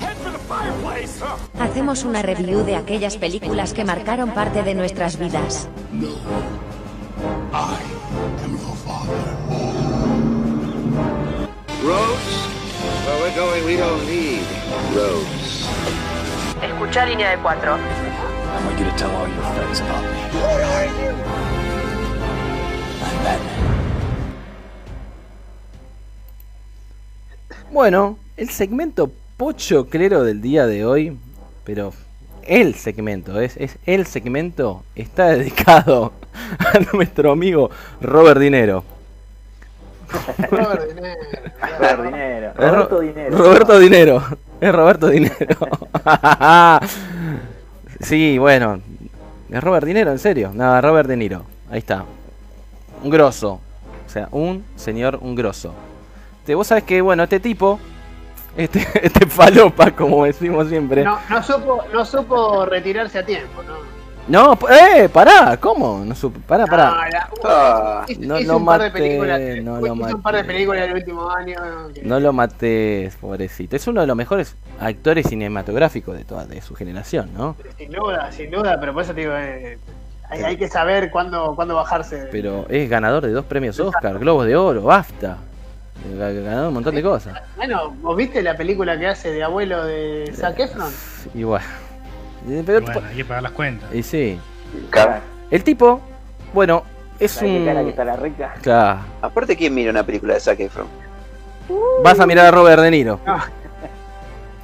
Head 0.00 0.16
for 0.16 0.32
the 0.32 0.38
fireplace! 0.38 1.20
Oh. 1.22 1.38
Hacemos 1.60 2.04
una 2.04 2.22
review 2.22 2.64
de 2.64 2.74
aquellas 2.74 3.16
películas 3.16 3.72
que 3.72 3.84
marcaron 3.84 4.30
parte 4.30 4.62
de 4.64 4.74
nuestras 4.74 5.16
vidas. 5.18 5.68
Escucha 16.62 17.06
línea 17.06 17.30
de 17.30 17.38
cuatro. 17.38 17.76
I 17.76 18.64
want 18.64 18.78
you 18.78 18.84
to 18.84 18.96
tell 18.96 19.10
all 19.10 19.28
your 19.28 19.44
friends 19.54 19.80
about 19.80 20.02
me. 20.02 20.08
What 20.40 20.60
are 20.60 20.86
you? 20.86 21.14
I'm 23.02 23.24
Batman. 23.24 23.59
Bueno, 27.72 28.18
el 28.36 28.50
segmento 28.50 29.12
pochoclero 29.36 30.24
del 30.24 30.42
día 30.42 30.66
de 30.66 30.84
hoy, 30.84 31.16
pero 31.62 31.92
el 32.42 32.74
segmento, 32.74 33.40
es, 33.40 33.56
es 33.58 33.78
el 33.86 34.06
segmento, 34.06 34.82
está 34.96 35.26
dedicado 35.36 36.12
a 36.58 36.80
nuestro 36.92 37.30
amigo 37.30 37.70
Robert 38.00 38.40
Dinero. 38.40 38.82
Robert 40.50 40.82
De 40.82 40.94
Niro. 40.94 41.16
Robert 41.78 42.02
Dinero. 42.02 42.52
Roberto 42.56 43.00
Dinero. 43.00 43.38
Roberto 43.38 43.78
Dinero. 43.78 44.22
Es 44.60 44.74
Roberto 44.74 45.08
Dinero. 45.08 45.56
sí, 48.00 48.36
bueno. 48.38 48.80
¿Es 49.48 49.62
Robert 49.62 49.86
Dinero? 49.86 50.10
¿En 50.10 50.18
serio? 50.18 50.50
Nada, 50.52 50.80
Robert 50.80 51.08
De 51.08 51.16
Niro. 51.16 51.44
Ahí 51.70 51.78
está. 51.78 52.04
Un 53.04 53.10
grosso. 53.10 53.60
O 54.06 54.10
sea, 54.10 54.28
un 54.32 54.64
señor, 54.74 55.20
un 55.22 55.36
grosso. 55.36 55.72
Te, 56.50 56.54
vos 56.56 56.66
sabés 56.66 56.82
que, 56.82 57.00
bueno, 57.00 57.22
este 57.22 57.38
tipo, 57.38 57.78
este, 58.56 58.84
este 59.06 59.24
falopa, 59.26 59.92
como 59.92 60.24
decimos 60.24 60.66
siempre. 60.68 61.04
No, 61.04 61.16
no, 61.30 61.42
supo, 61.44 61.84
no 61.92 62.04
supo 62.04 62.66
retirarse 62.66 63.20
a 63.20 63.24
tiempo, 63.24 63.62
¿no? 63.62 63.74
No, 64.26 64.58
eh, 64.68 65.08
pará, 65.08 65.56
¿cómo? 65.60 66.02
No 66.04 66.12
supe, 66.16 66.40
pará, 66.40 66.66
pará. 66.66 66.86
No, 66.90 66.96
la- 67.08 67.30
Ah, 67.44 68.04
hizo- 68.08 68.20
no 68.22 68.40
hizo 68.40 68.50
lo 68.52 68.56
un 68.58 68.64
par 68.66 68.80
de 68.80 68.88
maté, 68.88 69.00
películas, 69.00 69.40
no 69.62 69.78
hizo 69.78 69.86
lo 69.86 69.92
un 70.16 70.22
par 70.22 70.34
de 70.34 70.42
maté. 70.42 70.52
películas 70.52 70.82
el 70.88 70.94
último 70.94 71.30
año. 71.30 71.56
No 72.02 72.18
lo 72.18 72.32
mates, 72.32 73.14
pobrecito. 73.14 73.76
Es 73.76 73.86
uno 73.86 74.00
de 74.00 74.08
los 74.08 74.16
mejores 74.16 74.56
actores 74.80 75.28
cinematográficos 75.28 76.16
de 76.16 76.24
toda 76.24 76.46
de 76.46 76.60
su 76.62 76.74
generación, 76.74 77.30
¿no? 77.32 77.54
Sin 77.78 77.92
duda, 77.92 78.32
sin 78.32 78.50
duda, 78.50 78.76
pero 78.80 78.92
por 78.92 79.04
eso 79.04 79.14
te 79.14 79.20
digo, 79.20 79.34
eh, 79.36 79.78
hay, 80.28 80.42
hay 80.42 80.56
que 80.56 80.66
saber 80.66 81.12
cuándo, 81.12 81.54
cuándo 81.54 81.76
bajarse. 81.76 82.28
Pero 82.32 82.66
es 82.68 82.90
ganador 82.90 83.24
de 83.24 83.30
dos 83.30 83.44
premios 83.44 83.78
Oscar, 83.78 84.18
Globos 84.18 84.46
de 84.46 84.56
Oro, 84.56 84.82
BAFTA. 84.82 85.38
Eh, 86.08 86.42
Ganado 86.44 86.68
un 86.68 86.74
montón 86.74 86.94
de 86.94 87.02
cosas. 87.02 87.40
Bueno, 87.56 87.94
¿vos 88.00 88.16
viste 88.16 88.42
la 88.42 88.56
película 88.56 88.98
que 88.98 89.06
hace 89.06 89.32
de 89.32 89.42
abuelo 89.42 89.84
de 89.84 90.32
Zac 90.34 90.58
Efron? 90.58 90.90
Y 91.34 91.42
bueno. 91.44 91.64
Eh, 92.48 92.62
Pero, 92.64 92.80
Bueno, 92.80 93.02
hay 93.08 93.16
que 93.16 93.24
pagar 93.24 93.42
las 93.42 93.52
cuentas. 93.52 93.92
y 93.94 94.02
sí. 94.02 94.40
El 95.50 95.62
tipo, 95.64 96.00
bueno, 96.54 96.84
es 97.18 97.32
¿Sabes 97.32 97.58
qué 97.58 97.64
cara 97.66 97.82
que 97.82 97.90
está 97.90 98.02
un. 98.02 98.08
la 98.08 98.16
rica? 98.16 98.54
Claro. 98.62 99.00
Aparte, 99.20 99.56
¿quién 99.56 99.74
mira 99.74 99.90
una 99.90 100.04
película 100.04 100.34
de 100.34 100.40
Zac 100.40 100.58
Efron? 100.60 100.86
Vas 102.02 102.18
a 102.18 102.26
mirar 102.26 102.46
a 102.46 102.50
Robert 102.50 102.80
De 102.82 102.90
Niro. 102.90 103.20
No. 103.26 103.38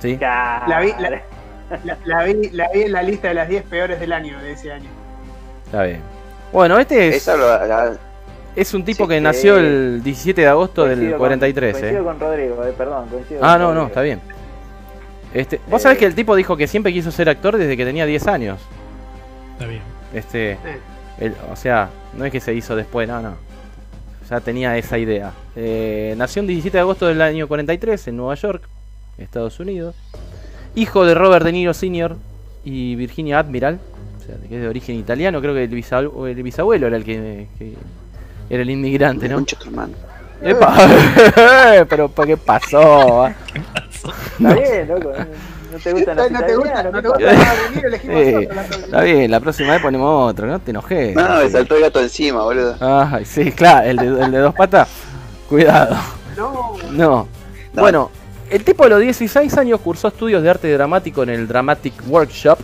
¿Sí? 0.00 0.16
La 0.20 0.80
vi, 0.80 0.92
la, 0.98 1.10
la- 1.10 1.96
la 2.04 2.22
vi, 2.24 2.50
la 2.50 2.68
vi 2.72 2.82
en 2.82 2.92
la 2.92 3.02
lista 3.02 3.28
de 3.28 3.34
las 3.34 3.48
10 3.48 3.62
peores 3.64 3.98
del 4.00 4.12
año, 4.12 4.38
de 4.40 4.52
ese 4.52 4.72
año. 4.72 4.88
Está 5.66 5.82
bien. 5.82 6.00
Bueno, 6.52 6.78
este 6.78 7.08
es, 7.08 7.16
Esa 7.16 7.36
lo, 7.36 7.46
la- 7.66 7.92
es 8.56 8.74
un 8.74 8.84
tipo 8.84 9.04
sí, 9.04 9.10
que 9.10 9.20
nació 9.20 9.58
el 9.58 10.02
17 10.02 10.40
de 10.40 10.46
agosto 10.48 10.82
del 10.84 10.94
Coincido 10.98 11.18
con- 11.18 11.26
43, 11.28 11.72
Coincido 11.76 12.00
¿eh? 12.00 12.04
con 12.04 12.20
Rodrigo, 12.20 12.64
eh, 12.64 12.74
perdón. 12.76 13.08
Coincido 13.08 13.40
Ah, 13.42 13.52
con 13.52 13.60
no, 13.62 13.74
no, 13.74 13.86
está 13.86 14.00
bien. 14.02 14.20
Este, 15.34 15.60
vos 15.70 15.80
Eh. 15.80 15.82
sabés 15.82 15.98
que 15.98 16.06
el 16.06 16.14
tipo 16.14 16.34
dijo 16.34 16.56
que 16.56 16.66
siempre 16.66 16.92
quiso 16.92 17.10
ser 17.10 17.28
actor 17.28 17.56
desde 17.56 17.76
que 17.76 17.84
tenía 17.84 18.06
10 18.06 18.26
años. 18.26 18.58
Está 19.52 19.66
bien. 19.66 19.82
Este, 20.14 20.52
Eh. 20.52 20.58
el- 21.20 21.34
o 21.52 21.56
sea, 21.56 21.90
no 22.16 22.24
es 22.24 22.32
que 22.32 22.40
se 22.40 22.54
hizo 22.54 22.74
después, 22.74 23.06
no, 23.08 23.20
no. 23.20 23.34
Ya 24.30 24.40
tenía 24.40 24.76
esa 24.76 24.98
idea. 24.98 25.32
Eh, 25.54 26.14
nació 26.16 26.40
el 26.42 26.48
17 26.48 26.78
de 26.78 26.80
agosto 26.80 27.06
del 27.06 27.20
año 27.22 27.46
43 27.46 28.08
en 28.08 28.16
Nueva 28.16 28.34
York, 28.34 28.62
Estados 29.18 29.60
Unidos. 29.60 29.94
Hijo 30.74 31.04
de 31.04 31.14
Robert 31.14 31.44
De 31.44 31.52
Niro 31.52 31.72
Sr. 31.74 32.16
y 32.64 32.96
Virginia 32.96 33.38
Admiral, 33.38 33.78
o 34.18 34.24
sea, 34.26 34.34
que 34.48 34.56
es 34.56 34.60
de 34.62 34.68
origen 34.68 34.96
italiano. 34.96 35.40
Creo 35.40 35.54
que 35.54 35.64
el, 35.64 35.70
bisabue- 35.70 36.28
el 36.28 36.42
bisabuelo 36.42 36.86
era 36.88 36.96
el 36.96 37.04
que, 37.04 37.46
que 37.58 37.74
era 38.48 38.62
el 38.62 38.70
inmigrante, 38.70 39.28
¿no? 39.28 39.36
Concha 39.36 39.56
tu 39.58 39.66
hermano. 39.66 39.94
¡Epa! 40.42 40.76
Pero 41.88 42.08
¿para 42.08 42.26
qué 42.26 42.36
pasó? 42.36 43.24
ah? 43.26 43.34
Está 44.38 44.54
bien, 44.54 44.88
loco. 44.88 45.12
No 45.72 45.78
te 45.78 45.92
gustan 45.92 46.16
los 46.16 46.30
No 46.30 46.44
te 46.44 46.56
gusta, 46.56 46.82
no 46.84 46.90
te 46.92 47.02
¿qué 47.02 47.08
gusta 47.08 48.08
De 48.08 48.48
está 48.84 49.00
bien, 49.02 49.30
la 49.30 49.40
próxima 49.40 49.72
vez 49.72 49.82
ponemos 49.82 50.30
otro, 50.30 50.46
no 50.46 50.58
te 50.60 50.70
enojes. 50.70 51.14
No, 51.14 51.36
me 51.38 51.50
saltó 51.50 51.76
el 51.76 51.82
gato 51.82 52.00
encima, 52.00 52.42
boludo. 52.42 52.76
Ay, 52.80 53.24
sí, 53.24 53.50
claro, 53.52 53.88
el 53.88 53.96
de, 53.96 54.06
el 54.06 54.30
de 54.30 54.38
dos 54.38 54.54
patas. 54.54 54.88
Cuidado. 55.48 55.96
No, 56.36 56.76
No. 56.92 57.28
No. 57.72 57.82
Bueno, 57.82 58.10
el 58.48 58.64
tipo 58.64 58.84
a 58.84 58.88
los 58.88 59.00
16 59.00 59.56
años 59.58 59.80
cursó 59.80 60.08
estudios 60.08 60.42
de 60.42 60.48
arte 60.48 60.72
dramático 60.72 61.22
en 61.22 61.30
el 61.30 61.48
Dramatic 61.48 61.94
Workshop, 62.06 62.58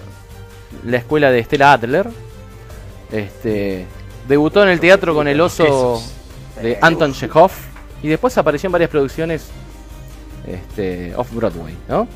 la 0.87 0.97
escuela 0.97 1.31
de 1.31 1.43
Stella 1.45 1.73
Adler. 1.75 2.09
Este, 3.11 3.87
debutó 4.33 4.63
en 4.63 4.71
el 4.71 4.81
teatro 4.81 5.15
con 5.15 5.29
el 5.29 5.39
oso 5.43 6.03
de 6.61 6.79
Anton 6.81 7.13
Chekhov 7.13 7.51
y 8.03 8.09
después 8.09 8.37
apareció 8.39 8.69
en 8.69 8.73
varias 8.73 8.91
producciones 8.91 9.51
este, 10.47 11.15
off 11.15 11.31
Broadway, 11.33 11.77
¿no? 11.87 12.09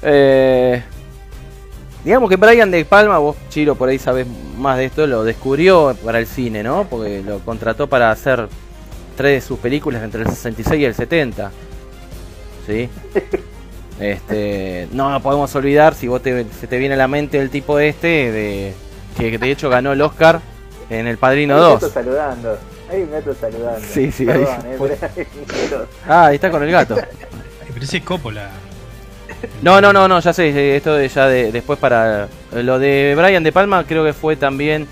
Eh, 0.00 0.80
digamos 2.04 2.30
que 2.30 2.36
Brian 2.36 2.70
De 2.70 2.84
Palma, 2.84 3.18
vos 3.18 3.36
Chiro 3.48 3.74
por 3.74 3.88
ahí 3.88 3.98
sabés 3.98 4.28
más 4.56 4.78
de 4.78 4.84
esto, 4.84 5.08
lo 5.08 5.24
descubrió 5.24 5.96
para 6.04 6.20
el 6.20 6.28
cine, 6.28 6.62
¿no? 6.62 6.86
Porque 6.88 7.20
lo 7.22 7.40
contrató 7.40 7.88
para 7.88 8.12
hacer 8.12 8.48
tres 9.16 9.42
de 9.42 9.48
sus 9.48 9.58
películas 9.58 10.04
entre 10.04 10.22
el 10.22 10.28
66 10.28 10.80
y 10.80 10.84
el 10.84 10.94
70. 10.94 11.50
¿Sí? 12.66 12.88
Este, 14.00 14.88
no 14.90 15.22
podemos 15.22 15.54
olvidar, 15.54 15.94
si 15.94 16.08
vos 16.08 16.20
te, 16.20 16.44
se 16.58 16.66
te 16.66 16.78
viene 16.78 16.96
a 16.96 16.98
la 16.98 17.06
mente 17.06 17.38
el 17.38 17.48
tipo 17.48 17.78
este, 17.78 18.32
de 18.32 18.74
que 19.16 19.38
de 19.38 19.50
hecho 19.52 19.70
ganó 19.70 19.92
el 19.92 20.02
Oscar 20.02 20.40
en 20.90 21.06
El 21.06 21.18
Padrino 21.18 21.54
Ahí 21.54 21.60
me 21.60 21.66
2. 21.66 21.82
estoy 21.82 22.04
saludando. 22.04 22.58
Ahí 22.90 23.08
me 23.10 23.18
estoy 23.18 23.34
saludando. 23.34 23.80
Sí, 23.90 24.12
sí, 24.12 24.26
Perdón, 24.26 24.46
ahí- 24.64 24.90
eh, 24.90 25.28
Ah, 26.08 26.26
ahí 26.26 26.34
está 26.36 26.50
con 26.50 26.62
el 26.62 26.70
gato. 26.70 26.96
Pero 27.72 27.84
ese 27.84 27.96
es 27.98 28.04
Coppola. 28.04 28.50
No, 29.62 29.80
no, 29.80 29.92
no, 29.92 30.06
no, 30.08 30.20
ya 30.20 30.32
sé, 30.32 30.48
eh, 30.48 30.76
esto 30.76 30.94
de 30.94 31.08
ya 31.08 31.26
de, 31.26 31.50
después 31.52 31.78
para 31.78 32.28
eh, 32.52 32.62
lo 32.62 32.78
de 32.78 33.14
Brian 33.16 33.42
De 33.42 33.52
Palma 33.52 33.84
creo 33.84 34.04
que 34.04 34.12
fue 34.12 34.36
también 34.36 34.86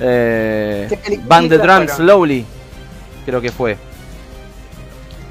eh, 0.00 0.86
¿Qué 0.88 0.96
películas 0.96 1.28
Band 1.28 1.48
the 1.50 1.58
Drums 1.58 1.92
fueron? 1.92 1.96
Slowly, 1.96 2.46
creo 3.24 3.40
que 3.40 3.50
fue. 3.50 3.76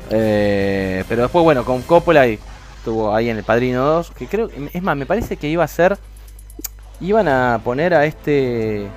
Eh, 0.09 1.03
pero 1.07 1.24
después 1.24 1.43
bueno, 1.43 1.64
con 1.66 1.82
Coppola 1.84 2.28
y 2.28 2.39
estuvo 2.78 3.14
ahí 3.16 3.30
en 3.30 3.38
El 3.38 3.43
Padrino 3.43 3.84
2, 3.86 4.11
que 4.11 4.28
creo, 4.28 4.49
es 4.74 4.82
más, 4.84 4.95
me 4.97 5.05
parece 5.05 5.38
que 5.38 5.47
iba 5.47 5.64
a 5.64 5.68
ser 5.68 5.97
iban 7.01 7.28
a 7.28 7.59
poner 7.64 7.93
a 7.93 8.05
este 8.05 8.88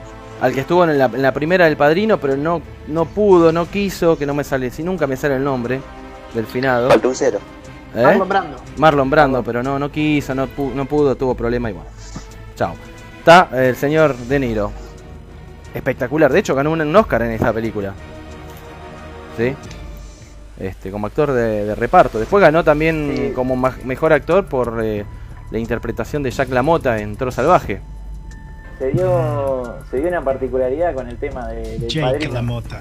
al 0.41 0.53
que 0.53 0.61
estuvo 0.61 0.85
en 0.85 0.99
la, 0.99 1.07
en 1.07 1.23
la 1.23 1.33
primera 1.33 1.65
del 1.65 1.77
padrino, 1.77 2.19
pero 2.19 2.37
no 2.37 2.61
no 2.89 3.05
pudo, 3.07 3.53
no 3.53 3.67
quiso, 3.67 4.17
que 4.19 4.27
no 4.27 4.35
me 4.35 4.45
sale, 4.45 4.71
si 4.71 4.83
nunca 4.83 5.07
me 5.07 5.17
sale 5.17 5.37
el 5.37 5.45
nombre 5.45 5.81
del 6.35 6.47
finado. 6.47 6.89
Falta 6.91 7.09
un 7.09 7.15
cero. 7.15 7.39
¿Eh? 7.95 8.03
Marlon 8.03 8.29
Brando. 8.29 8.57
Marlon 8.77 9.11
Brando, 9.11 9.43
pero 9.43 9.63
no, 9.63 9.79
no 9.79 9.91
quiso, 9.91 10.35
no, 10.35 10.47
pu- 10.47 10.73
no 10.75 10.85
pudo, 10.85 11.17
tuvo 11.17 11.35
problema 11.35 11.71
y 11.71 11.73
bueno. 11.73 11.89
Chao. 12.55 12.75
Está 13.19 13.49
el 13.53 13.75
señor 13.77 14.15
De 14.17 14.39
Niro. 14.39 14.71
Espectacular. 15.75 16.33
De 16.33 16.39
hecho, 16.39 16.55
ganó 16.55 16.71
un, 16.73 16.81
un 16.81 16.97
Oscar 16.97 17.23
en 17.23 17.33
esta 17.33 17.53
película. 17.53 17.93
¿Sí? 19.37 19.55
Este, 20.59 20.91
como 20.91 21.07
actor 21.07 21.33
de, 21.33 21.65
de 21.65 21.75
reparto. 21.75 22.19
Después 22.19 22.41
ganó 22.41 22.63
también 22.65 23.13
Sí. 23.17 23.33
como 23.35 23.57
mejor 23.85 24.13
actor 24.13 24.47
por 24.47 24.81
eh, 24.83 25.05
la 25.51 25.59
interpretación 25.59 26.23
de 26.23 26.31
Jack 26.31 26.51
LaMotta 26.51 26.99
en 26.99 27.17
Toro 27.17 27.31
Salvaje. 27.31 27.81
Se 28.79 28.91
dio, 28.91 29.75
se 29.91 29.99
dio 29.99 30.09
una 30.09 30.23
particularidad 30.23 30.95
con 30.95 31.09
el 31.09 31.17
tema 31.19 31.49
de, 31.49 31.79
del 31.79 31.89
Jake 31.89 32.13
padrino. 32.13 32.35
la 32.35 32.43
mota. 32.43 32.81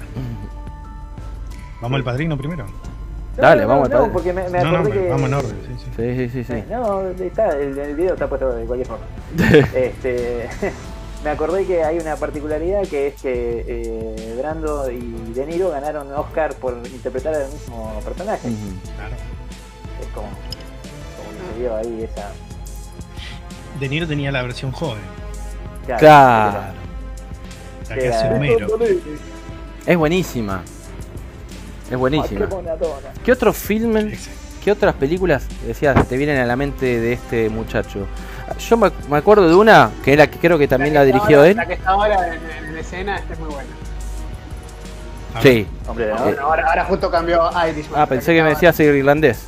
¿Vamos 1.80 1.96
al 1.96 2.04
padrino 2.04 2.36
primero? 2.36 2.66
No, 2.66 3.42
Dale, 3.42 3.62
no, 3.62 3.68
vamos 3.68 3.84
al 3.86 3.90
no, 3.90 3.96
padrino. 3.98 4.12
porque 4.12 4.32
me, 4.32 4.48
me 4.48 4.58
No, 4.58 4.64
no, 4.72 4.78
acordé 4.78 4.90
pero 4.90 5.02
que... 5.02 5.08
vamos 5.10 5.26
en 5.28 5.34
orden. 5.34 5.56
Sí, 5.66 5.74
sí. 5.78 5.90
Sí, 5.96 6.16
sí, 6.16 6.44
sí, 6.44 6.44
sí. 6.44 6.64
No, 6.70 7.08
está, 7.08 7.48
el, 7.58 7.78
el 7.78 7.96
video 7.96 8.12
está 8.14 8.28
puesto 8.28 8.52
de 8.52 8.64
cualquier 8.66 8.86
forma. 8.88 9.04
este, 9.74 10.48
me 11.24 11.30
acordé 11.30 11.64
que 11.64 11.82
hay 11.82 11.98
una 11.98 12.16
particularidad 12.16 12.82
que 12.86 13.08
es 13.08 13.22
que 13.22 13.64
eh, 13.66 14.34
Brando 14.38 14.90
y 14.90 15.32
De 15.34 15.46
Niro 15.46 15.70
ganaron 15.70 16.12
Oscar 16.12 16.54
por 16.54 16.74
interpretar 16.86 17.34
al 17.34 17.50
mismo 17.50 18.00
personaje. 18.04 18.48
Claro. 18.96 19.14
Es 20.00 20.06
como, 20.14 20.28
como 20.28 21.30
que 21.48 21.54
se 21.54 21.60
dio 21.60 21.74
ahí 21.76 22.02
esa... 22.10 22.30
De 23.80 23.88
Niro 23.88 24.06
tenía 24.06 24.30
la 24.32 24.42
versión 24.42 24.72
joven. 24.72 25.00
Claro. 25.86 26.58
La 27.88 27.94
que 27.94 28.08
hace 28.08 28.28
Homero. 28.28 28.66
Es 29.86 29.96
buenísima. 29.96 30.62
Es 31.90 31.96
buenísima. 31.96 32.48
¿Qué 33.24 33.32
otros 33.32 33.56
filmes. 33.56 34.28
¿Qué 34.64 34.72
otras 34.72 34.94
películas 34.96 35.46
decías 35.64 36.08
te 36.08 36.16
vienen 36.16 36.38
a 36.38 36.44
la 36.46 36.56
mente 36.56 36.98
de 37.00 37.12
este 37.12 37.48
muchacho? 37.48 38.00
Yo 38.68 38.76
me, 38.76 38.90
me 39.08 39.16
acuerdo 39.18 39.48
de 39.48 39.54
una 39.54 39.90
que 40.04 40.12
era 40.12 40.26
que 40.28 40.38
creo 40.38 40.58
que 40.58 40.66
también 40.66 40.92
la, 40.94 41.02
que 41.04 41.10
está 41.10 41.18
dirigió 41.18 41.38
ahora- 41.38 41.50
él. 41.50 41.56
La 41.56 41.66
que 41.66 41.72
está 41.74 41.90
ahora 41.90 42.34
en, 42.34 42.66
en 42.70 42.76
escena, 42.78 43.16
esta 43.16 43.32
es 43.34 43.38
muy 43.38 43.48
buena. 43.48 43.68
Sí. 45.40 45.66
Hombre 45.86 46.06
de 46.06 46.10
No, 46.10 46.16
honor. 46.16 46.28
bueno, 46.32 46.46
ahora, 46.48 46.68
ahora 46.68 46.84
justo 46.86 47.10
cambió 47.10 47.56
a 47.56 47.68
Irishman. 47.68 48.00
Ah, 48.00 48.06
pensé 48.06 48.34
que 48.34 48.42
me 48.42 48.48
decías 48.50 48.80
irlandés. 48.80 49.46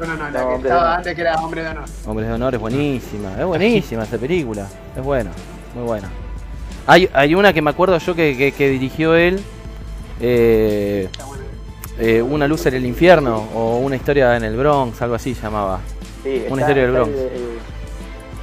No, 0.00 0.06
no, 0.06 0.16
no, 0.16 0.24
la 0.24 0.30
No, 0.30 0.32
que 0.48 0.54
hombre 0.54 0.68
estaba 0.70 0.96
antes 0.96 1.14
que 1.14 1.20
era 1.20 1.34
Hombre 1.36 1.62
de 1.62 1.68
Honor. 1.68 1.84
Hombres 2.06 2.28
de 2.28 2.34
honor 2.34 2.54
es 2.54 2.60
buenísima. 2.60 3.32
Es 3.38 3.44
buenísima 3.46 4.02
esa 4.02 4.18
película. 4.18 4.66
Es 4.96 5.02
buena. 5.02 5.30
Muy 5.74 5.84
buena. 5.84 6.08
Hay, 6.86 7.08
hay 7.12 7.34
una 7.34 7.52
que 7.52 7.62
me 7.62 7.70
acuerdo 7.70 7.96
yo 7.98 8.14
que, 8.14 8.36
que- 8.36 8.52
que 8.52 8.68
dirigió 8.68 9.14
él. 9.14 9.40
eh, 10.20 11.08
eh, 11.98 12.22
una 12.22 12.46
luz 12.48 12.64
en 12.66 12.74
el 12.74 12.86
infierno 12.86 13.48
o 13.54 13.78
una 13.78 13.96
historia 13.96 14.36
en 14.36 14.44
el 14.44 14.56
Bronx, 14.56 15.00
algo 15.02 15.14
así 15.16 15.34
llamaba. 15.34 15.80
Sí, 16.22 16.28
Una 16.28 16.38
está- 16.44 16.54
historia 16.60 16.82
del 16.84 16.92
Bronx. 16.92 17.10
el- 17.12 17.18
el- 17.20 17.58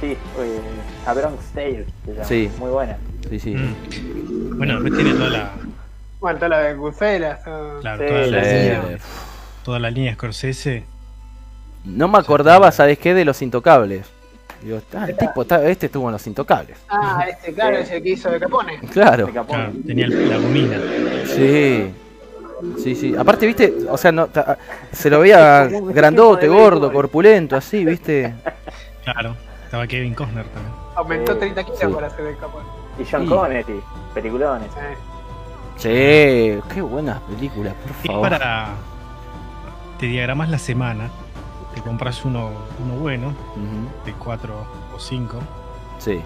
sí, 0.00 0.06
eh, 0.38 0.60
A 1.06 1.14
Bronx 1.14 1.44
Tale 1.54 1.86
se 2.04 2.12
llama. 2.12 2.24
Sí. 2.24 2.50
Muy 2.58 2.70
buena. 2.70 2.96
Sí, 3.30 3.38
sí. 3.40 3.54
Mm. 3.54 4.58
Bueno, 4.58 4.74
después 4.80 4.94
tiene 5.02 5.16
toda 5.18 5.30
la, 5.30 5.50
Bueno, 6.20 6.36
está 6.36 6.48
la 6.48 6.58
de 6.60 6.74
claro, 7.80 8.02
Sí, 8.02 8.08
toda, 8.08 8.26
la, 8.26 8.44
sí. 8.44 8.50
Eh, 8.50 8.98
toda 9.64 9.78
la 9.78 9.90
línea 9.90 10.12
Scorsese. 10.14 10.84
no 11.84 12.08
me 12.08 12.18
acordaba, 12.18 12.70
¿sabes 12.72 12.98
qué? 12.98 13.14
De 13.14 13.24
los 13.24 13.40
intocables. 13.42 14.06
Digo, 14.62 14.78
ah, 14.94 15.06
el 15.08 15.16
tipo, 15.16 15.42
está- 15.42 15.66
este 15.68 15.86
estuvo 15.86 16.06
en 16.08 16.12
los 16.12 16.26
intocables. 16.26 16.76
Ah, 16.88 17.24
este, 17.28 17.52
claro, 17.54 17.76
Sí. 17.76 17.82
es 17.82 17.90
el 17.92 18.02
que 18.02 18.08
hizo 18.10 18.30
de 18.30 18.38
Capone. 18.40 18.78
Claro. 18.92 19.26
De 19.26 19.32
Capone. 19.32 19.64
Claro, 19.64 19.78
tenía 19.86 20.04
el- 20.06 20.28
la 20.28 20.36
gomina. 20.36 20.76
Sí. 21.26 21.90
Sí, 22.82 22.94
sí. 22.94 23.14
Aparte, 23.16 23.46
viste, 23.46 23.74
o 23.88 23.96
sea, 23.96 24.12
no, 24.12 24.26
ta- 24.26 24.58
se 24.92 25.08
lo 25.08 25.20
veía 25.20 25.64
Es 25.64 25.82
grandote, 25.94 26.46
gordo, 26.46 26.92
corpulento, 26.92 27.56
así, 27.56 27.84
viste. 27.86 28.34
Claro, 29.02 29.34
estaba 29.64 29.86
Kevin 29.86 30.12
Costner 30.14 30.44
también. 30.46 30.74
Aumentó 30.94 31.32
Sí. 31.32 31.38
30 31.38 31.64
kilos 31.64 31.78
Sí. 31.80 31.86
para 31.86 32.06
hacer 32.08 32.24
de 32.26 32.36
Capone. 32.36 32.66
Y 32.98 33.04
John 33.10 33.22
Sí. 33.22 33.28
Connery, 33.28 33.80
peliculones. 34.12 34.68
Eh, 34.76 34.96
Sí, 35.76 36.74
qué 36.74 36.82
buenas 36.82 37.20
películas, 37.20 37.72
por 37.82 37.90
Es 37.92 37.96
favor. 38.06 38.28
para. 38.28 38.68
Te 39.98 40.06
diagramas 40.06 40.50
la 40.50 40.58
semana. 40.58 41.08
Te 41.74 41.80
compras 41.82 42.24
uno, 42.24 42.50
uno 42.84 42.94
bueno, 42.94 43.32
de 44.04 44.12
4 44.14 44.54
o 44.94 44.98
5. 44.98 45.38
Sí. 45.98 46.20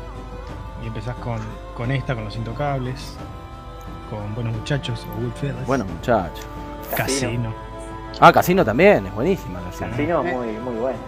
Y 0.83 0.87
empezás 0.87 1.17
con, 1.17 1.39
con 1.77 1.91
esta, 1.91 2.15
con 2.15 2.25
los 2.25 2.37
intocables. 2.37 3.17
Con 4.11 4.35
Buenos 4.35 4.55
Muchachos 4.57 5.07
o 5.17 5.21
Goodfellas. 5.21 5.67
Bueno, 5.67 5.85
muchacho. 5.85 6.43
Casino. 6.97 7.53
Ah, 8.21 8.33
Casino 8.33 8.65
también, 8.65 9.07
es 9.07 9.15
buenísima 9.15 9.61
Casino. 9.61 9.91
Casino, 9.91 10.25
Eh. 10.25 10.33
muy, 10.35 10.47
muy 10.59 10.81
bueno. 10.81 10.99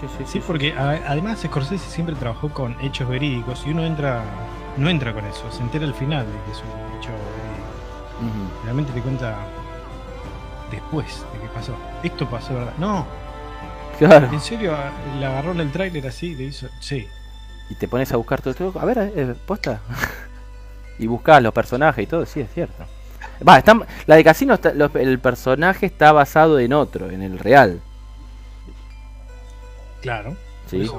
Sí, 0.00 0.06
sí, 0.06 0.14
sí, 0.18 0.24
Sí, 0.26 0.42
porque 0.46 0.72
a- 0.74 1.02
además 1.08 1.40
Scorsese 1.40 1.90
siempre 1.90 2.14
trabajó 2.14 2.48
con 2.48 2.76
hechos 2.80 3.08
verídicos 3.08 3.64
y 3.66 3.70
uno 3.72 3.84
entra 3.84 4.22
no 4.78 4.88
entra 4.88 5.12
con 5.12 5.24
eso, 5.26 5.50
se 5.50 5.60
entera 5.60 5.84
al 5.84 5.92
final 5.92 6.24
de 6.24 6.32
que 6.46 6.52
es 6.52 6.58
un 6.62 6.98
hecho 6.98 7.10
verídico. 7.10 8.62
Realmente 8.64 8.92
te 8.92 9.02
cuenta 9.02 9.36
después 10.70 11.26
de 11.34 11.40
que 11.40 11.46
pasó. 11.48 11.74
Esto 12.02 12.26
pasó, 12.26 12.54
¿verdad? 12.54 12.72
No, 12.78 13.04
Claro. 14.08 14.28
en 14.32 14.40
serio, 14.40 14.74
a- 14.74 14.90
le 15.18 15.26
agarró 15.26 15.52
en 15.52 15.60
el 15.60 15.70
tráiler 15.72 16.06
así, 16.06 16.34
le 16.34 16.44
hizo, 16.44 16.68
sí. 16.80 17.06
Y 17.70 17.74
te 17.76 17.86
pones 17.88 18.12
a 18.12 18.16
buscar 18.16 18.40
todo 18.40 18.50
esto. 18.50 18.72
A 18.80 18.84
ver, 18.84 19.12
eh, 19.14 19.34
posta. 19.46 19.80
y 20.98 21.06
buscas 21.06 21.42
los 21.42 21.52
personajes 21.54 22.04
y 22.04 22.06
todo, 22.06 22.26
sí, 22.26 22.40
es 22.40 22.52
cierto. 22.52 22.84
Va, 23.46 23.58
está, 23.58 23.76
la 24.06 24.16
de 24.16 24.24
Casino, 24.24 24.54
está- 24.54 24.72
los- 24.74 24.94
el 24.96 25.18
personaje 25.18 25.86
está 25.86 26.12
basado 26.12 26.58
en 26.58 26.72
otro, 26.72 27.10
en 27.10 27.22
el 27.22 27.38
real. 27.38 27.80
Claro, 30.00 30.36
Sí, 30.66 30.90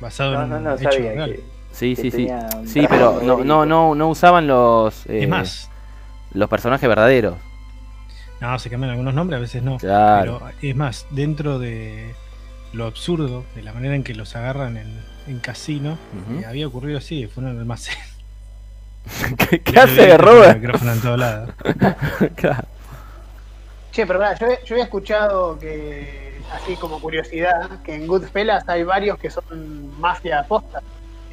basado 0.00 0.34
No, 0.34 0.42
en 0.44 0.50
no, 0.50 0.60
no 0.60 0.74
hecho 0.74 0.90
sabía 0.92 1.12
real. 1.12 1.30
que, 1.32 1.44
sí, 1.72 1.96
que 1.96 2.02
sí, 2.02 2.10
sí. 2.10 2.28
Sí, 2.66 2.86
pero 2.88 3.20
no, 3.22 3.42
no, 3.42 3.64
no, 3.66 3.94
no 3.94 4.08
usaban 4.08 4.46
los, 4.46 5.06
eh, 5.06 5.26
más, 5.26 5.70
los 6.32 6.48
personajes 6.48 6.88
verdaderos. 6.88 7.36
No, 8.42 8.58
se 8.58 8.68
cambian 8.70 8.90
algunos 8.90 9.14
nombres, 9.14 9.38
a 9.38 9.40
veces 9.40 9.62
no. 9.62 9.78
Claro. 9.78 10.40
Pero 10.44 10.52
es 10.70 10.76
más, 10.76 11.06
dentro 11.10 11.58
de 11.58 12.14
lo 12.72 12.86
absurdo, 12.86 13.44
de 13.54 13.62
la 13.62 13.72
manera 13.72 13.94
en 13.94 14.02
que 14.04 14.14
los 14.14 14.34
agarran 14.36 14.76
en, 14.76 15.00
en 15.26 15.38
casino, 15.40 15.98
eh, 16.40 16.44
había 16.46 16.66
ocurrido 16.66 16.98
así, 16.98 17.26
fue 17.26 17.42
un 17.44 17.50
almacén. 17.58 17.96
¿Qué, 19.50 19.60
qué 19.62 19.78
hace 19.80 19.94
de 20.06 20.12
el 20.12 20.18
Robert? 20.18 20.58
micrófono 20.60 20.92
en 20.92 21.00
todo 21.00 21.16
lado. 21.16 21.48
Claro. 22.36 22.66
Che, 23.92 24.06
pero 24.06 24.18
pará, 24.20 24.38
yo, 24.38 24.46
yo 24.64 24.74
había 24.74 24.84
escuchado 24.84 25.58
que, 25.58 26.40
así 26.54 26.76
como 26.76 26.98
curiosidad, 27.00 27.82
que 27.84 27.94
en 27.94 28.06
Goodfellas 28.06 28.66
hay 28.68 28.84
varios 28.84 29.18
que 29.18 29.28
son 29.30 30.00
mafia 30.00 30.44
posta, 30.48 30.80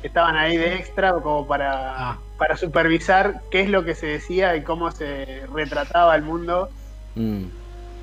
que 0.01 0.07
estaban 0.07 0.35
ahí 0.35 0.57
de 0.57 0.75
extra 0.75 1.13
como 1.13 1.47
para, 1.47 2.09
Ah. 2.11 2.17
para 2.37 2.57
supervisar 2.57 3.41
qué 3.49 3.61
es 3.61 3.69
lo 3.69 3.85
que 3.85 3.95
se 3.95 4.07
decía 4.07 4.55
y 4.57 4.63
cómo 4.63 4.91
se 4.91 5.45
retrataba 5.53 6.15
el 6.17 6.23
mundo. 6.23 6.69
Mm, 7.19 7.45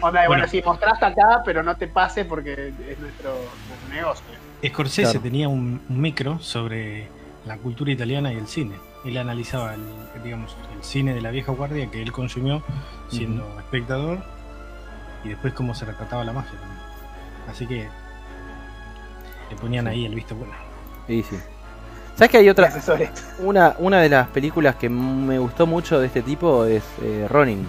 Onda, 0.03 0.21
de, 0.21 0.27
bueno, 0.29 0.43
Bueno. 0.43 0.49
sí, 0.49 0.63
mostraste 0.65 1.07
acá, 1.07 1.43
pero 1.45 1.63
no 1.63 1.75
te 1.77 1.89
pase 1.89 2.25
porque 2.27 2.53
es 2.69 2.99
nuestro, 2.99 3.31
nuestro 3.69 3.89
negocio. 3.95 4.25
Scorsese 4.67 5.03
Claro. 5.13 5.21
tenía 5.21 5.49
un, 5.49 5.81
un 5.89 6.01
micro 6.01 6.39
sobre 6.41 7.09
la 7.47 7.57
cultura 7.57 7.91
italiana 7.93 8.33
y 8.33 8.37
el 8.37 8.47
cine. 8.47 8.75
Él 9.07 9.17
analizaba 9.17 9.75
el, 9.75 9.83
digamos, 10.23 10.55
el 10.77 10.85
cine 10.85 11.15
de 11.15 11.21
la 11.23 11.31
vieja 11.31 11.53
guardia 11.53 11.91
que 11.91 12.03
él 12.03 12.13
consumió 12.13 12.63
siendo 13.09 13.47
espectador 13.59 14.19
y 15.25 15.29
después 15.31 15.55
cómo 15.55 15.75
se 15.75 15.85
retrataba 15.87 16.25
la 16.25 16.33
mafia 16.33 16.59
también. 16.59 16.81
Así 17.49 17.67
que 17.67 17.89
le 19.49 19.57
ponían 19.57 19.87
ahí 19.87 20.05
el 20.05 20.15
visto 20.15 20.35
bueno. 20.35 20.53
sí, 21.07 21.23
sí. 21.23 21.37
¿Sabes 22.17 22.31
que 22.31 22.39
hay 22.39 22.49
otra? 22.49 22.73
Una, 23.41 23.77
una 23.79 24.01
de 24.01 24.09
las 24.09 24.29
películas 24.29 24.77
que 24.77 24.89
me 24.89 25.39
gustó 25.39 25.67
mucho 25.67 26.01
de 26.01 26.07
este 26.07 26.23
tipo 26.23 26.65
es 26.65 26.83
eh, 27.03 27.27
Ronin. 27.29 27.67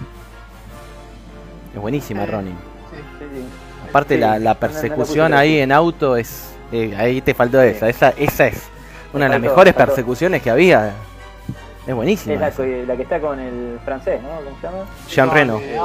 Es 1.77 1.81
buenísima 1.81 2.25
Ronin. 2.25 2.55
Sí. 2.55 2.97
Aparte 3.87 4.17
la, 4.17 4.55
persecución 4.55 5.31
ahí 5.35 5.59
en 5.59 5.71
auto 5.71 6.17
es... 6.17 6.49
eh, 6.71 6.95
ahí 6.97 7.21
te 7.21 7.35
faltó 7.35 7.61
esa. 7.61 7.87
esa. 7.87 8.09
Esa 8.17 8.47
es 8.47 8.63
una 9.13 9.25
de 9.25 9.29
las 9.29 9.39
mejores 9.41 9.75
faltó. 9.75 9.91
persecuciones 9.93 10.41
que 10.41 10.49
había. 10.49 10.91
Es 11.85 11.93
buenísima. 11.93 12.33
Es 12.47 12.57
la, 12.87 12.95
que- 12.95 13.03
está 13.03 13.19
con 13.19 13.39
el 13.39 13.77
francés, 13.85 14.19
¿no? 14.23 14.29
¿Cómo 14.29 14.57
se 14.59 14.67
llama? 14.67 14.85
Jean 15.07 15.29
Reno. 15.31 15.59
eh, 15.59 15.77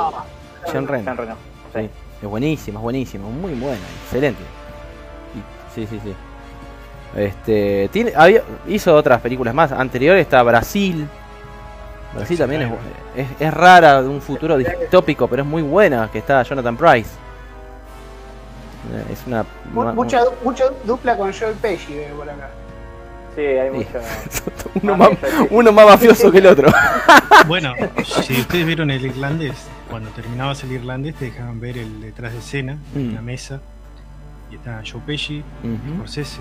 Jean 0.73 0.89
Reno. 0.89 1.05
Jean 1.05 1.16
Reno. 1.19 1.35
Sí, 1.74 1.90
es 2.23 2.28
buenísima, 2.28 2.78
es 2.78 2.82
buenísima, 2.82 3.28
muy 3.28 3.52
buena, 3.52 3.82
excelente. 4.05 4.43
Sí, 5.74 5.86
sí, 5.86 6.01
sí. 6.02 6.14
Este, 7.14 7.90
tiene, 7.93 8.12
había, 8.16 8.43
hizo 8.66 8.94
otras 8.97 9.20
películas 9.20 9.55
más. 9.55 9.73
Anterior 9.73 10.16
está 10.16 10.43
Brasil. 10.43 11.06
Brasil 12.14 12.39
también 12.39 12.62
es, 12.62 12.70
es, 13.16 13.26
es 13.40 13.55
rara, 13.55 14.02
de 14.02 14.09
un 14.09 14.20
futuro 14.20 14.56
distópico, 14.59 15.26
pero 15.28 15.43
es 15.43 15.48
muy 15.48 15.62
buena, 15.62 16.10
que 16.12 16.18
está 16.18 16.43
Jonathan 16.43 16.76
Price. 16.76 17.10
Es 19.10 19.22
una... 19.26 19.44
mu- 19.72 19.80
una- 19.82 19.93
mucha, 19.93 20.20
mucha 20.43 20.64
dupla 20.84 21.16
con 21.16 21.32
Joel 21.32 21.55
Pesci 21.55 21.94
veo 21.94 22.16
por 22.16 22.28
acá. 22.28 22.51
Sí, 23.34 23.40
hay 23.40 23.70
Sí. 23.70 23.76
mucho. 23.76 24.01
Uno 24.82 24.97
más, 24.97 25.10
uno 25.51 25.72
más 25.72 25.86
mafioso 25.86 26.30
que 26.32 26.39
el 26.39 26.47
otro. 26.47 26.68
Bueno, 27.48 27.74
si 28.05 28.40
ustedes 28.40 28.64
vieron 28.64 28.90
el 28.93 29.05
irlandés, 29.05 29.56
cuando 29.90 30.10
terminabas 30.10 30.62
el 30.62 30.72
irlandés 30.72 31.16
te 31.16 31.24
dejaban 31.26 31.59
ver 31.60 31.76
el 31.76 32.01
detrás 32.01 32.32
de 32.32 32.39
escena, 32.39 32.76
Mm. 32.94 33.14
la 33.14 33.20
mesa, 33.20 33.60
y 34.51 34.55
está 34.55 34.80
Joe 34.89 35.01
Pesci, 35.05 35.43
Ujú, 35.64 35.94
Scorsese, 35.97 36.40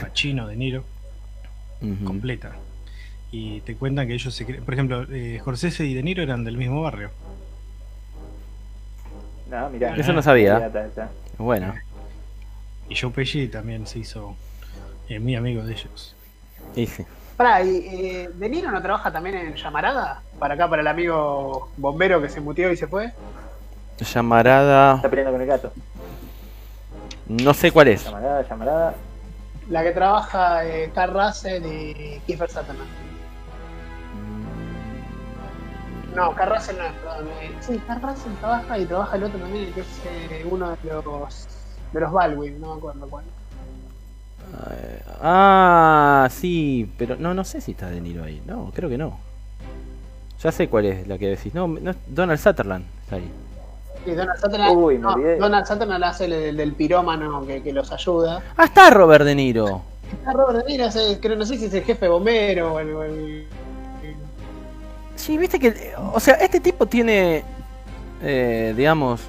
Pacino, 0.00 0.48
De 0.48 0.56
Niro, 0.56 0.82
completa. 2.04 2.50
Y 3.32 3.60
te 3.62 3.74
cuentan 3.76 4.06
que 4.06 4.12
ellos 4.14 4.32
se 4.34 4.46
cre- 4.46 4.62
Por 4.62 4.74
ejemplo, 4.74 5.04
eh, 5.10 5.38
Scorsese 5.40 5.84
y 5.86 5.94
De 5.94 6.02
Niro 6.02 6.22
eran 6.22 6.44
del 6.44 6.56
mismo 6.58 6.82
barrio. 6.82 7.10
No, 9.50 9.68
mirá. 9.70 9.96
Eso 9.96 10.12
no 10.12 10.22
sabía. 10.22 10.58
Mirá. 10.68 11.08
Bueno, 11.38 11.74
Y 12.88 12.94
Joe 12.96 13.10
Pesci 13.10 13.48
también 13.48 13.86
se 13.86 13.98
hizo 14.00 14.36
eh, 15.08 15.18
muy 15.18 15.34
amigo 15.34 15.62
de 15.64 15.72
ellos. 15.72 16.14
y 16.76 16.86
sí. 16.86 17.04
Pará, 17.36 17.62
¿y 17.62 17.76
eh, 17.78 18.30
De 18.34 18.48
Niro 18.50 18.70
no 18.70 18.80
trabaja 18.82 19.10
también 19.10 19.34
en 19.36 19.54
Llamarada? 19.54 20.22
Para 20.38 20.54
acá, 20.54 20.68
para 20.68 20.82
el 20.82 20.88
amigo 20.88 21.70
bombero 21.78 22.20
que 22.20 22.28
se 22.28 22.40
mutió 22.40 22.70
y 22.70 22.76
se 22.76 22.86
fue. 22.86 23.12
Llamarada. 23.98 24.96
Está 24.96 25.08
peleando 25.08 25.32
con 25.32 25.40
el 25.40 25.46
gato. 25.46 25.72
No 27.28 27.54
sé 27.54 27.70
cuál 27.72 27.88
es. 27.88 28.04
Llamarada, 28.04 28.46
llamarada. 28.46 28.94
La 29.70 29.82
que 29.82 29.92
trabaja 29.92 30.66
eh, 30.66 30.90
Carl 30.94 31.14
Russell 31.14 31.64
y 31.64 32.20
Kiefer 32.26 32.50
Sutherland. 32.50 32.90
No, 36.14 36.34
Carl 36.34 36.54
Russell 36.54 36.76
no 36.76 36.84
es, 36.84 36.92
perdón. 36.92 37.28
sí, 37.60 37.80
Carl 37.86 38.02
Russell 38.02 38.32
trabaja 38.40 38.78
y 38.78 38.84
trabaja 38.86 39.16
el 39.16 39.24
otro 39.24 39.38
también, 39.38 39.72
que 39.72 39.80
es 39.80 39.86
eh, 40.30 40.46
uno 40.50 40.70
de 40.70 40.76
los 40.92 41.48
de 41.92 42.00
los 42.00 42.12
Baldwin, 42.12 42.60
no 42.60 42.72
me 42.74 42.78
acuerdo 42.78 43.06
cuál. 43.08 43.24
Eh, 44.70 45.02
Ah, 45.24 46.28
sí, 46.30 46.90
pero 46.98 47.16
no, 47.16 47.32
no 47.32 47.44
sé 47.44 47.60
si 47.60 47.72
está 47.72 47.88
De 47.88 48.00
Niro 48.00 48.24
ahí. 48.24 48.42
No, 48.46 48.70
creo 48.74 48.88
que 48.88 48.98
no. 48.98 49.18
Ya 50.42 50.50
sé 50.52 50.68
cuál 50.68 50.86
es 50.86 51.06
la 51.06 51.16
que 51.16 51.28
decís. 51.28 51.54
No, 51.54 51.68
no 51.68 51.90
es 51.92 51.96
Donald 52.08 52.40
Sutherland 52.40 52.84
está 53.04 53.16
ahí. 53.16 53.30
Sí, 54.04 54.10
Donald 54.12 54.40
Sutherland, 54.40 54.76
Uy, 54.76 54.98
no, 54.98 55.12
olvidé. 55.12 55.36
Donald 55.36 55.64
Sutherland 55.66 56.02
hace 56.04 56.24
el 56.24 56.30
del, 56.32 56.56
del 56.56 56.72
pirómano 56.72 57.46
que, 57.46 57.62
que 57.62 57.72
los 57.72 57.92
ayuda. 57.92 58.42
Ah, 58.56 58.64
está 58.64 58.90
Robert 58.90 59.24
De 59.24 59.34
Niro. 59.36 59.82
Ah, 60.26 60.32
Robert 60.32 60.64
De 60.66 60.72
Niro, 60.72 60.86
es 60.86 60.96
el- 60.96 61.20
creo, 61.20 61.36
no 61.36 61.44
sé 61.46 61.56
si 61.56 61.66
es 61.66 61.74
el 61.74 61.84
jefe 61.84 62.08
bombero 62.08 62.74
o 62.74 62.80
el, 62.80 62.90
o 62.94 63.02
el- 63.04 63.46
Sí, 65.22 65.38
viste 65.38 65.58
que. 65.60 65.92
O 66.12 66.18
sea, 66.18 66.34
este 66.34 66.58
tipo 66.60 66.86
tiene. 66.86 67.44
eh, 68.22 68.74
digamos. 68.76 69.20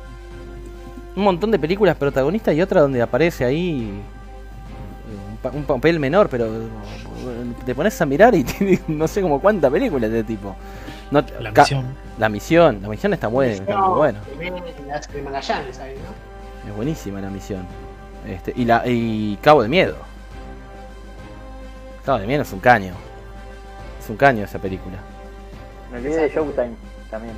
Un 1.15 1.24
montón 1.24 1.52
de 1.52 1.60
películas 1.60 1.95
protagonistas 1.95 2.56
y 2.56 2.61
otra 2.64 2.82
donde 2.82 2.99
aparece 3.02 3.45
ahí. 3.45 3.84
eh, 3.91 5.30
Un, 5.32 5.38
pa- 5.38 5.52
un 5.52 5.64
papel 5.65 5.99
menor, 5.99 6.30
pero. 6.30 6.48
eh, 6.48 6.68
Te 7.65 7.76
pones 7.76 8.02
a 8.02 8.06
mirar 8.07 8.34
y 8.34 8.44
tiene 8.44 8.80
no 8.88 9.07
sé 9.07 9.22
como 9.22 9.40
cuántas 9.40 9.72
películas 9.72 10.10
de 10.10 10.22
este 10.22 10.34
tipo. 10.34 10.56
No, 11.11 11.24
La 11.40 11.52
misión. 11.52 11.86
La 12.18 12.30
misión. 12.30 12.82
La 12.82 12.88
misión 12.90 13.14
está 13.14 13.28
buena. 13.28 13.53
Es 16.68 16.76
buenísima 16.76 17.22
la 17.22 17.30
misión. 17.30 17.68
Este, 18.28 18.52
y 18.56 18.65
la 18.65 18.82
y 18.88 19.38
Cabo 19.44 19.61
de 19.61 19.70
Miedo. 19.70 19.95
Cabo 22.03 22.18
de 22.20 22.26
Miedo 22.26 22.41
es 22.41 22.52
un 22.52 22.60
caño. 22.60 22.94
Es 24.02 24.10
un 24.10 24.18
caño 24.18 24.44
esa 24.45 24.57
película. 24.60 24.98
Me 25.94 25.99
olvidé 25.99 26.24
de 26.24 26.30
Showtime 26.30 26.72
también. 27.10 27.36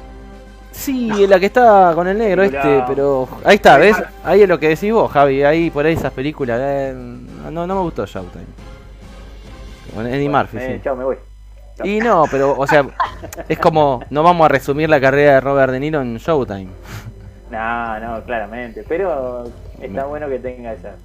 Sí, 0.72 1.28
la 1.28 1.40
que 1.40 1.46
está 1.48 1.92
con 1.94 2.08
el 2.08 2.18
negro 2.18 2.44
este, 2.44 2.84
pero 2.88 3.28
ahí 3.44 3.56
está, 3.56 3.78
¿ves? 3.78 3.96
Ahí 4.24 4.42
es 4.42 4.50
lo 4.50 4.60
que 4.60 4.70
decís 4.70 4.92
vos, 4.92 5.12
Javi, 5.12 5.44
ahí 5.44 5.70
por 5.70 5.86
ahí 5.86 5.94
esas 5.94 6.12
películas. 6.12 6.60
eh, 6.64 6.94
no, 6.96 7.68
no 7.68 7.76
me 7.76 7.82
gustó 7.82 8.06
Showtime. 8.06 8.46
Con 9.94 10.08
Eddie 10.08 10.30
Murphy, 10.30 10.58
Eh, 10.58 10.76
sí. 10.78 10.82
Chao, 10.84 10.96
me 10.96 11.04
voy. 11.04 11.18
Y 11.84 12.00
no, 12.00 12.24
pero, 12.32 12.58
o 12.58 12.66
sea, 12.66 12.86
es 13.50 13.60
como, 13.60 14.02
no 14.10 14.24
vamos 14.24 14.46
a 14.46 14.48
resumir 14.48 14.90
la 14.90 15.00
carrera 15.00 15.34
de 15.36 15.42
Robert 15.42 15.72
De 15.74 15.80
Niro 15.82 16.02
en 16.02 16.18
Showtime. 16.18 16.70
No, 17.52 18.00
no, 18.00 18.24
claramente. 18.24 18.84
Pero 18.88 19.44
está 19.80 20.06
bueno 20.06 20.28
que 20.28 20.40
tenga 20.40 20.74
esas, 20.74 20.96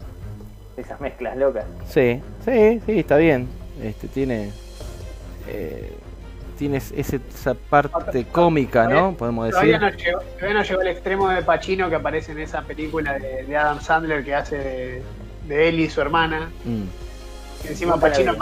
esas 0.77 0.99
mezclas 1.01 1.37
locas. 1.37 1.65
Sí, 1.87 2.21
sí, 2.45 2.81
sí, 2.87 2.99
está 3.01 3.19
bien. 3.19 3.47
Este, 3.81 4.09
tiene, 4.09 4.51
eh, 5.47 5.93
tiene 6.61 6.77
ese- 6.77 7.21
esa 7.35 7.55
parte 7.55 8.27
cómica, 8.27 8.87
¿no? 8.87 9.15
Podemos 9.15 9.47
decir. 9.47 9.73
Todavía 9.73 9.79
no, 9.79 9.97
llegó, 9.97 10.21
todavía 10.21 10.55
no 10.55 10.63
llegó 10.63 10.81
al 10.83 10.87
extremo 10.89 11.29
de 11.31 11.41
Pacino 11.43 11.89
que 11.89 11.97
aparece 11.97 12.33
en 12.33 12.39
esa 12.41 12.61
película 12.61 13.19
de, 13.19 13.45
de 13.45 13.57
Adam 13.57 13.81
Sandler 13.81 14.23
que 14.23 14.35
hace 14.35 14.57
de, 14.59 15.03
de 15.49 15.69
él 15.71 15.81
y 15.81 15.89
su 15.89 16.03
hermana. 16.03 16.51
Mm. 16.67 16.83
Y 17.65 17.69
encima 17.69 17.99
Pacino, 17.99 18.35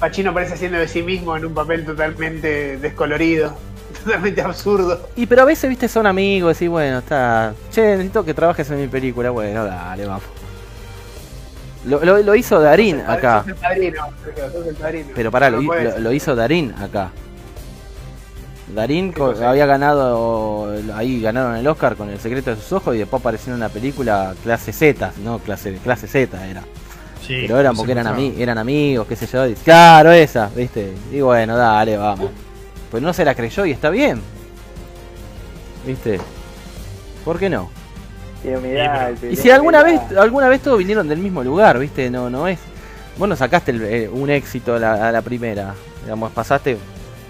Pacino 0.00 0.30
aparece 0.30 0.54
haciendo 0.54 0.78
de 0.78 0.88
sí 0.88 1.02
mismo 1.02 1.36
en 1.36 1.44
un 1.44 1.52
papel 1.52 1.84
totalmente 1.84 2.78
descolorido, 2.78 3.54
totalmente 4.04 4.40
absurdo. 4.40 5.08
Y 5.14 5.26
pero 5.26 5.42
a 5.42 5.44
veces, 5.44 5.68
viste, 5.68 5.88
son 5.88 6.06
amigos, 6.06 6.62
y 6.62 6.68
bueno, 6.68 6.98
está. 7.00 7.52
Che, 7.70 7.82
necesito 7.82 8.24
que 8.24 8.32
trabajes 8.32 8.70
en 8.70 8.80
mi 8.80 8.88
película. 8.88 9.28
Bueno, 9.28 9.62
dale, 9.64 10.06
vamos. 10.06 10.24
Lo, 11.84 12.04
lo- 12.04 12.18
lo 12.18 12.34
hizo 12.34 12.58
Darín 12.60 13.00
acá. 13.06 13.40
Sos 13.40 13.48
el 13.48 13.54
padrino, 13.54 14.06
Sergio, 14.24 14.50
sos 14.50 14.66
el 14.66 14.74
padrino. 14.74 15.06
Pero 15.14 15.30
pará, 15.30 15.50
No 15.50 15.60
lo 16.00 16.12
hizo 16.12 16.34
Darín 16.34 16.74
acá. 16.80 17.10
Darín 18.74 19.12
co- 19.12 19.34
había 19.44 19.64
ganado, 19.66 20.72
ahí 20.94 21.20
ganaron 21.20 21.54
el 21.56 21.66
Oscar 21.68 21.94
con 21.96 22.10
El 22.10 22.18
secreto 22.18 22.50
de 22.50 22.56
sus 22.60 22.72
ojos 22.72 22.96
y 22.96 22.98
después 22.98 23.20
apareció 23.20 23.52
en 23.52 23.58
una 23.58 23.68
película 23.68 24.34
clase 24.42 24.72
Z, 24.72 25.12
no 25.22 25.38
clase 25.38 25.74
clase 25.76 26.08
Z 26.08 26.46
era. 26.48 26.62
Sí, 27.24 27.38
Pero 27.42 27.58
eran 27.60 27.76
porque 27.76 27.92
eran, 27.92 28.06
ami- 28.16 28.34
eran 28.38 28.58
amigos, 28.58 29.06
qué 29.06 29.14
sé 29.16 29.26
yo. 29.26 29.44
Claro, 29.64 30.10
esa, 30.12 30.48
viste. 30.54 30.92
Y 31.12 31.20
bueno, 31.20 31.56
dale, 31.56 31.96
vamos. 31.96 32.30
Pues 32.90 33.02
no 33.02 33.12
se 33.12 33.24
la 33.24 33.34
creyó 33.34 33.64
y 33.66 33.70
está 33.72 33.88
bien. 33.90 34.20
¿Viste? 35.86 36.20
¿Por 37.24 37.38
qué 37.38 37.48
no? 37.48 37.70
Y 39.32 39.36
si 39.36 39.50
alguna 39.50 39.82
vez, 39.82 40.00
alguna 40.18 40.48
vez 40.48 40.60
todos 40.60 40.78
vinieron 40.78 41.08
del 41.08 41.18
mismo 41.18 41.42
lugar, 41.42 41.78
¿viste? 41.78 42.10
No, 42.10 42.28
no 42.30 42.46
es. 42.48 42.58
Vos 43.16 43.28
no 43.28 43.34
sacaste 43.36 43.70
el- 43.70 43.82
eh, 43.82 44.08
un 44.12 44.28
éxito 44.30 44.74
a 44.74 44.78
la, 44.78 45.08
a 45.08 45.12
la 45.12 45.22
primera. 45.22 45.74
Digamos, 46.02 46.30
pasaste, 46.32 46.76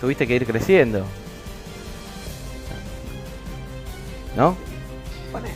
tuviste 0.01 0.27
que 0.27 0.35
ir 0.35 0.47
creciendo. 0.47 1.05
¿No? 4.37 4.57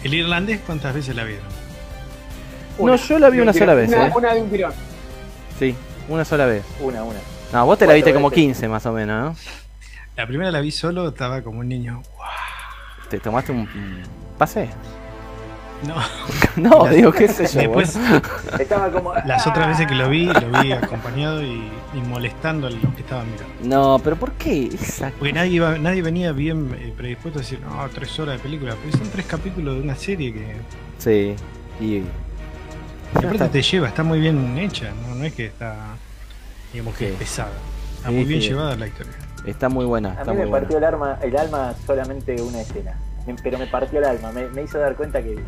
El 0.02 0.14
irlandés, 0.14 0.60
¿cuántas 0.66 0.94
veces 0.94 1.14
la 1.14 1.24
vieron? 1.24 1.44
No, 2.78 2.96
yo 2.96 3.18
la 3.18 3.28
vi 3.30 3.40
una 3.40 3.52
un 3.52 3.58
sola 3.58 3.74
vez, 3.74 3.88
Una, 3.88 4.06
¿eh? 4.06 4.12
una 4.14 4.34
de 4.34 4.42
un 4.42 4.50
tirón. 4.50 4.72
Sí, 5.58 5.74
una 6.08 6.24
sola 6.24 6.46
vez. 6.46 6.64
Una, 6.80 7.04
una. 7.04 7.18
No, 7.52 7.66
vos 7.66 7.78
te 7.78 7.86
la 7.86 7.92
viste 7.92 8.14
como 8.14 8.30
veces. 8.30 8.44
15 8.44 8.68
más 8.68 8.86
o 8.86 8.92
menos, 8.92 9.22
¿no? 9.22 9.36
La 10.16 10.26
primera 10.26 10.50
la 10.50 10.60
vi 10.60 10.70
solo, 10.70 11.08
estaba 11.08 11.42
como 11.42 11.60
un 11.60 11.68
niño. 11.68 12.02
¿Te 13.10 13.18
tomaste 13.18 13.52
un 13.52 13.68
pase? 14.38 14.70
No, 15.86 15.94
No, 16.56 16.88
digo, 16.88 17.10
qué 17.12 17.28
sé 17.28 17.46
yo. 17.46 17.60
Después- 17.60 17.94
boludo. 17.96 18.22
Estaba 18.58 18.90
como. 18.90 19.14
las 19.26 19.46
otras 19.46 19.68
veces 19.68 19.86
que 19.86 19.94
lo 19.94 20.08
vi, 20.08 20.26
lo 20.26 20.62
vi 20.62 20.72
acompañado 20.72 21.42
y, 21.42 21.70
y 21.94 22.00
molestando 22.06 22.66
a 22.66 22.70
los 22.70 22.94
que 22.94 23.00
estaban 23.02 23.26
mirando. 23.30 23.54
No, 23.64 23.98
pero 24.02 24.16
¿por 24.16 24.32
qué? 24.32 24.66
Esa- 24.66 25.10
Porque 25.18 25.32
nadie, 25.32 25.52
iba, 25.52 25.78
nadie 25.78 26.02
venía 26.02 26.32
bien 26.32 26.74
eh, 26.78 26.92
predispuesto 26.96 27.38
a 27.38 27.42
decir, 27.42 27.60
no, 27.60 27.88
tres 27.94 28.18
horas 28.18 28.36
de 28.36 28.40
película, 28.42 28.74
pero 28.84 28.98
son 28.98 29.08
tres 29.10 29.26
capítulos 29.26 29.76
de 29.76 29.80
una 29.82 29.94
serie 29.96 30.32
que 30.34 30.56
Sí, 30.98 31.34
y. 31.80 31.84
y 31.96 32.04
aparte 33.14 33.48
te 33.48 33.62
lleva, 33.62 33.88
está 33.88 34.02
muy 34.02 34.20
bien 34.20 34.58
hecha, 34.58 34.90
no, 35.08 35.14
no 35.14 35.24
es 35.24 35.32
que 35.32 35.46
está, 35.46 35.76
digamos 36.72 36.94
que 36.96 37.06
Sí. 37.06 37.12
es 37.12 37.18
pesada. 37.18 37.52
Está 37.96 38.08
Sí, 38.10 38.14
muy 38.14 38.24
bien 38.24 38.42
sí. 38.42 38.48
llevada 38.48 38.76
la 38.76 38.86
historia. 38.86 39.12
Está 39.46 39.68
muy 39.70 39.86
buena, 39.86 40.10
A 40.20 40.24
mí 40.24 40.30
muy 40.32 40.36
me 40.40 40.44
buena. 40.46 40.60
partió 40.66 40.76
el 40.78 40.84
alma, 40.84 41.18
el 41.22 41.36
alma 41.36 41.74
solamente 41.86 42.40
una 42.42 42.60
escena. 42.60 42.98
Pero 43.42 43.58
me 43.58 43.66
partió 43.68 43.98
el 44.00 44.04
alma. 44.06 44.32
Me, 44.32 44.48
me 44.48 44.62
hizo 44.62 44.78
dar 44.78 44.96
cuenta 44.96 45.22
que, 45.22 45.38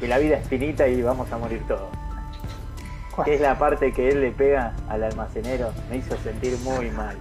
que 0.00 0.08
la 0.08 0.18
vida 0.18 0.38
es 0.38 0.48
finita 0.48 0.88
y 0.88 1.02
vamos 1.02 1.30
a 1.32 1.38
morir 1.38 1.62
todos. 1.68 1.88
Que 3.24 3.34
es 3.34 3.40
la 3.40 3.58
parte 3.58 3.92
que 3.92 4.08
él 4.08 4.22
le 4.22 4.30
pega 4.30 4.72
al 4.88 5.02
almacenero. 5.04 5.72
Me 5.90 5.98
hizo 5.98 6.16
sentir 6.22 6.56
muy 6.64 6.90
mal. 6.90 7.16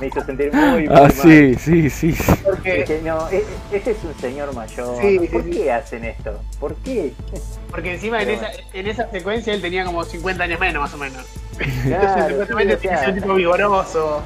Me 0.00 0.06
hizo 0.06 0.24
sentir 0.24 0.52
muy, 0.52 0.86
muy 0.86 0.96
Ah, 0.96 1.02
mal. 1.02 1.10
sí, 1.12 1.54
sí, 1.56 1.90
sí. 1.90 2.12
sí. 2.12 2.32
Porque, 2.44 2.78
Dije, 2.78 3.00
no, 3.04 3.28
e- 3.30 3.38
e- 3.72 3.76
ese 3.76 3.90
es 3.92 4.04
un 4.04 4.14
señor 4.20 4.54
mayor. 4.54 4.96
Sí, 5.00 5.18
¿Por 5.32 5.42
sí, 5.44 5.50
qué 5.50 5.72
hacen 5.72 6.04
esto? 6.04 6.40
¿Por 6.60 6.74
qué? 6.76 7.12
porque 7.70 7.94
encima 7.94 8.22
en 8.22 8.30
esa, 8.30 8.48
en 8.72 8.86
esa 8.86 9.10
secuencia 9.10 9.52
él 9.54 9.60
tenía 9.62 9.84
como 9.84 10.04
50 10.04 10.44
años 10.44 10.60
menos, 10.60 10.82
más 10.82 10.94
o 10.94 10.98
menos. 10.98 11.24
Entonces, 11.58 11.84
Claro, 11.86 12.28
supuestamente 12.30 12.76
tenía 12.76 12.96
ser 12.98 13.06
sea, 13.06 13.14
un 13.14 13.20
tipo 13.20 13.34
vigoroso. 13.34 14.22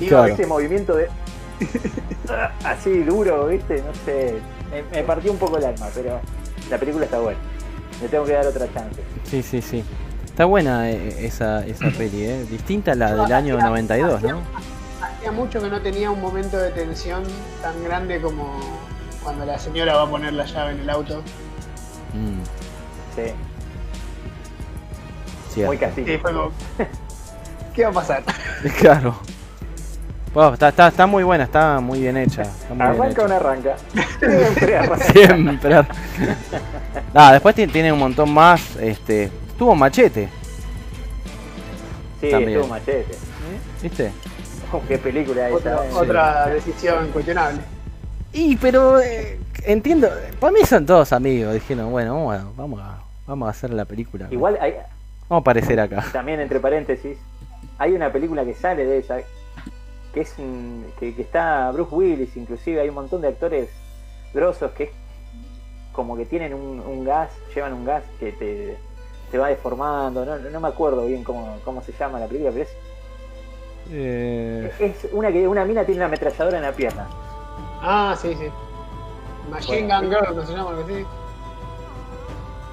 Digo, 0.00 0.10
Claro. 0.16 0.32
ese 0.34 0.46
movimiento 0.46 0.96
de. 0.96 1.08
así 2.64 3.02
duro, 3.02 3.46
¿viste? 3.48 3.82
No 3.86 3.94
sé. 4.04 4.34
Me, 4.70 4.82
me 4.96 5.02
partió 5.04 5.30
un 5.32 5.38
poco 5.38 5.58
el 5.58 5.64
alma, 5.64 5.88
pero 5.94 6.20
la 6.70 6.78
película 6.78 7.04
está 7.04 7.18
buena. 7.18 7.38
Le 8.00 8.08
tengo 8.08 8.24
que 8.24 8.32
dar 8.32 8.46
otra 8.46 8.72
chance. 8.72 9.02
Sí, 9.24 9.42
sí, 9.42 9.60
sí. 9.60 9.84
Está 10.24 10.44
buena 10.44 10.90
eh, 10.90 11.26
esa, 11.26 11.66
esa 11.66 11.90
peli, 11.98 12.24
¿eh? 12.24 12.46
Distinta 12.48 12.92
a 12.92 12.94
la 12.94 13.14
del 13.14 13.32
año 13.32 13.58
92, 13.58 14.22
¿no? 14.22 14.40
Hacía 15.02 15.32
mucho 15.32 15.60
que 15.60 15.68
no 15.68 15.80
tenía 15.80 16.10
un 16.10 16.20
momento 16.20 16.56
de 16.56 16.70
tensión 16.70 17.24
tan 17.60 17.82
grande 17.84 18.20
como 18.20 18.58
cuando 19.22 19.44
la 19.44 19.58
señora 19.58 19.96
va 19.96 20.02
a 20.02 20.10
poner 20.10 20.32
la 20.32 20.46
llave 20.46 20.72
en 20.72 20.80
el 20.80 20.90
auto. 20.90 21.22
Mm. 22.14 22.40
Sí. 23.14 23.32
Cierto. 25.52 25.66
Muy 25.66 25.78
casino. 25.78 26.06
Sí, 26.06 26.18
fue 26.18 26.32
como, 26.32 26.52
¿Qué 27.74 27.84
va 27.84 27.90
a 27.90 27.94
pasar? 27.94 28.22
Claro. 28.78 29.16
Bueno, 30.32 30.54
está, 30.54 30.68
está, 30.68 30.88
está 30.88 31.06
muy 31.06 31.24
buena, 31.24 31.44
está 31.44 31.80
muy 31.80 32.00
bien 32.00 32.16
hecha. 32.16 32.42
Está 32.42 32.68
muy 32.74 32.86
bien 32.86 33.00
Arranca 33.02 33.22
o 33.24 33.28
no 33.28 33.34
arranca. 33.36 33.76
Siempre 34.20 34.78
arranca. 34.78 35.04
Siempre. 35.04 35.74
ar- 35.74 35.88
Nada, 37.12 37.32
después 37.32 37.54
ti- 37.56 37.66
tiene 37.66 37.92
un 37.92 37.98
montón 37.98 38.32
más. 38.32 38.76
Este, 38.76 39.30
tuvo 39.58 39.74
machete, 39.74 40.28
Sí, 42.20 42.30
También. 42.30 42.58
estuvo 42.60 42.68
machete. 42.68 43.06
¿viste? 43.82 44.12
Oh, 44.72 44.80
qué 44.86 44.98
película 44.98 45.48
esa. 45.48 45.56
Otra, 45.56 45.74
eh. 45.86 45.90
otra 45.94 46.46
decisión 46.46 47.08
cuestionable. 47.12 47.60
Y 48.32 48.56
pero 48.56 49.00
eh, 49.00 49.40
entiendo, 49.64 50.08
para 50.38 50.52
mí 50.52 50.60
son 50.64 50.86
todos 50.86 51.12
amigos. 51.12 51.54
Dijeron, 51.54 51.90
bueno, 51.90 52.14
vamos 52.14 52.36
a, 52.38 52.44
vamos 52.56 52.80
a, 52.80 52.98
vamos 53.26 53.46
a 53.48 53.50
hacer 53.50 53.70
la 53.70 53.84
película. 53.84 54.28
Igual 54.30 54.58
hay, 54.60 54.74
Vamos 55.28 55.40
a 55.40 55.42
aparecer 55.42 55.80
acá. 55.80 56.04
también 56.12 56.38
entre 56.40 56.60
paréntesis, 56.60 57.16
hay 57.78 57.92
una 57.92 58.12
película 58.12 58.44
que 58.44 58.54
sale 58.54 58.84
de 58.84 58.98
esa, 58.98 59.16
que 60.12 60.20
es 60.22 60.34
un- 60.38 60.92
que, 60.98 61.14
que 61.14 61.22
está 61.22 61.70
Bruce 61.72 61.94
Willis, 61.94 62.36
inclusive 62.36 62.80
hay 62.80 62.88
un 62.88 62.94
montón 62.96 63.20
de 63.20 63.28
actores 63.28 63.68
grosos 64.34 64.70
que 64.72 64.84
es 64.84 64.90
como 65.92 66.16
que 66.16 66.24
tienen 66.26 66.54
un, 66.54 66.80
un 66.80 67.04
gas, 67.04 67.30
llevan 67.54 67.72
un 67.74 67.84
gas 67.84 68.04
que 68.18 68.32
te, 68.32 68.78
te 69.30 69.38
va 69.38 69.48
deformando, 69.48 70.24
no, 70.24 70.36
no 70.38 70.60
me 70.60 70.68
acuerdo 70.68 71.06
bien 71.06 71.24
cómo, 71.24 71.58
cómo 71.64 71.82
se 71.82 71.92
llama 71.92 72.18
la 72.20 72.26
película, 72.26 72.50
pero 72.52 72.64
es, 72.64 72.70
Eh, 73.92 74.72
es 74.78 75.08
una 75.12 75.32
que 75.32 75.46
una 75.48 75.64
mina 75.64 75.84
tiene 75.84 75.98
una 76.00 76.06
ametralladora 76.06 76.56
en 76.58 76.62
la 76.62 76.72
pierna. 76.72 77.06
Ah, 77.82 78.14
sí, 78.20 78.34
sí. 78.36 78.46
Machine 79.50 79.86
Bueno, 79.86 80.00
Gun 80.00 80.10
Girl, 80.10 80.36
¿no 80.36 80.46
se 80.46 80.52
llama 80.52 80.70
algo 80.70 80.82
así? 80.82 81.06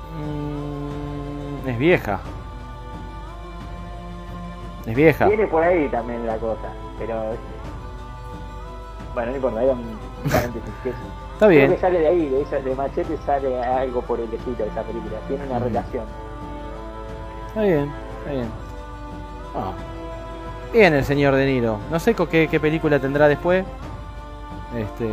mm, 0.09 1.67
es 1.69 1.77
vieja. 1.79 2.19
Es 4.85 4.95
vieja. 4.95 5.27
Viene 5.27 5.47
por 5.47 5.63
ahí 5.63 5.89
también 5.89 6.25
la 6.25 6.37
cosa, 6.37 6.69
pero 6.97 7.15
bueno, 9.13 9.31
no 9.31 9.35
importa, 9.37 9.63
era 9.63 9.73
un 9.73 9.97
paréntesis. 10.29 10.69
que 10.83 10.89
es- 10.89 10.95
Está 11.33 11.45
Creo 11.47 11.59
bien. 11.59 11.71
que 11.71 11.77
sale 11.77 11.99
de 11.99 12.07
ahí, 12.07 12.29
de, 12.29 12.41
esa, 12.41 12.55
de 12.57 12.73
Machete 12.73 13.15
sale 13.23 13.63
algo 13.63 14.01
por 14.01 14.19
el 14.19 14.33
estilo 14.33 14.57
de 14.57 14.67
esa 14.67 14.81
película. 14.81 15.17
Tiene 15.27 15.45
una 15.45 15.59
Mm. 15.59 15.63
relación. 15.63 16.05
Está 17.49 17.61
bien, 17.61 17.91
está 18.19 18.31
bien. 18.31 18.47
Ah. 19.55 19.71
Bien 20.73 20.93
el 20.95 21.05
señor 21.05 21.35
De 21.35 21.45
Niro. 21.45 21.77
No 21.91 21.99
sé 21.99 22.15
con 22.15 22.25
qué, 22.27 22.47
qué 22.49 22.59
película 22.59 22.99
tendrá 22.99 23.27
después. 23.27 23.63
Este. 24.75 25.05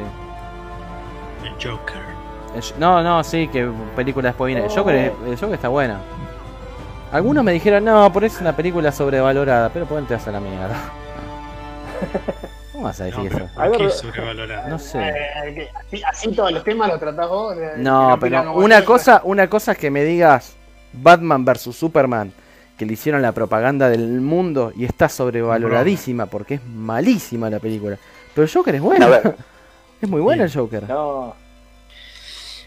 El 1.45 1.53
Joker. 1.63 2.01
el 2.57 2.81
no, 2.81 3.03
no, 3.03 3.23
sí, 3.23 3.49
que 3.49 3.71
película 3.95 4.29
después 4.31 4.47
viene. 4.55 4.65
El 4.67 4.73
Joker, 4.75 4.95
es- 4.95 5.13
el 5.27 5.37
Joker 5.39 5.55
está 5.55 5.69
buena. 5.69 5.99
Algunos 7.13 7.45
me 7.45 7.53
dijeron, 7.53 7.85
no, 7.85 8.11
por 8.13 8.25
eso 8.25 8.37
es 8.37 8.41
una 8.41 8.57
película 8.57 8.91
sobrevalorada, 8.93 9.69
pero 9.69 9.85
ponte 9.85 10.15
a 10.15 10.31
la 10.31 10.41
mierda. 10.41 10.75
¿Cómo 12.73 12.85
vas 12.85 13.01
a 13.01 13.05
decir 13.05 13.23
No, 13.25 13.31
pero 13.31 13.45
eso? 13.47 13.55
¿por 13.55 13.77
qué 13.79 13.91
sobrevalorada? 13.91 14.69
No 14.69 14.79
sé. 14.79 14.99
Eh, 15.01 15.69
así, 15.77 16.03
así 16.03 16.33
todos 16.33 16.53
los 16.53 16.65
temas 16.65 16.89
los 16.89 16.99
tratás 17.01 17.29
vos. 17.29 17.57
de- 17.57 17.77
No, 17.79 18.17
pero 18.21 18.53
una 18.55 18.85
cosa, 18.85 19.21
una 19.25 19.49
cosa 19.49 19.73
es 19.73 19.79
que 19.79 19.91
me 19.91 20.03
digas 20.05 20.57
Batman 20.93 21.45
vs 21.45 21.75
Superman, 21.75 22.33
que 22.77 22.85
le 22.87 22.95
hicieron 22.95 23.23
la 23.23 23.33
propaganda 23.33 23.89
del 23.89 24.21
mundo 24.21 24.73
y 24.77 24.85
está 24.85 25.09
sobrevaloradísima 25.09 26.27
porque 26.27 26.55
es 26.55 26.67
malísima 26.67 27.49
la 27.49 27.59
película. 27.61 27.97
Pero 28.35 28.45
el 28.47 28.53
Joker 28.53 28.75
es 28.75 28.81
bueno. 28.81 29.07
A 29.07 29.09
ver. 29.11 29.37
Es 30.03 30.11
muy 30.11 30.21
bueno 30.21 30.43
el 30.45 30.53
Joker. 30.53 30.87
No, 30.89 31.35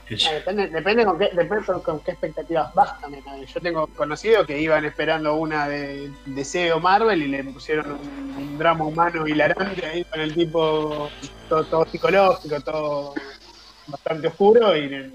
Depende, 0.09 0.69
depende, 0.69 1.05
con 1.05 1.19
qué, 1.19 1.29
depende 1.33 1.65
con, 1.83 1.99
qué 1.99 2.11
expectativas 2.11 2.73
vas 2.73 2.99
también. 3.01 3.23
Yo 3.45 3.59
tengo 3.61 3.87
conocidos 3.87 4.47
que 4.47 4.59
iban 4.59 4.85
esperando 4.85 5.35
una 5.35 5.67
de 5.67 6.09
DC 6.27 6.71
o 6.71 6.79
Marvel 6.79 7.21
y 7.21 7.27
le 7.27 7.43
pusieron 7.43 7.91
un, 7.91 8.35
un 8.37 8.57
drama 8.57 8.85
humano 8.85 9.27
hilarante 9.27 9.85
ahí 9.85 10.03
con 10.05 10.21
el 10.21 10.33
tipo 10.33 11.09
todo, 11.49 11.63
todo 11.65 11.85
psicológico, 11.85 12.61
todo 12.61 13.13
bastante 13.87 14.27
oscuro 14.27 14.75
y 14.77 14.85
eh, 14.93 15.11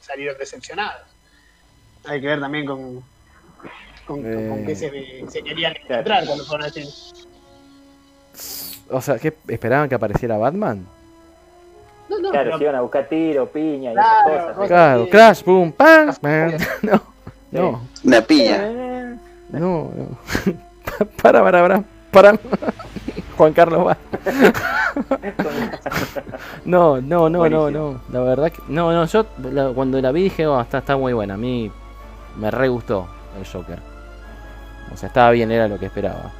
salieron 0.00 0.38
decepcionados. 0.38 1.02
Hay 2.06 2.20
que 2.20 2.26
ver 2.28 2.40
también 2.40 2.64
con, 2.64 3.02
con, 4.06 4.22
Eh. 4.24 4.64
qué 4.66 4.74
se, 4.74 5.30
se 5.30 5.42
querían 5.42 5.74
encontrar 5.76 6.24
cuando 6.24 6.44
fueron 6.46 6.70
cine. 6.72 6.88
O 8.88 9.00
sea, 9.00 9.18
¿qué 9.18 9.34
esperaban 9.48 9.88
que 9.88 9.94
apareciera 9.94 10.38
Batman? 10.38 10.86
No, 12.10 12.18
no, 12.18 12.30
claro, 12.30 12.44
pero- 12.46 12.58
si 12.58 12.64
iban 12.64 12.74
a 12.76 12.80
buscar 12.82 13.08
tiro, 13.08 13.46
piña 13.46 13.92
y 13.92 13.94
Claro, 13.94 14.30
esas 14.34 14.52
cosas. 14.54 14.68
Claro, 14.68 15.04
sí. 15.04 15.10
Crash, 15.10 15.44
boom, 15.44 15.72
pam, 15.72 16.14
pam. 16.20 16.52
No, 16.82 17.00
no, 17.52 17.80
Una 18.04 18.20
piña. 18.20 18.56
Eh, 18.60 19.16
no, 19.50 19.90
no. 19.96 20.54
Para, 21.22 21.42
para, 21.42 21.62
para, 21.62 21.84
para. 22.12 22.38
Juan 23.38 23.52
Carlos 23.54 23.86
va. 23.86 23.96
No, 26.64 27.00
no, 27.00 27.28
no, 27.28 27.30
no, 27.30 27.38
Buenísimo. 27.38 27.70
no. 27.70 28.00
La 28.12 28.20
verdad 28.20 28.52
que. 28.52 28.60
No, 28.68 28.92
no, 28.92 29.06
yo 29.06 29.24
la- 29.50 29.70
cuando 29.72 30.00
la 30.00 30.12
vi 30.12 30.24
dije, 30.24 30.46
oh, 30.46 30.60
está, 30.60 30.78
está 30.78 30.96
muy 30.96 31.12
buena. 31.12 31.34
A 31.34 31.36
mí 31.36 31.70
me 32.36 32.50
re 32.50 32.68
gustó 32.68 33.06
el 33.38 33.46
Joker. 33.46 33.78
O 34.92 34.96
sea, 34.96 35.06
estaba 35.08 35.30
bien, 35.30 35.50
era 35.50 35.68
lo 35.68 35.78
que 35.78 35.86
esperaba. 35.86 36.30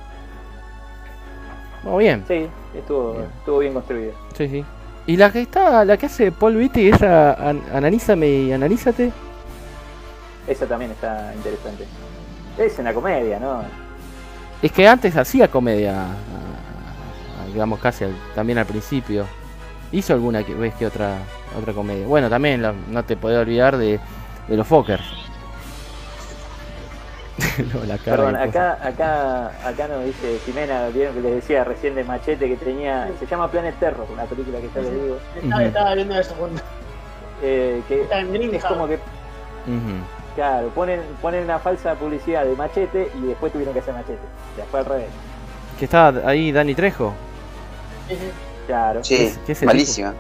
Muy 1.85 2.05
bien. 2.05 2.25
Sí, 2.29 2.47
estuvo, 2.75 3.13
Bien. 3.13 3.27
estuvo 3.39 3.59
bien 3.61 3.73
construido. 3.73 4.13
Sí, 4.37 4.49
sí. 4.49 4.65
Y 5.07 5.17
la 5.17 5.31
que 5.33 5.43
está, 5.43 5.85
la 5.85 5.97
que 5.97 6.07
hace 6.07 6.31
Paul 6.31 6.57
Vitti, 6.57 6.89
esa 6.89 7.33
an- 7.33 7.63
analízame 7.73 8.29
y 8.29 8.53
analízate. 8.53 9.11
Eso 10.47 10.67
también 10.67 10.91
está 10.93 11.33
interesante. 11.35 11.85
Es 12.59 12.79
una 12.79 12.93
comedia, 12.93 13.39
¿no? 13.41 13.63
Es 14.63 14.71
que 14.73 14.87
antes 14.87 15.17
hacía 15.17 15.49
comedia, 15.49 16.05
digamos 17.53 17.81
casi 17.81 18.05
al- 18.05 18.17
también 18.35 18.59
al 18.59 18.67
principio. 18.67 19.27
Hizo 19.93 20.13
alguna 20.13 20.45
que 20.45 20.55
ves 20.55 20.75
que 20.75 20.87
otra 20.87 21.17
otra 21.59 21.73
comedia. 21.73 22.07
Bueno, 22.07 22.29
también 22.31 22.63
no 22.91 23.05
te 23.05 23.17
podés 23.17 23.39
olvidar 23.39 23.77
de, 23.77 23.99
de 24.47 24.57
los 24.57 24.67
Fokker. 24.67 25.01
no, 27.75 27.85
la 27.85 27.97
cara 27.99 28.17
Perdón, 28.17 28.37
acá, 28.37 28.79
acá, 28.83 29.47
acá 29.67 29.89
nos 29.89 30.05
dice 30.05 30.39
Jimena, 30.45 30.89
vieron 30.89 31.15
que 31.15 31.21
les 31.21 31.35
decía 31.37 31.65
recién 31.65 31.95
de 31.95 32.05
Machete 32.05 32.49
que 32.49 32.57
tenía, 32.57 33.09
se 33.19 33.27
llama 33.27 33.51
Planet 33.51 33.75
Terror, 33.79 34.07
una 34.13 34.25
película 34.25 34.59
que 34.61 34.69
ya 34.75 34.81
les 34.83 34.93
digo, 34.93 35.19
Estaba, 35.43 35.65
estaba 35.65 35.95
viendo 35.95 36.19
eso 36.19 36.35
junto. 36.35 36.63
eh, 37.43 37.83
que 37.89 38.03
Está 38.03 38.21
en 38.21 38.33
Green 38.33 38.55
es 38.55 38.65
como 38.65 38.87
que, 38.87 38.99
claro, 40.35 40.69
ponen, 40.69 41.01
ponen 41.23 41.45
una 41.45 41.59
falsa 41.59 41.95
publicidad 41.95 42.45
de 42.45 42.55
Machete 42.57 43.11
y 43.17 43.27
después 43.27 43.53
tuvieron 43.53 43.73
que 43.75 43.81
hacer 43.81 43.95
Machete. 43.95 44.19
Después 44.57 44.85
al 44.85 44.93
revés. 44.93 45.09
Que 45.79 45.85
estaba 45.87 46.29
ahí 46.29 46.53
Dani 46.53 46.75
Trejo. 46.75 47.15
Claro. 48.67 49.03
Sí, 49.03 49.35
¿Qué 49.47 49.53
es 49.53 49.63
malísima. 49.63 50.15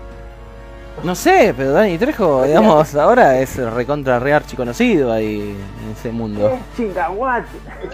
No 1.02 1.14
sé, 1.14 1.55
pero 1.56 1.72
Dani 1.72 1.97
Trejo, 1.97 2.44
digamos, 2.44 2.94
ahora 2.94 3.39
es 3.39 3.56
recontra 3.56 4.18
re 4.18 4.35
archi 4.35 4.55
conocido 4.55 5.10
ahí 5.12 5.56
en 5.85 5.93
ese 5.93 6.12
mundo. 6.12 6.48
Eh, 6.51 6.59
Chingahuat. 6.77 7.44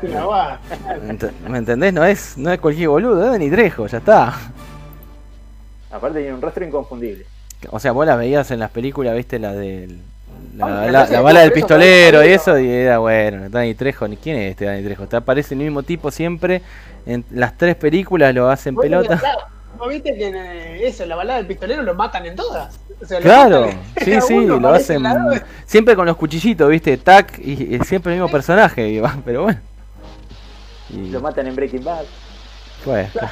Es 0.02 0.22
guada. 0.24 0.58
Ent- 1.06 1.30
¿Me 1.48 1.58
entendés? 1.58 1.92
No 1.92 2.04
es, 2.04 2.36
no 2.36 2.50
es 2.50 2.58
cualquier 2.58 2.88
boludo, 2.88 3.24
es 3.24 3.30
Dani 3.30 3.48
Trejo, 3.48 3.86
ya 3.86 3.98
está. 3.98 4.34
Aparte 5.92 6.18
tiene 6.18 6.34
un 6.34 6.42
rostro 6.42 6.64
inconfundible. 6.64 7.24
O 7.70 7.78
sea, 7.78 7.92
vos 7.92 8.04
la 8.06 8.16
veías 8.16 8.50
en 8.50 8.58
las 8.58 8.70
películas, 8.70 9.14
viste, 9.14 9.38
la 9.38 9.52
del. 9.52 10.00
La, 10.56 10.82
Ah, 10.82 10.86
la- 10.90 11.20
bala 11.20 11.40
del 11.40 11.52
pistolero 11.52 12.24
y 12.24 12.28
eso, 12.32 12.58
y 12.58 12.68
era 12.68 12.98
bueno, 12.98 13.48
Dani 13.50 13.74
Trejo, 13.74 14.08
ni 14.08 14.16
quién 14.16 14.36
es 14.38 14.50
este 14.52 14.64
Dani 14.64 14.82
Trejo, 14.82 15.06
te 15.06 15.16
aparece 15.16 15.54
el 15.54 15.60
mismo 15.60 15.82
tipo 15.82 16.10
siempre, 16.10 16.60
en 17.06 17.24
las 17.30 17.56
tres 17.56 17.76
películas 17.76 18.34
lo 18.34 18.48
hacen 18.50 18.74
pelota. 18.74 19.20
Claro, 19.76 19.84
¿No 19.84 19.88
viste 19.88 20.14
que 20.16 20.26
en 20.28 20.36
eh, 20.36 20.86
eso, 20.86 21.06
la 21.06 21.16
balada 21.16 21.38
del 21.38 21.46
pistolero 21.46 21.82
lo 21.82 21.94
matan 21.94 22.26
en 22.26 22.36
todas? 22.36 22.78
O 23.02 23.06
sea, 23.06 23.18
lo 23.18 23.22
Claro, 23.24 23.70
sí, 24.02 24.20
sí, 24.20 24.34
uno, 24.34 24.58
lo 24.58 24.68
hacen 24.70 25.02
siempre 25.66 25.94
con 25.94 26.06
los 26.06 26.16
cuchillitos, 26.16 26.68
viste, 26.68 26.96
tac, 26.96 27.38
y, 27.38 27.76
y 27.76 27.78
siempre 27.80 28.12
el 28.14 28.20
mismo 28.20 28.30
personaje, 28.30 28.88
y 28.88 29.00
va, 29.00 29.16
pero 29.24 29.44
bueno. 29.44 29.60
Y, 30.90 31.10
Lo 31.10 31.20
matan 31.20 31.46
en 31.46 31.56
Breaking 31.56 31.84
Bad. 31.84 32.04
bueno, 32.84 33.08
bueno, 33.12 33.30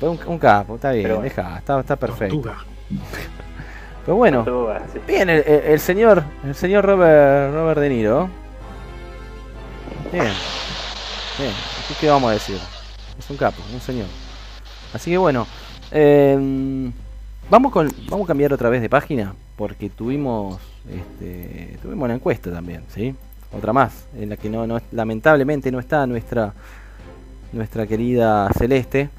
pero 0.00 0.12
un, 0.12 0.20
un 0.26 0.38
capo, 0.38 0.76
está 0.76 0.92
bien, 0.92 1.08
bueno. 1.08 1.22
deja, 1.22 1.58
está, 1.58 1.80
está 1.80 1.96
perfecto. 1.96 2.36
Tortuga. 2.36 2.64
Pero 4.04 4.16
bueno, 4.16 4.44
Tortuga, 4.44 4.82
sí. 4.92 5.00
Bien, 5.06 5.28
el, 5.28 5.42
el- 5.46 5.80
señor, 5.80 6.22
el 6.44 6.54
señor 6.54 6.84
Robert, 6.84 7.52
Robert 7.54 7.80
De 7.80 7.88
Niro. 7.88 8.28
Bien, 10.12 10.24
bien. 11.38 11.52
¿Qué, 11.88 11.94
qué 12.00 12.08
vamos 12.08 12.30
a 12.30 12.34
decir? 12.34 12.58
Es 13.18 13.28
un 13.30 13.36
capo, 13.36 13.62
un 13.72 13.80
señor. 13.80 14.06
Así 14.92 15.10
que 15.10 15.18
bueno, 15.18 15.46
em, 15.90 16.92
vamos 17.50 17.72
con, 17.72 17.90
vamos 18.08 18.26
a 18.26 18.28
cambiar 18.28 18.52
otra 18.52 18.68
vez 18.68 18.82
de 18.82 18.88
página 18.88 19.34
porque 19.56 19.90
tuvimos, 19.90 20.58
este, 20.90 21.78
tuvimos 21.82 22.04
una 22.04 22.14
encuesta 22.14 22.50
también, 22.50 22.82
¿sí? 22.88 23.14
Otra 23.56 23.72
más 23.72 24.06
en 24.18 24.30
la 24.30 24.36
que 24.36 24.48
no, 24.48 24.80
lamentablemente 24.92 25.70
no 25.70 25.78
está 25.78 26.06
nuestra, 26.06 26.54
nuestra 27.52 27.86
querida 27.86 28.50
Celeste. 28.56 29.10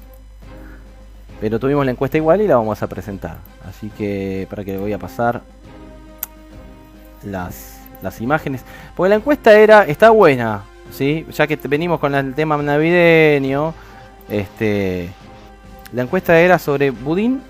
Pero 1.40 1.58
tuvimos 1.58 1.84
la 1.84 1.92
encuesta 1.92 2.16
igual 2.16 2.40
y 2.40 2.48
la 2.48 2.56
vamos 2.56 2.82
a 2.82 2.86
presentar. 2.88 3.36
Así 3.68 3.90
que 3.90 4.46
para 4.48 4.64
que 4.64 4.72
le 4.72 4.78
voy 4.78 4.92
a 4.92 4.98
pasar 4.98 5.42
las, 7.24 7.80
las 8.02 8.20
imágenes. 8.20 8.64
Porque 8.96 9.10
la 9.10 9.16
encuesta 9.16 9.58
era, 9.58 9.84
está 9.84 10.10
buena, 10.10 10.62
¿sí? 10.90 11.26
Ya 11.32 11.46
que 11.46 11.56
venimos 11.56 12.00
con 12.00 12.14
el 12.14 12.34
tema 12.34 12.56
navideño, 12.56 13.74
este, 14.28 15.10
la 15.94 16.02
encuesta 16.02 16.38
era 16.40 16.58
sobre 16.58 16.90
budín 16.90 17.40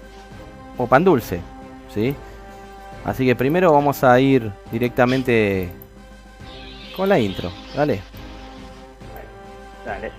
o 0.77 0.87
pan 0.87 1.03
dulce, 1.03 1.41
¿sí? 1.93 2.15
Así 3.05 3.25
que 3.25 3.35
primero 3.35 3.73
vamos 3.73 4.05
a 4.05 4.21
ir 4.21 4.53
directamente 4.71 5.71
con 6.95 7.09
la 7.09 7.19
intro, 7.19 7.51
¿vale? 7.75 8.01
Dale. 9.85 10.13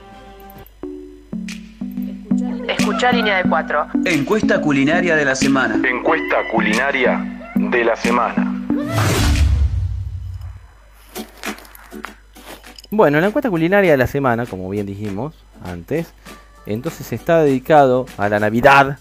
Escucha 2.67 3.11
línea 3.11 3.37
de 3.37 3.49
4. 3.49 3.87
Encuesta 4.05 4.59
culinaria 4.59 5.15
de 5.15 5.25
la 5.25 5.35
semana. 5.35 5.75
Encuesta 5.87 6.37
culinaria 6.51 7.51
de 7.55 7.85
la 7.85 7.95
semana. 7.95 8.51
Bueno, 12.89 13.19
la 13.19 13.27
encuesta 13.27 13.49
culinaria 13.49 13.91
de 13.91 13.97
la 13.97 14.07
semana, 14.07 14.45
como 14.45 14.69
bien 14.69 14.85
dijimos 14.85 15.35
antes, 15.63 16.13
entonces 16.73 17.11
está 17.13 17.39
dedicado 17.43 18.05
a 18.17 18.29
la 18.29 18.39
Navidad. 18.39 18.99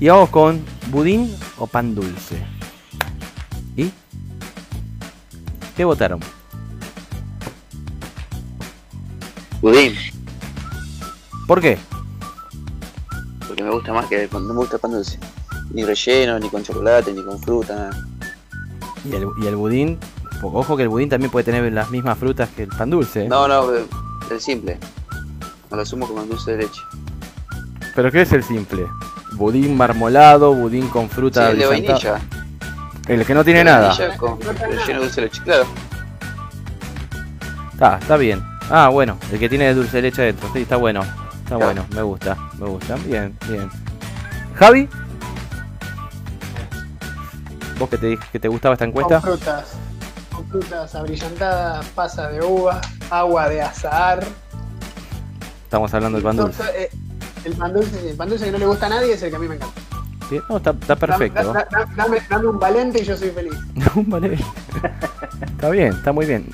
Y 0.00 0.08
vamos 0.08 0.30
con 0.30 0.64
budín 0.90 1.34
o 1.58 1.66
pan 1.66 1.94
dulce. 1.94 2.42
¿Y? 3.76 3.90
¿Qué 5.76 5.84
votaron? 5.84 6.20
Budín, 9.60 9.94
¿Por 11.48 11.60
qué? 11.60 11.78
porque 13.48 13.64
me 13.64 13.70
gusta 13.70 13.92
más 13.92 14.06
que 14.06 14.28
no 14.30 14.40
me 14.40 14.54
gusta 14.54 14.76
el 14.76 14.80
pan 14.80 14.92
dulce. 14.92 15.18
Ni 15.72 15.84
relleno, 15.84 16.38
ni 16.38 16.48
con 16.48 16.62
chocolate, 16.62 17.12
ni 17.12 17.24
con 17.24 17.40
fruta. 17.40 17.74
nada. 17.74 18.06
Y 19.04 19.14
el, 19.14 19.26
y 19.42 19.46
el 19.46 19.56
budín, 19.56 19.98
ojo 20.42 20.76
que 20.76 20.82
el 20.84 20.88
budín 20.88 21.08
también 21.08 21.30
puede 21.30 21.44
tener 21.44 21.72
las 21.72 21.90
mismas 21.90 22.18
frutas 22.18 22.50
que 22.50 22.64
el 22.64 22.68
pan 22.68 22.90
dulce. 22.90 23.24
¿eh? 23.24 23.28
No, 23.28 23.48
no, 23.48 23.72
el 23.72 24.40
simple. 24.40 24.78
Me 25.70 25.76
lo 25.76 25.82
asumo 25.82 26.06
como 26.08 26.22
dulce 26.24 26.52
de 26.52 26.58
leche. 26.64 26.80
¿Pero 27.94 28.10
qué 28.12 28.22
es 28.22 28.32
el 28.32 28.42
simple? 28.44 28.86
Budín 29.32 29.76
marmolado, 29.76 30.54
budín 30.54 30.88
con 30.88 31.08
Sí, 31.08 31.14
fruta 31.14 31.50
el 31.50 31.58
de 31.58 31.66
brillantada. 31.66 32.12
vainilla. 32.12 32.38
El 33.08 33.24
que 33.26 33.34
no 33.34 33.44
tiene 33.44 33.58
De 33.60 33.64
nada. 33.64 34.16
con 34.16 34.40
relleno 34.40 34.84
de 34.86 34.94
dulce 35.06 35.20
de 35.20 35.26
leche, 35.26 35.42
claro. 35.42 35.64
Está, 37.72 37.98
está 37.98 38.16
bien. 38.16 38.42
Ah, 38.70 38.88
bueno, 38.88 39.16
el 39.32 39.38
que 39.38 39.48
tiene 39.48 39.72
dulce 39.74 39.96
de 39.98 40.02
leche 40.02 40.22
adentro. 40.22 40.50
Sí, 40.52 40.62
está 40.62 40.76
bueno. 40.76 41.00
Está 41.02 41.56
Claro. 41.56 41.64
bueno, 41.64 41.86
me 41.94 42.02
gusta, 42.02 42.36
me 42.58 42.66
gusta. 42.66 42.96
Bien, 43.06 43.36
bien. 43.48 43.70
Javi, 44.56 44.88
vos 47.78 47.88
que 47.88 47.96
te 47.96 48.06
dije 48.08 48.22
que 48.32 48.38
te 48.40 48.48
gustaba 48.48 48.74
esta 48.74 48.84
encuesta. 48.84 49.20
Con 49.20 49.30
frutas. 49.38 49.64
Con 50.34 50.46
frutas 50.48 50.94
abrillantadas, 50.94 51.86
pasa 51.94 52.28
de 52.28 52.42
uva, 52.44 52.80
agua 53.10 53.48
de 53.48 53.62
azahar. 53.62 54.24
Estamos 55.68 55.92
hablando 55.92 56.16
del 56.16 56.24
pan 56.24 56.36
dulce. 56.38 56.62
Eh, 56.74 56.88
El 57.44 57.52
pan 57.52 57.74
dulce, 57.74 58.08
el 58.10 58.16
pan 58.16 58.28
dulce 58.30 58.46
que 58.46 58.52
no 58.52 58.56
le 58.58 58.64
gusta 58.66 58.86
a 58.86 58.88
nadie 58.88 59.12
es 59.12 59.22
el 59.22 59.28
que 59.28 59.36
a 59.36 59.38
mí 59.38 59.46
me 59.48 59.56
encanta. 59.56 59.80
Bien, 60.30 60.42
no, 60.48 60.56
está, 60.56 60.70
está 60.70 60.96
perfecto. 60.96 61.42
Dame, 61.42 61.52
da- 61.52 61.68
da- 61.70 61.88
dame- 61.94 62.22
dame 62.28 62.46
un 62.46 62.58
valente 62.58 63.00
y 63.02 63.04
yo 63.04 63.14
soy 63.18 63.30
feliz. 63.30 63.52
Vale. 63.94 64.38
está 65.46 65.68
bien, 65.70 65.88
está 65.92 66.12
muy 66.12 66.24
bien. 66.24 66.46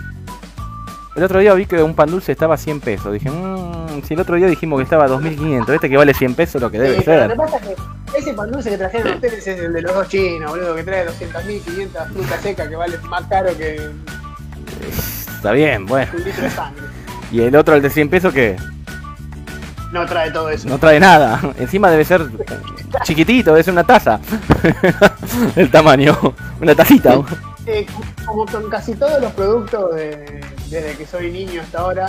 El 1.15 1.23
otro 1.23 1.39
día 1.39 1.55
vi 1.55 1.65
que 1.67 1.81
un 1.81 1.95
pan 1.95 2.11
dulce 2.11 2.33
estaba 2.33 2.55
a 2.55 2.59
100 2.59 2.81
pesos. 2.81 3.13
Dije, 3.13 3.31
mmm, 3.31 4.03
si 4.05 4.15
el 4.15 4.21
otro 4.21 4.35
día 4.35 4.49
dijimos 4.49 4.79
que 4.81 4.83
estaba 4.83 5.05
a 5.05 5.09
2500, 5.09 5.75
este 5.77 5.89
que 5.89 5.97
vale 5.97 6.13
100 6.13 6.35
pesos 6.35 6.61
lo 6.61 6.69
que 6.73 6.81
debe 6.81 6.99
Sí, 6.99 7.05
ser. 7.05 7.23
Lo 7.29 7.35
que 7.35 7.37
pasa 7.37 7.57
es 7.59 7.63
que 8.13 8.19
ese 8.19 8.35
pan 8.35 8.51
dulce 8.51 8.71
que 8.71 8.79
trajeron 8.79 9.15
ustedes 9.15 9.47
es 9.47 9.59
el 9.61 9.73
de 9.73 9.83
los 9.83 9.95
dos 9.95 10.09
chinos, 10.09 10.51
boludo, 10.51 10.75
que 10.75 10.83
trae 10.83 11.07
200.000, 11.07 11.61
500 11.63 12.09
frutas 12.09 12.41
secas 12.43 12.69
que 12.69 12.75
vale 12.77 12.99
más 13.09 13.25
caro 13.27 13.57
que 13.57 13.91
Está 15.37 15.53
bien, 15.53 15.87
bueno. 15.87 16.11
un 16.17 16.25
litro 16.25 16.43
de 16.43 16.51
sangre. 16.51 16.83
¿Y 17.33 17.41
el 17.43 17.55
otro, 17.57 17.75
el 17.77 17.83
de 17.83 17.91
100 17.91 18.11
pesos, 18.11 18.35
qué? 18.35 18.57
No 19.95 20.05
trae 20.07 20.31
todo 20.33 20.51
eso. 20.51 20.69
No 20.69 20.77
trae 20.79 20.99
nada. 20.99 21.41
Encima 21.57 21.89
debe 21.89 22.05
ser 22.05 22.29
chiquitito, 23.05 23.53
debe 23.53 23.63
ser 23.63 23.73
una 23.73 23.85
taza. 23.85 24.19
el 25.57 25.71
tamaño. 25.71 26.17
Una 26.61 26.75
tacita. 26.75 27.21
Eh, 27.67 27.87
como 28.27 28.45
con 28.47 28.69
casi 28.69 28.95
todos 28.95 29.21
los 29.23 29.33
productos 29.33 29.95
de- 29.95 30.41
desde 30.69 30.97
que 30.97 31.07
soy 31.07 31.31
niño 31.31 31.63
hasta 31.63 31.79
ahora, 31.79 32.09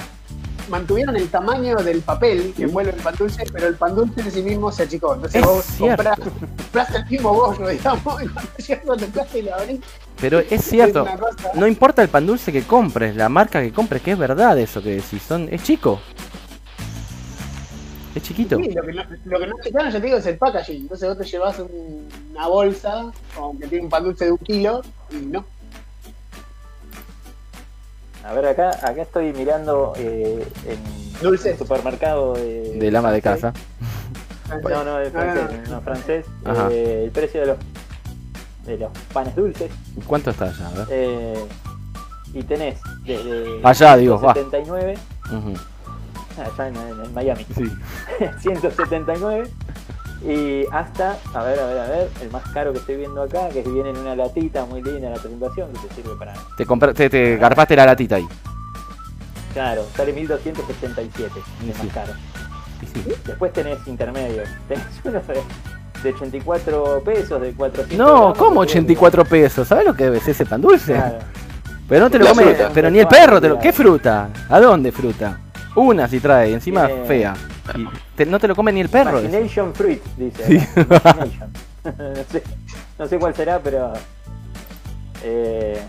mantuvieron 0.68 1.16
el 1.16 1.30
tamaño 1.30 1.76
del 1.78 2.02
papel 2.02 2.54
que 2.58 2.64
envuelve 2.64 2.92
el 2.92 3.02
pan 3.02 3.14
dulce, 3.20 3.44
pero 3.54 3.68
el 3.68 3.76
pan 3.76 3.94
dulce 3.96 4.22
en 4.22 4.32
sí 4.32 4.42
mismo 4.42 4.72
se 4.72 4.84
achicó. 4.84 5.14
Entonces 5.14 5.42
Es 5.42 5.48
vos 5.48 5.64
cierto. 5.64 6.04
comprás, 6.04 6.20
comprás 6.58 6.96
el 6.96 7.06
mismo 7.06 7.34
bollo, 7.36 7.68
digamos, 7.68 8.24
y 8.24 8.28
cuando 8.28 8.52
llegas 8.58 8.90
a 8.90 8.98
tu 9.06 9.12
casa 9.12 9.38
y 9.38 9.42
lo 9.44 9.54
abrís, 9.56 9.80
Pero 10.20 10.40
es 10.40 10.62
cierto. 10.66 11.06
No 11.54 11.68
importa 11.68 12.02
el 12.02 12.10
pan 12.10 12.26
dulce 12.26 12.52
que 12.52 12.64
compres, 12.64 13.16
la 13.16 13.30
marca 13.30 13.62
que 13.62 13.72
compres, 13.72 14.02
que 14.02 14.14
es 14.14 14.18
verdad 14.18 14.58
eso 14.58 14.82
que 14.82 14.96
decís. 14.96 15.22
Son, 15.28 15.48
es 15.52 15.62
chico. 15.62 16.02
Es 18.16 18.24
chiquito. 18.24 18.56
Sí, 18.58 18.72
lo 18.72 18.82
que 18.84 18.94
no, 18.94 19.04
lo 19.26 19.40
que 19.40 19.48
no 19.48 19.56
ya 19.90 19.92
te 19.92 20.00
digo, 20.00 20.18
es 20.18 20.26
el 20.26 20.38
packaging. 20.38 20.84
Entonces 20.84 21.10
vos 21.10 21.18
te 21.18 21.26
llevas 21.26 21.60
un- 21.60 22.08
una 22.32 22.48
bolsa 22.48 23.12
con- 23.36 23.60
que 23.60 23.68
tiene 23.68 23.84
un 23.84 23.90
pan 23.90 24.04
dulce 24.06 24.26
de 24.26 24.32
un 24.32 24.38
kilo 24.38 24.82
y 25.12 25.16
no. 25.18 25.46
A 28.24 28.34
ver, 28.34 28.46
acá, 28.48 28.70
acá 28.82 29.02
estoy 29.04 29.34
mirando 29.34 29.94
eh, 29.98 30.48
en 30.68 31.22
Dulces. 31.22 31.54
un 31.54 31.60
supermercado 31.60 32.34
de, 32.34 32.78
Del 32.80 32.96
ama 32.96 33.12
de 33.12 33.22
casa. 33.22 33.54
No, 34.50 34.84
no, 34.84 35.00
no, 35.04 35.12
francés, 35.12 35.70
no. 35.70 35.76
no, 35.76 35.82
francés. 35.82 36.26
Eh, 36.72 37.02
el 37.06 37.12
precio 37.12 37.42
de 37.42 37.48
los 37.48 37.58
de 38.66 38.78
los 38.78 38.92
panes 39.14 39.36
dulces. 39.36 39.70
¿Cuánto 40.08 40.32
está 40.32 40.46
allá? 40.46 40.68
A 40.68 40.72
ver. 40.72 40.88
eh, 40.90 41.46
y 42.34 42.44
tenés 42.44 42.80
desde 43.04 43.60
Allá, 43.64 43.96
digo, 43.98 44.20
va. 44.20 44.34
179, 44.34 44.98
Ujú. 45.32 45.54
Allá 46.38 46.68
en, 46.68 46.76
en- 46.76 47.06
en 47.06 47.14
Miami, 47.14 47.46
Sí. 47.56 47.72
179 48.42 49.50
y 50.28 50.66
hasta, 50.72 51.18
a 51.34 51.44
ver, 51.44 51.60
a 51.60 51.66
ver, 51.68 51.78
a 51.80 51.88
ver, 51.88 52.10
el 52.22 52.32
más 52.32 52.44
caro 52.50 52.72
que 52.72 52.80
estoy 52.80 52.96
viendo 52.98 53.22
acá, 53.22 53.50
que 53.50 53.62
viene 53.62 53.90
en 53.92 53.98
una 53.98 54.16
latita 54.16 54.66
muy 54.66 54.82
linda 54.82 55.10
la 55.10 55.18
presentación, 55.18 55.72
que 55.74 55.88
te 55.88 55.96
sirve 55.96 56.16
para, 56.18 56.34
Te, 56.58 56.66
compra- 56.66 56.94
te, 56.94 57.10
te 57.10 57.38
garpaste 57.38 57.76
la 57.76 57.86
latita 57.86 58.16
ahí. 58.16 58.28
claro, 59.54 59.84
sale 59.96 60.14
1277, 60.14 61.32
Y 61.64 61.70
el 61.70 61.76
sí. 61.76 61.84
más 61.86 61.94
caro. 61.94 62.14
Sí. 62.94 63.04
Después 63.26 63.54
tenés 63.54 63.78
intermedios, 63.88 64.48
tenés 64.68 64.86
uno 65.04 65.22
de, 65.22 65.42
de 66.04 66.14
84 66.16 67.02
pesos, 67.06 67.42
de 67.42 67.54
400 67.54 67.98
No, 67.98 68.14
gramos, 68.16 68.38
¿cómo 68.38 68.62
que 68.62 68.68
creo 68.68 68.82
84 68.82 69.26
pesos? 69.26 69.68
¿Sabes 69.68 69.86
lo 69.86 69.94
que 69.94 70.06
ser 70.20 70.30
ese 70.30 70.46
pan 70.46 70.62
dulce? 70.62 70.94
Claro. 70.94 71.20
Pero 71.88 72.06
no 72.06 72.10
te 72.10 72.18
lo 72.18 72.26
La 72.26 72.32
come, 72.32 72.44
fruta. 72.46 72.72
pero 72.74 72.90
ni 72.90 72.98
el 73.00 73.08
perro 73.08 73.40
te 73.40 73.48
lo. 73.50 73.60
¿Qué 73.60 73.72
fruta? 73.72 74.30
¿A 74.50 74.60
dónde 74.60 74.92
fruta? 74.92 75.38
Una 75.76 76.08
si 76.08 76.20
trae, 76.20 76.54
encima 76.54 76.88
Tiene- 76.88 77.06
fea. 77.06 77.34
Y 77.76 77.86
te- 78.16 78.26
no 78.26 78.40
te 78.40 78.48
lo 78.48 78.56
come 78.56 78.72
ni 78.72 78.82
el 78.82 78.90
perro. 78.90 79.20
Imagination 79.20 79.74
Fruit, 79.74 80.02
dice. 80.18 80.46
Sí. 80.46 80.68
Imagination. 80.80 81.52
no, 81.86 82.24
sé, 82.32 82.44
no 83.00 83.08
sé 83.08 83.20
cuál 83.20 83.36
será, 83.36 83.60
pero. 83.60 83.94
eh, 85.24 85.82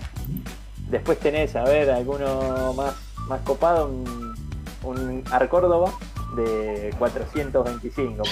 después 0.91 1.19
tenés, 1.21 1.55
a 1.57 1.65
ver, 1.65 1.91
alguno 1.91 2.73
más, 2.75 2.95
más 3.29 3.41
copado, 3.43 3.89
un, 3.89 4.35
un 4.83 5.23
Arcórdoba 5.31 5.93
de 6.37 6.93
425, 6.99 8.23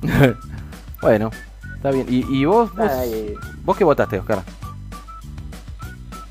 ponele. 0.00 0.36
bueno, 1.02 1.30
está 1.76 1.90
bien. 1.90 2.06
¿Y, 2.08 2.24
y 2.40 2.44
vos, 2.44 2.70
vos 3.64 3.76
qué 3.76 3.84
votaste, 3.84 4.18
Oscar? 4.18 4.42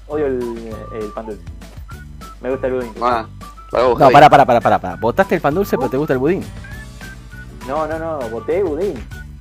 odio 0.08 0.26
el, 0.28 0.74
el 0.94 1.06
pan 1.16 1.26
dulce. 1.28 1.42
Me 2.42 2.50
gusta 2.52 2.68
el 2.68 2.74
budín. 2.74 2.92
Ah, 3.02 3.26
para 3.72 3.84
vos, 3.86 4.00
No, 4.00 4.10
pará, 4.12 4.30
pará, 4.30 4.46
pará, 4.46 4.62
pará, 4.62 4.80
pará. 4.80 4.96
¿Votaste 4.98 5.36
el 5.36 5.42
pan 5.42 5.54
dulce 5.56 5.78
pero 5.78 5.90
te 5.90 5.98
gusta 5.98 6.14
el 6.14 6.20
budín? 6.20 6.44
No, 7.68 7.88
no, 7.88 7.98
no, 8.00 8.20
voté 8.30 8.62
budín. 8.64 8.94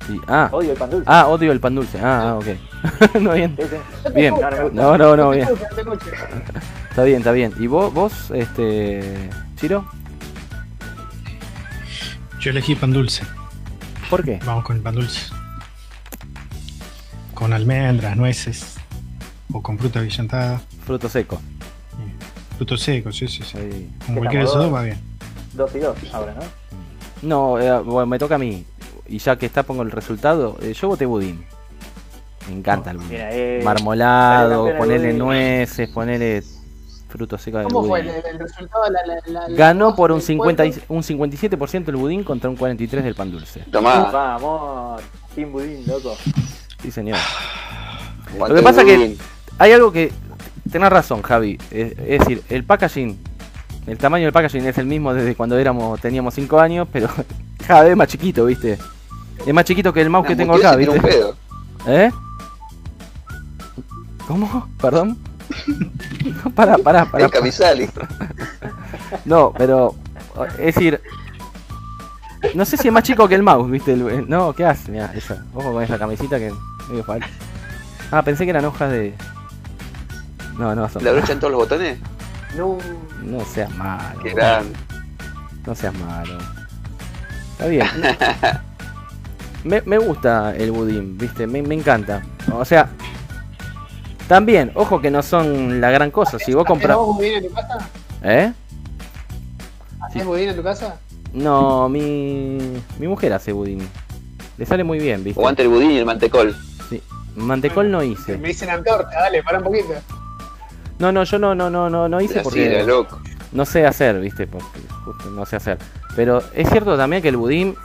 Sí. 0.07 0.19
Ah, 0.27 0.49
Odio 0.51 0.71
el 0.71 0.77
pan 0.77 0.89
dulce. 0.89 1.05
ah, 1.07 1.27
odio 1.27 1.51
el 1.51 1.59
pan 1.59 1.75
dulce. 1.75 1.99
Ah, 2.01 2.29
ah, 2.29 2.35
ok. 2.35 2.45
no, 3.21 3.33
bien. 3.33 3.55
Sí, 3.55 3.63
sí. 3.69 4.11
Bien. 4.15 4.33
No, 4.73 4.97
no. 4.97 5.15
No, 5.15 5.29
bien. 5.31 5.47
Está 6.89 7.03
bien, 7.03 7.17
está 7.19 7.31
bien. 7.31 7.53
¿Y 7.59 7.67
vos, 7.67 7.93
vos, 7.93 8.31
este. 8.31 9.29
Chiro? 9.57 9.85
Yo 12.39 12.49
elegí 12.49 12.73
pan 12.73 12.91
dulce. 12.91 13.23
¿Por 14.09 14.23
qué? 14.23 14.39
Vamos 14.43 14.63
con 14.65 14.75
el 14.75 14.81
pan 14.81 14.95
dulce. 14.95 15.31
Con 17.35 17.53
almendras, 17.53 18.17
nueces. 18.17 18.75
O 19.53 19.61
con 19.61 19.77
fruta 19.77 19.99
brillantada. 19.99 20.61
Fruto 20.85 21.09
seco. 21.09 21.39
Frutos 22.61 22.81
secos, 22.81 23.15
sí, 23.17 23.27
sí, 23.27 23.41
sí. 23.41 23.57
Ahí. 23.57 23.89
Con 24.05 24.17
cualquiera 24.17 24.43
de 24.45 24.49
esos 24.51 24.61
dos 24.63 24.71
va 24.71 24.83
bien. 24.83 24.99
Dos 25.53 25.73
y 25.73 25.79
dos 25.79 25.97
ahora, 26.13 26.35
¿no? 26.35 26.41
No, 27.23 27.59
eh, 27.59 27.79
bueno, 27.81 28.05
me 28.05 28.19
toca 28.19 28.35
a 28.35 28.37
mí. 28.37 28.63
Y 29.07 29.17
ya 29.17 29.35
que 29.35 29.47
está, 29.47 29.63
pongo 29.63 29.81
el 29.81 29.89
resultado. 29.89 30.59
Eh, 30.61 30.71
yo 30.79 30.87
voté 30.89 31.07
budín. 31.07 31.43
Me 32.47 32.53
encanta 32.57 32.91
el 32.91 32.97
budín. 32.97 33.09
Mira, 33.13 33.29
eh, 33.31 33.61
Marmolado, 33.63 34.77
ponerle 34.77 35.07
budín. 35.07 35.17
nueces, 35.17 35.89
ponerle 35.89 36.43
frutos 37.09 37.41
secos 37.41 37.61
del 37.63 37.73
¿Cómo 37.73 37.87
fue 37.87 38.01
el, 38.01 38.05
budín. 38.09 38.21
el 38.31 38.37
resultado? 38.39 38.83
La, 38.91 39.05
la, 39.07 39.47
la- 39.47 39.55
Ganó 39.55 39.95
por 39.95 40.11
un, 40.11 40.17
el 40.19 40.23
50 40.23 40.63
y- 40.67 40.83
un 40.87 41.01
57% 41.01 41.89
el 41.89 41.95
budín 41.95 42.23
contra 42.23 42.47
un 42.47 42.55
43% 42.55 43.01
del 43.01 43.15
pan 43.15 43.31
dulce. 43.31 43.61
Tomá. 43.71 44.11
Vamos, 44.11 45.01
Team 45.33 45.51
Budín, 45.51 45.83
loco. 45.87 46.15
Sí, 46.79 46.91
señor. 46.91 47.17
aguante 48.35 48.53
Lo 48.53 48.59
que 48.59 48.63
pasa 48.63 48.81
el 48.81 48.87
que- 48.87 48.97
budín. 48.97 49.17
Hay 49.57 49.71
algo 49.71 49.91
que 49.91 50.11
tenés 50.71 50.89
razón, 50.89 51.21
Javi. 51.21 51.57
Es, 51.71 51.91
es 51.99 52.19
decir, 52.19 52.41
el 52.49 52.63
packaging, 52.63 53.17
el 53.87 53.97
tamaño 53.97 54.25
del 54.25 54.33
packaging 54.33 54.65
es 54.65 54.77
el 54.77 54.85
mismo 54.85 55.13
desde 55.13 55.35
cuando 55.35 55.57
éramos 55.57 55.99
teníamos 55.99 56.33
5 56.33 56.59
años, 56.59 56.87
pero 56.91 57.09
cada 57.67 57.83
vez 57.83 57.95
más 57.95 58.07
chiquito, 58.07 58.45
¿viste? 58.45 58.77
Es 59.45 59.53
más 59.53 59.65
chiquito 59.65 59.91
que 59.93 60.01
el 60.01 60.09
mouse 60.09 60.27
que 60.27 60.35
tengo 60.35 60.55
acá, 60.55 60.75
¿viste? 60.75 60.95
un 60.95 61.01
pedo. 61.01 61.35
¿Eh? 61.87 62.11
¿Cómo? 64.27 64.69
¿Perdón? 64.79 65.17
pará, 66.55 66.77
pará, 66.77 67.05
pará. 67.05 67.25
El 67.25 67.31
camisali. 67.31 67.89
No, 69.25 69.51
pero. 69.57 69.93
Es 70.57 70.73
decir. 70.75 71.01
No 72.55 72.63
sé 72.65 72.77
si 72.77 72.87
es 72.87 72.93
más 72.93 73.03
chico 73.03 73.27
que 73.27 73.35
el 73.35 73.43
mouse, 73.43 73.69
¿viste? 73.69 73.93
El- 73.93 74.07
el- 74.09 74.29
no, 74.29 74.53
¿qué 74.53 74.65
hace? 74.65 74.89
Mirá, 74.91 75.11
esa. 75.13 75.43
Ojo 75.53 75.73
con 75.73 75.83
esa 75.83 75.99
camisita 75.99 76.39
que. 76.39 76.51
Ah, 78.11 78.21
pensé 78.23 78.45
que 78.45 78.51
eran 78.51 78.65
hojas 78.65 78.89
de. 78.91 79.13
No, 80.57 80.75
no, 80.75 80.89
son. 80.89 81.03
¿Le 81.03 81.09
abrochan 81.09 81.39
todos 81.39 81.51
los 81.51 81.61
botones? 81.61 81.99
No. 82.55 82.77
No 83.23 83.43
seas 83.45 83.73
malo. 83.75 84.19
Qué 84.21 84.33
grande. 84.33 84.73
No 85.65 85.75
seas 85.75 85.93
malo. 85.93 86.37
Está 87.53 87.67
bien. 87.67 87.87
Me, 89.63 89.79
me 89.83 89.99
gusta 89.99 90.55
el 90.55 90.71
budín, 90.71 91.19
¿viste? 91.19 91.45
Me, 91.45 91.61
me 91.61 91.75
encanta. 91.75 92.23
O 92.51 92.65
sea. 92.65 92.89
También, 94.27 94.71
ojo 94.73 95.01
que 95.01 95.11
no 95.11 95.21
son 95.21 95.79
la 95.79 95.91
gran 95.91 96.09
cosa. 96.09 96.39
Si 96.39 96.53
vos 96.53 96.65
compras. 96.65 96.97
¿Haces 96.97 97.05
vos 97.05 97.15
budín 97.15 97.33
en 97.33 97.47
tu 97.47 97.53
casa? 97.53 97.77
¿Eh? 98.23 98.53
¿Haces 100.01 100.25
budín 100.25 100.49
en 100.49 100.55
tu 100.55 100.63
casa? 100.63 100.99
No, 101.33 101.87
mi, 101.89 102.57
mi 102.97 103.07
mujer 103.07 103.33
hace 103.33 103.51
budín. 103.51 103.87
Le 104.57 104.65
sale 104.65 104.83
muy 104.83 104.99
bien, 104.99 105.23
¿viste? 105.23 105.39
Aguante 105.39 105.61
el 105.61 105.67
budín 105.67 105.91
y 105.91 105.97
el 105.97 106.05
mantecol. 106.05 106.55
Sí. 106.89 107.01
Mantecol 107.35 107.91
no 107.91 108.01
hice. 108.03 108.37
Me 108.37 108.49
dicen 108.49 108.69
antorcha, 108.69 109.19
dale, 109.19 109.43
para 109.43 109.59
un 109.59 109.63
poquito. 109.65 109.93
No, 111.01 111.11
no, 111.11 111.23
yo 111.23 111.39
no, 111.39 111.53
no, 111.55 111.69
no, 111.69 111.89
no, 111.89 112.07
no 112.07 112.21
hice 112.21 112.35
Así, 112.39 112.43
porque 112.43 112.65
era 112.75 112.83
loco. 112.83 113.19
no 113.51 113.65
sé 113.65 113.85
hacer, 113.85 114.19
¿viste? 114.21 114.45
Porque 114.47 114.79
justo 115.03 115.29
no 115.31 115.45
sé 115.45 115.55
hacer. 115.57 115.77
Pero 116.15 116.41
es 116.53 116.69
cierto 116.69 116.95
también 116.95 117.21
que 117.23 117.29
el 117.29 117.37
budín, 117.37 117.75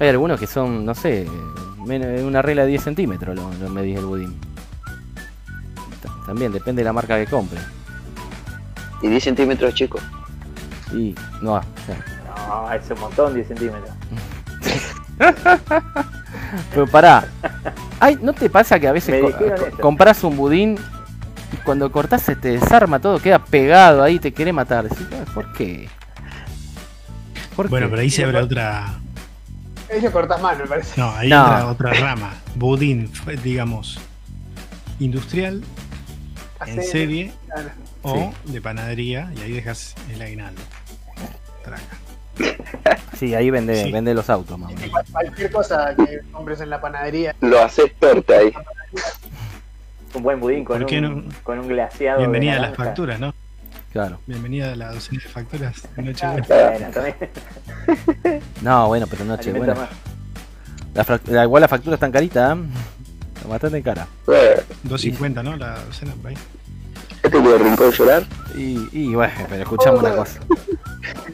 hay 0.00 0.08
algunos 0.08 0.38
que 0.40 0.46
son, 0.46 0.84
no 0.84 0.94
sé, 0.94 1.26
una 1.78 2.42
regla 2.42 2.62
de 2.62 2.68
10 2.68 2.82
centímetros 2.82 3.34
lo, 3.36 3.50
lo 3.62 3.68
medís 3.70 3.96
el 3.98 4.04
budín. 4.04 4.38
Ta- 6.02 6.26
También 6.26 6.52
depende 6.52 6.80
de 6.80 6.84
la 6.84 6.92
marca 6.92 7.16
que 7.16 7.26
compre. 7.30 7.58
Y 9.02 9.08
10 9.08 9.22
centímetros 9.24 9.72
chicos. 9.74 10.02
Y 10.92 11.14
no, 11.40 11.54
o 11.54 11.62
sea, 11.86 12.04
No, 12.48 12.72
es 12.72 12.90
un 12.90 12.98
montón, 13.00 13.34
10 13.34 13.46
centímetros. 13.48 13.90
Pero 16.72 16.86
pará. 16.86 17.26
Ay, 18.00 18.18
¿no 18.20 18.32
te 18.32 18.48
pasa 18.50 18.78
que 18.80 18.88
a 18.88 18.92
veces 18.92 19.22
co- 19.22 19.32
compras 19.80 20.22
un 20.24 20.36
budín 20.36 20.76
cuando 21.68 21.92
cortás 21.92 22.22
se 22.22 22.34
te 22.34 22.52
desarma 22.52 22.98
todo, 22.98 23.18
queda 23.20 23.44
pegado 23.44 24.02
ahí, 24.02 24.18
te 24.18 24.32
quiere 24.32 24.54
matar? 24.54 24.86
"Ah, 24.90 25.24
¿Por 25.34 25.52
qué? 25.52 25.86
¿Por 27.54 27.68
Bueno, 27.68 27.88
qué?". 27.88 27.90
pero 27.90 28.00
ahí 28.00 28.08
se 28.08 28.24
abre 28.24 28.38
otra. 28.40 28.98
Ahí 29.92 30.00
le 30.00 30.10
cortás 30.10 30.40
mano, 30.40 30.60
me 30.60 30.66
parece. 30.66 30.98
No, 30.98 31.10
ahí 31.10 31.28
No. 31.28 31.42
entra 31.42 31.66
otra 31.66 31.92
rama. 31.92 32.32
Budín, 32.54 33.12
digamos, 33.44 34.00
industrial, 34.98 35.62
en 36.64 36.82
serie 36.82 37.34
claro. 37.44 37.68
o 38.00 38.32
de 38.46 38.62
panadería, 38.62 39.30
y 39.36 39.42
ahí 39.42 39.52
dejas 39.52 39.94
el 40.10 40.22
aguinaldo. 40.22 40.62
Traca. 41.62 42.62
Sí, 43.18 43.34
ahí 43.34 43.50
vende, 43.50 43.84
Sí. 43.84 43.92
vende 43.92 44.14
los 44.14 44.30
autos, 44.30 44.58
más. 44.58 44.72
Cual- 44.90 45.04
Cualquier 45.12 45.52
cosa 45.52 45.94
que 45.94 46.20
compres 46.32 46.62
en 46.62 46.70
la 46.70 46.80
panadería. 46.80 47.36
Lo 47.42 47.62
haces 47.62 47.92
torta 48.00 48.32
ahí. 48.38 48.52
Un 50.14 50.22
buen 50.22 50.40
budín 50.40 50.64
con, 50.64 50.78
¿Por 50.78 50.86
qué 50.86 50.98
un, 50.98 51.26
no? 51.28 51.32
con 51.42 51.58
un 51.58 51.68
glaseado. 51.68 52.18
Bienvenida 52.18 52.56
a 52.56 52.60
las 52.60 52.76
facturas, 52.76 53.20
¿no? 53.20 53.34
Claro. 53.92 54.18
Bienvenida 54.26 54.72
a 54.72 54.76
la 54.76 54.92
docena 54.92 55.22
de 55.22 55.28
facturas. 55.28 55.82
Bueno, 55.96 56.12
también. 56.92 57.16
No, 58.62 58.88
bueno, 58.88 59.06
pero 59.08 59.24
noche, 59.24 59.50
Alimenta 59.50 59.74
bueno. 59.74 59.88
más. 60.94 61.28
La, 61.28 61.44
igual 61.44 61.60
la 61.62 61.68
factura 61.68 61.94
es 61.94 62.00
tan 62.00 62.12
carita, 62.12 62.52
¿eh? 62.54 62.58
Está 63.36 63.48
Bastante 63.48 63.82
cara. 63.82 64.06
Eh, 64.28 64.62
2.50, 64.88 65.42
¿no? 65.44 65.56
La 65.56 65.78
docena, 65.84 66.12
ahí. 66.24 66.34
¿Este 67.22 67.40
puede 67.40 67.58
romper 67.58 67.92
llorar? 67.92 68.22
Y, 68.56 68.88
y 68.92 69.14
bueno, 69.14 69.32
pero 69.48 69.62
escuchamos 69.62 70.00
una 70.00 70.16
cosa. 70.16 70.40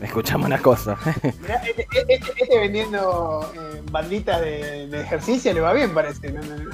Escuchamos 0.03 0.47
una 0.47 0.59
cosa. 0.59 0.97
Mirá, 1.43 1.57
este, 1.67 1.87
este- 1.93 2.15
este 2.43 2.59
vendiendo 2.59 3.51
eh, 3.55 3.83
banditas 3.91 4.41
de, 4.41 4.87
de 4.89 5.01
ejercicio 5.01 5.53
le 5.53 5.61
va 5.61 5.73
bien, 5.73 5.93
parece. 5.95 6.31
¿no? 6.33 6.41
No, 6.43 6.57
no. 6.57 6.71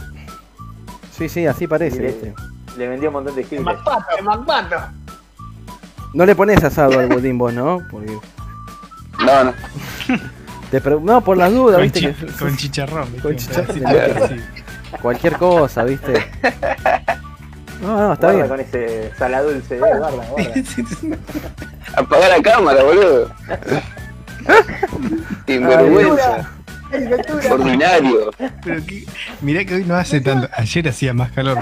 Sí, 1.20 1.28
sí, 1.28 1.46
así 1.46 1.66
parece, 1.66 2.00
le- 2.00 2.06
¿viste? 2.08 2.34
Le 2.78 2.88
vendió 2.88 3.10
un 3.10 3.14
montón 3.14 3.34
de 3.34 3.42
El 3.42 3.46
giles. 3.48 3.64
MacPato, 3.64 4.22
MacPato. 4.22 4.76
No 6.14 6.24
le 6.26 6.34
pones 6.34 6.62
asado 6.64 6.98
al 6.98 7.08
budín 7.08 7.38
vos, 7.38 7.52
¿no? 7.52 7.82
Porque 7.90 8.18
No, 9.24 9.44
no. 9.44 9.54
te 10.70 10.80
pre- 10.80 10.98
no, 11.00 11.20
por 11.20 11.36
las 11.36 11.52
dudas, 11.52 11.74
Con, 11.76 11.82
¿viste? 11.82 12.00
chi- 12.00 12.12
que- 12.14 12.26
con 12.32 12.56
chicharrón. 12.56 13.12
¿viste? 13.12 13.22
Con 13.22 13.36
chicharrón. 13.36 14.40
Cualquier 15.02 15.36
cosa, 15.36 15.84
¿viste? 15.84 16.14
No, 17.82 17.96
no, 17.96 18.12
está 18.14 18.32
Guarda 18.32 18.32
bien. 18.34 18.48
con 18.48 18.60
ese 18.60 19.12
saladulce, 19.18 19.76
eh, 19.76 19.78
guarda, 19.78 20.10
guarda. 20.10 20.52
Apagar 21.96 22.30
la 22.38 22.42
cámara, 22.42 22.82
boludo. 22.82 23.30
Sinvergüenza. 25.46 26.34
¡Ay, 26.34 26.36
lectura! 26.36 26.50
Ordinario. 27.50 28.30
Pero 28.64 28.84
que, 28.86 29.04
mirá 29.40 29.64
que 29.64 29.74
hoy 29.76 29.84
no 29.84 29.94
hace 29.96 30.20
tanto. 30.20 30.48
Ayer 30.52 30.88
hacía 30.88 31.12
más 31.14 31.30
calor. 31.32 31.58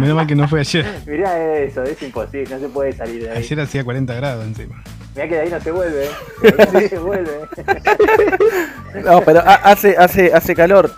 Menos 0.00 0.16
mal 0.16 0.26
que 0.26 0.34
no 0.34 0.46
fue 0.48 0.60
ayer. 0.60 0.84
Mirá 1.06 1.56
eso, 1.58 1.82
es 1.82 2.00
imposible, 2.02 2.54
no 2.54 2.60
se 2.60 2.68
puede 2.68 2.92
salir 2.92 3.22
de 3.24 3.30
ahí. 3.30 3.38
Ayer 3.38 3.60
hacía 3.60 3.84
40 3.84 4.14
grados 4.14 4.44
encima. 4.46 4.82
Mirá 5.14 5.28
que 5.28 5.34
de 5.34 5.40
ahí 5.40 5.50
no 5.50 5.60
se 5.60 5.70
vuelve, 5.72 6.04
eh. 6.04 6.08
De 6.42 6.48
ahí 6.78 6.82
no 6.84 6.88
se 6.88 6.98
vuelve. 6.98 7.30
No, 9.04 9.20
pero 9.22 9.40
ha- 9.40 9.54
hace, 9.64 9.96
hace, 9.96 10.32
hace 10.32 10.54
calor. 10.54 10.92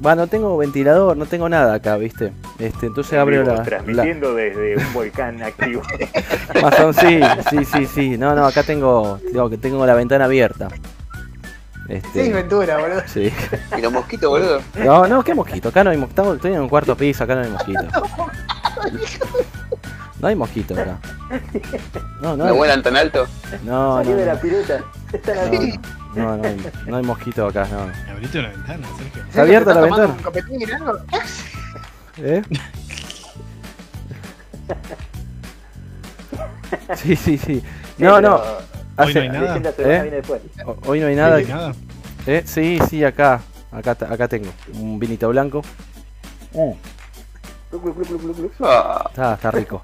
No 0.00 0.26
tengo 0.28 0.56
ventilador, 0.56 1.16
no 1.16 1.26
tengo 1.26 1.48
nada 1.48 1.74
acá, 1.74 1.96
¿viste? 1.98 2.32
Este, 2.58 2.86
entonces 2.86 3.18
abro 3.18 3.42
la, 3.44 3.54
la- 3.56 3.62
Transmitiendo 3.62 4.34
desde 4.34 4.76
un 4.76 4.92
volcán 4.94 5.42
activo. 5.42 5.82
Más 6.62 6.80
o- 6.80 6.92
sí, 6.92 7.20
sí, 7.50 7.64
sí, 7.64 7.86
sí. 7.86 8.16
No, 8.18 8.34
no, 8.34 8.46
acá 8.46 8.62
tengo, 8.62 9.18
digo 9.30 9.50
que 9.50 9.58
tengo 9.58 9.84
la 9.84 9.94
ventana 9.94 10.24
abierta. 10.24 10.68
Este, 11.88 12.24
Sí, 12.24 12.32
Ventura, 12.32 12.78
boludo. 12.78 13.02
sí. 13.06 13.32
Y 13.76 13.80
los 13.80 13.92
mosquitos, 13.92 14.28
boludo. 14.30 14.60
No, 14.78 15.06
no, 15.06 15.22
qué 15.22 15.34
mosquito. 15.34 15.68
Acá 15.68 15.84
no 15.84 15.90
hay 15.90 15.96
mosquito. 15.96 16.34
Estoy 16.34 16.52
en 16.54 16.60
un 16.60 16.68
cuarto 16.68 16.96
piso, 16.96 17.24
acá 17.24 17.34
no 17.36 17.42
hay 17.42 17.50
mosquito. 17.50 17.80
No 20.18 20.28
hay 20.28 20.34
mosquito 20.34 20.72
acá. 20.72 20.98
No, 22.22 22.30
no 22.30 22.36
No 22.38 22.44
hay, 22.46 22.56
vuelan 22.56 22.82
tan 22.82 22.96
alto. 22.96 23.26
no, 23.64 23.98
no, 23.98 24.02
Salió 24.02 24.16
de 24.16 24.24
la 24.24 24.32
no, 24.34 24.40
aquí. 25.44 25.78
no, 26.14 26.22
no, 26.24 26.36
no 26.38 26.44
hay, 26.48 26.56
no 26.86 26.96
hay 26.96 27.02
mosquito 27.02 27.46
acá, 27.46 27.68
no. 27.70 28.12
Abriste 28.12 28.38
una 28.38 28.48
ventana, 28.48 28.86
Sergio. 28.96 29.22
¿Está 29.28 29.42
abierta 29.42 29.74
la 29.74 29.80
ventana? 29.82 30.06
un 30.06 30.22
copetín, 30.22 30.72
algo? 30.72 30.98
¿Eh? 32.16 32.42
Sí, 36.96 37.14
sí, 37.16 37.38
sí. 37.38 37.62
No, 37.98 38.20
no. 38.20 38.40
Hoy 38.98 39.14
no 39.14 39.20
hay 39.20 39.28
hace- 39.28 39.60
nada. 39.60 39.74
¿Eh? 39.78 40.22
Hoy 40.86 41.00
no 41.00 41.06
hay 41.06 41.16
nada. 41.16 41.30
¿No 41.30 41.36
hay 41.36 41.44
nada? 41.46 41.74
¿Eh? 42.26 42.42
Sí, 42.46 42.78
sí, 42.88 43.04
acá. 43.04 43.40
Acá, 43.70 43.92
acá 43.92 44.28
tengo 44.28 44.48
un 44.74 44.98
vinito 44.98 45.28
blanco. 45.28 45.62
Ah, 48.60 49.04
Está, 49.10 49.34
está 49.34 49.50
rico. 49.50 49.82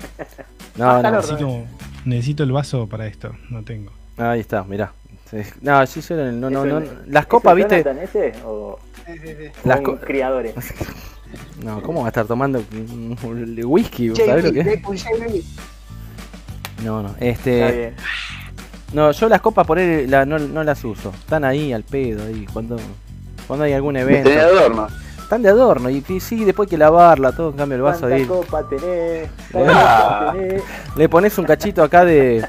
No, 0.77 1.03
no. 1.03 1.11
Necesito, 1.11 1.65
necesito 2.05 2.43
el 2.43 2.53
vaso 2.53 2.89
para 2.89 3.07
esto. 3.07 3.35
No 3.51 3.63
tengo. 3.63 3.93
Ahí 4.17 4.41
está, 4.41 4.65
mirá. 4.65 4.93
No, 5.63 5.87
sí, 5.87 6.03
sí, 6.03 6.15
no, 6.15 6.31
no, 6.33 6.51
no. 6.51 6.79
¿Es 6.79 6.89
el- 6.91 7.13
Las 7.13 7.23
¿Es 7.25 7.29
copas, 7.29 7.55
viste. 7.57 7.81
Ese 8.03 8.33
o. 8.45 8.79
Las 9.65 9.81
co- 9.81 9.97
criadores? 9.99 10.55
No, 11.65 11.81
¿cómo 11.83 12.01
va 12.01 12.07
a 12.07 12.09
estar 12.09 12.27
tomando 12.27 12.63
whisky? 13.65 14.15
¿Sabes 14.15 14.45
lo 14.45 14.53
que 14.53 14.61
es? 14.61 14.83
No, 16.85 17.03
no. 17.03 17.09
Está 17.11 17.25
Este. 17.25 17.73
bien. 17.73 17.95
No, 18.93 19.11
yo 19.11 19.29
las 19.29 19.41
copas 19.41 19.67
por 19.67 19.79
ahí 19.79 20.07
la- 20.07 20.27
no, 20.27 20.39
no 20.39 20.63
las 20.65 20.85
uso. 20.85 21.11
Están 21.11 21.45
ahí 21.45 21.73
al 21.73 21.83
pedo, 21.83 22.25
ahí. 22.27 22.47
Cuando, 22.53 22.77
cuando 23.47 23.65
hay 23.65 23.73
algún 23.73 23.97
evento. 23.97 24.29
tenés 24.29 24.45
adorno. 24.45 24.89
Están 25.19 25.43
de 25.43 25.49
adorno. 25.49 25.89
Y, 25.89 26.05
y 26.07 26.21
sí, 26.21 26.45
después 26.45 26.67
hay 26.67 26.71
que 26.71 26.79
lavarla, 26.79 27.33
todo 27.33 27.51
en 27.51 27.57
cambio 27.57 27.77
el 27.77 27.83
vaso 27.83 28.01
¿Cuánta 28.01 28.17
ahí. 28.17 28.25
copa 28.27 28.69
tenés? 28.69 29.31
Ah. 29.55 30.35
Le 30.97 31.09
pones 31.09 31.37
un 31.39 31.47
cachito 31.47 31.83
acá 31.83 32.05
de. 32.05 32.47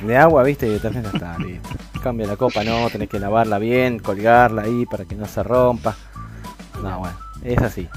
De 0.00 0.16
agua, 0.16 0.44
viste, 0.44 0.68
y 0.68 0.78
también 0.78 1.04
está, 1.06 1.36
listo. 1.38 1.68
Cambia 2.00 2.28
la 2.28 2.36
copa, 2.36 2.62
no, 2.62 2.88
tenés 2.88 3.08
que 3.08 3.18
lavarla 3.18 3.58
bien, 3.58 3.98
colgarla 3.98 4.62
ahí 4.62 4.86
para 4.86 5.04
que 5.04 5.16
no 5.16 5.26
se 5.26 5.42
rompa. 5.42 5.96
No, 6.80 7.00
bueno, 7.00 7.16
es 7.42 7.58
así. 7.60 7.88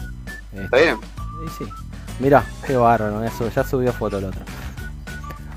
¿Está 0.52 0.78
bien? 0.78 0.98
y 1.46 1.50
sí. 1.64 1.70
Mirá, 2.20 2.44
qué 2.66 2.76
bárbaro, 2.76 3.24
eso, 3.24 3.48
ya 3.50 3.64
subió 3.64 3.94
foto 3.94 4.18
el 4.18 4.26
otro. 4.26 4.42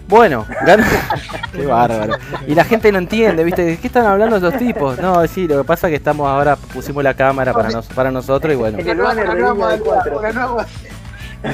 Bueno, 0.09 0.47
ganó. 0.67 0.85
qué 1.53 1.65
bárbaro. 1.67 2.17
Y 2.47 2.55
la 2.55 2.65
gente 2.65 2.93
no 2.93 2.99
entiende, 2.99 3.43
¿viste? 3.43 3.65
¿De 3.65 3.77
qué 3.79 3.87
están 3.87 4.07
hablando 4.07 4.37
esos 4.37 4.57
tipos? 4.59 4.99
No, 4.99 5.27
sí, 5.27 5.49
lo 5.49 5.59
que 5.59 5.65
pasa 5.65 5.87
es 5.87 5.93
que 5.93 5.97
estamos 5.97 6.29
ahora, 6.29 6.57
pusimos 6.57 7.03
la 7.03 7.15
cámara 7.15 7.53
para, 7.53 7.71
nos- 7.71 7.87
para 7.87 8.11
nosotros 8.11 8.53
y 8.53 8.57
bueno. 8.57 8.79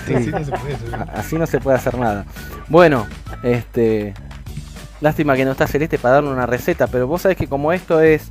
Sí, 0.07 0.31
Así 1.15 1.37
no 1.37 1.47
se 1.47 1.61
puede 1.61 1.77
hacer 1.77 1.97
nada. 1.99 2.25
Bueno, 2.69 3.07
este. 3.43 4.15
Lástima 5.01 5.35
que 5.35 5.45
no 5.45 5.53
está 5.53 5.67
Celeste 5.67 5.99
para 5.99 6.17
darle 6.17 6.31
una 6.31 6.45
receta, 6.47 6.87
pero 6.87 7.07
vos 7.07 7.23
sabés 7.23 7.37
que 7.37 7.49
como 7.49 7.73
esto 7.73 8.01
es. 8.01 8.31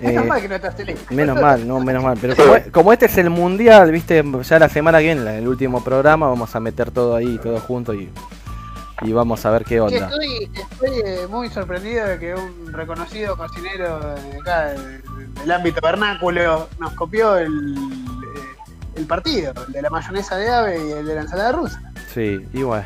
Menos 0.00 0.24
eh, 0.24 0.28
mal 0.28 0.40
que 0.40 0.48
no 0.48 0.54
estás 0.54 0.76
celeste. 0.76 1.14
Menos 1.14 1.40
mal, 1.40 1.66
no, 1.66 1.80
menos 1.80 2.02
mal. 2.02 2.16
Pero 2.20 2.34
como, 2.36 2.54
como 2.72 2.92
este 2.92 3.06
es 3.06 3.18
el 3.18 3.28
mundial, 3.30 3.90
viste, 3.90 4.22
ya 4.42 4.58
la 4.58 4.68
semana 4.68 4.98
que 4.98 5.04
viene, 5.04 5.38
el 5.38 5.46
último 5.48 5.82
programa, 5.82 6.26
vamos 6.28 6.54
a 6.54 6.60
meter 6.60 6.90
todo 6.90 7.16
ahí, 7.16 7.38
todo 7.42 7.58
junto 7.60 7.92
y, 7.94 8.08
y 9.02 9.12
vamos 9.12 9.44
a 9.46 9.50
ver 9.50 9.64
qué 9.64 9.80
onda. 9.80 9.96
estoy, 10.08 10.50
estoy 10.54 10.90
eh, 11.04 11.26
muy 11.28 11.48
sorprendido 11.48 12.06
de 12.06 12.18
que 12.18 12.34
un 12.34 12.72
reconocido 12.72 13.36
cocinero 13.36 13.98
de 14.14 14.38
acá 14.40 14.66
del, 14.66 15.02
del 15.34 15.50
ámbito 15.52 15.80
vernáculo 15.82 16.68
nos 16.78 16.92
copió 16.94 17.36
el, 17.38 17.48
eh, 17.76 18.40
el 18.96 19.06
partido, 19.06 19.52
el 19.66 19.72
de 19.72 19.82
la 19.82 19.90
mayonesa 19.90 20.36
de 20.36 20.48
ave 20.50 20.86
y 20.88 20.92
el 20.92 21.06
de 21.06 21.14
la 21.14 21.20
ensalada 21.22 21.52
rusa. 21.52 21.80
Sí, 22.12 22.46
igual. 22.52 22.84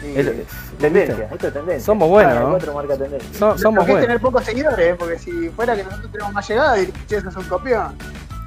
Sí, 0.00 0.12
El- 0.16 0.46
tendencia, 0.78 1.28
esto 1.32 1.46
es 1.48 1.52
tendencia. 1.54 1.86
Somos 1.86 2.08
buenos, 2.10 2.34
Cada 2.34 2.72
¿no? 2.82 2.82
tendencia. 2.88 3.38
So- 3.38 3.56
somos 3.56 3.86
buenos. 3.86 4.02
tener 4.02 4.20
pocos 4.20 4.44
seguidores, 4.44 4.96
porque 4.98 5.18
si 5.18 5.48
fuera 5.50 5.74
que 5.76 5.84
nosotros 5.84 6.12
tenemos 6.12 6.32
más 6.34 6.46
llegada, 6.48 6.74
diría, 6.74 6.94
che, 7.06 7.16
eso 7.16 7.28
es 7.30 7.36
un 7.36 7.44
copión. 7.44 7.96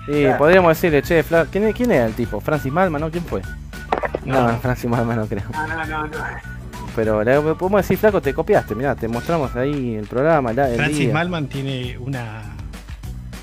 Sí, 0.05 0.21
Claro. 0.21 0.37
podríamos 0.37 0.69
decirle, 0.69 1.01
che, 1.01 1.23
Fla- 1.23 1.47
¿quién, 1.51 1.71
¿quién 1.73 1.91
era 1.91 2.05
el 2.05 2.13
tipo? 2.13 2.39
¿Francis 2.41 2.71
Malman, 2.71 3.01
no? 3.01 3.09
¿Quién 3.09 3.23
fue? 3.25 3.41
No, 4.27 4.59
Francis 4.59 4.89
Malman 4.89 5.17
no 5.17 5.27
creo. 5.27 5.43
No, 5.51 5.67
no, 5.67 5.85
no, 5.85 6.07
no. 6.07 6.17
Pero 6.95 7.23
le 7.23 7.39
podemos 7.55 7.81
decir, 7.81 7.97
flaco, 7.97 8.21
te 8.21 8.33
copiaste, 8.33 8.73
mirá, 8.75 8.95
te 8.95 9.07
mostramos 9.07 9.55
ahí 9.55 9.95
el 9.95 10.07
programa, 10.07 10.51
la- 10.53 10.69
el 10.69 10.77
Francis 10.77 10.99
día. 10.99 11.13
Malman 11.13 11.47
tiene 11.47 11.97
una, 11.99 12.41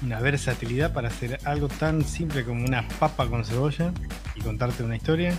una 0.03 0.21
versatilidad 0.21 0.93
para 0.93 1.09
hacer 1.09 1.39
algo 1.45 1.69
tan 1.69 2.05
simple 2.05 2.45
como 2.45 2.65
una 2.65 2.87
papa 2.99 3.27
con 3.29 3.45
cebolla 3.45 3.93
y 4.35 4.41
contarte 4.41 4.83
una 4.83 4.97
historia. 4.97 5.35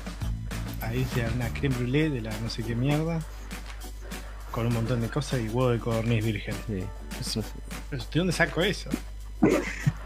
Ahí 0.81 1.05
sea 1.13 1.30
una 1.35 1.49
creme 1.49 1.76
brûlée 1.76 2.09
de 2.09 2.22
la 2.22 2.31
no 2.41 2.49
sé 2.49 2.63
qué 2.63 2.76
mierda. 2.76 3.19
Con 4.51 4.67
un 4.67 4.73
montón 4.73 5.01
de 5.01 5.09
cosas 5.09 5.41
y 5.41 5.49
huevo 5.49 5.72
de 5.72 5.80
codorniz 5.80 6.23
virgen. 6.23 6.55
Sí. 6.67 6.84
Es- 7.19 7.35
es- 7.38 8.09
¿De 8.11 8.19
dónde 8.19 8.31
saco 8.34 8.61
eso? 8.61 8.89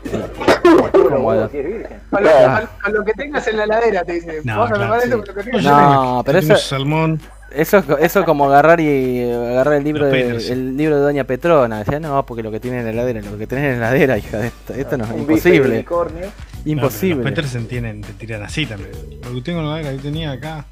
Con 2.09 2.93
lo, 2.93 3.05
que 3.05 3.13
tengas 3.13 3.47
en 3.47 3.57
la 3.57 3.63
heladera, 3.65 4.03
te 4.03 4.13
dice. 4.13 4.41
No, 4.43 4.63
a 4.63 4.69
claro, 4.69 5.01
sí. 5.01 5.09
lo 5.09 5.23
que 5.23 5.33
tengas 5.33 5.47
en 5.47 5.51
No, 5.51 5.69
la 5.71 5.79
heladera. 5.79 6.23
pero 6.25 6.39
eso- 6.39 6.57
salmón. 6.57 7.19
Eso, 7.51 7.77
es 7.79 7.85
eso 7.99 8.19
es 8.19 8.25
como 8.27 8.45
agarrar 8.45 8.79
y 8.79 9.23
agarrar 9.31 9.73
el 9.75 9.83
libro 9.83 10.03
Los 10.03 10.11
de, 10.11 10.53
el 10.53 10.77
libro 10.77 10.97
de 10.97 11.01
Doña 11.01 11.23
Petrona. 11.23 11.79
Decía, 11.79 11.99
no, 11.99 12.23
porque 12.23 12.43
lo 12.43 12.51
que 12.51 12.59
tiene 12.59 12.77
en 12.79 12.85
la 12.85 12.91
heladera, 12.91 13.21
lo 13.21 13.39
que 13.39 13.47
tenés 13.47 13.73
en 13.73 13.79
la 13.81 13.87
heladera, 13.89 14.19
hija 14.19 14.37
de 14.37 14.47
esto, 14.47 14.73
esto 14.75 14.97
no 14.97 15.05
es 15.05 15.11
imposible. 15.17 15.83
Imposible. 16.65 17.23
los 17.23 17.25
Petersen 17.31 17.67
tienen, 17.67 18.01
te 18.01 18.13
tiran 18.13 18.43
así 18.43 18.67
también. 18.67 18.91
Lo 19.23 19.33
que 19.33 19.41
tengo 19.41 19.61
en 19.77 19.83
la 19.83 19.91
que 19.91 19.97
tenía 19.97 20.31
acá. 20.33 20.65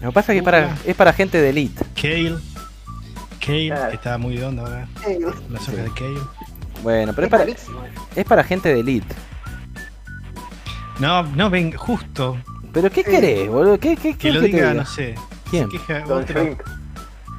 Lo 0.00 0.08
que 0.08 0.14
pasa 0.14 0.32
es 0.32 0.34
que 0.34 0.38
es 0.38 0.44
para, 0.44 0.76
es 0.84 0.96
para 0.96 1.12
gente 1.12 1.40
de 1.40 1.50
elite. 1.50 1.84
Kale. 1.94 2.34
Kale, 3.44 3.66
Claro. 3.68 3.88
que 3.90 3.94
está 3.96 4.18
muy 4.18 4.36
de 4.36 4.44
onda 4.44 4.62
ahora. 4.62 4.88
Las 5.50 5.62
hojas 5.68 5.84
de 5.84 5.90
Kale. 5.94 6.20
Bueno, 6.82 7.12
pero 7.14 7.26
es 7.26 7.26
es 7.26 7.30
para, 7.30 7.44
malísimo. 7.44 7.80
es 8.16 8.24
para 8.24 8.44
gente 8.44 8.72
de 8.72 8.80
elite. 8.80 9.14
No, 10.98 11.22
no, 11.22 11.50
ven, 11.50 11.72
justo. 11.72 12.38
Pero 12.72 12.90
¿qué 12.90 13.02
querés, 13.04 13.48
boludo? 13.48 13.78
¿Qué, 13.78 13.96
qué, 13.96 14.12
Que 14.12 14.18
qué 14.18 14.32
lo 14.32 14.40
que 14.40 14.46
diga, 14.46 14.70
diga? 14.70 14.74
no 14.82 14.86
sé. 14.86 15.14
¿Quién? 15.50 15.70
Se 15.70 15.78
queja 15.78 16.00
Don 16.00 16.22
otro. 16.22 16.42
Shrimp. 16.42 16.60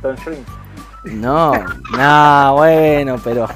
Don 0.01 0.15
Shrimp. 0.17 0.47
No, 1.05 1.51
no, 1.97 2.53
bueno, 2.55 3.19
pero. 3.23 3.47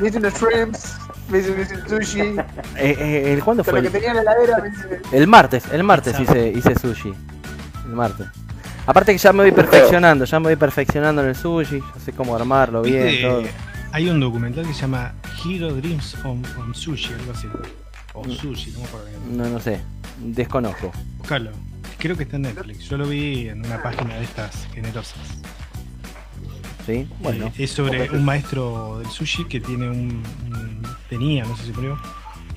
Me 0.00 0.08
hice 0.08 0.18
unos 0.18 0.34
shrimps, 0.34 0.96
me 1.28 1.38
un 1.40 1.88
sushi. 1.88 2.20
eh, 2.20 2.36
eh, 2.76 3.32
el, 3.32 3.42
¿Cuándo 3.42 3.64
Con 3.64 3.72
fue? 3.72 3.82
lo 3.82 3.90
que 3.90 3.96
El, 3.98 4.02
tenía 4.04 4.10
en 4.20 4.24
la 4.24 4.32
heladera, 4.32 4.58
me 4.62 4.68
hice. 4.68 5.00
el 5.12 5.26
martes, 5.26 5.64
el 5.72 5.82
martes 5.82 6.18
hice, 6.20 6.48
hice 6.48 6.78
sushi. 6.78 7.12
El 7.86 7.92
martes. 7.92 8.28
Aparte 8.86 9.12
que 9.12 9.18
ya 9.18 9.32
me 9.32 9.42
voy 9.42 9.52
perfeccionando, 9.52 10.24
ya 10.24 10.38
me 10.38 10.44
voy 10.48 10.56
perfeccionando 10.56 11.22
en 11.22 11.28
el 11.30 11.34
sushi, 11.36 11.80
ya 11.80 12.00
sé 12.04 12.12
cómo 12.12 12.36
armarlo 12.36 12.82
bien, 12.82 13.22
todo. 13.22 13.42
Hay 13.92 14.08
un 14.08 14.20
documental 14.20 14.66
que 14.66 14.72
se 14.74 14.82
llama 14.82 15.14
Hero 15.44 15.72
Dreams 15.74 16.16
on, 16.24 16.42
on 16.58 16.74
Sushi, 16.74 17.12
algo 17.12 17.32
así. 17.32 17.48
O 18.14 18.24
Mm. 18.24 18.30
Sushi, 18.32 18.70
no 18.72 18.80
me 18.80 18.84
acuerdo 18.86 19.06
bien. 19.08 19.36
No, 19.36 19.48
no 19.48 19.60
sé, 19.60 19.80
desconozco. 20.20 20.92
Buscalo. 21.18 21.50
Creo 21.98 22.16
que 22.16 22.22
está 22.22 22.36
en 22.36 22.42
Netflix. 22.42 22.88
Yo 22.88 22.96
lo 22.96 23.06
vi 23.06 23.48
en 23.48 23.64
una 23.64 23.82
página 23.82 24.14
de 24.14 24.24
estas 24.24 24.66
generosas. 24.72 25.18
¿Sí? 26.86 27.06
Bueno, 27.20 27.46
Eh, 27.48 27.52
es 27.58 27.70
sobre 27.72 28.10
un 28.10 28.24
maestro 28.24 28.98
del 29.00 29.08
sushi 29.10 29.44
que 29.44 29.60
tiene 29.60 29.88
un, 29.90 30.22
un- 30.46 30.82
tenía, 31.08 31.44
no 31.44 31.56
sé 31.56 31.66
si 31.66 31.72
murió, 31.72 31.98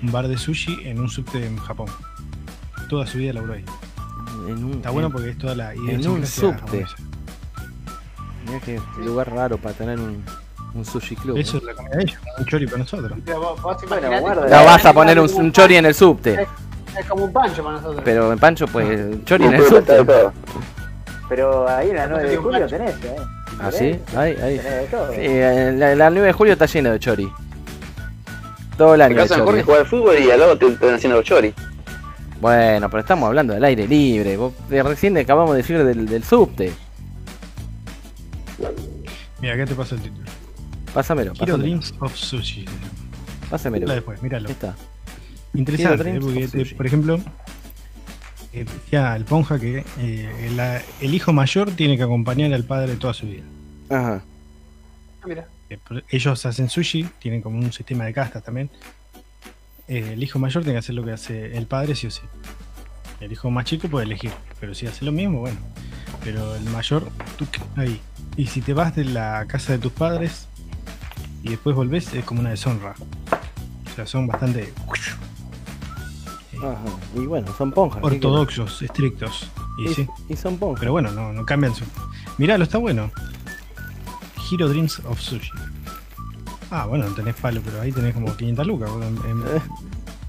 un 0.01 0.11
bar 0.11 0.27
de 0.27 0.37
sushi 0.37 0.79
en 0.85 0.99
un 0.99 1.09
subte 1.09 1.45
en 1.45 1.57
Japón. 1.57 1.87
Toda 2.89 3.05
su 3.05 3.17
vida 3.17 3.33
laburó 3.33 3.53
ahí. 3.53 3.65
en 4.47 4.63
un, 4.63 4.73
Está 4.73 4.89
bueno 4.91 5.07
en- 5.07 5.13
porque 5.13 5.29
es 5.29 5.37
toda 5.37 5.55
la 5.55 5.69
un 5.75 5.89
idiosincrasia 5.89 6.41
subte. 6.41 6.59
japonesa. 6.61 6.95
mirá 8.45 8.59
qué 8.59 8.79
lugar 9.05 9.31
raro 9.31 9.57
para 9.57 9.73
tener 9.75 9.99
un, 9.99 10.23
un 10.73 10.85
sushi 10.85 11.15
club. 11.15 11.37
Eso 11.37 11.57
¿eh? 11.57 11.59
es 11.59 11.65
la 11.65 11.73
comida 11.75 11.95
de 11.97 12.03
ellos, 12.03 12.17
un 12.39 12.45
chori 12.45 12.65
para 12.65 12.77
nosotros. 12.79 13.11
Bueno, 13.89 14.19
guarda. 14.21 14.47
No 14.59 14.65
vas 14.65 14.85
a 14.85 14.93
poner 14.93 15.19
un, 15.19 15.31
un 15.33 15.51
chori 15.51 15.75
en 15.75 15.85
el 15.85 15.93
subte. 15.93 16.33
Es, 16.41 16.47
es 16.99 17.05
como 17.07 17.25
un 17.25 17.33
pancho 17.33 17.63
para 17.63 17.75
nosotros. 17.77 18.01
Pero 18.03 18.31
en 18.33 18.39
Pancho, 18.39 18.65
pues, 18.67 19.23
chori 19.25 19.45
No 19.45 19.51
en 19.51 19.55
el 19.57 19.65
subte. 19.67 20.05
Pero 21.29 21.67
ahí 21.67 21.89
en 21.89 21.95
la 21.95 22.07
9 22.07 22.29
de 22.29 22.37
un 22.37 22.43
julio 22.43 22.67
tenés, 22.67 22.91
eh. 23.03 23.15
¿Ah, 23.59 23.71
sí? 23.71 23.99
Ahí, 24.15 24.35
ahí. 24.41 24.59
Sí, 24.59 25.21
eh, 25.21 25.73
la, 25.75 25.95
la 25.95 26.09
9 26.09 26.27
de 26.27 26.33
julio 26.33 26.53
está 26.53 26.65
lleno 26.65 26.91
de 26.91 26.99
chori. 26.99 27.31
Todo 28.77 28.95
el 28.95 29.01
En 29.01 29.05
año 29.07 29.15
de 29.15 29.21
casa 29.21 29.35
de 29.35 29.39
chori. 29.41 29.45
Jorge 29.51 29.63
jugar 29.63 29.79
al 29.81 29.87
fútbol 29.87 30.19
y 30.19 30.31
al 30.31 30.39
lado 30.39 30.57
te 30.57 30.67
están 30.67 30.93
haciendo 30.95 31.17
los 31.17 31.25
chori. 31.25 31.53
Bueno, 32.41 32.89
pero 32.89 33.01
estamos 33.01 33.27
hablando 33.27 33.53
del 33.53 33.63
aire 33.63 33.87
libre. 33.87 34.35
Vos, 34.37 34.53
de- 34.67 34.83
recién 34.83 35.17
acabamos 35.17 35.51
de 35.51 35.57
decir 35.57 35.83
del, 35.83 36.07
del 36.07 36.23
subte. 36.23 36.73
Mira, 39.39 39.53
acá 39.55 39.65
te 39.65 39.75
paso 39.75 39.95
el 39.95 40.01
título. 40.01 40.22
Pásamelo, 40.93 41.31
Hero 41.31 41.39
pásamelo. 41.39 41.63
Dreams 41.63 41.93
of 41.99 42.15
Sushi. 42.15 42.65
Pásamelo. 43.49 43.85
Mira 43.85 43.95
después, 43.95 44.21
míralo. 44.21 44.47
Ahí 44.47 44.53
está. 44.53 44.75
Interesante, 45.53 46.15
¿eh? 46.15 46.19
Porque 46.19 46.47
te- 46.47 46.65
por 46.75 46.85
ejemplo, 46.85 47.19
eh, 48.53 48.65
decía 48.65 49.15
el 49.15 49.25
Ponja 49.25 49.59
que 49.59 49.83
eh, 49.99 50.51
la- 50.55 50.81
el 51.01 51.13
hijo 51.13 51.33
mayor 51.33 51.71
tiene 51.71 51.97
que 51.97 52.03
acompañar 52.03 52.53
al 52.53 52.63
padre 52.63 52.95
toda 52.95 53.13
su 53.13 53.25
vida. 53.27 53.43
Ajá. 53.89 54.23
Ah, 55.21 55.25
Mira. 55.27 55.47
Eh, 55.69 55.79
Ellos 56.09 56.45
hacen 56.45 56.69
sushi, 56.69 57.07
tienen 57.19 57.41
como 57.41 57.57
un 57.57 57.71
sistema 57.73 58.05
de 58.05 58.13
castas 58.13 58.43
también. 58.43 58.69
Eh, 59.87 60.11
el 60.13 60.23
hijo 60.23 60.39
mayor 60.39 60.63
tiene 60.63 60.75
que 60.75 60.79
hacer 60.79 60.95
lo 60.95 61.03
que 61.03 61.11
hace 61.11 61.57
el 61.57 61.65
padre, 61.67 61.95
sí 61.95 62.07
o 62.07 62.11
sí. 62.11 62.21
El 63.19 63.31
hijo 63.31 63.49
más 63.49 63.65
chico 63.65 63.87
puede 63.87 64.05
elegir, 64.05 64.31
pero 64.59 64.73
si 64.75 64.85
hace 64.87 65.05
lo 65.05 65.11
mismo, 65.11 65.39
bueno. 65.39 65.57
Pero 66.23 66.55
el 66.55 66.63
mayor, 66.65 67.09
tú 67.37 67.45
ahí. 67.75 67.99
Y 68.37 68.47
si 68.47 68.61
te 68.61 68.73
vas 68.73 68.95
de 68.95 69.05
la 69.05 69.45
casa 69.47 69.73
de 69.73 69.79
tus 69.79 69.91
padres 69.91 70.47
y 71.43 71.49
después 71.49 71.75
volvés, 71.75 72.13
es 72.13 72.25
como 72.25 72.39
una 72.41 72.49
deshonra. 72.49 72.95
O 73.91 73.95
sea, 73.95 74.07
son 74.07 74.25
bastante 74.27 74.73
Ajá. 76.57 76.75
Y 77.15 77.25
bueno, 77.25 77.53
son 77.57 77.71
ponjas. 77.71 77.99
¿qué 78.01 78.07
ortodoxos, 78.07 78.81
estrictos. 78.81 79.49
Y, 79.77 79.93
sí. 79.93 80.07
Y, 80.29 80.35
son 80.37 80.57
ponjas. 80.57 80.79
Pero 80.79 80.93
bueno, 80.93 81.11
no, 81.11 81.33
no 81.33 81.45
cambian 81.45 81.75
su. 81.75 81.83
Miralo, 82.37 82.63
está 82.63 82.77
bueno. 82.77 83.11
Hero 84.51 84.69
Dreams 84.69 84.99
of 85.05 85.19
Sushi. 85.19 85.51
Ah, 86.71 86.85
bueno, 86.85 87.07
no 87.09 87.13
tenés 87.15 87.35
palo, 87.35 87.61
pero 87.63 87.81
ahí 87.81 87.91
tenés 87.91 88.13
como 88.13 88.35
500 88.35 88.65
lucas. 88.65 88.89
boludo, 88.89 89.07
en- 89.07 89.41
Eh, 89.57 89.61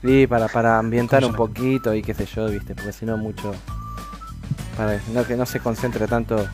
Sí, 0.03 0.27
para, 0.27 0.49
para 0.49 0.79
ambientar 0.79 1.23
¿Cómo 1.23 1.31
un 1.31 1.37
poquito 1.37 1.95
y 1.95 2.03
qué 2.03 2.13
sé 2.13 2.27
yo, 2.27 2.47
viste, 2.51 2.75
porque 2.75 2.93
si 2.93 3.07
no 3.07 3.17
mucho. 3.17 3.55
Para 4.77 5.01
no, 5.15 5.25
que 5.25 5.35
no 5.37 5.47
se 5.47 5.61
concentre 5.61 6.07
tanto 6.07 6.47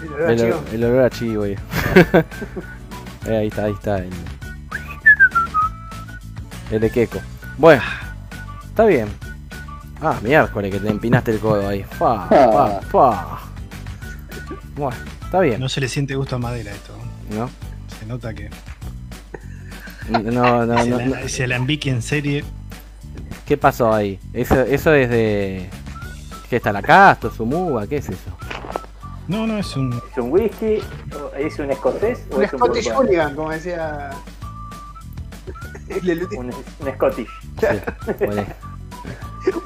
El 0.00 0.08
olor 0.12 0.28
a 0.28 0.32
el, 0.32 0.38
chivo. 0.38 0.60
el 0.72 0.84
olor 0.84 1.02
a 1.04 1.10
chivo. 1.10 1.44
Eh, 3.26 3.36
ahí 3.36 3.48
está, 3.48 3.64
ahí 3.64 3.72
está. 3.72 3.98
El, 3.98 4.10
el 6.70 6.80
de 6.80 6.90
queco. 6.90 7.18
Bueno, 7.56 7.82
está 8.68 8.84
bien. 8.84 9.08
Ah, 10.00 10.16
miércoles 10.22 10.72
que 10.72 10.78
te 10.80 10.88
empinaste 10.88 11.32
el 11.32 11.40
codo 11.40 11.66
ahí. 11.68 11.82
Fa, 11.82 12.26
fa, 12.28 12.80
fa. 12.90 13.38
Bueno, 14.76 14.96
está 15.24 15.40
bien, 15.40 15.60
No 15.60 15.68
se 15.68 15.80
le 15.80 15.88
siente 15.88 16.14
gusto 16.14 16.36
a 16.36 16.38
madera 16.38 16.70
esto. 16.70 16.94
¿no? 17.30 17.50
Se 17.98 18.06
nota 18.06 18.32
que 18.32 18.48
No, 20.08 20.20
no, 20.20 20.66
no, 20.66 20.82
se, 20.84 20.90
no. 20.90 20.98
la, 20.98 21.28
se 21.28 21.44
en 21.90 22.02
serie. 22.02 22.44
¿Qué 23.44 23.56
pasó 23.56 23.92
ahí? 23.92 24.20
Eso, 24.32 24.60
eso 24.60 24.92
es 24.94 25.08
de. 25.10 25.68
¿Qué 26.48 26.56
está 26.56 26.72
la 26.72 26.80
casto, 26.82 27.30
su 27.30 27.44
muga? 27.44 27.86
¿Qué 27.86 27.96
es 27.96 28.08
eso? 28.08 28.36
No, 29.28 29.46
no, 29.46 29.58
es 29.58 29.76
un. 29.76 29.92
¿Es 30.10 30.18
un 30.18 30.32
whisky? 30.32 30.78
o 31.14 31.34
¿Es 31.36 31.58
un 31.58 31.70
escocés? 31.70 32.20
¿O 32.30 32.36
Un 32.36 32.44
es 32.44 32.52
un 32.52 32.58
Scottish? 32.60 32.90
Hooligan, 32.92 33.34
como 33.34 33.50
decía. 33.50 34.10
Un, 36.36 36.52
un 36.80 36.94
Scottish. 36.94 37.28
Sí, 37.60 37.66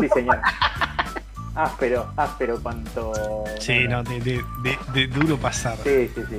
Sí, 0.00 0.08
señor. 0.14 0.38
Áspero, 1.54 2.06
áspero 2.16 2.60
cuanto. 2.62 3.12
Sí, 3.60 3.86
no, 3.88 4.02
de, 4.02 4.20
de, 4.20 4.44
de, 4.62 4.78
de 4.94 5.06
duro 5.08 5.36
pasar. 5.36 5.76
Sí, 5.84 6.10
sí, 6.14 6.22
sí. 6.28 6.36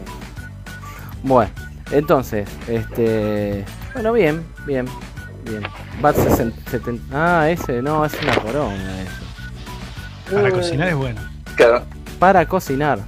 Bueno, 1.23 1.51
entonces, 1.91 2.49
este. 2.67 3.63
Bueno, 3.93 4.11
bien, 4.13 4.43
bien. 4.65 4.85
Bien. 5.45 5.61
Bat 6.01 6.15
70. 6.69 7.03
Ah, 7.13 7.49
ese, 7.49 7.81
no, 7.81 8.05
es 8.05 8.13
una 8.21 8.35
corona 8.37 9.01
eso. 9.01 10.35
Para 10.35 10.47
Eh, 10.47 10.51
cocinar 10.51 10.87
es 10.87 10.95
bueno. 10.95 11.21
Claro. 11.55 11.83
Para 12.19 12.45
cocinar. 12.48 12.99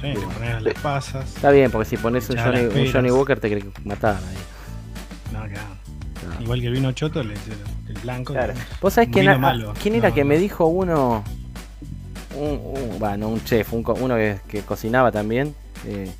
Sí, 0.00 0.08
le 0.08 0.20
pones 0.20 0.62
las 0.62 0.74
pasas. 0.74 1.36
Está 1.36 1.50
bien, 1.50 1.70
porque 1.70 1.88
si 1.88 1.96
pones 1.96 2.28
un 2.30 2.36
Johnny, 2.38 3.10
un 3.10 3.16
Walker 3.18 3.38
te 3.38 3.48
quiere 3.48 3.64
matar 3.84 4.16
ahí. 4.16 5.32
No, 5.32 5.40
claro. 5.40 6.40
Igual 6.40 6.60
que 6.60 6.66
el 6.66 6.72
vino 6.72 6.92
choto, 6.92 7.22
le- 7.22 7.34
el, 7.34 7.94
blanco. 8.02 8.32
Claro. 8.32 8.54
¿Vos 8.80 8.94
sabés 8.94 9.10
quién, 9.12 9.24
vino 9.26 9.34
a- 9.34 9.38
malo. 9.38 9.74
quién 9.80 9.94
era 9.94 10.08
No, 10.08 10.14
que 10.14 10.22
no. 10.24 10.28
me 10.28 10.38
dijo 10.38 10.66
uno? 10.66 11.22
Un, 12.36 12.60
un- 12.64 12.98
bueno, 12.98 13.28
un 13.28 13.44
chef, 13.44 13.72
un 13.74 13.84
uno 14.00 14.16
que, 14.16 14.40
que 14.48 14.62
cocinaba 14.62 15.12
también, 15.12 15.54
eh, 15.86 16.10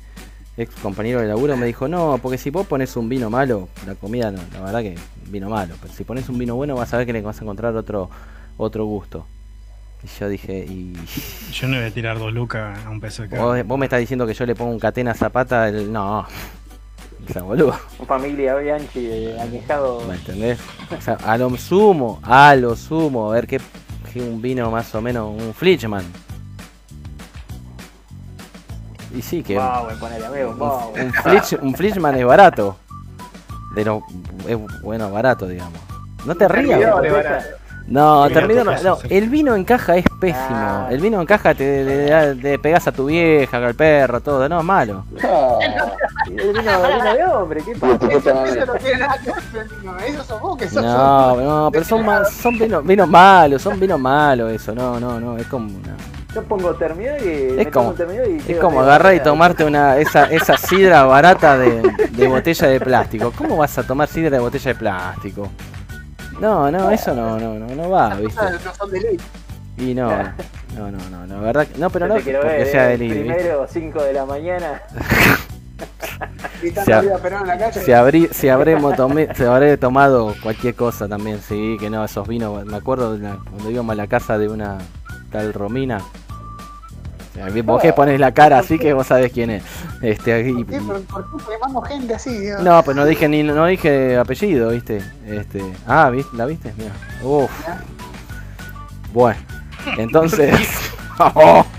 ex 0.55 0.73
compañero 0.75 1.19
de 1.19 1.27
laburo, 1.27 1.57
me 1.57 1.65
dijo, 1.65 1.87
no, 1.87 2.19
porque 2.21 2.37
si 2.37 2.51
vos 2.51 2.67
pones 2.67 2.95
un 2.95 3.09
vino 3.09 3.29
malo, 3.31 3.67
la 3.87 3.95
comida, 3.95 4.31
la 4.31 4.61
verdad 4.61 4.81
que 4.81 4.95
vino 5.29 5.49
malo, 5.49 5.73
pero 5.81 5.91
si 5.93 6.03
pones 6.03 6.29
un 6.29 6.37
vino 6.37 6.55
bueno 6.55 6.75
vas 6.75 6.93
a 6.93 6.97
ver 6.97 7.07
que 7.07 7.13
le 7.13 7.21
vas 7.21 7.39
a 7.39 7.43
encontrar 7.43 7.75
otro, 7.75 8.09
otro 8.57 8.85
gusto. 8.85 9.25
Y 10.03 10.19
yo 10.19 10.27
dije, 10.27 10.65
y 10.67 10.93
Yo 11.53 11.67
no 11.67 11.77
voy 11.77 11.85
a 11.85 11.91
tirar 11.91 12.19
dos 12.19 12.33
lucas 12.33 12.77
a 12.85 12.89
un 12.89 12.99
peso 12.99 13.23
de 13.23 13.29
carne. 13.29 13.43
vos, 13.45 13.63
vos 13.65 13.79
me 13.79 13.85
estás 13.85 13.99
diciendo 13.99 14.27
que 14.27 14.33
yo 14.33 14.45
le 14.45 14.53
pongo 14.55 14.71
un 14.71 14.79
catena 14.79 15.13
zapata, 15.13 15.69
el, 15.69 15.91
no, 15.91 16.19
o 16.19 16.25
sea, 17.31 17.41
boludo. 17.43 17.71
Familia 18.05 18.55
Bianchi 18.55 18.99
eh, 19.09 19.37
añejado. 19.39 20.01
¿Me 20.07 20.15
entendés? 20.15 20.59
O 20.97 21.01
sea, 21.01 21.13
a 21.25 21.37
lo 21.37 21.55
sumo, 21.57 22.19
a 22.23 22.53
lo 22.55 22.75
sumo, 22.75 23.31
a 23.31 23.35
ver 23.35 23.47
qué, 23.47 23.61
qué 24.11 24.21
un 24.21 24.41
vino 24.41 24.69
más 24.69 24.93
o 24.93 25.01
menos, 25.01 25.29
un 25.41 25.53
Flichman. 25.53 26.03
Y 29.15 29.21
sí, 29.21 29.41
que 29.43 29.57
Wow, 29.57 29.87
me 29.89 29.95
pone 29.95 30.15
amigo, 30.25 30.49
un, 30.51 30.59
wow. 30.59 30.91
un, 30.95 31.13
Flitch- 31.13 31.59
un 31.61 31.75
Flichman 31.75 32.15
es 32.15 32.25
barato. 32.25 32.77
De 33.75 33.85
lo, 33.85 34.03
es 34.47 34.57
bueno, 34.81 35.09
barato, 35.11 35.47
digamos. 35.47 35.79
No 36.25 36.35
te 36.35 36.47
rías. 36.47 36.79
No, 37.85 38.29
termidor 38.29 38.65
no, 38.65 38.81
no, 38.81 38.97
el 39.09 39.29
vino 39.29 39.55
en 39.55 39.65
caja 39.65 39.97
es 39.97 40.05
pésimo. 40.19 40.45
Ah. 40.49 40.87
El 40.89 41.01
vino 41.01 41.19
en 41.19 41.25
caja 41.27 41.53
te, 41.53 41.83
le, 41.83 42.35
le 42.35 42.57
pegás 42.59 42.87
a 42.87 42.91
tu 42.93 43.05
vieja, 43.07 43.57
al 43.57 43.75
perro, 43.75 44.21
todo. 44.21 44.47
No, 44.47 44.59
es 44.59 44.65
malo. 44.65 45.03
Ah, 45.23 45.59
El 46.27 46.35
vino, 46.53 46.61
vino 46.61 47.13
de 47.13 47.25
hombre, 47.25 47.61
¿qué 47.63 47.75
pasa? 47.75 48.07
Eso 48.09 48.65
no 48.65 48.73
tiene 48.75 48.99
nada 48.99 49.17
que 49.17 49.31
ver, 49.31 49.67
no, 49.83 49.97
eso 49.99 50.23
sos 50.23 50.41
vos 50.41 50.57
que 50.57 50.69
sos 50.69 50.81
No, 50.81 51.35
no, 51.35 51.69
pero 51.71 51.83
son, 51.83 52.05
ma- 52.05 52.23
son 52.25 52.57
vinos 52.57 52.85
vinos 52.85 53.07
malos, 53.09 53.61
son 53.61 53.79
vinos 53.79 53.99
malos 53.99 54.51
eso. 54.51 54.73
No, 54.73 54.99
no, 54.99 55.19
no, 55.19 55.37
es 55.37 55.45
como 55.47 55.67
una- 55.67 55.97
Yo 56.33 56.41
pongo 56.43 56.73
terminal 56.75 57.17
y. 57.21 57.53
me 57.53 57.61
Es 57.63 57.67
como, 57.67 57.93
y 58.47 58.51
es 58.53 58.57
como 58.59 58.79
agarrar 58.81 59.13
y 59.13 59.19
tomarte 59.19 59.65
una 59.65 59.97
esa, 59.97 60.25
esa 60.31 60.57
sidra 60.57 61.03
barata 61.03 61.57
de, 61.57 61.81
de 62.11 62.27
botella 62.27 62.67
de 62.69 62.79
plástico. 62.79 63.31
¿Cómo 63.37 63.57
vas 63.57 63.77
a 63.77 63.83
tomar 63.83 64.07
sidra 64.07 64.31
de 64.31 64.39
botella 64.39 64.71
de 64.73 64.79
plástico? 64.79 65.49
No, 66.43 66.69
no, 66.69 66.91
eso 66.91 67.15
no, 67.15 67.39
no, 67.39 67.57
no, 67.57 67.73
no 67.73 67.89
va, 67.89 68.15
¿viste? 68.15 68.41
no 68.65 68.75
son 68.75 68.91
de 68.91 68.99
ley. 68.99 69.17
Y 69.77 69.93
no, 69.93 70.09
no, 70.75 70.91
no, 70.91 71.09
no, 71.09 71.25
no, 71.25 71.41
verdad, 71.41 71.65
que- 71.65 71.79
no, 71.79 71.89
pero 71.89 72.05
no 72.07 72.15
porque 72.15 72.33
ver, 72.33 72.67
sea 72.67 72.91
eh, 72.93 72.97
de. 72.97 73.07
Primero, 73.07 73.65
5 73.65 74.03
de 74.03 74.11
la 74.13 74.25
mañana. 74.25 74.81
Se 76.61 76.83
Perón 77.21 77.41
en 77.41 77.47
la 77.47 77.57
calle. 77.57 77.81
Si 78.33 78.49
habremos 78.49 78.93
tome- 78.95 79.33
se 79.33 79.45
habré 79.47 79.77
tomado 79.77 80.35
cualquier 80.43 80.75
cosa 80.75 81.07
también, 81.07 81.39
sí, 81.41 81.77
que 81.79 81.89
no, 81.89 82.03
esos 82.03 82.27
vinos, 82.27 82.65
me 82.65 82.75
acuerdo 82.75 83.13
de 83.17 83.19
la- 83.23 83.37
cuando 83.49 83.71
íbamos 83.71 83.93
a 83.93 83.95
la 83.95 84.07
casa 84.07 84.37
de 84.37 84.49
una 84.49 84.77
tal 85.31 85.53
Romina. 85.53 85.99
Sea, 87.33 87.47
Vos 87.63 87.81
que 87.81 87.93
pones 87.93 88.19
la 88.19 88.31
cara 88.31 88.59
así 88.59 88.77
que 88.77 88.93
vos 88.93 89.07
sabés 89.07 89.31
quién 89.31 89.49
es. 89.49 89.63
Este, 90.01 90.49
y- 90.49 90.63
¿Por 90.63 90.65
qué? 90.67 90.79
¿Por, 90.81 91.03
por 91.31 91.45
qué 91.45 91.51
llamamos 91.53 91.87
gente 91.87 92.13
así? 92.13 92.37
Dios? 92.37 92.61
no, 92.61 92.83
pues 92.83 92.95
no 92.95 93.05
dije 93.05 93.27
ni 93.27 93.41
no 93.41 93.65
dije 93.65 94.17
apellido, 94.17 94.69
¿viste? 94.69 95.01
Este, 95.25 95.63
ah, 95.87 96.09
¿viste? 96.11 96.37
¿la 96.37 96.45
viste? 96.45 96.73
Mira. 96.77 96.91
Uf. 97.23 97.49
Bueno, 99.13 99.39
entonces 99.97 100.53
Oh. 101.19 101.65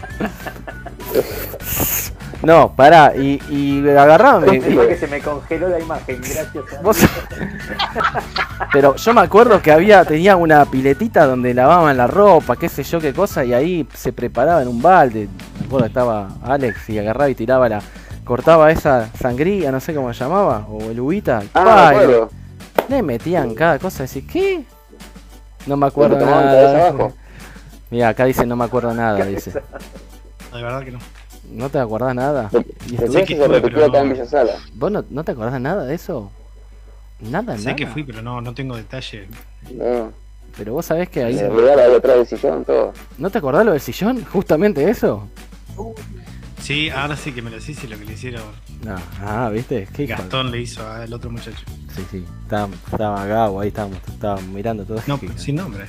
No, 2.45 2.73
pará, 2.75 3.13
y, 3.17 3.41
y 3.51 3.89
agarrame. 3.89 4.61
Que 4.61 4.97
se 4.97 5.07
me 5.07 5.21
congeló 5.21 5.69
la 5.69 5.79
imagen, 5.81 6.21
gracias 6.21 6.65
a 6.79 6.83
Vos- 6.83 6.99
Pero 8.73 8.97
yo 8.97 9.15
me 9.15 9.21
acuerdo 9.21 9.61
que 9.63 9.73
había, 9.73 10.05
tenía 10.05 10.37
una 10.37 10.65
piletita 10.65 11.27
donde 11.27 11.55
lavaban 11.55 11.97
la 11.97 12.07
ropa, 12.07 12.57
qué 12.57 12.69
sé 12.69 12.83
yo 12.83 13.01
qué 13.01 13.13
cosa, 13.13 13.45
y 13.45 13.53
ahí 13.55 13.89
se 13.95 14.13
preparaba 14.13 14.63
en 14.63 14.69
un 14.69 14.81
balde. 14.83 15.29
Me 15.61 15.67
acuerdo 15.67 15.85
que 15.85 15.89
estaba 15.89 16.29
Alex 16.45 16.89
y 16.91 16.99
agarraba 16.99 17.29
y 17.31 17.35
tiraba 17.35 17.69
la. 17.69 17.81
cortaba 18.25 18.71
esa 18.71 19.09
sangría, 19.21 19.71
no 19.71 19.81
sé 19.81 19.95
cómo 19.95 20.13
se 20.13 20.21
llamaba, 20.25 20.67
o 20.69 20.81
el 20.91 20.99
uvita. 21.01 21.43
Ah, 21.55 21.91
me 21.93 21.97
acuerdo. 21.99 22.31
le 22.89 23.03
metían 23.03 23.55
cada 23.55 23.79
cosa, 23.79 24.05
decís, 24.05 24.25
¿qué? 24.31 24.65
No 25.67 25.77
me 25.77 25.87
acuerdo 25.87 26.19
nada. 26.25 26.93
Mira, 27.91 28.09
acá 28.09 28.25
dice 28.25 28.45
no 28.47 28.57
me 28.57 28.65
acuerdo 28.65 28.93
nada, 28.93 29.25
dice. 29.25 29.51
De 29.51 30.63
verdad 30.63 30.83
que 30.83 30.91
no. 30.93 30.99
¿No 31.51 31.69
te 31.71 31.79
acordás 31.79 32.15
nada? 32.15 32.51
¿Y 32.91 32.95
esto- 32.95 33.19
eso 33.19 33.27
se 33.27 33.49
repitió 33.49 33.85
acá 33.87 34.01
en 34.01 34.11
Villa 34.11 34.27
Sala. 34.27 34.53
¿Vos 34.75 34.91
no, 34.91 35.05
no 35.11 35.25
te 35.25 35.33
acordás 35.33 35.61
nada 35.61 35.85
de 35.85 35.95
eso? 35.95 36.31
Nada, 37.21 37.57
Sé 37.57 37.65
nada. 37.65 37.77
que 37.77 37.87
fui, 37.87 38.03
pero 38.03 38.23
no, 38.23 38.41
no 38.41 38.55
tengo 38.55 38.77
detalle. 38.77 39.29
No. 39.73 40.13
Pero 40.57 40.73
vos 40.75 40.87
sabés 40.87 41.09
que 41.09 41.23
ahí... 41.25 41.37
Se 41.39 41.47
atrás 41.47 42.17
del 42.17 42.27
sillón, 42.27 42.65
todo. 42.65 42.93
¿No 43.19 43.31
te 43.31 43.39
acordás 43.39 43.65
lo 43.65 43.73
del 43.73 43.81
sillón? 43.81 44.25
Justamente 44.25 44.89
eso. 44.89 45.29
Sí, 46.61 46.89
ahora 46.91 47.17
sí 47.17 47.33
que 47.33 47.43
me 47.43 47.51
lo 47.51 47.61
sé 47.61 47.75
si 47.75 47.87
lo 47.87 47.99
que 47.99 48.05
le 48.05 48.13
hicieron. 48.15 48.43
No, 48.85 48.97
ah, 49.23 49.51
¿viste? 49.53 49.87
¿Qué 49.95 50.05
hijo 50.05 50.15
de- 50.15 50.19
Gastón 50.23 50.51
le 50.51 50.61
hizo 50.61 50.87
al 50.87 51.13
otro 51.13 51.31
muchacho. 51.31 51.59
Sí, 51.95 52.03
sí. 52.11 52.25
Estaba, 52.43 52.69
estaba 52.91 53.27
Gabo, 53.27 53.61
ahí 53.61 53.69
estábamos, 53.69 53.99
estábamos 54.09 54.45
mirando 54.47 54.85
todo. 54.85 55.01
No, 55.07 55.21
sin 55.37 55.57
nombre. 55.57 55.85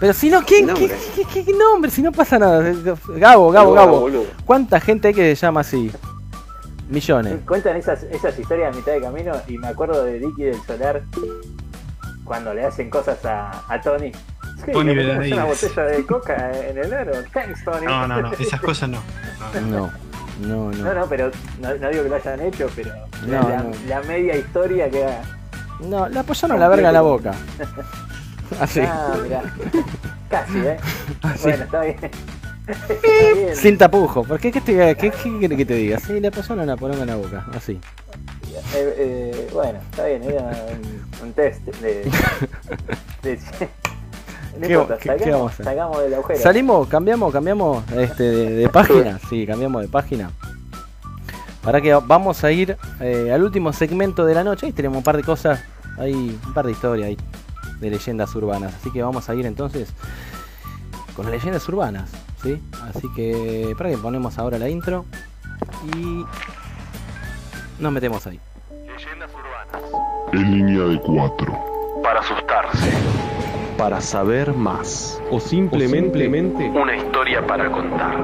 Pero 0.00 0.12
si 0.14 0.30
no, 0.30 0.42
¿quién? 0.42 0.66
Sin 0.66 0.74
¿Qué, 0.74 0.80
nombre. 0.88 0.98
qué, 1.14 1.24
qué- 1.24 1.44
qué 1.44 1.52
nombre? 1.52 1.90
Si 1.90 2.00
no 2.02 2.10
pasa 2.10 2.38
nada. 2.38 2.60
Gabo, 2.62 2.96
Gabo, 3.18 3.50
Gabo, 3.52 3.72
Gabo. 3.74 4.00
boludo. 4.00 4.24
¿Cuánta 4.46 4.80
gente 4.80 5.08
hay 5.08 5.14
que 5.14 5.36
se 5.36 5.42
llama 5.46 5.60
así? 5.60 5.90
Millones. 6.88 7.36
Cuentan 7.46 7.76
esas, 7.76 8.02
esas 8.04 8.36
historias 8.38 8.72
a 8.74 8.76
mitad 8.76 8.92
de 8.92 9.00
camino 9.00 9.32
y 9.46 9.58
me 9.58 9.68
acuerdo 9.68 10.02
de 10.04 10.18
Ricky 10.18 10.42
del 10.44 10.60
Solar 10.62 11.02
cuando 12.24 12.52
le 12.54 12.64
hacen 12.64 12.90
cosas 12.90 13.24
a, 13.24 13.62
a 13.68 13.80
Tony. 13.80 14.10
Sí, 14.64 14.72
Tony 14.72 14.94
le 14.94 15.32
una 15.32 15.44
botella 15.44 15.82
de 15.84 16.04
coca 16.06 16.50
en 16.68 16.78
el 16.78 16.92
aro. 16.92 17.12
Thanks, 17.32 17.64
Tony. 17.64 17.86
No, 17.86 18.08
no, 18.08 18.20
no, 18.22 18.32
esas 18.32 18.60
cosas 18.60 18.88
no. 18.88 18.98
No, 19.70 19.90
No, 20.40 20.70
no, 20.72 20.72
No, 20.72 20.94
no. 20.94 21.06
pero 21.06 21.30
no, 21.60 21.74
no 21.76 21.88
digo 21.90 22.02
que 22.04 22.08
lo 22.08 22.16
hayan 22.16 22.40
hecho, 22.40 22.68
pero 22.74 22.92
No, 23.26 23.48
la, 23.48 23.62
no. 23.62 23.70
la 23.86 24.02
media 24.02 24.36
historia 24.36 24.90
queda. 24.90 25.22
No, 25.80 26.08
le 26.08 26.18
apoyaron 26.18 26.58
la 26.58 26.68
verga 26.68 26.88
en 26.88 26.94
la 26.94 27.00
boca. 27.02 27.32
Así. 28.58 28.80
Ah, 28.80 29.14
mirá. 29.22 29.42
Casi, 30.28 30.58
¿eh? 30.58 30.76
Así. 31.22 31.42
Bueno, 31.42 31.64
está 31.64 31.80
bien. 31.82 31.96
Está 32.66 32.94
bien. 33.34 33.56
Sin 33.56 33.78
tapujo. 33.78 34.24
¿Por 34.24 34.38
qué? 34.40 34.50
¿Qué, 34.52 34.60
te, 34.60 34.96
qué, 34.96 35.10
qué 35.10 35.38
quiere 35.38 35.56
que 35.56 35.66
te 35.66 35.74
diga? 35.74 35.98
Sí, 35.98 36.20
le 36.20 36.28
apoyaron 36.28 36.66
la 36.66 36.76
poronga 36.76 37.02
en 37.02 37.08
la 37.08 37.16
boca. 37.16 37.46
Así. 37.54 37.78
Eh, 38.74 38.94
eh, 38.98 39.48
bueno, 39.52 39.78
está 39.90 40.06
bien, 40.06 40.22
era 40.22 40.42
un, 40.42 41.26
un 41.26 41.32
test 41.32 41.60
de. 41.80 42.10
de- 43.22 43.36
no 44.60 44.66
¿Qué- 44.66 44.72
importa, 44.72 44.98
qué- 44.98 45.08
qué 45.10 45.18
sacamos, 45.18 45.30
vamos 45.32 45.50
a 45.50 45.54
hacer? 45.54 45.64
sacamos 45.66 46.02
del 46.02 46.14
agujero. 46.14 46.40
Salimos, 46.40 46.88
cambiamos, 46.88 47.32
cambiamos 47.32 47.90
este, 47.92 48.22
de, 48.24 48.50
de 48.56 48.68
página. 48.68 49.18
Sí, 49.28 49.46
cambiamos 49.46 49.82
de 49.82 49.88
página. 49.88 50.30
Para 51.62 51.80
que 51.80 51.92
vamos 51.94 52.42
a 52.44 52.50
ir 52.52 52.76
eh, 53.00 53.30
al 53.32 53.42
último 53.42 53.72
segmento 53.72 54.24
de 54.24 54.34
la 54.34 54.44
noche. 54.44 54.66
Ahí 54.66 54.72
tenemos 54.72 54.98
un 54.98 55.04
par 55.04 55.16
de 55.16 55.22
cosas, 55.22 55.60
hay 55.98 56.12
un 56.14 56.54
par 56.54 56.66
de 56.66 56.72
historias 56.72 57.08
ahí 57.08 57.16
de 57.80 57.90
leyendas 57.90 58.34
urbanas. 58.34 58.74
Así 58.74 58.90
que 58.90 59.02
vamos 59.02 59.28
a 59.28 59.34
ir 59.34 59.46
entonces 59.46 59.92
con 61.16 61.24
las 61.24 61.34
leyendas 61.34 61.68
urbanas. 61.68 62.10
¿sí? 62.42 62.60
Así 62.88 63.08
que 63.14 63.74
para 63.76 63.90
que 63.90 63.98
ponemos 63.98 64.38
ahora 64.38 64.58
la 64.58 64.68
intro 64.68 65.04
y 65.94 66.24
nos 67.78 67.92
metemos 67.92 68.26
ahí. 68.26 68.40
Leyendas 68.86 69.30
urbanas. 69.32 69.90
En 70.32 70.50
línea 70.50 70.84
de 70.84 71.00
cuatro. 71.00 71.58
Para 72.02 72.20
asustarse. 72.20 72.90
Para 73.76 74.00
saber 74.00 74.52
más. 74.52 75.20
O 75.30 75.40
simplemente, 75.40 76.28
Una 76.68 76.96
historia 76.96 77.46
para 77.46 77.70
contar. 77.70 78.16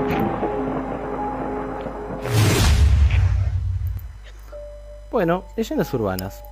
Bueno, 5.10 5.44
leyendas 5.56 5.92
urbanas. 5.94 6.44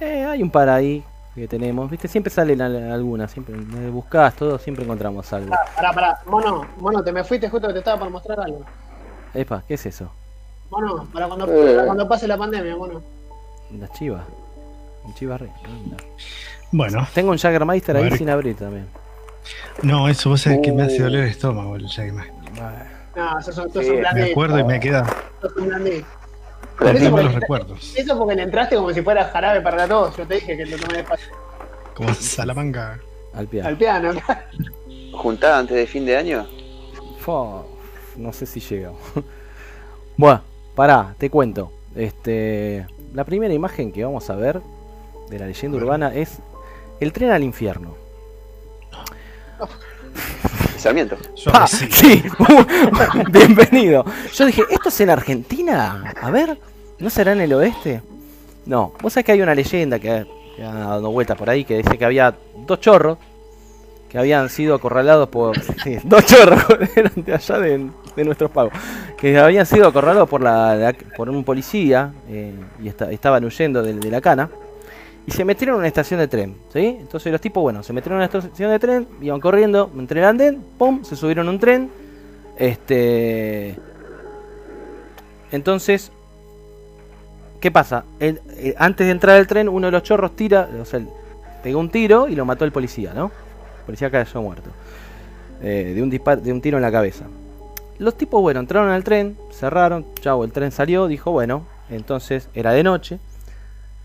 Eh, 0.00 0.24
hay 0.24 0.42
un 0.42 0.50
par 0.50 0.68
ahí 0.68 1.02
que 1.34 1.48
tenemos. 1.48 1.90
Viste, 1.90 2.08
siempre 2.08 2.30
salen 2.32 2.60
al- 2.60 2.92
algunas. 2.92 3.30
Siempre 3.30 3.54
buscás 3.90 4.34
todo, 4.34 4.58
siempre 4.58 4.84
encontramos 4.84 5.32
algo. 5.32 5.54
Pará, 5.76 5.92
pará. 5.92 6.18
Mono, 6.26 6.66
mono, 6.78 7.02
te 7.02 7.12
me 7.12 7.24
fuiste 7.24 7.48
justo 7.48 7.66
que 7.68 7.72
te 7.72 7.78
estaba 7.80 7.98
por 8.00 8.10
mostrar 8.10 8.40
algo. 8.40 8.64
Epa, 9.34 9.62
¿qué 9.66 9.74
es 9.74 9.86
eso? 9.86 10.10
Mono, 10.70 11.06
para 11.12 11.26
cuando, 11.26 11.46
Eh. 11.46 11.74
para 11.74 11.86
cuando 11.86 12.08
pase 12.08 12.26
la 12.28 12.36
pandemia, 12.36 12.76
mono. 12.76 13.02
Las 13.78 13.90
chivas. 13.92 14.22
Un 15.04 15.14
re. 15.38 15.50
anda. 15.64 15.96
Bueno, 16.70 17.06
Tengo 17.12 17.32
un 17.32 17.38
Jaggermeister 17.38 17.96
ahí 17.96 18.10
sin 18.16 18.30
abrir 18.30 18.56
también. 18.56 18.86
no, 19.82 20.08
eso 20.08 20.30
vos 20.30 20.40
sabés 20.42 20.60
que 20.62 20.70
me 20.72 20.84
hace 20.84 21.02
doler 21.02 21.24
el 21.24 21.30
estómago 21.30 21.76
el 21.76 21.86
Jackman. 21.86 22.26
No, 23.16 23.38
eso 23.38 23.50
es 23.50 23.86
Sí, 23.86 23.92
Me 24.14 24.30
acuerdo 24.30 24.58
y 24.58 24.64
me 24.64 24.78
queda. 24.80 25.04
Eso 26.90 27.10
porque, 27.10 27.24
los 27.24 27.34
recuerdos. 27.34 27.94
eso 27.96 28.18
porque 28.18 28.34
le 28.34 28.42
entraste 28.42 28.76
como 28.76 28.92
si 28.92 29.02
fuera 29.02 29.24
jarabe 29.24 29.60
para 29.60 29.76
la 29.76 29.88
tos. 29.88 30.16
Yo 30.16 30.26
te 30.26 30.34
dije 30.34 30.56
que 30.56 30.66
lo 30.66 30.78
tomé 30.78 30.98
despacio. 30.98 31.32
Como 31.94 32.14
Salamanca. 32.14 32.98
Al 33.34 33.46
piano. 33.46 33.68
Al 33.68 33.76
piano. 33.76 34.12
¿Juntada 35.12 35.58
antes 35.58 35.76
de 35.76 35.86
fin 35.86 36.04
de 36.04 36.16
año? 36.16 36.46
Fua, 37.20 37.64
no 38.16 38.32
sé 38.32 38.46
si 38.46 38.60
llega. 38.60 38.92
bueno, 40.16 40.42
pará, 40.74 41.14
te 41.18 41.30
cuento. 41.30 41.72
Este, 41.94 42.86
la 43.14 43.24
primera 43.24 43.52
imagen 43.52 43.92
que 43.92 44.04
vamos 44.04 44.28
a 44.30 44.36
ver 44.36 44.60
de 45.30 45.38
la 45.38 45.46
leyenda 45.46 45.76
urbana 45.78 46.14
es 46.14 46.38
el 47.00 47.12
tren 47.12 47.30
al 47.30 47.42
infierno. 47.42 47.94
Sarmiento. 50.76 51.16
Pa, 51.52 51.66
sí, 51.68 52.22
bienvenido. 53.30 54.04
Yo 54.34 54.46
dije, 54.46 54.62
¿esto 54.68 54.88
es 54.88 55.00
en 55.00 55.10
Argentina? 55.10 56.12
A 56.20 56.30
ver, 56.30 56.58
¿no 57.02 57.10
será 57.10 57.32
en 57.32 57.40
el 57.42 57.52
oeste? 57.52 58.00
No, 58.64 58.92
vos 59.02 59.12
sabés 59.12 59.26
que 59.26 59.32
hay 59.32 59.42
una 59.42 59.54
leyenda 59.54 59.98
que, 59.98 60.10
ha 60.58 60.72
dado 60.72 61.10
vueltas 61.10 61.36
por 61.36 61.50
ahí 61.50 61.64
que 61.64 61.78
dice 61.78 61.98
que 61.98 62.04
había 62.04 62.34
dos 62.66 62.80
chorros 62.80 63.18
que 64.08 64.18
habían 64.18 64.48
sido 64.50 64.74
acorralados 64.74 65.28
por. 65.30 65.56
dos 66.04 66.26
chorros 66.26 66.62
eran 66.96 67.12
de 67.16 67.34
allá 67.34 67.58
de, 67.58 67.90
de 68.14 68.24
nuestros 68.24 68.50
pagos. 68.50 68.72
Que 69.16 69.38
habían 69.38 69.64
sido 69.64 69.88
acorralados 69.88 70.28
por, 70.28 70.42
la, 70.42 70.94
por 71.16 71.30
un 71.30 71.42
policía 71.44 72.12
eh, 72.28 72.52
y 72.82 72.88
esta- 72.88 73.10
estaban 73.10 73.42
huyendo 73.44 73.82
de, 73.82 73.94
de 73.94 74.10
la 74.10 74.20
cana. 74.20 74.50
Y 75.26 75.30
se 75.30 75.44
metieron 75.44 75.76
en 75.76 75.78
una 75.80 75.88
estación 75.88 76.20
de 76.20 76.28
tren, 76.28 76.56
¿sí? 76.72 76.98
Entonces 77.00 77.32
los 77.32 77.40
tipos, 77.40 77.62
bueno, 77.62 77.82
se 77.82 77.92
metieron 77.92 78.20
en 78.20 78.28
una 78.28 78.38
estación 78.38 78.70
de 78.70 78.78
tren, 78.78 79.08
iban 79.22 79.40
corriendo 79.40 79.90
entre 79.96 80.20
el 80.20 80.26
andén, 80.26 80.62
pum, 80.76 81.02
se 81.04 81.16
subieron 81.16 81.46
a 81.48 81.50
un 81.50 81.58
tren. 81.58 81.90
Este. 82.58 83.76
Entonces, 85.52 86.10
¿qué 87.62 87.70
pasa? 87.70 88.04
Eh, 88.18 88.74
antes 88.76 89.06
de 89.06 89.12
entrar 89.12 89.36
al 89.36 89.46
tren, 89.46 89.68
uno 89.68 89.86
de 89.86 89.92
los 89.92 90.02
chorros 90.02 90.34
tira, 90.34 90.68
o 90.80 90.84
sea, 90.84 91.00
pegó 91.62 91.78
un 91.78 91.90
tiro 91.90 92.28
y 92.28 92.34
lo 92.34 92.44
mató 92.44 92.64
el 92.64 92.72
policía, 92.72 93.14
¿no? 93.14 93.26
El 93.78 93.84
policía 93.86 94.10
cayó 94.10 94.42
muerto. 94.42 94.68
Eh, 95.62 95.92
de, 95.94 96.02
un 96.02 96.10
dispar 96.10 96.42
de 96.42 96.52
un 96.52 96.60
tiro 96.60 96.76
en 96.76 96.82
la 96.82 96.90
cabeza. 96.90 97.24
Los 97.98 98.18
tipos, 98.18 98.42
bueno, 98.42 98.58
entraron 98.58 98.90
al 98.90 99.04
tren, 99.04 99.38
cerraron, 99.52 100.04
chau, 100.20 100.42
el 100.42 100.50
tren 100.50 100.72
salió, 100.72 101.06
dijo, 101.06 101.30
bueno, 101.30 101.64
entonces 101.88 102.48
era 102.52 102.72
de 102.72 102.82
noche. 102.82 103.20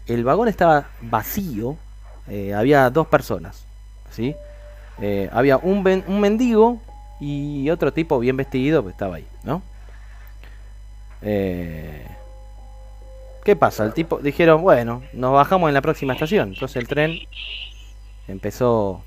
El 0.05 0.23
vagón 0.23 0.47
estaba 0.47 0.89
vacío, 1.01 1.77
eh, 2.27 2.53
había 2.53 2.87
dos 2.91 3.07
personas, 3.07 3.65
¿sí? 4.11 4.35
Había 5.31 5.57
un, 5.57 6.03
un 6.07 6.19
mendigo 6.19 6.79
y 7.19 7.69
otro 7.71 7.91
tipo 7.91 8.19
bien 8.19 8.37
vestido 8.37 8.83
que 8.83 8.91
estaba 8.91 9.15
ahí, 9.15 9.27
¿no? 9.43 9.61
Eh, 11.21 12.05
¿Qué 13.47 13.55
pasa? 13.55 13.85
El 13.85 13.93
tipo 13.93 14.17
dijeron, 14.17 14.61
bueno, 14.61 15.03
nos 15.13 15.31
bajamos 15.31 15.69
en 15.69 15.73
la 15.73 15.81
próxima 15.81 16.11
estación. 16.11 16.49
Entonces 16.49 16.75
el 16.75 16.85
tren 16.85 17.17
empezó 18.27 19.03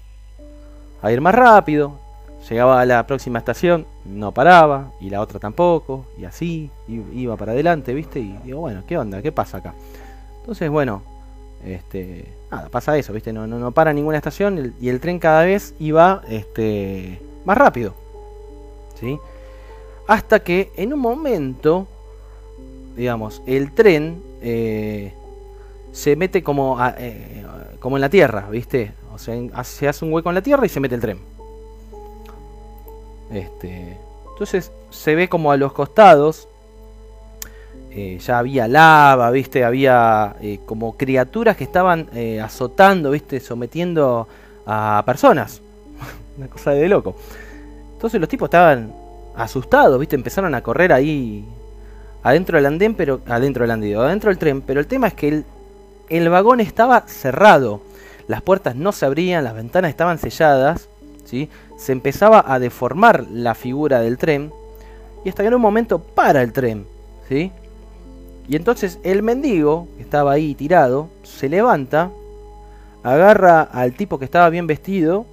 a 1.02 1.12
ir 1.12 1.20
más 1.20 1.34
rápido. 1.34 2.00
Llegaba 2.48 2.80
a 2.80 2.86
la 2.86 3.06
próxima 3.06 3.38
estación, 3.38 3.84
no 4.06 4.32
paraba, 4.32 4.92
y 4.98 5.10
la 5.10 5.20
otra 5.20 5.38
tampoco, 5.38 6.06
y 6.16 6.24
así, 6.24 6.70
iba 6.88 7.36
para 7.36 7.52
adelante, 7.52 7.92
¿viste? 7.92 8.18
Y 8.18 8.34
digo, 8.42 8.60
bueno, 8.60 8.82
¿qué 8.88 8.96
onda? 8.96 9.20
¿Qué 9.20 9.30
pasa 9.30 9.58
acá? 9.58 9.74
Entonces, 10.38 10.70
bueno, 10.70 11.02
este, 11.62 12.32
nada, 12.50 12.70
pasa 12.70 12.96
eso, 12.96 13.12
¿viste? 13.12 13.34
No, 13.34 13.46
no, 13.46 13.58
no 13.58 13.72
para 13.72 13.92
ninguna 13.92 14.16
estación 14.16 14.74
y 14.80 14.88
el 14.88 15.00
tren 15.00 15.18
cada 15.18 15.44
vez 15.44 15.74
iba 15.78 16.22
este, 16.30 17.20
más 17.44 17.58
rápido, 17.58 17.92
¿sí? 18.98 19.18
Hasta 20.06 20.40
que 20.40 20.72
en 20.76 20.94
un 20.94 21.00
momento, 21.00 21.86
digamos, 23.00 23.40
el 23.46 23.72
tren 23.72 24.22
eh, 24.42 25.14
se 25.90 26.16
mete 26.16 26.42
como, 26.42 26.78
a- 26.78 26.94
eh, 26.98 27.44
como 27.80 27.96
en 27.96 28.02
la 28.02 28.10
tierra, 28.10 28.46
¿viste? 28.50 28.92
O 29.14 29.18
sea, 29.18 29.34
se 29.64 29.88
hace 29.88 30.04
un 30.04 30.12
hueco 30.12 30.28
en 30.28 30.34
la 30.34 30.42
tierra 30.42 30.66
y 30.66 30.68
se 30.68 30.80
mete 30.80 30.94
el 30.96 31.00
tren. 31.00 31.18
Este, 33.32 33.96
entonces 34.32 34.70
se 34.90 35.14
ve 35.14 35.28
como 35.28 35.50
a 35.52 35.56
los 35.56 35.72
costados 35.72 36.48
eh, 37.90 38.18
ya 38.20 38.38
había 38.38 38.68
lava, 38.68 39.30
¿viste? 39.30 39.64
Había 39.64 40.36
como 40.66 40.96
criaturas 40.96 41.56
que 41.56 41.64
estaban 41.64 42.08
azotando, 42.42 43.10
¿viste? 43.12 43.40
Sometiendo 43.40 44.28
a 44.66 45.02
personas. 45.06 45.60
Una 46.36 46.48
cosa 46.48 46.72
de 46.72 46.86
loco. 46.88 47.16
Entonces 47.94 48.20
los 48.20 48.28
tipos 48.28 48.46
estaban 48.46 48.92
asustados, 49.34 49.98
¿viste? 49.98 50.16
Empezaron 50.16 50.54
a 50.54 50.62
correr 50.62 50.92
ahí 50.92 51.44
adentro 52.22 52.56
del 52.56 52.66
andén, 52.66 52.94
pero 52.94 53.20
adentro 53.26 53.64
del 53.64 53.70
andén, 53.70 53.96
adentro 53.96 54.30
del 54.30 54.38
tren, 54.38 54.62
pero 54.62 54.80
el 54.80 54.86
tema 54.86 55.08
es 55.08 55.14
que 55.14 55.44
el, 56.08 56.28
vagón 56.28 56.60
estaba 56.60 57.02
cerrado. 57.06 57.80
Las 58.28 58.42
puertas 58.42 58.76
no 58.76 58.92
se 58.92 59.06
abrían, 59.06 59.44
las 59.44 59.54
ventanas 59.54 59.90
estaban 59.90 60.18
selladas, 60.18 60.88
¿sí? 61.24 61.48
Se 61.76 61.92
empezaba 61.92 62.44
a 62.46 62.58
deformar 62.58 63.26
la 63.30 63.54
figura 63.54 64.00
del 64.00 64.18
tren 64.18 64.52
y 65.24 65.28
hasta 65.28 65.42
que 65.42 65.48
en 65.48 65.54
un 65.54 65.60
momento 65.60 65.98
para 65.98 66.42
el 66.42 66.52
tren, 66.52 66.86
¿sí? 67.28 67.50
Y 68.48 68.56
entonces 68.56 68.98
el 69.02 69.22
mendigo, 69.22 69.88
que 69.96 70.02
estaba 70.02 70.32
ahí 70.32 70.54
tirado, 70.54 71.08
se 71.22 71.48
levanta, 71.48 72.10
agarra 73.02 73.62
al 73.62 73.94
tipo 73.94 74.18
que 74.18 74.24
estaba 74.24 74.50
bien 74.50 74.66
vestido 74.66 75.26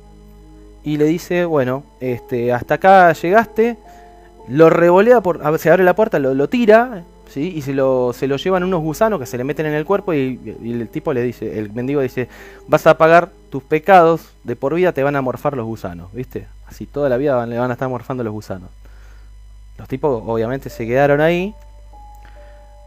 y 0.84 0.98
le 0.98 1.06
dice, 1.06 1.46
bueno, 1.46 1.84
este, 2.00 2.54
hasta 2.54 2.76
acá 2.76 3.12
llegaste, 3.14 3.78
lo 4.48 4.70
revolea, 4.70 5.22
por, 5.22 5.42
se 5.60 5.70
abre 5.70 5.84
la 5.84 5.96
puerta, 5.96 6.20
lo, 6.20 6.50
tira, 6.50 7.04
y 7.36 7.62
se 7.62 7.74
lo, 7.74 8.14
se 8.14 8.28
lo 8.28 8.38
llevan 8.38 8.64
unos 8.64 8.82
gusanos 8.82 9.20
que 9.20 9.26
se 9.26 9.38
le 9.38 9.44
meten 9.44 9.66
en 9.66 9.74
el 9.74 9.86
cuerpo 9.86 10.14
y, 10.14 10.40
el 10.64 10.90
tipo 10.90 11.14
le 11.14 11.22
dice, 11.22 11.60
el 11.60 11.72
mendigo 11.72 12.02
dice, 12.02 12.30
vas 12.68 12.88
a 12.88 12.98
pagar 12.98 13.30
tus 13.50 13.64
pecados, 13.64 14.30
de 14.44 14.56
por 14.56 14.74
vida 14.74 14.94
te 14.94 15.04
van 15.04 15.16
a 15.16 15.22
morfar 15.22 15.56
los 15.56 15.66
gusanos, 15.66 16.12
¿viste? 16.14 16.48
Así 16.68 16.86
toda 16.86 17.10
la 17.10 17.18
vida 17.18 17.46
le 17.46 17.60
van 17.60 17.70
a 17.70 17.74
estar 17.74 17.90
morfando 17.90 18.24
los 18.24 18.34
gusanos. 18.34 18.70
Los 19.78 19.88
tipos 19.88 20.24
obviamente 20.26 20.70
se 20.70 20.88
quedaron 20.88 21.22
ahí 21.22 21.54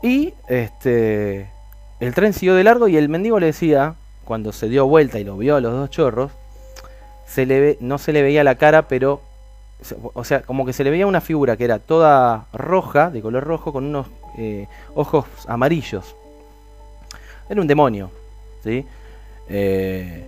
y 0.02 0.34
este 0.48 1.48
el 2.00 2.14
tren 2.14 2.32
siguió 2.32 2.54
de 2.54 2.64
largo 2.64 2.88
y 2.88 2.96
el 2.96 3.08
mendigo 3.08 3.38
le 3.38 3.46
decía, 3.46 3.94
cuando 4.24 4.52
se 4.52 4.68
dio 4.68 4.86
vuelta 4.86 5.18
y 5.18 5.24
lo 5.24 5.36
vio 5.36 5.56
a 5.56 5.60
los 5.60 5.72
dos 5.72 5.90
chorros, 5.90 6.32
se 7.26 7.46
le 7.46 7.76
no 7.80 7.98
se 7.98 8.12
le 8.12 8.22
veía 8.22 8.42
la 8.42 8.56
cara, 8.56 8.88
pero 8.88 9.20
o 10.14 10.24
sea, 10.24 10.42
como 10.42 10.64
que 10.66 10.72
se 10.72 10.84
le 10.84 10.90
veía 10.90 11.06
una 11.06 11.20
figura 11.20 11.56
que 11.56 11.64
era 11.64 11.78
toda 11.78 12.46
roja, 12.52 13.10
de 13.10 13.22
color 13.22 13.44
rojo, 13.44 13.72
con 13.72 13.84
unos 13.86 14.06
eh, 14.38 14.66
ojos 14.94 15.24
amarillos. 15.46 16.14
Era 17.48 17.60
un 17.60 17.66
demonio, 17.66 18.10
¿sí? 18.62 18.84
Eh, 19.48 20.26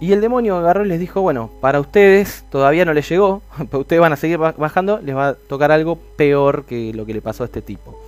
y 0.00 0.12
el 0.12 0.20
demonio 0.20 0.56
agarró 0.56 0.84
y 0.84 0.88
les 0.88 1.00
dijo, 1.00 1.20
bueno, 1.22 1.50
para 1.60 1.80
ustedes 1.80 2.44
todavía 2.50 2.84
no 2.84 2.92
les 2.92 3.08
llegó, 3.08 3.42
pero 3.70 3.80
ustedes 3.80 4.00
van 4.00 4.12
a 4.12 4.16
seguir 4.16 4.38
ba- 4.38 4.54
bajando, 4.56 5.00
les 5.00 5.14
va 5.14 5.28
a 5.28 5.34
tocar 5.34 5.70
algo 5.72 5.96
peor 6.16 6.64
que 6.64 6.92
lo 6.94 7.04
que 7.06 7.14
le 7.14 7.20
pasó 7.20 7.42
a 7.44 7.46
este 7.46 7.62
tipo. 7.62 8.00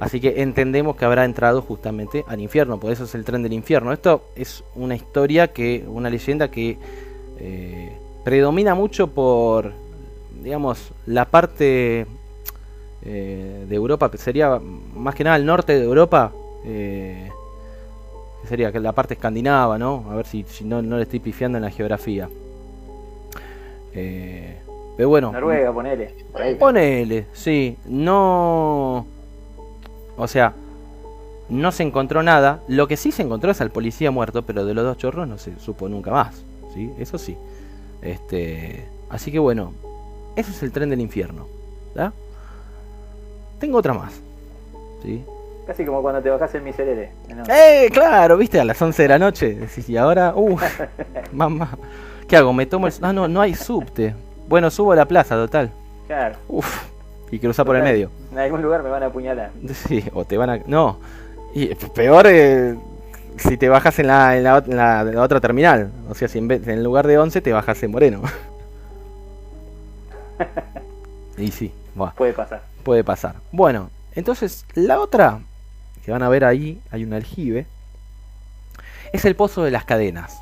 Así 0.00 0.20
que 0.20 0.42
entendemos 0.42 0.96
que 0.96 1.04
habrá 1.04 1.24
entrado 1.24 1.62
justamente 1.62 2.24
al 2.26 2.40
infierno, 2.40 2.80
por 2.80 2.90
eso 2.90 3.04
es 3.04 3.14
el 3.14 3.24
tren 3.24 3.42
del 3.42 3.52
infierno. 3.52 3.92
Esto 3.92 4.24
es 4.34 4.64
una 4.74 4.96
historia 4.96 5.48
que, 5.52 5.84
una 5.86 6.10
leyenda 6.10 6.48
que 6.50 6.76
eh, 7.38 7.92
predomina 8.24 8.74
mucho 8.74 9.06
por, 9.08 9.72
digamos, 10.42 10.92
la 11.06 11.24
parte 11.26 12.06
eh, 13.04 13.66
de 13.68 13.74
Europa, 13.74 14.10
que 14.10 14.18
sería 14.18 14.60
más 14.94 15.14
que 15.14 15.24
nada 15.24 15.36
el 15.36 15.46
norte 15.46 15.78
de 15.78 15.84
Europa, 15.84 16.32
eh, 16.64 17.30
que 18.42 18.48
sería 18.48 18.70
la 18.70 18.92
parte 18.92 19.14
escandinava, 19.14 19.78
¿no? 19.78 20.04
A 20.10 20.16
ver 20.16 20.26
si, 20.26 20.44
si 20.44 20.64
no, 20.64 20.82
no 20.82 20.96
le 20.96 21.02
estoy 21.02 21.20
pifiando 21.20 21.58
en 21.58 21.64
la 21.64 21.70
geografía. 21.70 22.28
Eh, 23.94 24.58
pero 24.96 25.08
bueno, 25.08 25.32
Noruega, 25.32 25.72
ponele. 25.72 26.14
Ponele, 26.58 27.26
sí. 27.32 27.76
No. 27.86 29.06
O 30.16 30.28
sea, 30.28 30.52
no 31.48 31.72
se 31.72 31.82
encontró 31.82 32.22
nada. 32.22 32.60
Lo 32.68 32.86
que 32.86 32.96
sí 32.96 33.10
se 33.10 33.22
encontró 33.22 33.50
es 33.50 33.60
al 33.60 33.70
policía 33.70 34.10
muerto, 34.10 34.42
pero 34.42 34.64
de 34.64 34.74
los 34.74 34.84
dos 34.84 34.98
chorros 34.98 35.26
no 35.26 35.38
se 35.38 35.58
supo 35.58 35.88
nunca 35.88 36.10
más. 36.10 36.44
¿Sí? 36.74 36.90
Eso 36.98 37.18
sí. 37.18 37.36
Este. 38.02 38.84
Así 39.08 39.32
que 39.32 39.38
bueno. 39.38 39.72
Ese 40.36 40.50
es 40.50 40.62
el 40.62 40.72
tren 40.72 40.90
del 40.90 41.00
infierno. 41.00 41.46
¿verdad? 41.94 42.12
Tengo 43.58 43.78
otra 43.78 43.94
más. 43.94 44.12
¿Sí? 45.02 45.24
Casi 45.66 45.84
como 45.84 46.02
cuando 46.02 46.20
te 46.22 46.30
bajás 46.30 46.54
el 46.54 46.62
miserere. 46.62 47.12
¿no? 47.28 47.42
¡Eh! 47.52 47.88
Claro, 47.92 48.36
viste, 48.36 48.58
a 48.60 48.64
las 48.64 48.80
11 48.80 49.02
de 49.02 49.08
la 49.08 49.18
noche. 49.18 49.54
Decís, 49.54 49.88
y 49.88 49.96
ahora. 49.96 50.32
¡Uh! 50.34 50.56
mamá. 51.32 51.76
¿Qué 52.26 52.36
hago? 52.36 52.52
¿Me 52.52 52.66
tomo 52.66 52.86
el.? 52.86 52.92
Ah, 53.02 53.12
no, 53.12 53.28
no 53.28 53.40
hay 53.40 53.54
subte. 53.54 54.14
Bueno, 54.48 54.70
subo 54.70 54.92
a 54.92 54.96
la 54.96 55.04
plaza, 55.06 55.34
total. 55.36 55.70
Claro. 56.06 56.36
Uf. 56.48 56.84
Y 57.30 57.38
cruza 57.38 57.64
por 57.64 57.76
el 57.76 57.82
medio. 57.82 58.10
En 58.32 58.38
algún 58.38 58.60
lugar 58.62 58.82
me 58.82 58.90
van 58.90 59.02
a 59.02 59.06
apuñalar. 59.06 59.50
Sí, 59.88 60.04
o 60.12 60.24
te 60.24 60.36
van 60.36 60.50
a. 60.50 60.58
No. 60.66 60.98
Y 61.54 61.74
peor 61.74 62.26
eh, 62.28 62.74
si 63.36 63.56
te 63.56 63.68
bajas 63.68 63.98
en 64.00 64.06
la, 64.08 64.36
en, 64.36 64.44
la, 64.44 64.58
en 64.66 64.76
la- 64.76 65.00
en 65.02 65.14
la 65.14 65.22
otra 65.22 65.40
terminal. 65.40 65.90
O 66.10 66.14
sea, 66.14 66.28
si 66.28 66.38
en, 66.38 66.48
vez, 66.48 66.66
en 66.68 66.82
lugar 66.82 67.06
de 67.06 67.18
11 67.18 67.40
te 67.40 67.52
bajas 67.52 67.82
en 67.82 67.90
Moreno. 67.92 68.20
Y 71.38 71.50
sí, 71.50 71.72
Puede 72.16 72.32
pasar. 72.32 72.62
puede 72.82 73.04
pasar. 73.04 73.36
Bueno, 73.52 73.90
entonces 74.14 74.64
la 74.74 75.00
otra 75.00 75.40
que 76.04 76.10
van 76.10 76.22
a 76.22 76.28
ver 76.28 76.44
ahí, 76.44 76.80
hay 76.90 77.04
un 77.04 77.12
aljibe, 77.12 77.66
es 79.12 79.24
el 79.24 79.36
Pozo 79.36 79.62
de 79.62 79.70
las 79.70 79.84
Cadenas. 79.84 80.40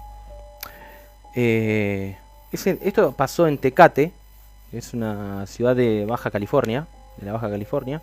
Eh, 1.34 2.16
es 2.52 2.66
esto 2.66 3.12
pasó 3.12 3.46
en 3.46 3.58
Tecate, 3.58 4.12
que 4.70 4.78
es 4.78 4.94
una 4.94 5.46
ciudad 5.46 5.76
de 5.76 6.06
Baja 6.06 6.30
California, 6.30 6.86
de 7.18 7.26
la 7.26 7.32
Baja 7.32 7.50
California, 7.50 8.00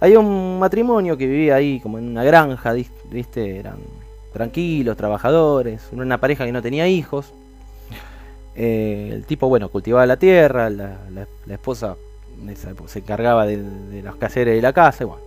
Hay 0.00 0.16
un 0.16 0.58
matrimonio 0.58 1.16
que 1.16 1.26
vivía 1.26 1.56
ahí 1.56 1.80
como 1.80 1.98
en 1.98 2.08
una 2.08 2.24
granja, 2.24 2.72
¿viste? 3.10 3.58
Eran 3.58 3.78
tranquilos, 4.32 4.96
trabajadores, 4.96 5.82
una 5.92 6.18
pareja 6.18 6.44
que 6.44 6.52
no 6.52 6.62
tenía 6.62 6.88
hijos. 6.88 7.32
Eh, 8.56 9.10
el 9.12 9.24
tipo, 9.24 9.48
bueno, 9.48 9.68
cultivaba 9.68 10.06
la 10.06 10.16
tierra, 10.16 10.70
la, 10.70 11.26
esposa 11.48 11.96
época 12.70 12.88
se 12.88 12.98
encargaba 13.00 13.46
de, 13.46 13.62
de 13.62 14.02
los 14.02 14.16
quehaceres 14.16 14.54
de 14.54 14.62
la 14.62 14.72
casa, 14.72 15.04
y. 15.04 15.18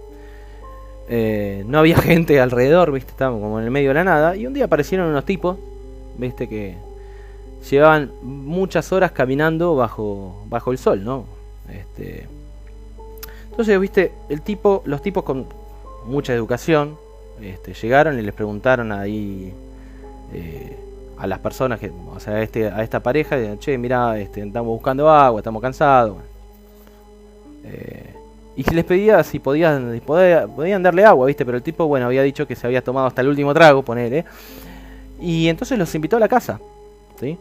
Eh, 1.09 1.63
no 1.67 1.79
había 1.79 1.97
gente 2.01 2.39
alrededor, 2.39 2.91
viste, 2.91 3.11
estábamos 3.11 3.41
como 3.41 3.59
en 3.59 3.65
el 3.65 3.71
medio 3.71 3.89
de 3.89 3.95
la 3.95 4.03
nada, 4.03 4.35
y 4.35 4.45
un 4.45 4.53
día 4.53 4.65
aparecieron 4.65 5.07
unos 5.07 5.25
tipos, 5.25 5.57
viste, 6.17 6.47
que 6.47 6.75
llevaban 7.69 8.11
muchas 8.21 8.91
horas 8.91 9.11
caminando 9.11 9.75
bajo, 9.75 10.43
bajo 10.47 10.71
el 10.71 10.77
sol, 10.77 11.03
¿no? 11.03 11.25
Este, 11.69 12.27
entonces, 13.49 13.79
viste, 13.79 14.11
el 14.29 14.41
tipo, 14.41 14.83
los 14.85 15.01
tipos 15.01 15.23
con 15.23 15.47
mucha 16.05 16.33
educación, 16.33 16.97
este, 17.41 17.73
llegaron 17.73 18.17
y 18.19 18.21
les 18.21 18.33
preguntaron 18.33 18.91
ahí 18.91 19.53
eh, 20.33 20.77
a 21.17 21.27
las 21.27 21.39
personas 21.39 21.79
que, 21.79 21.89
o 21.89 22.19
sea, 22.19 22.35
a, 22.35 22.41
este, 22.41 22.71
esta 22.81 22.99
pareja, 22.99 23.57
che, 23.59 23.77
mira, 23.77 24.17
este, 24.19 24.41
estamos 24.41 24.69
buscando 24.69 25.09
agua, 25.09 25.39
estamos 25.39 25.61
cansados. 25.61 26.17
Eh, 27.63 28.13
y 28.55 28.63
les 28.73 28.85
pedía 28.85 29.23
si 29.23 29.39
podían, 29.39 30.01
podían 30.05 30.81
darle 30.81 31.05
agua, 31.05 31.27
viste, 31.27 31.45
pero 31.45 31.57
el 31.57 31.63
tipo, 31.63 31.85
bueno, 31.85 32.07
había 32.07 32.23
dicho 32.23 32.47
que 32.47 32.55
se 32.55 32.65
había 32.65 32.83
tomado 32.83 33.05
hasta 33.07 33.21
el 33.21 33.27
último 33.27 33.53
trago, 33.53 33.83
ponele. 33.83 34.25
Y 35.19 35.47
entonces 35.47 35.77
los 35.77 35.93
invitó 35.93 36.17
a 36.17 36.19
la 36.19 36.27
casa, 36.27 36.59
¿sí? 37.19 37.37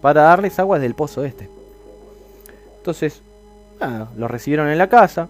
Para 0.00 0.22
darles 0.22 0.58
agua 0.58 0.78
del 0.78 0.94
pozo 0.94 1.24
este. 1.24 1.48
Entonces, 2.78 3.22
los 4.16 4.30
recibieron 4.30 4.68
en 4.68 4.78
la 4.78 4.88
casa. 4.88 5.28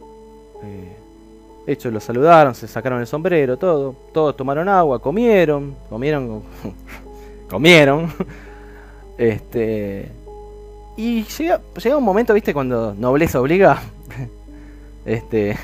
Eh, 0.62 0.96
hecho, 1.72 1.90
los 1.90 2.02
saludaron, 2.02 2.54
se 2.54 2.66
sacaron 2.66 3.00
el 3.00 3.06
sombrero, 3.06 3.56
todo. 3.56 3.94
Todos 4.12 4.36
tomaron 4.36 4.68
agua, 4.68 5.00
comieron, 5.00 5.76
comieron, 5.88 6.42
comieron. 7.50 8.12
Este. 9.18 10.12
Y 10.96 11.24
llega, 11.24 11.60
llega 11.82 11.96
un 11.96 12.04
momento, 12.04 12.32
viste, 12.32 12.54
cuando 12.54 12.94
nobleza 12.94 13.40
obliga. 13.40 13.82
Este. 15.04 15.56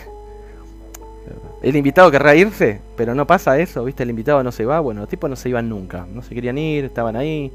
El 1.63 1.77
invitado 1.77 2.11
querrá 2.11 2.35
irse, 2.35 2.81
pero 2.95 3.15
no 3.15 3.27
pasa 3.27 3.59
eso, 3.59 3.85
viste, 3.85 4.03
el 4.03 4.11
invitado 4.11 4.43
no 4.43 4.53
se 4.53 4.67
va. 4.67 4.81
Bueno, 4.81 5.01
los 5.01 5.09
tipos 5.09 5.31
no 5.31 5.37
se 5.37 5.49
iban 5.49 5.69
nunca, 5.69 6.07
no 6.13 6.21
se 6.21 6.35
querían 6.35 6.59
ir, 6.59 6.85
estaban 6.85 7.17
ahí. 7.17 7.51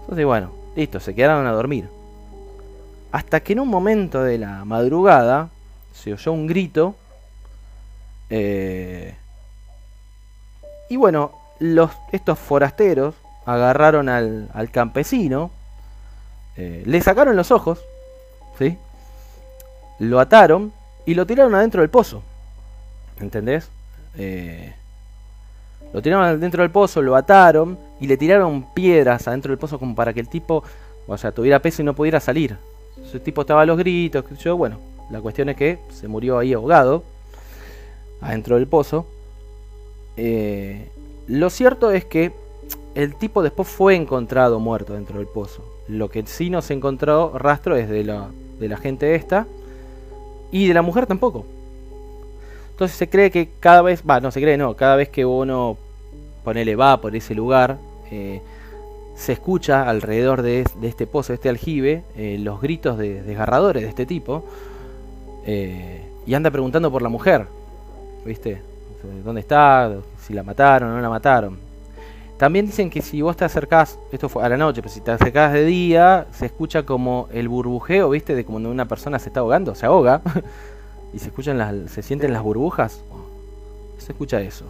Entonces, 0.00 0.24
bueno, 0.24 0.52
listo, 0.76 1.00
se 1.00 1.12
quedaron 1.12 1.44
a 1.46 1.52
dormir. 1.52 1.88
Hasta 3.10 3.40
que 3.40 3.54
en 3.54 3.60
un 3.60 3.68
momento 3.68 4.22
de 4.22 4.38
la 4.38 4.64
madrugada 4.64 5.48
se 5.92 6.12
oyó 6.12 6.32
un 6.32 6.46
grito. 6.46 6.94
Eh, 8.30 9.14
y 10.88 10.96
bueno, 10.96 11.32
estos 12.12 12.38
forasteros 12.38 13.14
agarraron 13.46 14.08
al, 14.08 14.70
campesino, 14.70 15.50
eh, 16.56 16.82
le 16.86 17.00
sacaron 17.00 17.36
los 17.36 17.50
ojos, 17.50 17.80
¿sí? 18.58 18.76
lo 19.98 20.20
ataron 20.20 20.72
y 21.06 21.14
lo 21.14 21.26
tiraron 21.26 21.54
adentro 21.54 21.80
del 21.80 21.90
pozo. 21.90 22.22
¿Entendés? 23.20 23.68
Eh, 24.16 24.74
lo 25.92 26.02
tiraron 26.02 26.24
adentro 26.24 26.62
del 26.62 26.70
pozo, 26.70 27.02
lo 27.02 27.16
ataron 27.16 27.78
y 28.00 28.06
le 28.06 28.16
tiraron 28.16 28.72
piedras 28.74 29.26
adentro 29.26 29.50
del 29.50 29.58
pozo 29.58 29.78
como 29.78 29.94
para 29.94 30.12
que 30.12 30.20
el 30.20 30.28
tipo, 30.28 30.62
o 31.06 31.18
sea, 31.18 31.32
tuviera 31.32 31.60
peso 31.60 31.82
y 31.82 31.84
no 31.84 31.94
pudiera 31.94 32.20
salir. 32.20 32.56
Ese 33.02 33.20
tipo 33.20 33.40
estaba 33.40 33.62
a 33.62 33.66
los 33.66 33.78
gritos, 33.78 34.24
yo, 34.38 34.56
bueno, 34.56 34.78
la 35.10 35.20
cuestión 35.20 35.48
es 35.48 35.56
que 35.56 35.78
se 35.90 36.08
murió 36.08 36.38
ahí 36.38 36.52
ahogado, 36.52 37.02
adentro 38.20 38.56
del 38.56 38.66
pozo. 38.66 39.06
Eh, 40.16 40.88
lo 41.26 41.50
cierto 41.50 41.90
es 41.92 42.04
que 42.04 42.32
el 42.94 43.14
tipo 43.14 43.42
después 43.42 43.68
fue 43.68 43.94
encontrado 43.94 44.58
muerto 44.60 44.94
dentro 44.94 45.18
del 45.18 45.26
pozo. 45.28 45.62
Lo 45.88 46.10
que 46.10 46.24
sí 46.26 46.50
no 46.50 46.62
se 46.62 46.74
encontró 46.74 47.32
rastro 47.38 47.76
es 47.76 47.88
de 47.88 48.04
la, 48.04 48.28
de 48.58 48.68
la 48.68 48.76
gente 48.76 49.14
esta 49.14 49.46
y 50.50 50.66
de 50.68 50.74
la 50.74 50.82
mujer 50.82 51.06
tampoco. 51.06 51.44
Entonces 52.72 52.96
se 52.96 53.08
cree 53.08 53.30
que 53.30 53.48
cada 53.60 53.82
vez, 53.82 54.02
va, 54.08 54.20
no 54.20 54.30
se 54.30 54.40
cree, 54.40 54.56
no, 54.56 54.74
cada 54.74 54.96
vez 54.96 55.08
que 55.08 55.24
uno, 55.24 55.76
ponele, 56.44 56.76
va 56.76 57.00
por 57.00 57.14
ese 57.16 57.34
lugar, 57.34 57.78
eh, 58.10 58.40
se 59.16 59.32
escucha 59.32 59.88
alrededor 59.88 60.42
de, 60.42 60.60
es- 60.60 60.80
de 60.80 60.86
este 60.88 61.06
pozo, 61.06 61.32
de 61.32 61.34
este 61.34 61.48
aljibe, 61.48 62.02
eh, 62.16 62.38
los 62.40 62.60
gritos 62.60 62.96
de 62.98 63.22
desgarradores 63.22 63.82
de 63.82 63.88
este 63.88 64.06
tipo. 64.06 64.44
y 66.26 66.34
anda 66.34 66.50
preguntando 66.50 66.90
por 66.90 67.00
la 67.02 67.08
mujer, 67.08 67.46
¿viste? 68.24 68.62
¿Dónde 69.24 69.40
está? 69.40 69.96
Si 70.20 70.34
la 70.34 70.42
mataron 70.42 70.90
o 70.90 70.94
no 70.94 71.00
la 71.00 71.08
mataron. 71.08 71.58
También 72.36 72.66
dicen 72.66 72.88
que 72.88 73.02
si 73.02 73.20
vos 73.20 73.36
te 73.36 73.44
acercás, 73.44 73.98
esto 74.12 74.28
fue 74.28 74.44
a 74.44 74.48
la 74.48 74.56
noche, 74.56 74.80
pero 74.80 74.94
si 74.94 75.00
te 75.00 75.10
acercás 75.10 75.52
de 75.52 75.64
día, 75.64 76.26
se 76.32 76.46
escucha 76.46 76.84
como 76.84 77.28
el 77.32 77.48
burbujeo, 77.48 78.10
¿viste? 78.10 78.36
De 78.36 78.44
cuando 78.44 78.70
una 78.70 78.86
persona 78.86 79.18
se 79.18 79.28
está 79.28 79.40
ahogando, 79.40 79.74
se 79.74 79.86
ahoga. 79.86 80.22
y 81.12 81.18
se 81.18 81.26
escuchan 81.28 81.58
las, 81.58 81.90
se 81.90 82.02
sienten 82.02 82.32
las 82.32 82.42
burbujas. 82.42 83.00
Se 83.98 84.12
escucha 84.12 84.40
eso. 84.40 84.66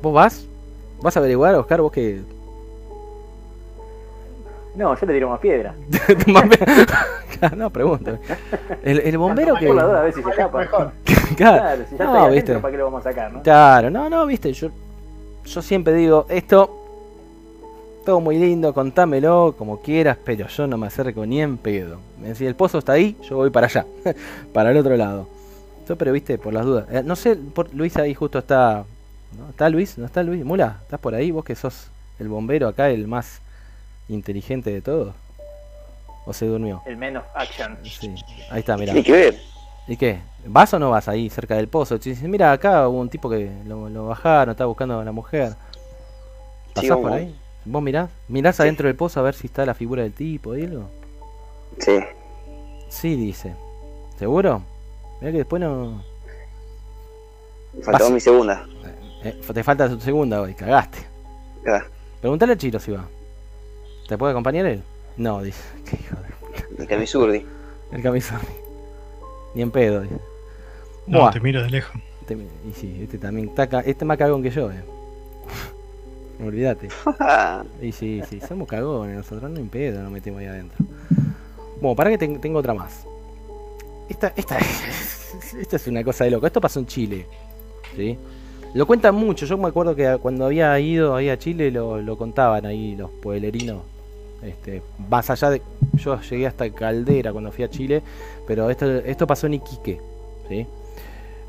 ¿Vos 0.00 0.14
vas? 0.14 0.46
¿Vas 1.02 1.16
a 1.16 1.20
averiguar, 1.20 1.54
Oscar? 1.56 1.82
¿Vos 1.82 1.92
que 1.92 2.22
No, 4.74 4.98
yo 4.98 5.06
le 5.06 5.12
tiro 5.14 5.28
más 5.28 5.40
piedra. 5.40 5.74
no, 7.56 7.70
pregunto. 7.70 8.18
El, 8.82 9.00
el 9.00 9.18
bombero 9.18 9.54
que. 9.54 9.66
Por 9.68 9.76
la 9.76 9.84
duda, 9.84 10.00
a 10.00 10.02
ver 10.02 10.12
si 10.12 10.22
se 10.22 10.30
escapa. 10.30 10.66
Claro, 11.36 11.62
Claro, 11.62 11.84
si 11.88 11.96
ya 11.96 12.04
no, 12.04 12.10
está 12.12 12.24
ahí 12.26 12.34
viste. 12.34 12.50
adentro, 12.52 12.60
¿para 12.60 12.72
qué 12.72 12.78
lo 12.78 12.84
vamos 12.84 13.06
a 13.06 13.10
sacar, 13.10 13.32
no? 13.32 13.42
Claro, 13.42 13.90
no, 13.90 14.10
no, 14.10 14.26
viste, 14.26 14.52
yo, 14.52 14.68
yo 15.44 15.62
siempre 15.62 15.94
digo, 15.94 16.26
esto, 16.28 16.70
todo 18.04 18.20
muy 18.20 18.36
lindo, 18.38 18.74
contámelo 18.74 19.54
como 19.56 19.80
quieras, 19.80 20.18
pero 20.22 20.46
yo 20.46 20.66
no 20.66 20.76
me 20.76 20.86
acerco 20.86 21.24
ni 21.24 21.40
en 21.40 21.56
pedo. 21.56 21.98
Si 22.34 22.44
el 22.46 22.54
pozo 22.54 22.78
está 22.78 22.92
ahí, 22.92 23.16
yo 23.22 23.36
voy 23.36 23.50
para 23.50 23.66
allá, 23.68 23.86
para 24.52 24.70
el 24.70 24.76
otro 24.76 24.96
lado. 24.96 25.26
Yo, 25.88 25.96
pero 25.96 26.12
viste, 26.12 26.36
por 26.38 26.52
las 26.52 26.64
dudas. 26.66 26.86
Eh, 26.90 27.02
no 27.04 27.16
sé, 27.16 27.36
por, 27.36 27.72
Luis 27.74 27.96
ahí 27.96 28.14
justo 28.14 28.38
está. 28.38 28.84
¿no? 29.38 29.48
¿Está 29.50 29.68
Luis? 29.70 29.96
¿No 29.98 30.06
está 30.06 30.22
Luis? 30.22 30.44
Mula, 30.44 30.78
¿estás 30.82 31.00
por 31.00 31.14
ahí? 31.14 31.30
Vos 31.30 31.44
que 31.44 31.54
sos 31.54 31.90
el 32.18 32.28
bombero 32.28 32.68
acá, 32.68 32.90
el 32.90 33.06
más 33.08 33.40
inteligente 34.08 34.70
de 34.72 34.80
todos. 34.82 35.14
¿O 36.26 36.32
se 36.32 36.46
durmió? 36.46 36.82
El 36.86 36.96
menos 36.96 37.24
action. 37.34 37.78
Sí, 37.84 38.14
ahí 38.50 38.60
está, 38.60 38.76
mira. 38.76 38.94
Que 39.02 39.12
ver. 39.12 39.38
¿Y 39.86 39.96
qué? 39.96 40.20
¿Vas 40.46 40.72
o 40.72 40.78
no 40.78 40.90
vas 40.90 41.08
ahí 41.08 41.28
cerca 41.28 41.56
del 41.56 41.68
pozo? 41.68 41.98
Te 41.98 42.10
dicen, 42.10 42.30
mira, 42.30 42.50
acá 42.52 42.88
hubo 42.88 42.98
un 43.00 43.10
tipo 43.10 43.28
que 43.28 43.50
lo, 43.66 43.88
lo 43.90 44.06
bajaron, 44.06 44.52
estaba 44.52 44.68
buscando 44.68 44.98
a 44.98 45.04
la 45.04 45.12
mujer. 45.12 45.54
¿Pasás 46.74 46.96
Sí, 46.96 47.02
por 47.02 47.12
ahí? 47.12 47.34
¿Vos 47.66 47.82
mirás? 47.82 48.10
¿Mirás 48.28 48.60
adentro 48.60 48.86
del 48.88 48.96
pozo 48.96 49.20
a 49.20 49.22
ver 49.22 49.34
si 49.34 49.46
está 49.46 49.64
la 49.66 49.74
figura 49.74 50.02
del 50.02 50.12
tipo 50.12 50.56
y 50.56 50.64
algo? 50.64 50.88
Sí. 51.78 51.98
Sí, 52.88 53.16
dice. 53.16 53.54
¿Seguro? 54.18 54.62
Mirá 55.20 55.32
que 55.32 55.38
después 55.38 55.60
no... 55.60 56.02
Faltaba 57.82 58.04
Vas- 58.04 58.10
mi 58.12 58.20
segunda. 58.20 58.66
eh, 59.24 59.40
te 59.52 59.62
falta 59.64 59.88
tu 59.88 60.00
segunda 60.00 60.40
hoy, 60.40 60.54
cagaste. 60.54 60.98
Ya. 61.66 61.84
Preguntale 62.20 62.52
a 62.54 62.56
Chiro 62.56 62.78
si 62.78 62.92
va. 62.92 63.04
¿Te 64.08 64.18
puede 64.18 64.32
acompañar 64.32 64.66
él? 64.66 64.82
No, 65.16 65.42
dice. 65.42 65.62
Qué 65.90 65.96
hijo 65.96 66.16
de... 66.16 66.82
El 66.82 66.88
camisurdi. 66.88 67.44
El 67.92 68.02
camisón. 68.02 68.40
Ni 69.54 69.62
en 69.62 69.70
pedo, 69.70 70.02
dice. 70.02 70.16
No, 71.06 71.20
Buah. 71.20 71.30
te 71.32 71.40
miro 71.40 71.62
de 71.62 71.70
lejos. 71.70 71.94
Este, 72.20 72.34
y 72.34 72.72
sí, 72.74 73.00
este 73.02 73.18
también 73.18 73.48
está 73.48 73.66
ca- 73.68 73.80
este 73.80 74.04
más 74.04 74.16
cagón 74.18 74.42
que 74.42 74.50
yo, 74.50 74.70
eh. 74.70 74.82
Olvídate. 76.44 76.88
y 77.82 77.92
sí, 77.92 78.22
sí, 78.28 78.40
somos 78.40 78.66
cagones, 78.68 79.16
nosotros 79.16 79.50
no 79.50 79.58
en 79.60 79.68
pedo 79.68 80.02
nos 80.02 80.10
metemos 80.10 80.40
ahí 80.40 80.46
adentro. 80.46 80.84
Bueno, 81.80 81.94
para 81.96 82.10
que 82.10 82.18
ten- 82.18 82.40
tengo 82.40 82.58
otra 82.58 82.74
más. 82.74 83.04
Esta, 84.08 84.32
esta, 84.36 84.58
esta 85.58 85.76
es 85.76 85.86
una 85.86 86.02
cosa 86.02 86.24
de 86.24 86.30
loco. 86.30 86.46
Esto 86.46 86.60
pasó 86.60 86.80
en 86.80 86.86
Chile. 86.86 87.26
¿sí? 87.96 88.18
Lo 88.74 88.86
cuentan 88.86 89.14
mucho. 89.14 89.46
Yo 89.46 89.56
me 89.56 89.68
acuerdo 89.68 89.94
que 89.94 90.18
cuando 90.20 90.46
había 90.46 90.78
ido 90.80 91.14
ahí 91.14 91.28
a 91.30 91.38
Chile 91.38 91.70
lo, 91.70 92.00
lo 92.00 92.16
contaban 92.18 92.66
ahí 92.66 92.96
los 92.96 93.10
pueblerinos. 93.10 93.82
Este, 94.44 94.82
más 95.08 95.30
allá 95.30 95.50
de. 95.50 95.62
Yo 95.94 96.20
llegué 96.20 96.46
hasta 96.46 96.68
Caldera 96.70 97.32
cuando 97.32 97.50
fui 97.50 97.64
a 97.64 97.70
Chile. 97.70 98.02
Pero 98.46 98.70
esto, 98.70 98.86
esto 98.86 99.26
pasó 99.26 99.46
en 99.46 99.54
Iquique. 99.54 100.00
¿sí? 100.48 100.66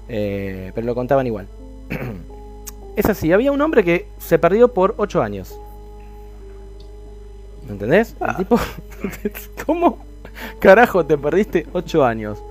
Eh, 0.08 0.72
pero 0.74 0.88
lo 0.88 0.96
contaban 0.96 1.28
igual. 1.28 1.48
es 2.96 3.06
así, 3.06 3.32
había 3.34 3.52
un 3.52 3.62
hombre 3.62 3.84
que 3.84 4.08
se 4.18 4.40
perdió 4.40 4.74
por 4.74 4.96
8 4.98 5.22
años. 5.22 5.60
¿Me 7.66 7.74
entendés? 7.74 8.16
El 8.22 8.36
tipo. 8.38 8.60
¿Cómo 9.66 9.98
carajo 10.60 11.06
te 11.06 11.18
perdiste 11.18 11.66
8 11.74 12.06
años? 12.06 12.42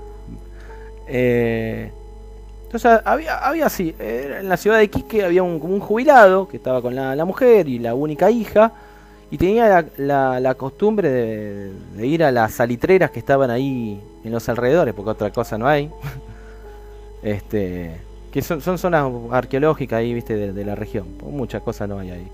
Eh, 1.06 1.90
entonces 2.64 3.00
había, 3.04 3.38
había 3.38 3.66
así, 3.66 3.94
en 3.98 4.48
la 4.48 4.56
ciudad 4.56 4.78
de 4.78 4.90
Quique 4.90 5.24
había 5.24 5.44
un, 5.44 5.78
jubilado 5.78 6.48
que 6.48 6.56
estaba 6.56 6.82
con 6.82 6.94
la, 6.94 7.14
la 7.14 7.24
mujer 7.24 7.68
y 7.68 7.78
la 7.78 7.94
única 7.94 8.30
hija 8.32 8.72
y 9.34 9.36
tenía 9.36 9.84
la, 9.96 10.54
costumbre 10.54 11.10
de, 11.10 12.06
ir 12.06 12.22
a 12.22 12.30
las 12.30 12.54
salitreras 12.54 13.10
que 13.10 13.18
estaban 13.18 13.50
ahí 13.50 14.00
en 14.22 14.30
los 14.30 14.48
alrededores, 14.48 14.94
porque 14.94 15.10
otra 15.10 15.32
cosa 15.32 15.58
no 15.58 15.66
hay. 15.66 15.90
este 17.24 18.00
que 18.30 18.42
son, 18.42 18.60
son 18.60 18.78
zonas 18.78 19.10
arqueológicas 19.32 19.98
ahí, 19.98 20.14
viste, 20.14 20.52
de, 20.52 20.64
la 20.64 20.76
región. 20.76 21.18
Muchas 21.20 21.62
cosas 21.62 21.88
no 21.88 21.98
hay 21.98 22.12
ahí. 22.12 22.28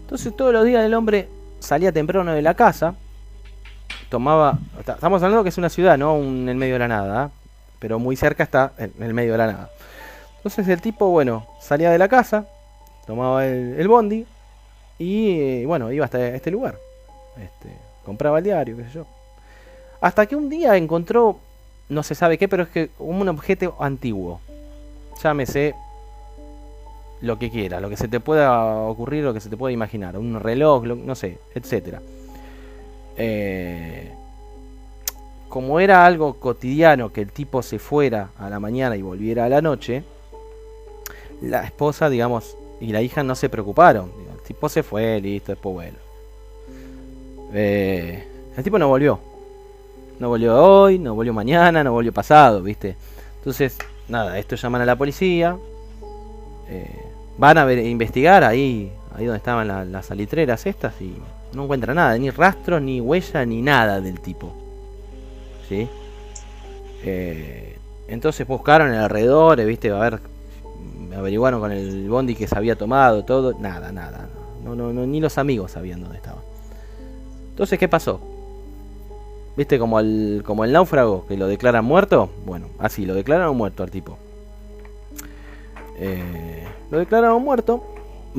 Entonces 0.00 0.34
todos 0.34 0.52
los 0.52 0.64
días 0.64 0.84
el 0.84 0.94
hombre 0.94 1.28
salía 1.60 1.92
temprano 1.92 2.32
de 2.32 2.42
la 2.42 2.54
casa, 2.54 2.96
tomaba... 4.08 4.58
Estamos 4.80 5.22
hablando 5.22 5.44
que 5.44 5.50
es 5.50 5.58
una 5.58 5.68
ciudad, 5.68 5.96
no 5.96 6.16
en 6.16 6.48
el 6.48 6.56
medio 6.56 6.72
de 6.72 6.80
la 6.80 6.88
nada, 6.88 7.30
pero 7.78 8.00
muy 8.00 8.16
cerca 8.16 8.42
está 8.42 8.72
en 8.76 8.92
el 8.98 9.14
medio 9.14 9.30
de 9.32 9.38
la 9.38 9.46
nada. 9.46 9.70
Entonces 10.38 10.66
el 10.66 10.80
tipo, 10.80 11.10
bueno, 11.10 11.46
salía 11.60 11.92
de 11.92 11.98
la 11.98 12.08
casa, 12.08 12.48
tomaba 13.06 13.46
el, 13.46 13.76
el 13.78 13.86
bondi 13.86 14.26
y, 14.98 15.38
eh, 15.40 15.64
bueno, 15.66 15.90
iba 15.92 16.04
hasta 16.04 16.28
este 16.28 16.50
lugar. 16.50 16.78
Este, 17.36 17.68
compraba 18.04 18.38
el 18.38 18.44
diario, 18.44 18.76
qué 18.76 18.84
sé 18.84 18.90
yo. 18.90 19.06
Hasta 20.00 20.26
que 20.26 20.36
un 20.36 20.48
día 20.48 20.76
encontró, 20.76 21.38
no 21.88 22.02
se 22.02 22.14
sabe 22.14 22.38
qué, 22.38 22.48
pero 22.48 22.62
es 22.64 22.68
que 22.68 22.90
un 22.98 23.28
objeto 23.28 23.76
antiguo. 23.80 24.40
Llámese 25.22 25.74
lo 27.20 27.38
que 27.38 27.50
quiera, 27.50 27.80
lo 27.80 27.88
que 27.88 27.96
se 27.96 28.08
te 28.08 28.20
pueda 28.20 28.74
ocurrir, 28.76 29.24
lo 29.24 29.32
que 29.32 29.40
se 29.40 29.48
te 29.48 29.56
pueda 29.56 29.72
imaginar. 29.72 30.16
Un 30.18 30.38
reloj, 30.40 30.84
lo- 30.84 30.96
no 30.96 31.14
sé, 31.14 31.38
etcétera. 31.54 32.02
Eh, 33.16 34.12
como 35.48 35.78
era 35.78 36.04
algo 36.04 36.34
cotidiano 36.34 37.12
que 37.12 37.20
el 37.20 37.30
tipo 37.30 37.62
se 37.62 37.78
fuera 37.78 38.30
a 38.38 38.50
la 38.50 38.58
mañana 38.58 38.96
y 38.96 39.02
volviera 39.02 39.44
a 39.44 39.48
la 39.48 39.62
noche, 39.62 40.02
la 41.40 41.64
esposa, 41.64 42.08
digamos, 42.10 42.56
y 42.80 42.88
la 42.88 43.02
hija 43.02 43.22
no 43.22 43.34
se 43.36 43.48
preocuparon. 43.48 44.10
El 44.32 44.33
tipo 44.44 44.68
se 44.68 44.82
fue, 44.82 45.20
listo, 45.20 45.52
después 45.52 45.74
vuelo. 45.74 45.98
Eh, 47.52 48.24
el 48.56 48.64
tipo 48.64 48.78
no 48.78 48.88
volvió. 48.88 49.18
No 50.18 50.28
volvió 50.28 50.56
hoy, 50.62 50.98
no 50.98 51.14
volvió 51.14 51.32
mañana, 51.32 51.82
no 51.82 51.92
volvió 51.92 52.12
pasado, 52.12 52.62
¿viste? 52.62 52.96
Entonces, 53.38 53.76
nada, 54.08 54.38
esto 54.38 54.56
llaman 54.56 54.82
a 54.82 54.86
la 54.86 54.96
policía. 54.96 55.56
eh, 56.68 56.88
van 57.36 57.58
a 57.58 57.64
ver, 57.64 57.78
investigar 57.80 58.42
ahí, 58.44 58.90
ahí 59.14 59.24
donde 59.26 59.36
estaban 59.38 59.68
la- 59.68 59.84
las 59.84 60.06
salitreras 60.06 60.64
estas 60.66 60.94
y 61.00 61.14
no 61.52 61.64
encuentran 61.64 61.96
nada, 61.96 62.16
ni 62.16 62.30
rastro, 62.30 62.80
ni 62.80 63.00
huella, 63.00 63.44
ni 63.44 63.60
nada 63.60 64.00
del 64.00 64.20
tipo. 64.20 64.52
¿Sí? 65.68 65.86
Eh, 67.04 67.76
entonces 68.08 68.46
buscaron 68.46 68.88
en 68.88 68.94
alrededor, 68.94 69.62
viste, 69.64 69.90
a 69.90 69.98
ver, 69.98 70.20
averiguaron 71.16 71.60
con 71.60 71.72
el 71.72 72.08
bondi 72.08 72.34
que 72.34 72.46
se 72.46 72.56
había 72.56 72.76
tomado, 72.76 73.24
todo, 73.24 73.54
nada, 73.58 73.92
nada. 73.92 74.28
No, 74.64 74.74
no, 74.74 74.92
no, 74.92 75.06
ni 75.06 75.20
los 75.20 75.36
amigos 75.38 75.72
sabían 75.72 76.00
dónde 76.00 76.16
estaba. 76.16 76.38
Entonces, 77.50 77.78
¿qué 77.78 77.88
pasó? 77.88 78.20
¿Viste 79.56 79.78
como 79.78 80.00
el, 80.00 80.42
como 80.44 80.64
el 80.64 80.72
náufrago 80.72 81.26
que 81.28 81.36
lo 81.36 81.46
declaran 81.46 81.84
muerto? 81.84 82.30
Bueno, 82.44 82.66
así, 82.78 83.06
lo 83.06 83.14
declararon 83.14 83.56
muerto 83.56 83.82
al 83.84 83.90
tipo. 83.90 84.18
Eh, 85.98 86.64
lo 86.90 86.98
declararon 86.98 87.42
muerto. 87.42 87.84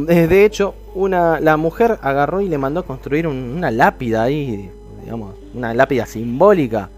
Eh, 0.10 0.28
De 0.28 0.44
hecho, 0.46 0.76
una, 0.94 1.40
la 1.40 1.56
mujer 1.58 1.98
agarró 2.02 2.42
y 2.42 2.50
le 2.50 2.58
mandó 2.58 2.84
construir 2.86 3.28
un- 3.28 3.54
una 3.58 3.72
lápida 3.72 4.24
ahí, 4.24 4.70
digamos, 5.04 5.36
una 5.54 5.74
lápida 5.74 6.06
simbólica 6.06 6.90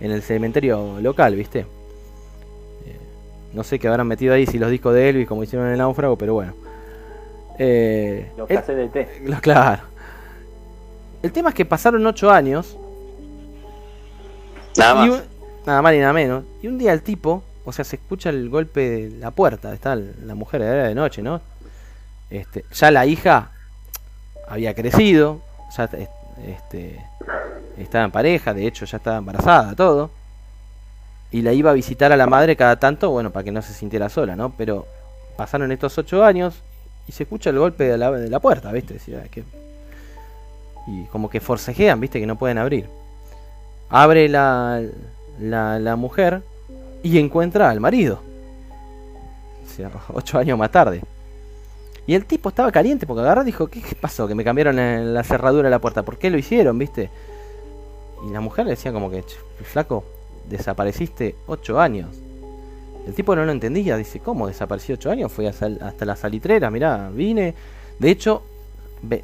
en 0.00 0.10
el 0.10 0.22
cementerio 0.22 0.98
local, 1.00 1.34
¿viste? 1.34 1.60
Eh, 1.60 2.96
no 3.52 3.62
sé 3.62 3.78
qué 3.78 3.88
habrán 3.88 4.06
metido 4.06 4.32
ahí, 4.32 4.46
si 4.46 4.58
los 4.58 4.70
discos 4.70 4.94
de 4.94 5.08
Elvis, 5.10 5.28
como 5.28 5.42
hicieron 5.42 5.66
en 5.66 5.72
el 5.74 5.78
náufrago, 5.78 6.16
pero 6.16 6.32
bueno. 6.34 6.54
Eh, 7.58 8.30
Los 8.36 8.50
el- 8.50 8.66
de 8.66 8.88
té. 8.88 9.20
lo- 9.24 9.40
claro. 9.40 9.82
El 11.22 11.32
tema 11.32 11.48
es 11.50 11.54
que 11.54 11.64
pasaron 11.64 12.06
8 12.06 12.30
años. 12.30 12.76
Nada 14.76 15.06
y 15.06 15.08
más. 15.10 15.18
un- 15.20 15.26
nada 15.66 15.82
más 15.82 15.92
ni 15.92 15.98
nada 16.00 16.12
menos. 16.12 16.44
Y 16.62 16.68
un 16.68 16.78
día 16.78 16.92
el 16.92 17.02
tipo, 17.02 17.42
o 17.64 17.72
sea, 17.72 17.84
se 17.84 17.96
escucha 17.96 18.28
el 18.30 18.48
golpe 18.50 18.80
de 18.88 19.10
la 19.18 19.30
puerta. 19.30 19.72
Está 19.72 19.96
la 19.96 20.34
mujer, 20.34 20.62
era 20.62 20.84
de 20.88 20.94
noche, 20.94 21.22
¿no? 21.22 21.40
Este, 22.30 22.64
ya 22.72 22.90
la 22.90 23.06
hija 23.06 23.50
había 24.48 24.74
crecido, 24.74 25.40
ya 25.76 25.84
est- 25.84 26.10
este, 26.46 27.00
estaba 27.78 28.04
en 28.04 28.10
pareja, 28.10 28.52
de 28.52 28.66
hecho 28.66 28.84
ya 28.84 28.98
estaba 28.98 29.16
embarazada, 29.16 29.74
todo. 29.74 30.10
Y 31.32 31.42
la 31.42 31.52
iba 31.52 31.70
a 31.70 31.74
visitar 31.74 32.12
a 32.12 32.16
la 32.16 32.26
madre 32.26 32.54
cada 32.56 32.76
tanto, 32.78 33.10
bueno, 33.10 33.30
para 33.30 33.44
que 33.44 33.52
no 33.52 33.62
se 33.62 33.72
sintiera 33.72 34.08
sola, 34.08 34.36
¿no? 34.36 34.52
Pero 34.56 34.86
pasaron 35.36 35.72
estos 35.72 35.96
ocho 35.98 36.24
años 36.24 36.62
y 37.08 37.12
se 37.12 37.22
escucha 37.22 37.50
el 37.50 37.58
golpe 37.58 37.84
de 37.84 37.98
la, 37.98 38.10
de 38.10 38.28
la 38.28 38.40
puerta, 38.40 38.72
¿viste? 38.72 38.98
Y 40.86 41.04
como 41.06 41.28
que 41.28 41.40
forcejean, 41.40 42.00
¿viste? 42.00 42.20
Que 42.20 42.26
no 42.26 42.36
pueden 42.36 42.58
abrir. 42.58 42.86
Abre 43.88 44.28
la, 44.28 44.82
la, 45.40 45.78
la 45.78 45.96
mujer 45.96 46.42
y 47.02 47.18
encuentra 47.18 47.70
al 47.70 47.80
marido. 47.80 48.20
O 49.64 49.76
sea, 49.76 49.90
ocho 50.12 50.38
años 50.38 50.58
más 50.58 50.70
tarde. 50.70 51.02
Y 52.06 52.14
el 52.14 52.24
tipo 52.24 52.48
estaba 52.50 52.70
caliente 52.70 53.06
porque 53.06 53.22
agarró 53.22 53.42
y 53.42 53.46
dijo, 53.46 53.66
¿qué 53.66 53.82
pasó? 54.00 54.28
Que 54.28 54.34
me 54.34 54.44
cambiaron 54.44 54.76
la, 54.76 55.24
cerradura 55.24 55.64
de 55.64 55.70
la 55.70 55.80
puerta. 55.80 56.04
¿Por 56.04 56.18
qué 56.18 56.30
lo 56.30 56.38
hicieron, 56.38 56.78
viste? 56.78 57.10
Y 58.26 58.32
la 58.32 58.40
mujer 58.40 58.64
le 58.64 58.72
decía 58.72 58.92
como 58.92 59.10
que, 59.10 59.22
"Ch, 59.22 59.36
flaco, 59.64 60.04
desapareciste 60.48 61.34
ocho 61.46 61.80
años. 61.80 62.08
El 63.06 63.14
tipo 63.14 63.36
no 63.36 63.44
lo 63.44 63.52
entendía, 63.52 63.96
dice, 63.96 64.18
¿cómo 64.20 64.48
desapareció 64.48 64.96
ocho 64.96 65.10
años? 65.10 65.30
Fui 65.32 65.46
a 65.46 65.52
sal- 65.52 65.78
hasta 65.80 66.04
la 66.04 66.16
salitrera, 66.16 66.70
mirá, 66.70 67.08
vine. 67.12 67.54
De 67.98 68.10
hecho, 68.10 68.42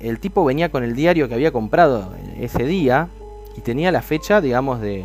el 0.00 0.18
tipo 0.20 0.44
venía 0.44 0.70
con 0.70 0.84
el 0.84 0.94
diario 0.94 1.28
que 1.28 1.34
había 1.34 1.50
comprado 1.50 2.12
ese 2.38 2.64
día 2.64 3.08
y 3.56 3.60
tenía 3.60 3.90
la 3.90 4.00
fecha, 4.02 4.40
digamos, 4.40 4.80
de 4.80 5.04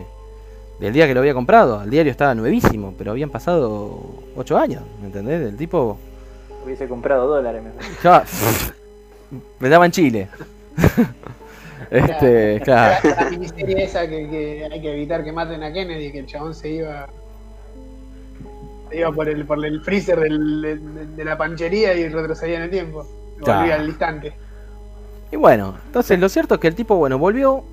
del 0.79 0.93
día 0.93 1.07
que 1.07 1.15
lo 1.15 1.21
había 1.21 1.33
comprado. 1.33 1.81
El 1.81 1.89
diario 1.89 2.11
estaba 2.11 2.35
nuevísimo, 2.35 2.93
pero 2.97 3.09
habían 3.11 3.31
pasado 3.31 3.99
ocho 4.35 4.59
años, 4.59 4.83
¿me 5.01 5.07
entendés? 5.07 5.41
El 5.41 5.57
tipo 5.57 5.97
Hubiese 6.63 6.87
comprado 6.87 7.27
dólares 7.27 7.63
mejor. 7.63 7.81
ya, 8.03 8.23
me 9.59 9.69
daban 9.69 9.89
Chile. 9.89 10.27
este, 11.91 12.61
claro. 12.63 13.09
La 13.09 13.29
miniserie 13.29 13.83
esa 13.83 14.07
que, 14.07 14.29
que 14.29 14.67
hay 14.71 14.81
que 14.81 14.93
evitar 14.93 15.23
que 15.23 15.31
maten 15.31 15.63
a 15.63 15.71
Kennedy, 15.73 16.11
que 16.11 16.19
el 16.19 16.25
chabón 16.27 16.53
se 16.53 16.69
iba. 16.69 17.07
Iba 18.91 19.11
por 19.11 19.27
el, 19.29 19.45
por 19.45 19.63
el 19.65 19.81
freezer 19.81 20.19
del- 20.19 20.61
de, 20.61 21.05
de 21.15 21.25
la 21.25 21.37
panchería 21.37 21.93
y 21.93 22.07
retrocedía 22.09 22.57
en 22.57 22.63
el 22.63 22.69
tiempo. 22.69 23.05
Volvía 23.39 23.75
al 23.75 23.87
instante. 23.87 24.33
Y 25.31 25.35
bueno, 25.35 25.75
entonces 25.85 26.19
lo 26.19 26.29
cierto 26.29 26.55
es 26.55 26.59
que 26.61 26.67
el 26.67 26.75
tipo, 26.75 26.95
bueno, 26.95 27.17
volvió. 27.17 27.63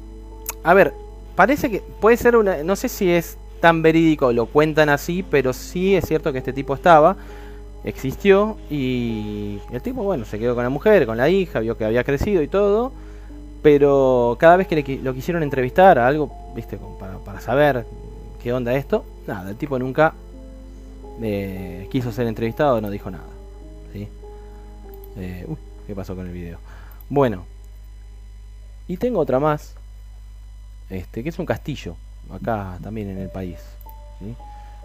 A 0.62 0.74
ver, 0.74 0.92
parece 1.36 1.70
que 1.70 1.82
puede 2.00 2.16
ser 2.16 2.36
una. 2.36 2.62
No 2.62 2.76
sé 2.76 2.88
si 2.88 3.10
es 3.10 3.38
tan 3.60 3.80
verídico, 3.82 4.32
lo 4.32 4.46
cuentan 4.46 4.88
así, 4.88 5.22
pero 5.22 5.52
sí 5.52 5.94
es 5.94 6.04
cierto 6.06 6.32
que 6.32 6.38
este 6.38 6.52
tipo 6.52 6.74
estaba, 6.74 7.16
existió 7.84 8.56
y 8.68 9.58
el 9.72 9.80
tipo, 9.80 10.02
bueno, 10.02 10.24
se 10.24 10.38
quedó 10.38 10.54
con 10.54 10.64
la 10.64 10.70
mujer, 10.70 11.06
con 11.06 11.16
la 11.16 11.28
hija, 11.30 11.60
vio 11.60 11.76
que 11.78 11.84
había 11.84 12.04
crecido 12.04 12.42
y 12.42 12.48
todo. 12.48 12.92
Pero 13.62 14.36
cada 14.38 14.56
vez 14.58 14.66
que 14.66 14.76
le 14.76 14.98
lo 15.02 15.14
quisieron 15.14 15.42
entrevistar 15.42 15.98
a 15.98 16.06
algo, 16.06 16.30
viste, 16.54 16.78
para, 17.00 17.16
para 17.18 17.40
saber 17.40 17.86
qué 18.42 18.52
onda 18.52 18.74
esto, 18.74 19.06
nada, 19.26 19.48
el 19.50 19.56
tipo 19.56 19.78
nunca 19.78 20.12
eh, 21.22 21.88
quiso 21.90 22.12
ser 22.12 22.26
entrevistado, 22.26 22.80
no 22.80 22.90
dijo 22.90 23.10
nada. 23.10 23.24
¿sí? 23.92 24.08
Eh, 25.16 25.44
uy, 25.48 25.56
¿qué 25.86 25.94
pasó 25.94 26.14
con 26.16 26.26
el 26.26 26.32
video? 26.32 26.58
Bueno, 27.08 27.44
y 28.88 28.96
tengo 28.96 29.20
otra 29.20 29.38
más, 29.38 29.74
este, 30.90 31.22
que 31.22 31.28
es 31.28 31.38
un 31.38 31.46
castillo, 31.46 31.96
acá 32.30 32.78
también 32.82 33.10
en 33.10 33.18
el 33.18 33.30
país. 33.30 33.58
¿sí? 34.20 34.34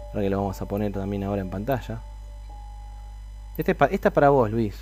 Ahora 0.08 0.22
que 0.22 0.30
lo 0.30 0.38
vamos 0.38 0.60
a 0.60 0.66
poner 0.66 0.92
también 0.92 1.24
ahora 1.24 1.40
en 1.42 1.50
pantalla. 1.50 2.00
Este 3.58 3.72
es 3.72 3.76
pa- 3.76 3.86
esta 3.86 4.08
es 4.08 4.14
para 4.14 4.30
vos, 4.30 4.50
Luis. 4.50 4.74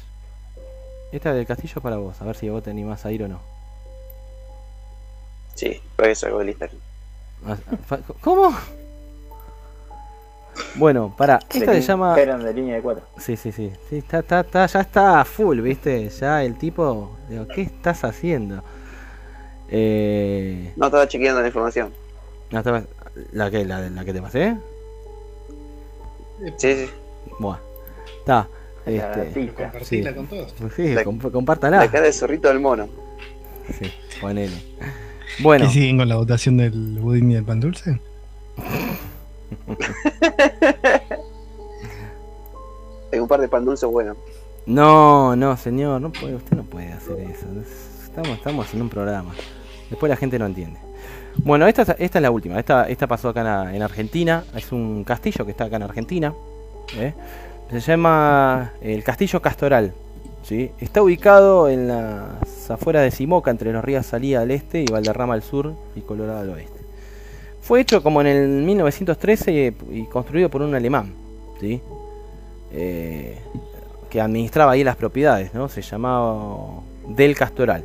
Esta 1.10 1.32
del 1.32 1.46
castillo 1.46 1.74
es 1.76 1.82
para 1.82 1.96
vos, 1.96 2.20
a 2.20 2.24
ver 2.24 2.36
si 2.36 2.48
vos 2.48 2.62
te 2.62 2.70
animás 2.70 3.04
a 3.06 3.12
ir 3.12 3.22
o 3.24 3.28
no. 3.28 3.40
Sí, 5.54 5.80
para 5.96 6.10
eso 6.10 6.26
hago 6.26 6.40
el 6.42 6.50
Instagram. 6.50 6.78
¿Cómo? 8.20 8.54
Bueno, 10.76 11.14
para, 11.16 11.38
esta 11.52 11.72
se 11.72 11.80
llama... 11.82 12.10
Instagram 12.10 12.42
de 12.42 12.54
línea 12.54 12.74
de 12.76 12.82
cuatro. 12.82 13.04
Sí, 13.18 13.36
sí, 13.36 13.52
sí. 13.52 13.70
sí 13.88 13.98
está, 13.98 14.20
está, 14.20 14.40
está, 14.40 14.66
ya 14.66 14.80
está 14.80 15.20
a 15.20 15.24
full, 15.24 15.60
¿viste? 15.60 16.08
Ya 16.08 16.42
el 16.44 16.56
tipo... 16.56 17.16
Digo, 17.28 17.46
¿qué 17.48 17.62
estás 17.62 18.04
haciendo? 18.04 18.62
Eh... 19.70 20.72
No 20.76 20.86
estaba 20.86 21.06
chequeando 21.08 21.40
la 21.40 21.46
información. 21.48 21.92
no, 22.50 22.58
estaba- 22.58 22.82
¿La 23.32 23.50
que, 23.50 23.64
la, 23.64 23.88
la 23.90 24.04
que 24.04 24.12
te 24.12 24.22
pasé? 24.22 24.56
Sí, 26.56 26.74
sí. 26.74 26.86
Buah. 27.40 27.58
Está. 28.20 28.46
Este, 28.86 29.52
con 30.14 30.26
todos. 30.28 30.54
sí, 30.74 30.94
La- 30.94 31.04
comp- 31.04 31.30
compártala. 31.32 31.78
La 31.78 31.90
cara 31.90 32.04
de 32.06 32.12
zorrito 32.12 32.48
del 32.48 32.60
mono. 32.60 32.88
Sí, 33.78 33.90
ponele. 34.20 34.56
Bueno. 35.40 35.66
¿Y 35.66 35.68
siguen 35.68 35.98
con 35.98 36.08
la 36.08 36.16
votación 36.16 36.56
del 36.56 36.98
budín 37.00 37.30
y 37.30 37.34
del 37.34 37.44
pan 37.44 37.60
dulce? 37.60 38.00
Hay 43.12 43.18
un 43.18 43.28
par 43.28 43.40
de 43.40 43.48
pan 43.48 43.64
dulces 43.64 43.88
buenos. 43.88 44.16
No, 44.66 45.34
no, 45.34 45.56
señor, 45.56 46.00
no 46.00 46.08
usted 46.08 46.56
no 46.56 46.62
puede 46.64 46.92
hacer 46.92 47.18
eso. 47.20 47.46
Estamos, 48.04 48.30
estamos 48.36 48.74
en 48.74 48.82
un 48.82 48.90
programa. 48.90 49.32
Después 49.88 50.10
la 50.10 50.16
gente 50.16 50.38
no 50.38 50.44
entiende. 50.46 50.78
Bueno, 51.38 51.66
esta, 51.66 51.82
es- 51.98 52.14
la 52.20 52.30
última. 52.30 52.58
Esta, 52.58 53.06
pasó 53.06 53.30
acá 53.30 53.74
en 53.74 53.82
Argentina. 53.82 54.44
Es 54.54 54.72
un 54.72 55.04
castillo 55.04 55.44
que 55.46 55.52
está 55.52 55.64
acá 55.64 55.76
en 55.76 55.84
Argentina. 55.84 56.34
¿eh? 56.96 57.14
Se 57.70 57.80
llama 57.80 58.72
el 58.82 59.02
Castillo 59.04 59.40
Castoral. 59.40 59.94
¿sí? 60.42 60.70
Está 60.78 61.02
ubicado 61.02 61.68
en 61.68 61.88
las 61.88 62.70
afueras 62.70 63.02
de 63.04 63.10
Simoca, 63.10 63.50
entre 63.50 63.72
los 63.72 63.82
ríos 63.84 64.04
Salía 64.04 64.40
al 64.40 64.50
este 64.50 64.82
y 64.82 64.86
Valderrama 64.86 65.32
al 65.34 65.42
sur 65.42 65.74
y 65.94 66.00
Colorado 66.02 66.40
al 66.40 66.50
oeste. 66.50 66.77
Fue 67.68 67.82
hecho 67.82 68.02
como 68.02 68.22
en 68.22 68.26
el 68.26 68.48
1913 68.62 69.74
y 69.92 70.04
construido 70.06 70.48
por 70.48 70.62
un 70.62 70.74
alemán. 70.74 71.12
¿sí? 71.60 71.82
Eh, 72.72 73.38
que 74.08 74.22
administraba 74.22 74.72
ahí 74.72 74.82
las 74.82 74.96
propiedades, 74.96 75.52
¿no? 75.52 75.68
Se 75.68 75.82
llamaba 75.82 76.80
Del 77.08 77.34
Castoral, 77.36 77.84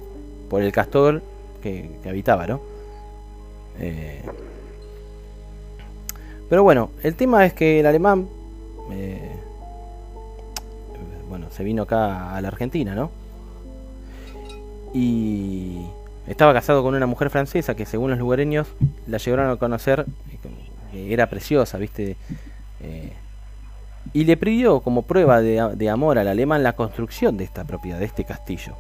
por 0.49 0.61
el 0.61 0.71
castor 0.71 1.21
que, 1.61 1.89
habitaba, 2.07 2.47
¿no? 2.47 2.61
Eh, 3.77 4.21
pero 6.49 6.63
bueno, 6.63 6.91
el 7.01 7.15
tema 7.15 7.45
es 7.45 7.51
que 7.51 7.81
el 7.81 7.85
alemán, 7.85 8.29
eh, 8.93 9.31
bueno, 11.27 11.47
se 11.51 11.65
vino 11.65 11.83
acá 11.83 12.33
a 12.33 12.39
la 12.39 12.47
Argentina, 12.47 12.95
¿no? 12.95 13.11
Y 14.93 15.87
estaba 16.27 16.53
casado 16.53 16.83
con 16.83 16.95
una 16.95 17.05
mujer 17.05 17.29
francesa 17.29 17.75
que 17.75 17.85
según 17.85 18.11
los 18.11 18.19
lugareños 18.19 18.67
la 19.07 19.17
llegaron 19.17 19.49
a 19.49 19.55
conocer, 19.57 20.05
que 20.91 21.13
era 21.13 21.27
preciosa, 21.27 21.77
¿viste? 21.77 22.15
Eh, 22.81 23.13
y 24.13 24.25
le 24.25 24.35
pidió 24.37 24.81
como 24.81 25.03
prueba 25.03 25.41
de, 25.41 25.71
de 25.75 25.89
amor 25.89 26.17
al 26.19 26.27
alemán 26.27 26.61
la 26.63 26.73
construcción 26.73 27.37
de 27.37 27.45
esta 27.45 27.63
propiedad, 27.63 27.99
de 27.99 28.05
este 28.05 28.25
castillo. 28.25 28.75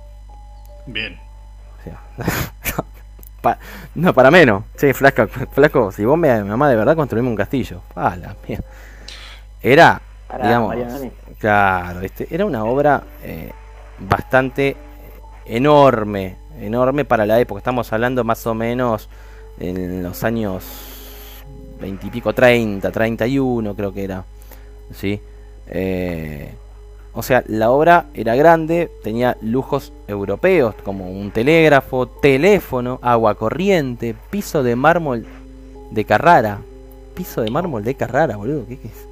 Bien. 0.85 1.17
O 1.79 1.83
sea, 1.83 2.01
pa- 3.41 3.57
no, 3.95 4.13
para 4.13 4.29
menos. 4.31 4.63
Che, 4.77 4.93
flaco, 4.93 5.27
flaco, 5.27 5.91
si 5.91 6.03
vos 6.05 6.17
me, 6.17 6.29
amás 6.31 6.69
de 6.69 6.75
verdad, 6.75 6.95
construimos 6.95 7.29
un 7.31 7.37
castillo. 7.37 7.81
Ah, 7.95 8.15
la 8.15 8.35
mierda. 8.47 8.65
Era, 9.61 10.01
Pará, 10.27 10.45
digamos, 10.47 10.75
claro, 11.39 12.01
este, 12.01 12.27
era 12.29 12.45
una 12.45 12.65
obra 12.65 13.01
eh, 13.23 13.51
bastante 13.99 14.75
enorme, 15.45 16.37
enorme 16.63 17.05
para 17.05 17.25
la 17.25 17.39
época. 17.39 17.59
Estamos 17.59 17.91
hablando 17.93 18.23
más 18.23 18.45
o 18.47 18.53
menos 18.53 19.09
en 19.59 20.03
los 20.03 20.23
años 20.23 20.63
20 21.81 22.07
y 22.07 22.09
pico, 22.09 22.33
30, 22.33 22.91
31 22.91 23.75
creo 23.75 23.93
que 23.93 24.03
era. 24.03 24.25
¿sí? 24.93 25.19
Eh, 25.67 26.53
o 27.13 27.21
sea, 27.21 27.43
la 27.47 27.69
obra 27.69 28.05
era 28.13 28.35
grande, 28.35 28.89
tenía 29.03 29.37
lujos 29.41 29.93
europeos 30.07 30.75
como 30.83 31.11
un 31.11 31.31
telégrafo, 31.31 32.07
teléfono, 32.07 32.99
agua 33.01 33.35
corriente, 33.35 34.15
piso 34.31 34.63
de 34.63 34.75
mármol 34.75 35.25
de 35.91 36.05
Carrara. 36.05 36.59
Piso 37.13 37.41
de 37.41 37.51
mármol 37.51 37.83
de 37.83 37.93
Carrara, 37.93 38.37
boludo, 38.37 38.65
¿qué, 38.67 38.73
es? 38.73 39.07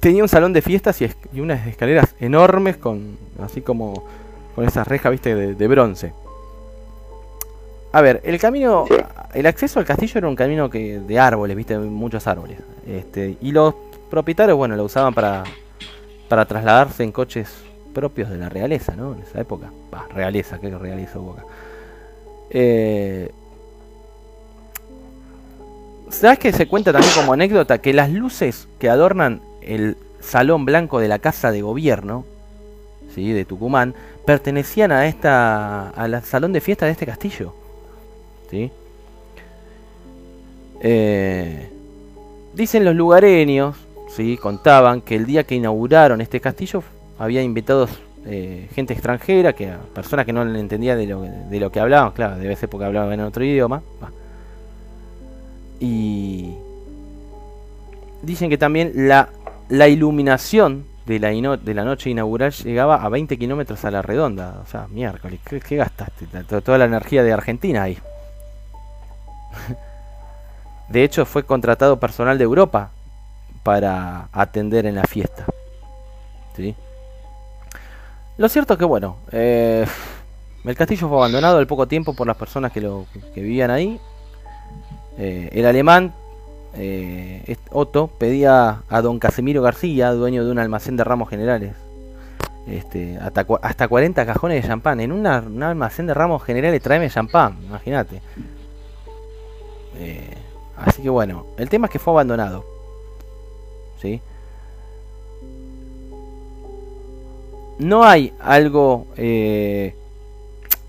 Tenía 0.00 0.22
un 0.22 0.28
salón 0.28 0.52
de 0.52 0.62
fiestas 0.62 1.00
y, 1.00 1.08
y 1.32 1.40
unas 1.40 1.66
escaleras 1.66 2.14
enormes 2.18 2.76
con 2.76 3.16
así 3.40 3.60
como 3.60 4.04
con 4.56 4.66
esas 4.66 4.88
rejas, 4.88 5.12
viste, 5.12 5.34
de, 5.34 5.54
de 5.54 5.68
bronce. 5.68 6.12
A 7.92 8.00
ver, 8.00 8.20
el 8.24 8.40
camino, 8.40 8.86
el 9.32 9.46
acceso 9.46 9.78
al 9.78 9.84
castillo 9.84 10.18
era 10.18 10.28
un 10.28 10.34
camino 10.34 10.68
que 10.68 10.98
de 10.98 11.18
árboles, 11.18 11.56
viste, 11.56 11.78
muchos 11.78 12.26
árboles. 12.26 12.58
Este, 12.86 13.36
y 13.40 13.52
los 13.52 13.74
propietarios, 14.10 14.56
bueno, 14.56 14.74
lo 14.74 14.84
usaban 14.84 15.14
para, 15.14 15.44
para 16.28 16.46
trasladarse 16.46 17.04
en 17.04 17.12
coches 17.12 17.52
propios 17.94 18.30
de 18.30 18.38
la 18.38 18.48
realeza, 18.48 18.96
¿no? 18.96 19.14
En 19.14 19.22
esa 19.22 19.40
época. 19.40 19.70
Bah, 19.90 20.06
realeza, 20.14 20.58
¿qué 20.58 20.70
realeza 20.70 21.18
hubo 21.18 21.32
acá? 21.32 21.44
Eh, 22.50 23.30
¿Sabes 26.08 26.38
que 26.38 26.52
se 26.52 26.66
cuenta 26.66 26.92
también 26.92 27.12
como 27.14 27.32
anécdota 27.32 27.78
que 27.78 27.92
las 27.92 28.10
luces 28.10 28.68
que 28.78 28.88
adornan 28.88 29.42
el 29.60 29.96
salón 30.20 30.64
blanco 30.64 30.98
de 30.98 31.08
la 31.08 31.18
casa 31.18 31.50
de 31.50 31.62
gobierno, 31.62 32.24
de 33.24 33.44
Tucumán, 33.44 33.94
pertenecían 34.24 34.92
a 34.92 35.06
esta 35.06 35.90
al 35.90 36.22
salón 36.22 36.52
de 36.52 36.60
fiesta 36.60 36.86
de 36.86 36.92
este 36.92 37.06
castillo, 37.06 37.54
¿sí? 38.50 38.70
Eh, 40.80 41.68
dicen 42.54 42.84
los 42.84 42.94
lugareños, 42.94 43.76
¿sí? 44.08 44.36
contaban 44.36 45.00
que 45.00 45.16
el 45.16 45.26
día 45.26 45.44
que 45.44 45.54
inauguraron 45.54 46.20
este 46.20 46.40
castillo 46.40 46.82
había 47.18 47.42
invitados 47.42 47.90
eh, 48.26 48.68
gente 48.74 48.92
extranjera, 48.92 49.52
que 49.52 49.72
personas 49.94 50.26
que 50.26 50.32
no 50.32 50.42
entendían 50.42 50.98
de 50.98 51.06
lo, 51.06 51.22
de 51.22 51.60
lo 51.60 51.70
que 51.70 51.80
hablaban, 51.80 52.10
claro, 52.10 52.36
debe 52.36 52.56
ser 52.56 52.68
porque 52.68 52.84
hablaban 52.84 53.12
en 53.12 53.20
otro 53.20 53.44
idioma. 53.44 53.82
Y 55.78 56.54
dicen 58.22 58.50
que 58.50 58.58
también 58.58 58.92
la, 58.94 59.28
la 59.68 59.88
iluminación 59.88 60.84
de 61.06 61.18
la, 61.20 61.28
de 61.56 61.74
la 61.74 61.84
noche 61.84 62.10
inaugural 62.10 62.52
llegaba 62.52 62.96
a 62.96 63.08
20 63.08 63.38
kilómetros 63.38 63.84
a 63.84 63.90
la 63.90 64.02
redonda. 64.02 64.60
O 64.62 64.66
sea, 64.66 64.86
miércoles, 64.88 65.40
¿qué, 65.44 65.60
qué 65.60 65.76
gastaste? 65.76 66.26
Ta- 66.26 66.42
to- 66.44 66.60
Toda 66.60 66.78
la 66.78 66.84
energía 66.86 67.22
de 67.22 67.32
Argentina 67.32 67.82
ahí. 67.84 67.96
De 70.88 71.02
hecho, 71.02 71.24
fue 71.26 71.44
contratado 71.44 71.98
personal 71.98 72.38
de 72.38 72.44
Europa 72.44 72.90
para 73.62 74.28
atender 74.32 74.86
en 74.86 74.94
la 74.94 75.02
fiesta. 75.04 75.44
¿Sí? 76.54 76.74
Lo 78.38 78.48
cierto 78.48 78.74
es 78.74 78.78
que, 78.78 78.84
bueno, 78.84 79.16
eh, 79.32 79.84
el 80.64 80.76
castillo 80.76 81.08
fue 81.08 81.16
abandonado 81.18 81.58
al 81.58 81.66
poco 81.66 81.88
tiempo 81.88 82.14
por 82.14 82.26
las 82.26 82.36
personas 82.36 82.70
que, 82.70 82.80
lo, 82.80 83.06
que 83.34 83.40
vivían 83.40 83.70
ahí. 83.70 84.00
Eh, 85.18 85.48
el 85.52 85.66
alemán 85.66 86.14
eh, 86.78 87.56
Otto 87.70 88.08
pedía 88.08 88.82
a 88.88 89.02
don 89.02 89.18
Casimiro 89.18 89.62
García, 89.62 90.12
dueño 90.12 90.44
de 90.44 90.50
un 90.50 90.58
almacén 90.58 90.96
de 90.96 91.04
ramos 91.04 91.28
generales, 91.28 91.74
este, 92.66 93.18
hasta, 93.18 93.46
hasta 93.62 93.88
40 93.88 94.26
cajones 94.26 94.62
de 94.62 94.68
champán. 94.68 95.00
En 95.00 95.12
un 95.12 95.26
almacén 95.26 96.06
de 96.06 96.14
ramos 96.14 96.42
generales 96.42 96.82
tráeme 96.82 97.10
champán, 97.10 97.58
imagínate. 97.64 98.20
Eh, 99.98 100.34
así 100.76 101.02
que 101.02 101.08
bueno, 101.08 101.46
el 101.56 101.68
tema 101.68 101.86
es 101.86 101.92
que 101.92 101.98
fue 101.98 102.12
abandonado. 102.12 102.64
¿Sí? 104.00 104.20
No 107.78 108.04
hay 108.04 108.32
algo, 108.40 109.06
eh, 109.16 109.94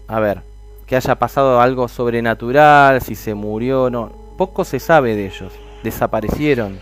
a 0.08 0.20
ver, 0.20 0.42
que 0.86 0.96
haya 0.96 1.16
pasado 1.16 1.60
algo 1.60 1.88
sobrenatural, 1.88 3.02
si 3.02 3.16
se 3.16 3.34
murió, 3.34 3.90
no. 3.90 4.12
Poco 4.38 4.64
se 4.64 4.80
sabe 4.80 5.16
de 5.16 5.28
ellos. 5.28 5.52
Desaparecieron. 5.84 6.80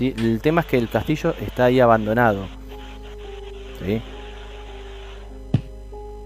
El 0.00 0.40
tema 0.40 0.62
es 0.62 0.66
que 0.66 0.78
el 0.78 0.88
castillo 0.88 1.34
está 1.40 1.66
ahí 1.66 1.80
abandonado. 1.80 2.46
¿sí? 3.84 4.00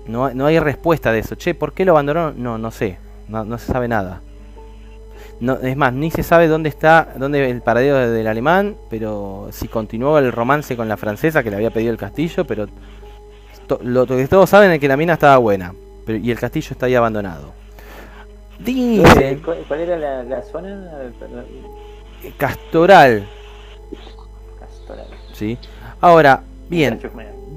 No, 0.07 0.33
no 0.35 0.47
hay 0.47 0.59
respuesta 0.59 1.13
de 1.13 1.21
eso. 1.21 1.35
Che, 1.35 1.55
¿por 1.55 1.73
qué 1.73 1.85
lo 1.85 1.93
abandonaron? 1.93 2.43
No, 2.43 2.59
no 2.59 2.71
sé. 2.71 2.99
No, 3.29 3.59
se 3.59 3.73
sabe 3.73 3.89
nada. 3.89 4.21
No, 5.41 5.55
es 5.55 5.77
más, 5.77 5.93
ni 5.93 6.11
se 6.11 6.23
sabe 6.23 6.47
dónde 6.47 6.69
está, 6.69 7.15
dónde 7.17 7.51
el 7.51 7.63
paradero 7.63 8.11
del 8.11 8.27
alemán, 8.27 8.77
pero 8.91 9.49
si 9.51 9.67
continuó 9.67 10.19
el 10.19 10.31
romance 10.31 10.77
con 10.77 10.89
la 10.89 10.97
francesa 10.97 11.43
que 11.43 11.51
le 11.51 11.57
había 11.57 11.71
pedido 11.71 11.91
el 11.91 11.99
castillo, 11.99 12.47
pero 12.47 12.69
to- 13.67 13.81
lo 13.83 14.07
que 14.07 14.29
todos 14.29 14.49
saben 14.49 14.71
es 14.71 14.79
que 14.79 14.87
la 14.87 14.97
mina 14.97 15.15
estaba 15.15 15.37
buena, 15.39 15.75
pero, 16.07 16.19
y 16.19 16.31
el 16.31 16.39
castillo 16.39 16.69
está 16.71 16.87
ahí 16.87 16.95
abandonado. 16.95 17.53
Dicen 18.65 19.43
¿Cuál, 19.43 19.81
era 19.81 19.99
la, 19.99 20.23
la 20.23 20.43
zona? 20.43 20.91
Castoral, 22.39 23.27
Castoral. 24.59 25.07
¿sí? 25.35 25.59
Ahora, 26.01 26.43
bien, 26.71 26.99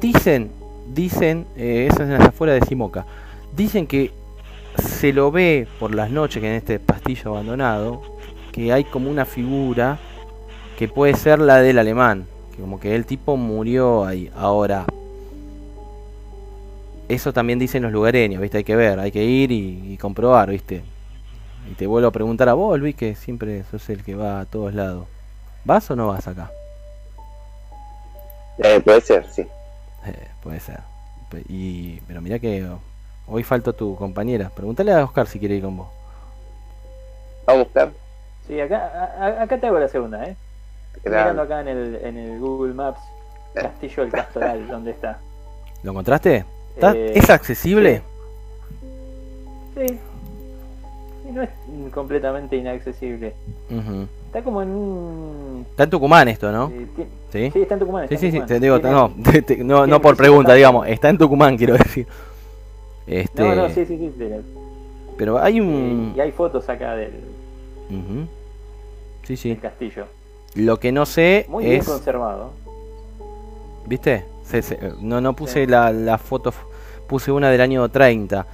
dicen, 0.01 0.51
dicen, 0.93 1.45
eh, 1.55 1.87
eso 1.89 2.03
es 2.03 2.09
en 2.09 2.17
las 2.17 2.27
afueras 2.27 2.59
de 2.59 2.65
Simoca, 2.65 3.05
dicen 3.55 3.87
que 3.87 4.11
se 4.77 5.13
lo 5.13 5.31
ve 5.31 5.67
por 5.79 5.95
las 5.95 6.11
noches 6.11 6.41
que 6.41 6.49
en 6.49 6.55
este 6.55 6.79
pastillo 6.79 7.31
abandonado, 7.31 8.01
que 8.51 8.73
hay 8.73 8.83
como 8.83 9.09
una 9.09 9.23
figura 9.23 9.97
que 10.77 10.89
puede 10.89 11.15
ser 11.15 11.39
la 11.39 11.61
del 11.61 11.79
alemán, 11.79 12.25
que 12.53 12.61
como 12.61 12.81
que 12.81 12.95
el 12.95 13.05
tipo 13.05 13.37
murió 13.37 14.03
ahí. 14.05 14.29
Ahora, 14.35 14.85
eso 17.07 17.31
también 17.31 17.59
dicen 17.59 17.83
los 17.83 17.93
lugareños, 17.93 18.41
¿viste? 18.41 18.57
Hay 18.57 18.63
que 18.65 18.75
ver, 18.75 18.99
hay 18.99 19.11
que 19.11 19.23
ir 19.23 19.51
y, 19.51 19.93
y 19.93 19.97
comprobar, 19.97 20.49
¿viste? 20.51 20.83
Y 21.69 21.73
te 21.75 21.87
vuelvo 21.87 22.07
a 22.07 22.11
preguntar 22.11 22.47
a 22.49 22.53
vos, 22.53 22.79
Luis, 22.79 22.95
que 22.95 23.15
siempre 23.15 23.63
sos 23.65 23.89
el 23.89 24.03
que 24.03 24.15
va 24.15 24.41
a 24.41 24.45
todos 24.45 24.73
lados. 24.73 25.07
¿Vas 25.65 25.89
o 25.91 25.95
no 25.95 26.07
vas 26.07 26.27
acá? 26.27 26.49
Eh, 28.59 28.79
puede 28.83 29.01
ser, 29.01 29.25
sí. 29.29 29.41
Eh, 30.05 30.27
puede 30.41 30.59
ser. 30.59 30.79
Y, 31.49 31.99
pero 32.07 32.21
mira 32.21 32.39
que 32.39 32.65
Hoy 33.29 33.43
faltó 33.43 33.73
tu 33.73 33.93
compañera. 33.97 34.49
Pregúntale 34.49 34.93
a 34.93 35.03
Oscar 35.03 35.27
si 35.27 35.37
quiere 35.37 35.55
ir 35.55 35.63
con 35.63 35.75
vos. 35.75 35.87
¿Va 37.47 37.53
a 37.53 37.57
buscar? 37.57 37.91
Sí, 38.47 38.57
acá, 38.61 38.77
a- 39.19 39.41
acá 39.43 39.57
te 39.57 39.67
hago 39.67 39.77
la 39.79 39.89
segunda, 39.89 40.23
¿eh? 40.23 40.37
Mirando 41.03 41.41
acá 41.41 41.59
en 41.59 41.67
el, 41.67 41.95
en 41.95 42.17
el 42.17 42.39
Google 42.39 42.73
Maps, 42.73 43.01
Castillo 43.53 44.03
del 44.03 44.11
Castoral, 44.13 44.65
¿dónde 44.71 44.91
está? 44.91 45.19
¿Lo 45.83 45.91
encontraste? 45.91 46.45
¿Está- 46.75 46.93
Eh, 46.95 47.11
¿Es 47.15 47.29
accesible? 47.29 48.01
Sí. 49.75 49.87
Sí, 49.87 49.99
no 51.31 51.41
es 51.43 51.49
completamente 51.93 52.55
inaccesible. 52.57 53.33
Está 54.27 54.43
como 54.43 54.61
en 54.61 54.69
un... 54.69 55.65
Está 55.69 55.83
en 55.83 55.89
Tucumán 55.89 56.27
esto, 56.27 56.51
¿no? 56.51 56.71
eh, 56.73 56.87
¿Sí? 57.31 57.51
Sí, 57.51 57.61
está 57.61 57.75
en 57.75 57.79
Tucumán. 57.79 58.07
Sí, 58.07 58.15
está 58.15 58.21
sí, 58.29 58.35
en 58.37 58.41
sí, 58.41 58.47
te 58.47 58.59
digo, 58.59 58.79
no, 58.79 59.13
te- 59.23 59.41
te- 59.41 59.57
no, 59.63 60.01
por 60.01 60.15
pregunta, 60.17 60.53
digamos, 60.53 60.87
está 60.87 61.09
en 61.09 61.17
Tucumán, 61.17 61.57
quiero 61.57 61.75
decir. 61.77 62.07
Este, 63.05 63.41
No, 63.41 63.55
no, 63.55 63.69
sí, 63.69 63.85
sí, 63.85 63.97
sí. 63.97 64.11
Pero 65.17 65.39
hay 65.39 65.59
un... 65.59 66.13
Y 66.15 66.19
hay 66.19 66.31
fotos 66.31 66.67
acá 66.69 66.95
del, 66.95 67.11
Ujú. 67.89 68.27
Sí, 69.23 69.37
sí. 69.37 69.49
del 69.49 69.59
castillo. 69.59 70.05
Lo 70.55 70.79
que 70.79 70.91
no 70.91 71.05
sé 71.05 71.45
Muy 71.49 71.65
bien 71.65 71.83
conservado. 71.83 72.51
¿Viste? 73.85 74.25
Se- 74.43 74.61
se- 74.61 74.79
no, 75.01 75.21
no 75.21 75.33
puse 75.35 75.65
la, 75.67 75.91
la 75.91 76.17
foto, 76.17 76.53
puse 77.07 77.31
una 77.31 77.49
del 77.49 77.61
año 77.61 77.87
30, 77.89 78.45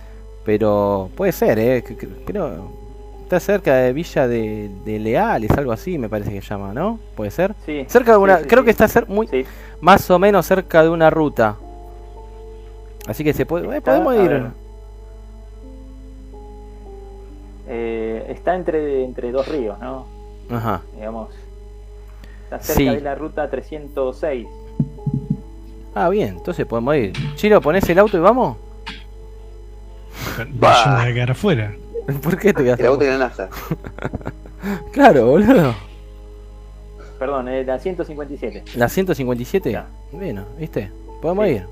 pero 0.46 1.10
puede 1.16 1.32
ser, 1.32 1.58
¿eh? 1.60 1.84
Pero 2.26 2.72
está 3.24 3.40
cerca 3.40 3.76
de 3.76 3.94
Villa 3.94 4.28
de, 4.28 4.70
de 4.86 5.00
Leales, 5.00 5.52
algo 5.52 5.72
así, 5.72 5.98
me 5.98 6.10
parece 6.10 6.32
que 6.32 6.42
se 6.42 6.48
llama, 6.50 6.74
¿no? 6.74 7.00
¿Puede 7.16 7.32
ser? 7.32 7.56
Sí. 7.66 7.86
Cerca 7.88 8.12
de 8.12 8.18
una, 8.18 8.38
sí, 8.38 8.44
sí, 8.44 8.50
creo 8.50 8.62
sí. 8.62 8.66
que 8.66 8.72
está 8.72 8.86
cer- 8.86 9.08
muy, 9.08 9.28
más 9.82 10.10
o 10.12 10.20
menos 10.20 10.46
cerca 10.46 10.84
de 10.84 10.90
una 10.90 11.10
ruta. 11.10 11.56
Así 13.08 13.24
que 13.24 13.34
se 13.34 13.46
puede, 13.46 13.78
eh, 13.78 13.82
podemos 13.82 14.16
ir. 14.16 14.46
Eh, 17.68 18.26
está 18.30 18.56
entre, 18.56 19.04
entre 19.06 19.32
dos 19.32 19.48
ríos, 19.48 19.80
¿no? 19.80 20.06
Ajá. 20.50 20.82
Digamos. 20.96 21.30
Está 22.44 22.60
cerca 22.60 22.92
de 22.94 23.02
la 23.02 23.16
ruta 23.16 23.50
306. 23.50 24.48
Ah, 25.96 26.10
bien, 26.10 26.30
entonces 26.38 26.66
podemos 26.66 26.96
ir. 26.96 27.14
Chilo, 27.36 27.62
¿ponés 27.62 27.88
el 27.90 28.00
auto 28.00 28.18
y 28.18 28.20
vamos? 28.20 28.58
Me 30.38 30.46
voy 30.60 30.70
a 30.70 31.14
quedar 31.14 31.32
afuera. 31.32 31.74
¿Por 32.22 32.38
qué 32.38 32.54
te 32.54 32.64
quedas 32.64 32.80
El 32.80 32.86
auto 32.88 33.04
y 33.04 33.08
la 33.08 33.18
NASA. 33.18 33.50
Claro, 34.94 35.26
boludo. 35.28 35.76
Perdón, 37.20 37.50
eh, 37.50 37.64
la 37.66 37.80
157. 37.80 38.64
¿La 38.76 38.88
157? 38.88 39.72
Ya. 39.72 39.88
Bueno, 40.12 40.46
¿viste? 40.58 40.90
Podemos 41.22 41.46
Sí. 41.48 41.52
ir. 41.56 41.66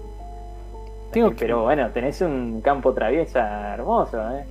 Tengo 1.13 1.29
Eh, 1.31 1.35
Pero 1.39 1.63
bueno, 1.63 1.89
tenés 1.91 2.19
un 2.21 2.61
campo 2.61 2.93
traviesa 2.93 3.73
hermoso, 3.73 4.17
¿eh? 4.37 4.43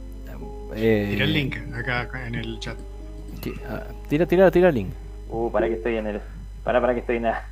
Eh, 0.75 1.09
Tira 1.11 1.25
el 1.25 1.33
link 1.33 1.57
acá 1.75 2.01
acá 2.01 2.27
en 2.27 2.35
el 2.37 2.59
chat. 2.61 2.77
ah, 3.69 3.83
Tira, 4.09 4.25
tira, 4.27 4.51
tira 4.51 4.69
el 4.71 4.75
link. 4.75 4.91
Uh, 5.29 5.51
para 5.51 5.69
que 5.69 5.75
estoy 5.75 5.97
en 5.97 6.07
el. 6.07 6.21
Para, 6.65 6.81
para 6.81 6.95
que 6.95 7.01
estoy 7.01 7.17
en 7.17 7.25
la. 7.25 7.45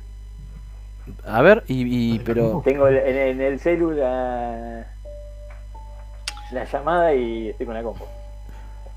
A 1.25 1.41
ver, 1.41 1.63
y, 1.67 2.15
y 2.15 2.19
pero. 2.19 2.61
Tengo 2.65 2.87
el- 2.87 2.97
en 2.97 3.41
el 3.41 3.59
celular 3.59 4.87
la 6.51 6.63
llamada 6.65 7.13
y 7.13 7.49
estoy 7.49 7.65
con 7.65 7.75
la 7.75 7.83
compu. 7.83 8.03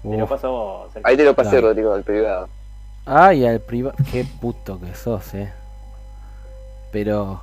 Te 0.02 0.16
lo 0.16 0.26
paso. 0.26 0.88
Ahí 1.04 1.16
te 1.16 1.24
lo 1.24 1.34
pasé, 1.34 1.50
Claro. 1.50 1.68
Rodrigo, 1.68 1.92
al 1.94 2.02
privado. 2.02 2.48
Ay, 3.06 3.44
al 3.46 3.60
privado. 3.60 3.96
Qué 4.10 4.24
puto 4.40 4.80
que 4.80 4.94
sos, 4.94 5.34
eh. 5.34 5.52
Pero. 6.90 7.42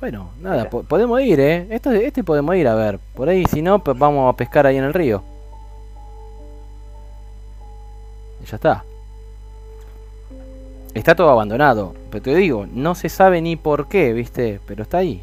Bueno, 0.00 0.30
nada, 0.40 0.70
po- 0.70 0.82
podemos 0.84 1.20
ir, 1.20 1.40
eh. 1.40 1.66
Esto, 1.70 1.90
este 1.92 2.22
podemos 2.24 2.54
ir 2.56 2.66
a 2.68 2.74
ver. 2.74 2.98
Por 3.14 3.28
ahí, 3.28 3.44
si 3.46 3.60
no, 3.60 3.82
pues 3.82 3.98
vamos 3.98 4.32
a 4.32 4.36
pescar 4.36 4.66
ahí 4.66 4.76
en 4.76 4.84
el 4.84 4.94
río. 4.94 5.22
Y 8.42 8.46
ya 8.46 8.56
está. 8.56 8.84
Está 10.94 11.14
todo 11.14 11.28
abandonado. 11.30 11.94
Pero 12.10 12.22
te 12.22 12.34
digo, 12.34 12.66
no 12.72 12.94
se 12.94 13.08
sabe 13.08 13.40
ni 13.40 13.56
por 13.56 13.88
qué, 13.88 14.12
¿viste? 14.12 14.60
Pero 14.66 14.82
está 14.84 14.98
ahí. 14.98 15.22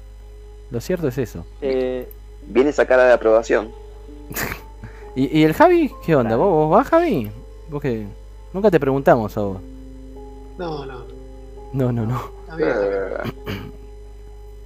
Lo 0.70 0.80
cierto 0.80 1.08
es 1.08 1.18
eso. 1.18 1.44
Eh, 1.60 2.08
Viene 2.46 2.70
esa 2.70 2.86
cara 2.86 3.04
de 3.04 3.12
aprobación. 3.12 3.70
¿Y, 5.14 5.38
y 5.38 5.44
el 5.44 5.52
Javi? 5.52 5.92
¿Qué 6.04 6.16
onda? 6.16 6.36
¿Vos, 6.36 6.48
vos 6.48 6.70
vas, 6.70 6.88
Javi? 6.88 7.30
¿Vos 7.70 7.82
qué? 7.82 8.06
Nunca 8.52 8.70
te 8.70 8.80
preguntamos 8.80 9.36
a 9.36 9.40
vos. 9.40 9.58
No, 10.58 10.84
no. 10.86 11.04
No, 11.72 11.92
no, 11.92 12.06
no. 12.06 12.30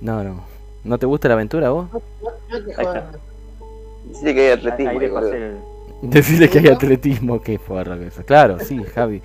No, 0.00 0.24
no. 0.24 0.44
¿No 0.84 0.98
te 0.98 1.06
gusta 1.06 1.28
la 1.28 1.34
aventura 1.34 1.70
vos? 1.70 1.88
No, 1.92 2.00
no 2.22 2.56
hay 4.24 4.34
que 4.34 4.40
hay 4.40 4.52
atletismo. 4.52 5.20
Decirle 6.02 6.48
que 6.48 6.58
hay 6.58 6.68
atletismo, 6.68 7.40
qué 7.40 7.58
forra 7.58 7.98
que 7.98 8.08
eso. 8.08 8.22
Claro, 8.24 8.58
sí, 8.60 8.82
Javi. 8.84 9.22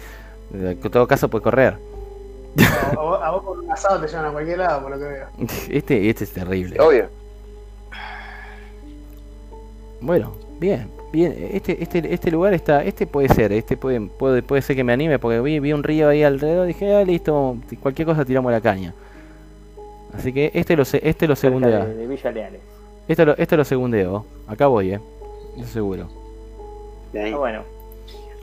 En 0.53 0.79
todo 0.79 1.07
caso 1.07 1.29
puede 1.29 1.43
correr. 1.43 1.77
A 2.91 2.95
vos, 2.95 3.19
a 3.21 3.31
vos 3.31 3.43
por 3.43 3.59
un 3.59 3.71
asado 3.71 4.01
te 4.01 4.07
llevan 4.07 4.25
a 4.25 4.31
cualquier 4.31 4.57
lado, 4.57 4.81
por 4.81 4.91
lo 4.91 4.97
que 4.97 5.03
veo. 5.03 5.27
Este, 5.69 6.09
este 6.09 6.23
es 6.23 6.31
terrible. 6.31 6.79
Obvio. 6.79 7.20
Bueno, 10.01 10.33
bien, 10.59 10.89
bien. 11.11 11.35
Este, 11.53 11.81
este, 11.81 12.13
este 12.13 12.31
lugar 12.31 12.53
está, 12.53 12.83
este 12.83 13.05
puede 13.05 13.29
ser, 13.29 13.51
este 13.51 13.77
puede, 13.77 14.01
puede, 14.01 14.41
puede 14.43 14.61
ser 14.61 14.75
que 14.75 14.83
me 14.83 14.93
anime 14.93 15.19
porque 15.19 15.39
vi, 15.39 15.59
vi 15.59 15.73
un 15.73 15.83
río 15.83 16.09
ahí 16.09 16.23
alrededor, 16.23 16.67
dije, 16.67 16.93
ah, 16.93 17.03
listo, 17.03 17.57
cualquier 17.81 18.07
cosa 18.07 18.25
tiramos 18.25 18.51
la 18.51 18.61
caña. 18.61 18.93
Así 20.13 20.33
que 20.33 20.51
este 20.53 20.75
lo, 20.75 20.83
este 20.83 21.27
lo 21.27 21.35
cerca 21.35 21.57
segundea. 21.57 21.85
de, 21.85 21.93
de 21.95 22.07
Villa 22.07 22.31
Leales. 22.31 22.61
Esto 23.07 23.25
lo, 23.25 23.37
esto 23.37 23.57
lo 23.57 23.63
segundeo. 23.63 24.25
Acá 24.47 24.67
voy, 24.67 24.93
eh. 24.93 24.99
Eso 25.57 25.67
seguro. 25.67 26.07
Ah, 27.15 27.37
bueno, 27.37 27.63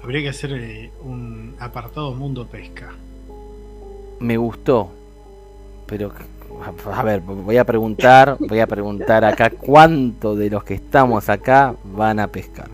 Habría 0.03 0.23
que 0.23 0.29
hacer 0.29 0.53
eh, 0.53 0.91
un 1.03 1.55
apartado 1.59 2.15
mundo 2.15 2.47
pesca. 2.47 2.93
Me 4.21 4.37
gustó. 4.37 4.91
Pero, 5.87 6.13
a 6.93 7.03
ver, 7.03 7.21
voy 7.21 7.57
a 7.57 7.65
preguntar, 7.65 8.37
voy 8.41 8.61
a 8.61 8.67
preguntar 8.67 9.25
acá 9.25 9.51
cuánto 9.51 10.35
de 10.35 10.51
los 10.51 10.65
que 10.65 10.75
estamos 10.75 11.29
acá 11.29 11.75
van 11.85 12.19
a 12.21 12.29
pescar. 12.29 12.69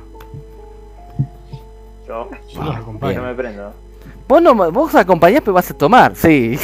yo, 2.06 2.28
Yo 2.52 2.62
los 2.62 2.74
Ah, 2.76 2.78
acompaño. 2.78 3.22
me 3.22 3.34
prendo. 3.34 3.72
Vos 4.28 4.40
no, 4.42 4.54
vos 4.72 4.94
acompañás, 4.94 5.40
pero 5.40 5.52
vas 5.52 5.70
a 5.70 5.74
tomar, 5.74 6.14
sí. 6.16 6.58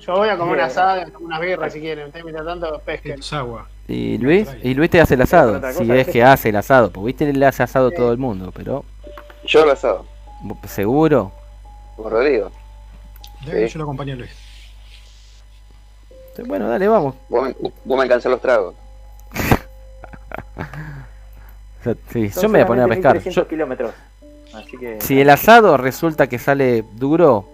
Yo 0.00 0.16
voy 0.16 0.28
a 0.28 0.36
comer 0.36 0.50
un 0.52 0.56
Bien. 0.56 0.66
asado 0.66 0.98
y 0.98 1.00
a 1.00 1.04
tomar 1.06 1.22
unas 1.22 1.40
birras 1.40 1.72
si 1.72 1.80
quieren. 1.80 2.06
Ustedes 2.06 2.24
mientras 2.24 2.46
tanto 2.46 2.78
pesquen. 2.84 3.12
Esto 3.12 3.24
es 3.24 3.32
agua. 3.32 3.68
Y 3.88 4.18
Luis, 4.18 4.48
y 4.62 4.74
Luis 4.74 4.90
te 4.90 5.00
hace 5.00 5.14
el 5.14 5.22
asado, 5.22 5.60
si 5.72 5.90
es 5.92 6.08
que 6.08 6.22
hace 6.22 6.48
el 6.48 6.56
asado, 6.56 6.90
porque 6.90 7.06
viste 7.08 7.30
le 7.32 7.46
hace 7.46 7.62
asado 7.62 7.88
a 7.88 7.90
todo 7.90 8.12
el 8.12 8.18
mundo, 8.18 8.50
pero 8.54 8.84
Yo 9.46 9.66
lo 9.66 9.72
asado. 9.72 10.06
seguro. 10.66 11.30
Con 11.96 12.10
Rodrigo. 12.10 12.50
Sí. 13.44 13.66
Yo 13.68 13.78
lo 13.78 13.84
acompaño 13.84 14.14
a 14.14 14.16
Luis. 14.16 14.30
Bueno, 16.46 16.68
dale, 16.68 16.88
vamos. 16.88 17.14
Vos 17.28 17.44
me, 17.48 17.54
vos 17.84 17.96
me 17.96 18.02
alcanzás 18.02 18.30
los 18.30 18.40
tragos. 18.40 18.74
O 21.80 21.84
sea, 21.84 21.94
sí, 22.10 22.30
yo 22.40 22.48
me 22.48 22.60
voy 22.60 22.60
a 22.62 22.66
poner 22.66 22.84
a 22.84 22.88
pescar. 22.88 23.12
1300 23.12 23.34
Yo- 23.44 23.48
kilómetros. 23.48 23.92
Así 24.54 24.78
que. 24.78 25.00
si 25.02 25.20
el 25.20 25.28
asado 25.28 25.76
resulta 25.76 26.26
que 26.28 26.38
sale 26.38 26.82
duro, 26.94 27.46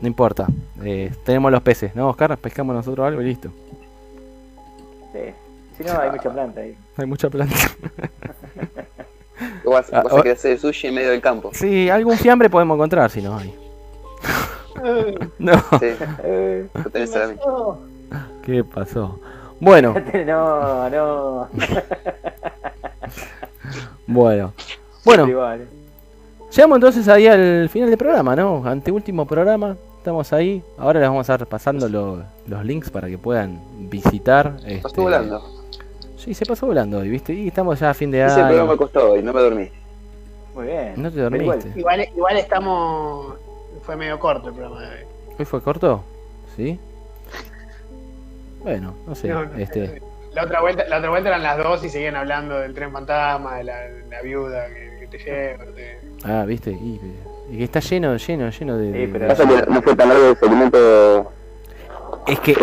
no 0.00 0.06
importa. 0.06 0.46
Eh, 0.84 1.12
tenemos 1.24 1.50
los 1.50 1.62
peces, 1.62 1.96
¿no, 1.96 2.08
Oscar? 2.10 2.36
Pescamos 2.38 2.76
nosotros 2.76 3.04
algo 3.04 3.20
y 3.20 3.24
listo. 3.24 3.48
Sí. 5.12 5.18
Si 5.76 5.82
no, 5.84 5.98
hay 5.98 6.10
mucha 6.12 6.30
planta 6.32 6.60
ahí. 6.60 6.76
Hay 6.96 7.06
mucha 7.06 7.28
planta. 7.28 7.56
Vas, 9.64 9.86
Ah, 9.92 10.02
vas 10.02 10.12
oh. 10.12 10.18
a 10.18 10.22
querer 10.22 10.36
hacer 10.36 10.58
sushi 10.60 10.86
en 10.88 10.94
medio 10.94 11.10
del 11.10 11.20
campo. 11.20 11.50
Sí, 11.54 11.88
algún 11.90 12.16
fiambre 12.18 12.48
podemos 12.50 12.76
encontrar 12.76 13.10
si 13.10 13.20
no 13.22 13.36
hay. 13.36 13.52
No, 15.38 15.52
Sí, 15.80 15.86
Eh, 16.24 16.66
lo 16.74 16.90
tenés 16.90 17.14
a 17.16 17.28
mí. 17.28 17.34
Oh, 17.44 17.78
¿qué 18.42 18.64
pasó? 18.64 19.18
Bueno, 19.60 19.94
no, 20.26 20.90
no. 20.90 21.48
bueno. 24.06 24.52
Bueno, 25.04 25.26
llegamos 26.54 26.76
entonces 26.76 27.08
ahí 27.08 27.26
al 27.26 27.68
final 27.68 27.88
del 27.88 27.98
programa, 27.98 28.36
¿no? 28.36 28.62
Anteúltimo 28.64 29.26
programa. 29.26 29.76
Estamos 29.98 30.32
ahí. 30.32 30.62
Ahora 30.78 31.00
les 31.00 31.08
vamos 31.08 31.28
a 31.28 31.34
estar 31.34 31.46
pasando 31.48 31.88
lo- 31.88 32.22
los 32.46 32.64
links 32.64 32.90
para 32.90 33.08
que 33.08 33.18
puedan 33.18 33.60
visitar. 33.90 34.52
Pasó 34.56 34.88
este, 34.88 35.00
volando. 35.00 35.42
Sí, 36.16 36.34
se 36.34 36.46
pasó 36.46 36.66
volando 36.66 36.98
hoy, 36.98 37.08
¿viste? 37.08 37.32
Y 37.32 37.48
estamos 37.48 37.78
ya 37.80 37.90
a 37.90 37.94
fin 37.94 38.10
de 38.10 38.24
Ese 38.24 38.34
programa 38.36 38.62
me 38.64 38.68
año. 38.70 38.76
costó 38.76 39.12
hoy, 39.12 39.22
no 39.22 39.32
me 39.32 39.40
dormí. 39.40 39.68
Muy 40.54 40.66
bien. 40.66 40.94
No 40.96 41.10
te 41.10 41.18
igual, 41.18 41.30
dormiste. 41.32 41.78
igual, 41.78 42.08
igual 42.14 42.36
estamos. 42.36 43.34
Fue 43.82 43.96
medio 43.96 44.18
corto 44.18 44.48
el 44.48 44.54
programa 44.54 44.80
de 44.80 44.86
hoy. 44.88 45.04
¿Hoy 45.38 45.44
fue 45.44 45.60
corto? 45.62 46.02
¿Sí? 46.56 46.78
Bueno, 48.60 48.94
no 49.06 49.14
sé. 49.14 49.28
No, 49.28 49.44
no, 49.44 49.56
este, 49.58 50.00
La 50.32 50.44
otra, 50.44 50.60
vuelta, 50.60 50.84
la 50.88 50.98
otra 50.98 51.10
vuelta 51.10 51.28
eran 51.30 51.42
las 51.42 51.58
dos 51.58 51.84
y 51.84 51.88
seguían 51.88 52.14
hablando 52.16 52.58
del 52.58 52.74
tren 52.74 52.92
fantasma, 52.92 53.56
de 53.56 53.64
la, 53.64 53.88
la 54.10 54.22
viuda 54.22 54.66
que, 54.68 54.98
que 55.00 55.06
te 55.08 55.18
lleva. 55.18 55.64
ah, 56.24 56.44
¿viste? 56.46 56.70
Y, 56.70 57.00
y 57.50 57.58
que 57.58 57.64
está 57.64 57.80
lleno, 57.80 58.16
lleno, 58.16 58.50
lleno 58.50 58.76
de... 58.78 58.92
Sí, 58.92 59.10
pero- 59.12 59.24
de- 59.26 59.34
Pasa 59.34 59.48
que 59.48 59.70
no 59.70 59.82
fue 59.82 59.96
tan 59.96 60.08
largo 60.08 60.28
el 60.30 60.36
segmento. 60.36 61.32
Es 62.26 62.38
que 62.40 62.54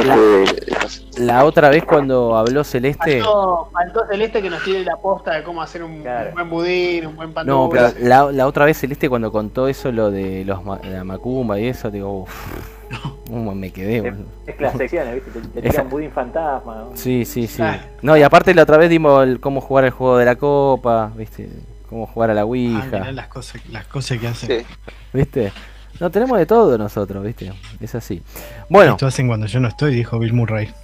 la, 1.18 1.44
otra 1.44 1.70
vez 1.70 1.84
cuando 1.84 2.36
habló 2.38 2.64
Celeste. 2.64 3.22
Faltó, 3.22 3.70
faltó 3.74 4.08
Celeste 4.10 4.42
que 4.42 4.50
nos 4.50 4.64
tiene 4.64 4.84
la 4.86 4.96
posta 4.96 5.34
de 5.36 5.44
cómo 5.44 5.62
hacer 5.62 5.84
un, 5.84 6.02
Claro. 6.02 6.30
un 6.30 6.34
buen 6.36 6.50
budín, 6.50 7.06
un 7.08 7.16
buen 7.18 7.34
pan 7.34 7.46
No, 7.46 7.68
pero 7.70 7.90
la, 8.00 8.32
la 8.32 8.48
otra 8.48 8.66
vez 8.66 8.78
Celeste 8.80 9.10
cuando 9.10 9.32
contó 9.32 9.68
eso, 9.68 9.92
lo 9.92 10.12
de 10.12 10.46
los 10.46 10.64
ma- 10.64 10.80
la 10.84 11.04
macumba 11.04 11.60
y 11.60 11.68
eso, 11.68 11.92
digo, 11.92 12.22
uff, 12.22 12.48
me 13.30 13.72
quedé. 13.72 13.98
Es, 13.98 14.04
boludo. 14.04 14.26
es 14.48 14.62
las 14.62 14.74
secciones, 14.78 15.16
¿viste? 15.16 15.32
Te, 15.42 15.62
te 15.62 15.70
tiran 15.70 15.90
budín 15.90 16.12
fantasma. 16.12 16.76
¿no? 16.76 16.92
Sí, 16.96 17.26
sí, 17.26 17.46
sí. 17.48 17.62
Ah. 17.62 17.82
No, 18.02 18.16
y 18.16 18.24
aparte 18.24 18.54
la 18.54 18.64
otra 18.64 18.78
vez 18.78 18.90
dimos 18.90 19.24
el 19.24 19.40
cómo 19.42 19.60
jugar 19.60 19.84
el 19.86 19.92
juego 19.92 20.18
de 20.18 20.26
la 20.26 20.36
copa, 20.38 21.12
¿viste? 21.16 21.50
Cómo 21.90 22.06
jugar 22.08 22.30
a 22.30 22.34
la 22.34 22.42
Ah, 22.42 22.46
Ouija, 22.46 22.86
mirá 22.86 23.12
las 23.12 23.28
cosas, 23.28 23.62
las 23.70 23.86
cosas 23.88 24.20
que 24.20 24.28
hacen. 24.28 24.60
Sí. 24.62 24.66
¿viste? 25.12 25.52
No, 26.00 26.10
tenemos 26.10 26.38
de 26.38 26.46
todo 26.46 26.78
nosotros, 26.78 27.24
¿viste? 27.24 27.52
Es 27.82 27.94
así. 27.96 28.22
Bueno, 28.70 28.94
Esto 28.94 29.08
hacen 29.08 29.28
cuando 29.28 29.48
yo 29.48 29.60
no 29.60 29.68
estoy, 29.68 29.96
dijo 29.96 30.18
Bill 30.20 30.34
Murray. 30.34 30.74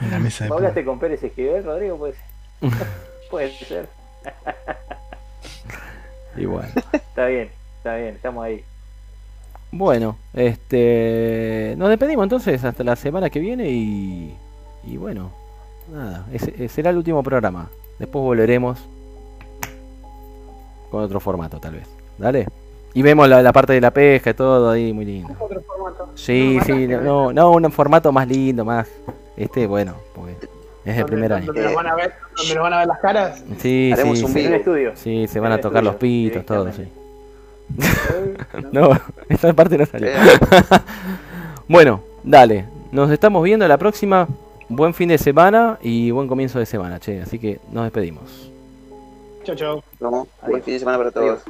En 0.00 0.10
la 0.10 0.18
mesa 0.18 0.44
de 0.44 0.50
¿Vos 0.50 0.56
pool. 0.56 0.66
hablaste 0.66 0.84
con 0.84 0.98
Pérez 0.98 1.22
Esquivel, 1.22 1.64
Rodrigo? 1.64 1.98
Pues, 1.98 2.14
puede 3.30 3.50
ser. 3.50 3.88
igual. 6.36 6.70
Está 6.92 7.26
bien, 7.26 7.50
está 7.78 7.96
bien, 7.96 8.14
estamos 8.14 8.44
ahí. 8.44 8.64
Bueno, 9.72 10.16
este. 10.32 11.74
Nos 11.76 11.88
despedimos 11.88 12.22
entonces 12.22 12.62
hasta 12.64 12.84
la 12.84 12.96
semana 12.96 13.28
que 13.28 13.40
viene 13.40 13.68
y. 13.68 14.34
Y 14.84 14.96
bueno, 14.96 15.32
nada, 15.92 16.24
ese, 16.32 16.50
ese 16.54 16.68
será 16.68 16.90
el 16.90 16.96
último 16.96 17.22
programa. 17.22 17.68
Después 17.98 18.22
volveremos 18.22 18.78
con 20.90 21.02
otro 21.02 21.18
formato, 21.20 21.58
tal 21.58 21.74
vez. 21.74 21.88
Dale. 22.18 22.46
Y 22.96 23.02
vemos 23.02 23.28
la, 23.28 23.42
la 23.42 23.52
parte 23.52 23.74
de 23.74 23.80
la 23.82 23.90
pesca 23.90 24.30
y 24.30 24.32
todo 24.34 24.70
ahí, 24.70 24.90
muy 24.90 25.04
lindo. 25.04 25.34
Otro 25.38 25.60
formato. 25.60 26.08
Sí, 26.14 26.56
No, 26.56 26.64
sí, 26.64 26.86
no, 26.88 27.30
no, 27.30 27.50
un 27.50 27.70
formato 27.70 28.10
más 28.10 28.26
lindo, 28.26 28.64
más. 28.64 28.88
Este, 29.36 29.66
bueno, 29.66 29.92
porque 30.14 30.34
es 30.82 30.96
el 30.96 31.04
primer 31.04 31.30
año. 31.30 31.44
Donde 31.44 31.62
nos 31.62 31.74
van 31.74 31.88
a 31.88 31.94
ver, 31.94 32.14
donde 32.34 32.54
nos 32.54 32.62
van 32.62 32.72
a 32.72 32.78
ver 32.78 32.86
las 32.86 32.98
caras. 33.00 33.44
Sí, 33.58 33.90
Haremos 33.92 34.18
sí, 34.18 34.24
un 34.24 34.32
sí. 34.32 34.38
El 34.38 34.44
vivo. 34.46 34.56
estudio. 34.56 34.92
Sí, 34.94 35.26
se 35.28 35.40
van 35.40 35.52
a 35.52 35.60
tocar 35.60 35.84
los 35.84 35.96
pitos, 35.96 36.46
todo, 36.46 36.72
sí. 36.72 36.88
No, 38.72 38.98
esa 39.28 39.52
parte 39.52 39.76
no 39.76 39.84
salió. 39.84 40.08
Eh. 40.08 40.16
bueno, 41.68 42.00
dale. 42.24 42.64
Nos 42.92 43.10
estamos 43.10 43.44
viendo 43.44 43.68
la 43.68 43.76
próxima. 43.76 44.26
Buen 44.70 44.94
fin 44.94 45.10
de 45.10 45.18
semana 45.18 45.76
y 45.82 46.10
buen 46.12 46.28
comienzo 46.28 46.58
de 46.58 46.64
semana, 46.64 46.98
che. 46.98 47.20
Así 47.20 47.38
que 47.38 47.60
nos 47.70 47.84
despedimos. 47.84 48.50
Chau. 49.44 49.82
Vamos, 50.00 50.28
buen 50.46 50.62
fin 50.62 50.72
de 50.72 50.78
semana 50.80 50.96
para 50.96 51.10
todos. 51.10 51.42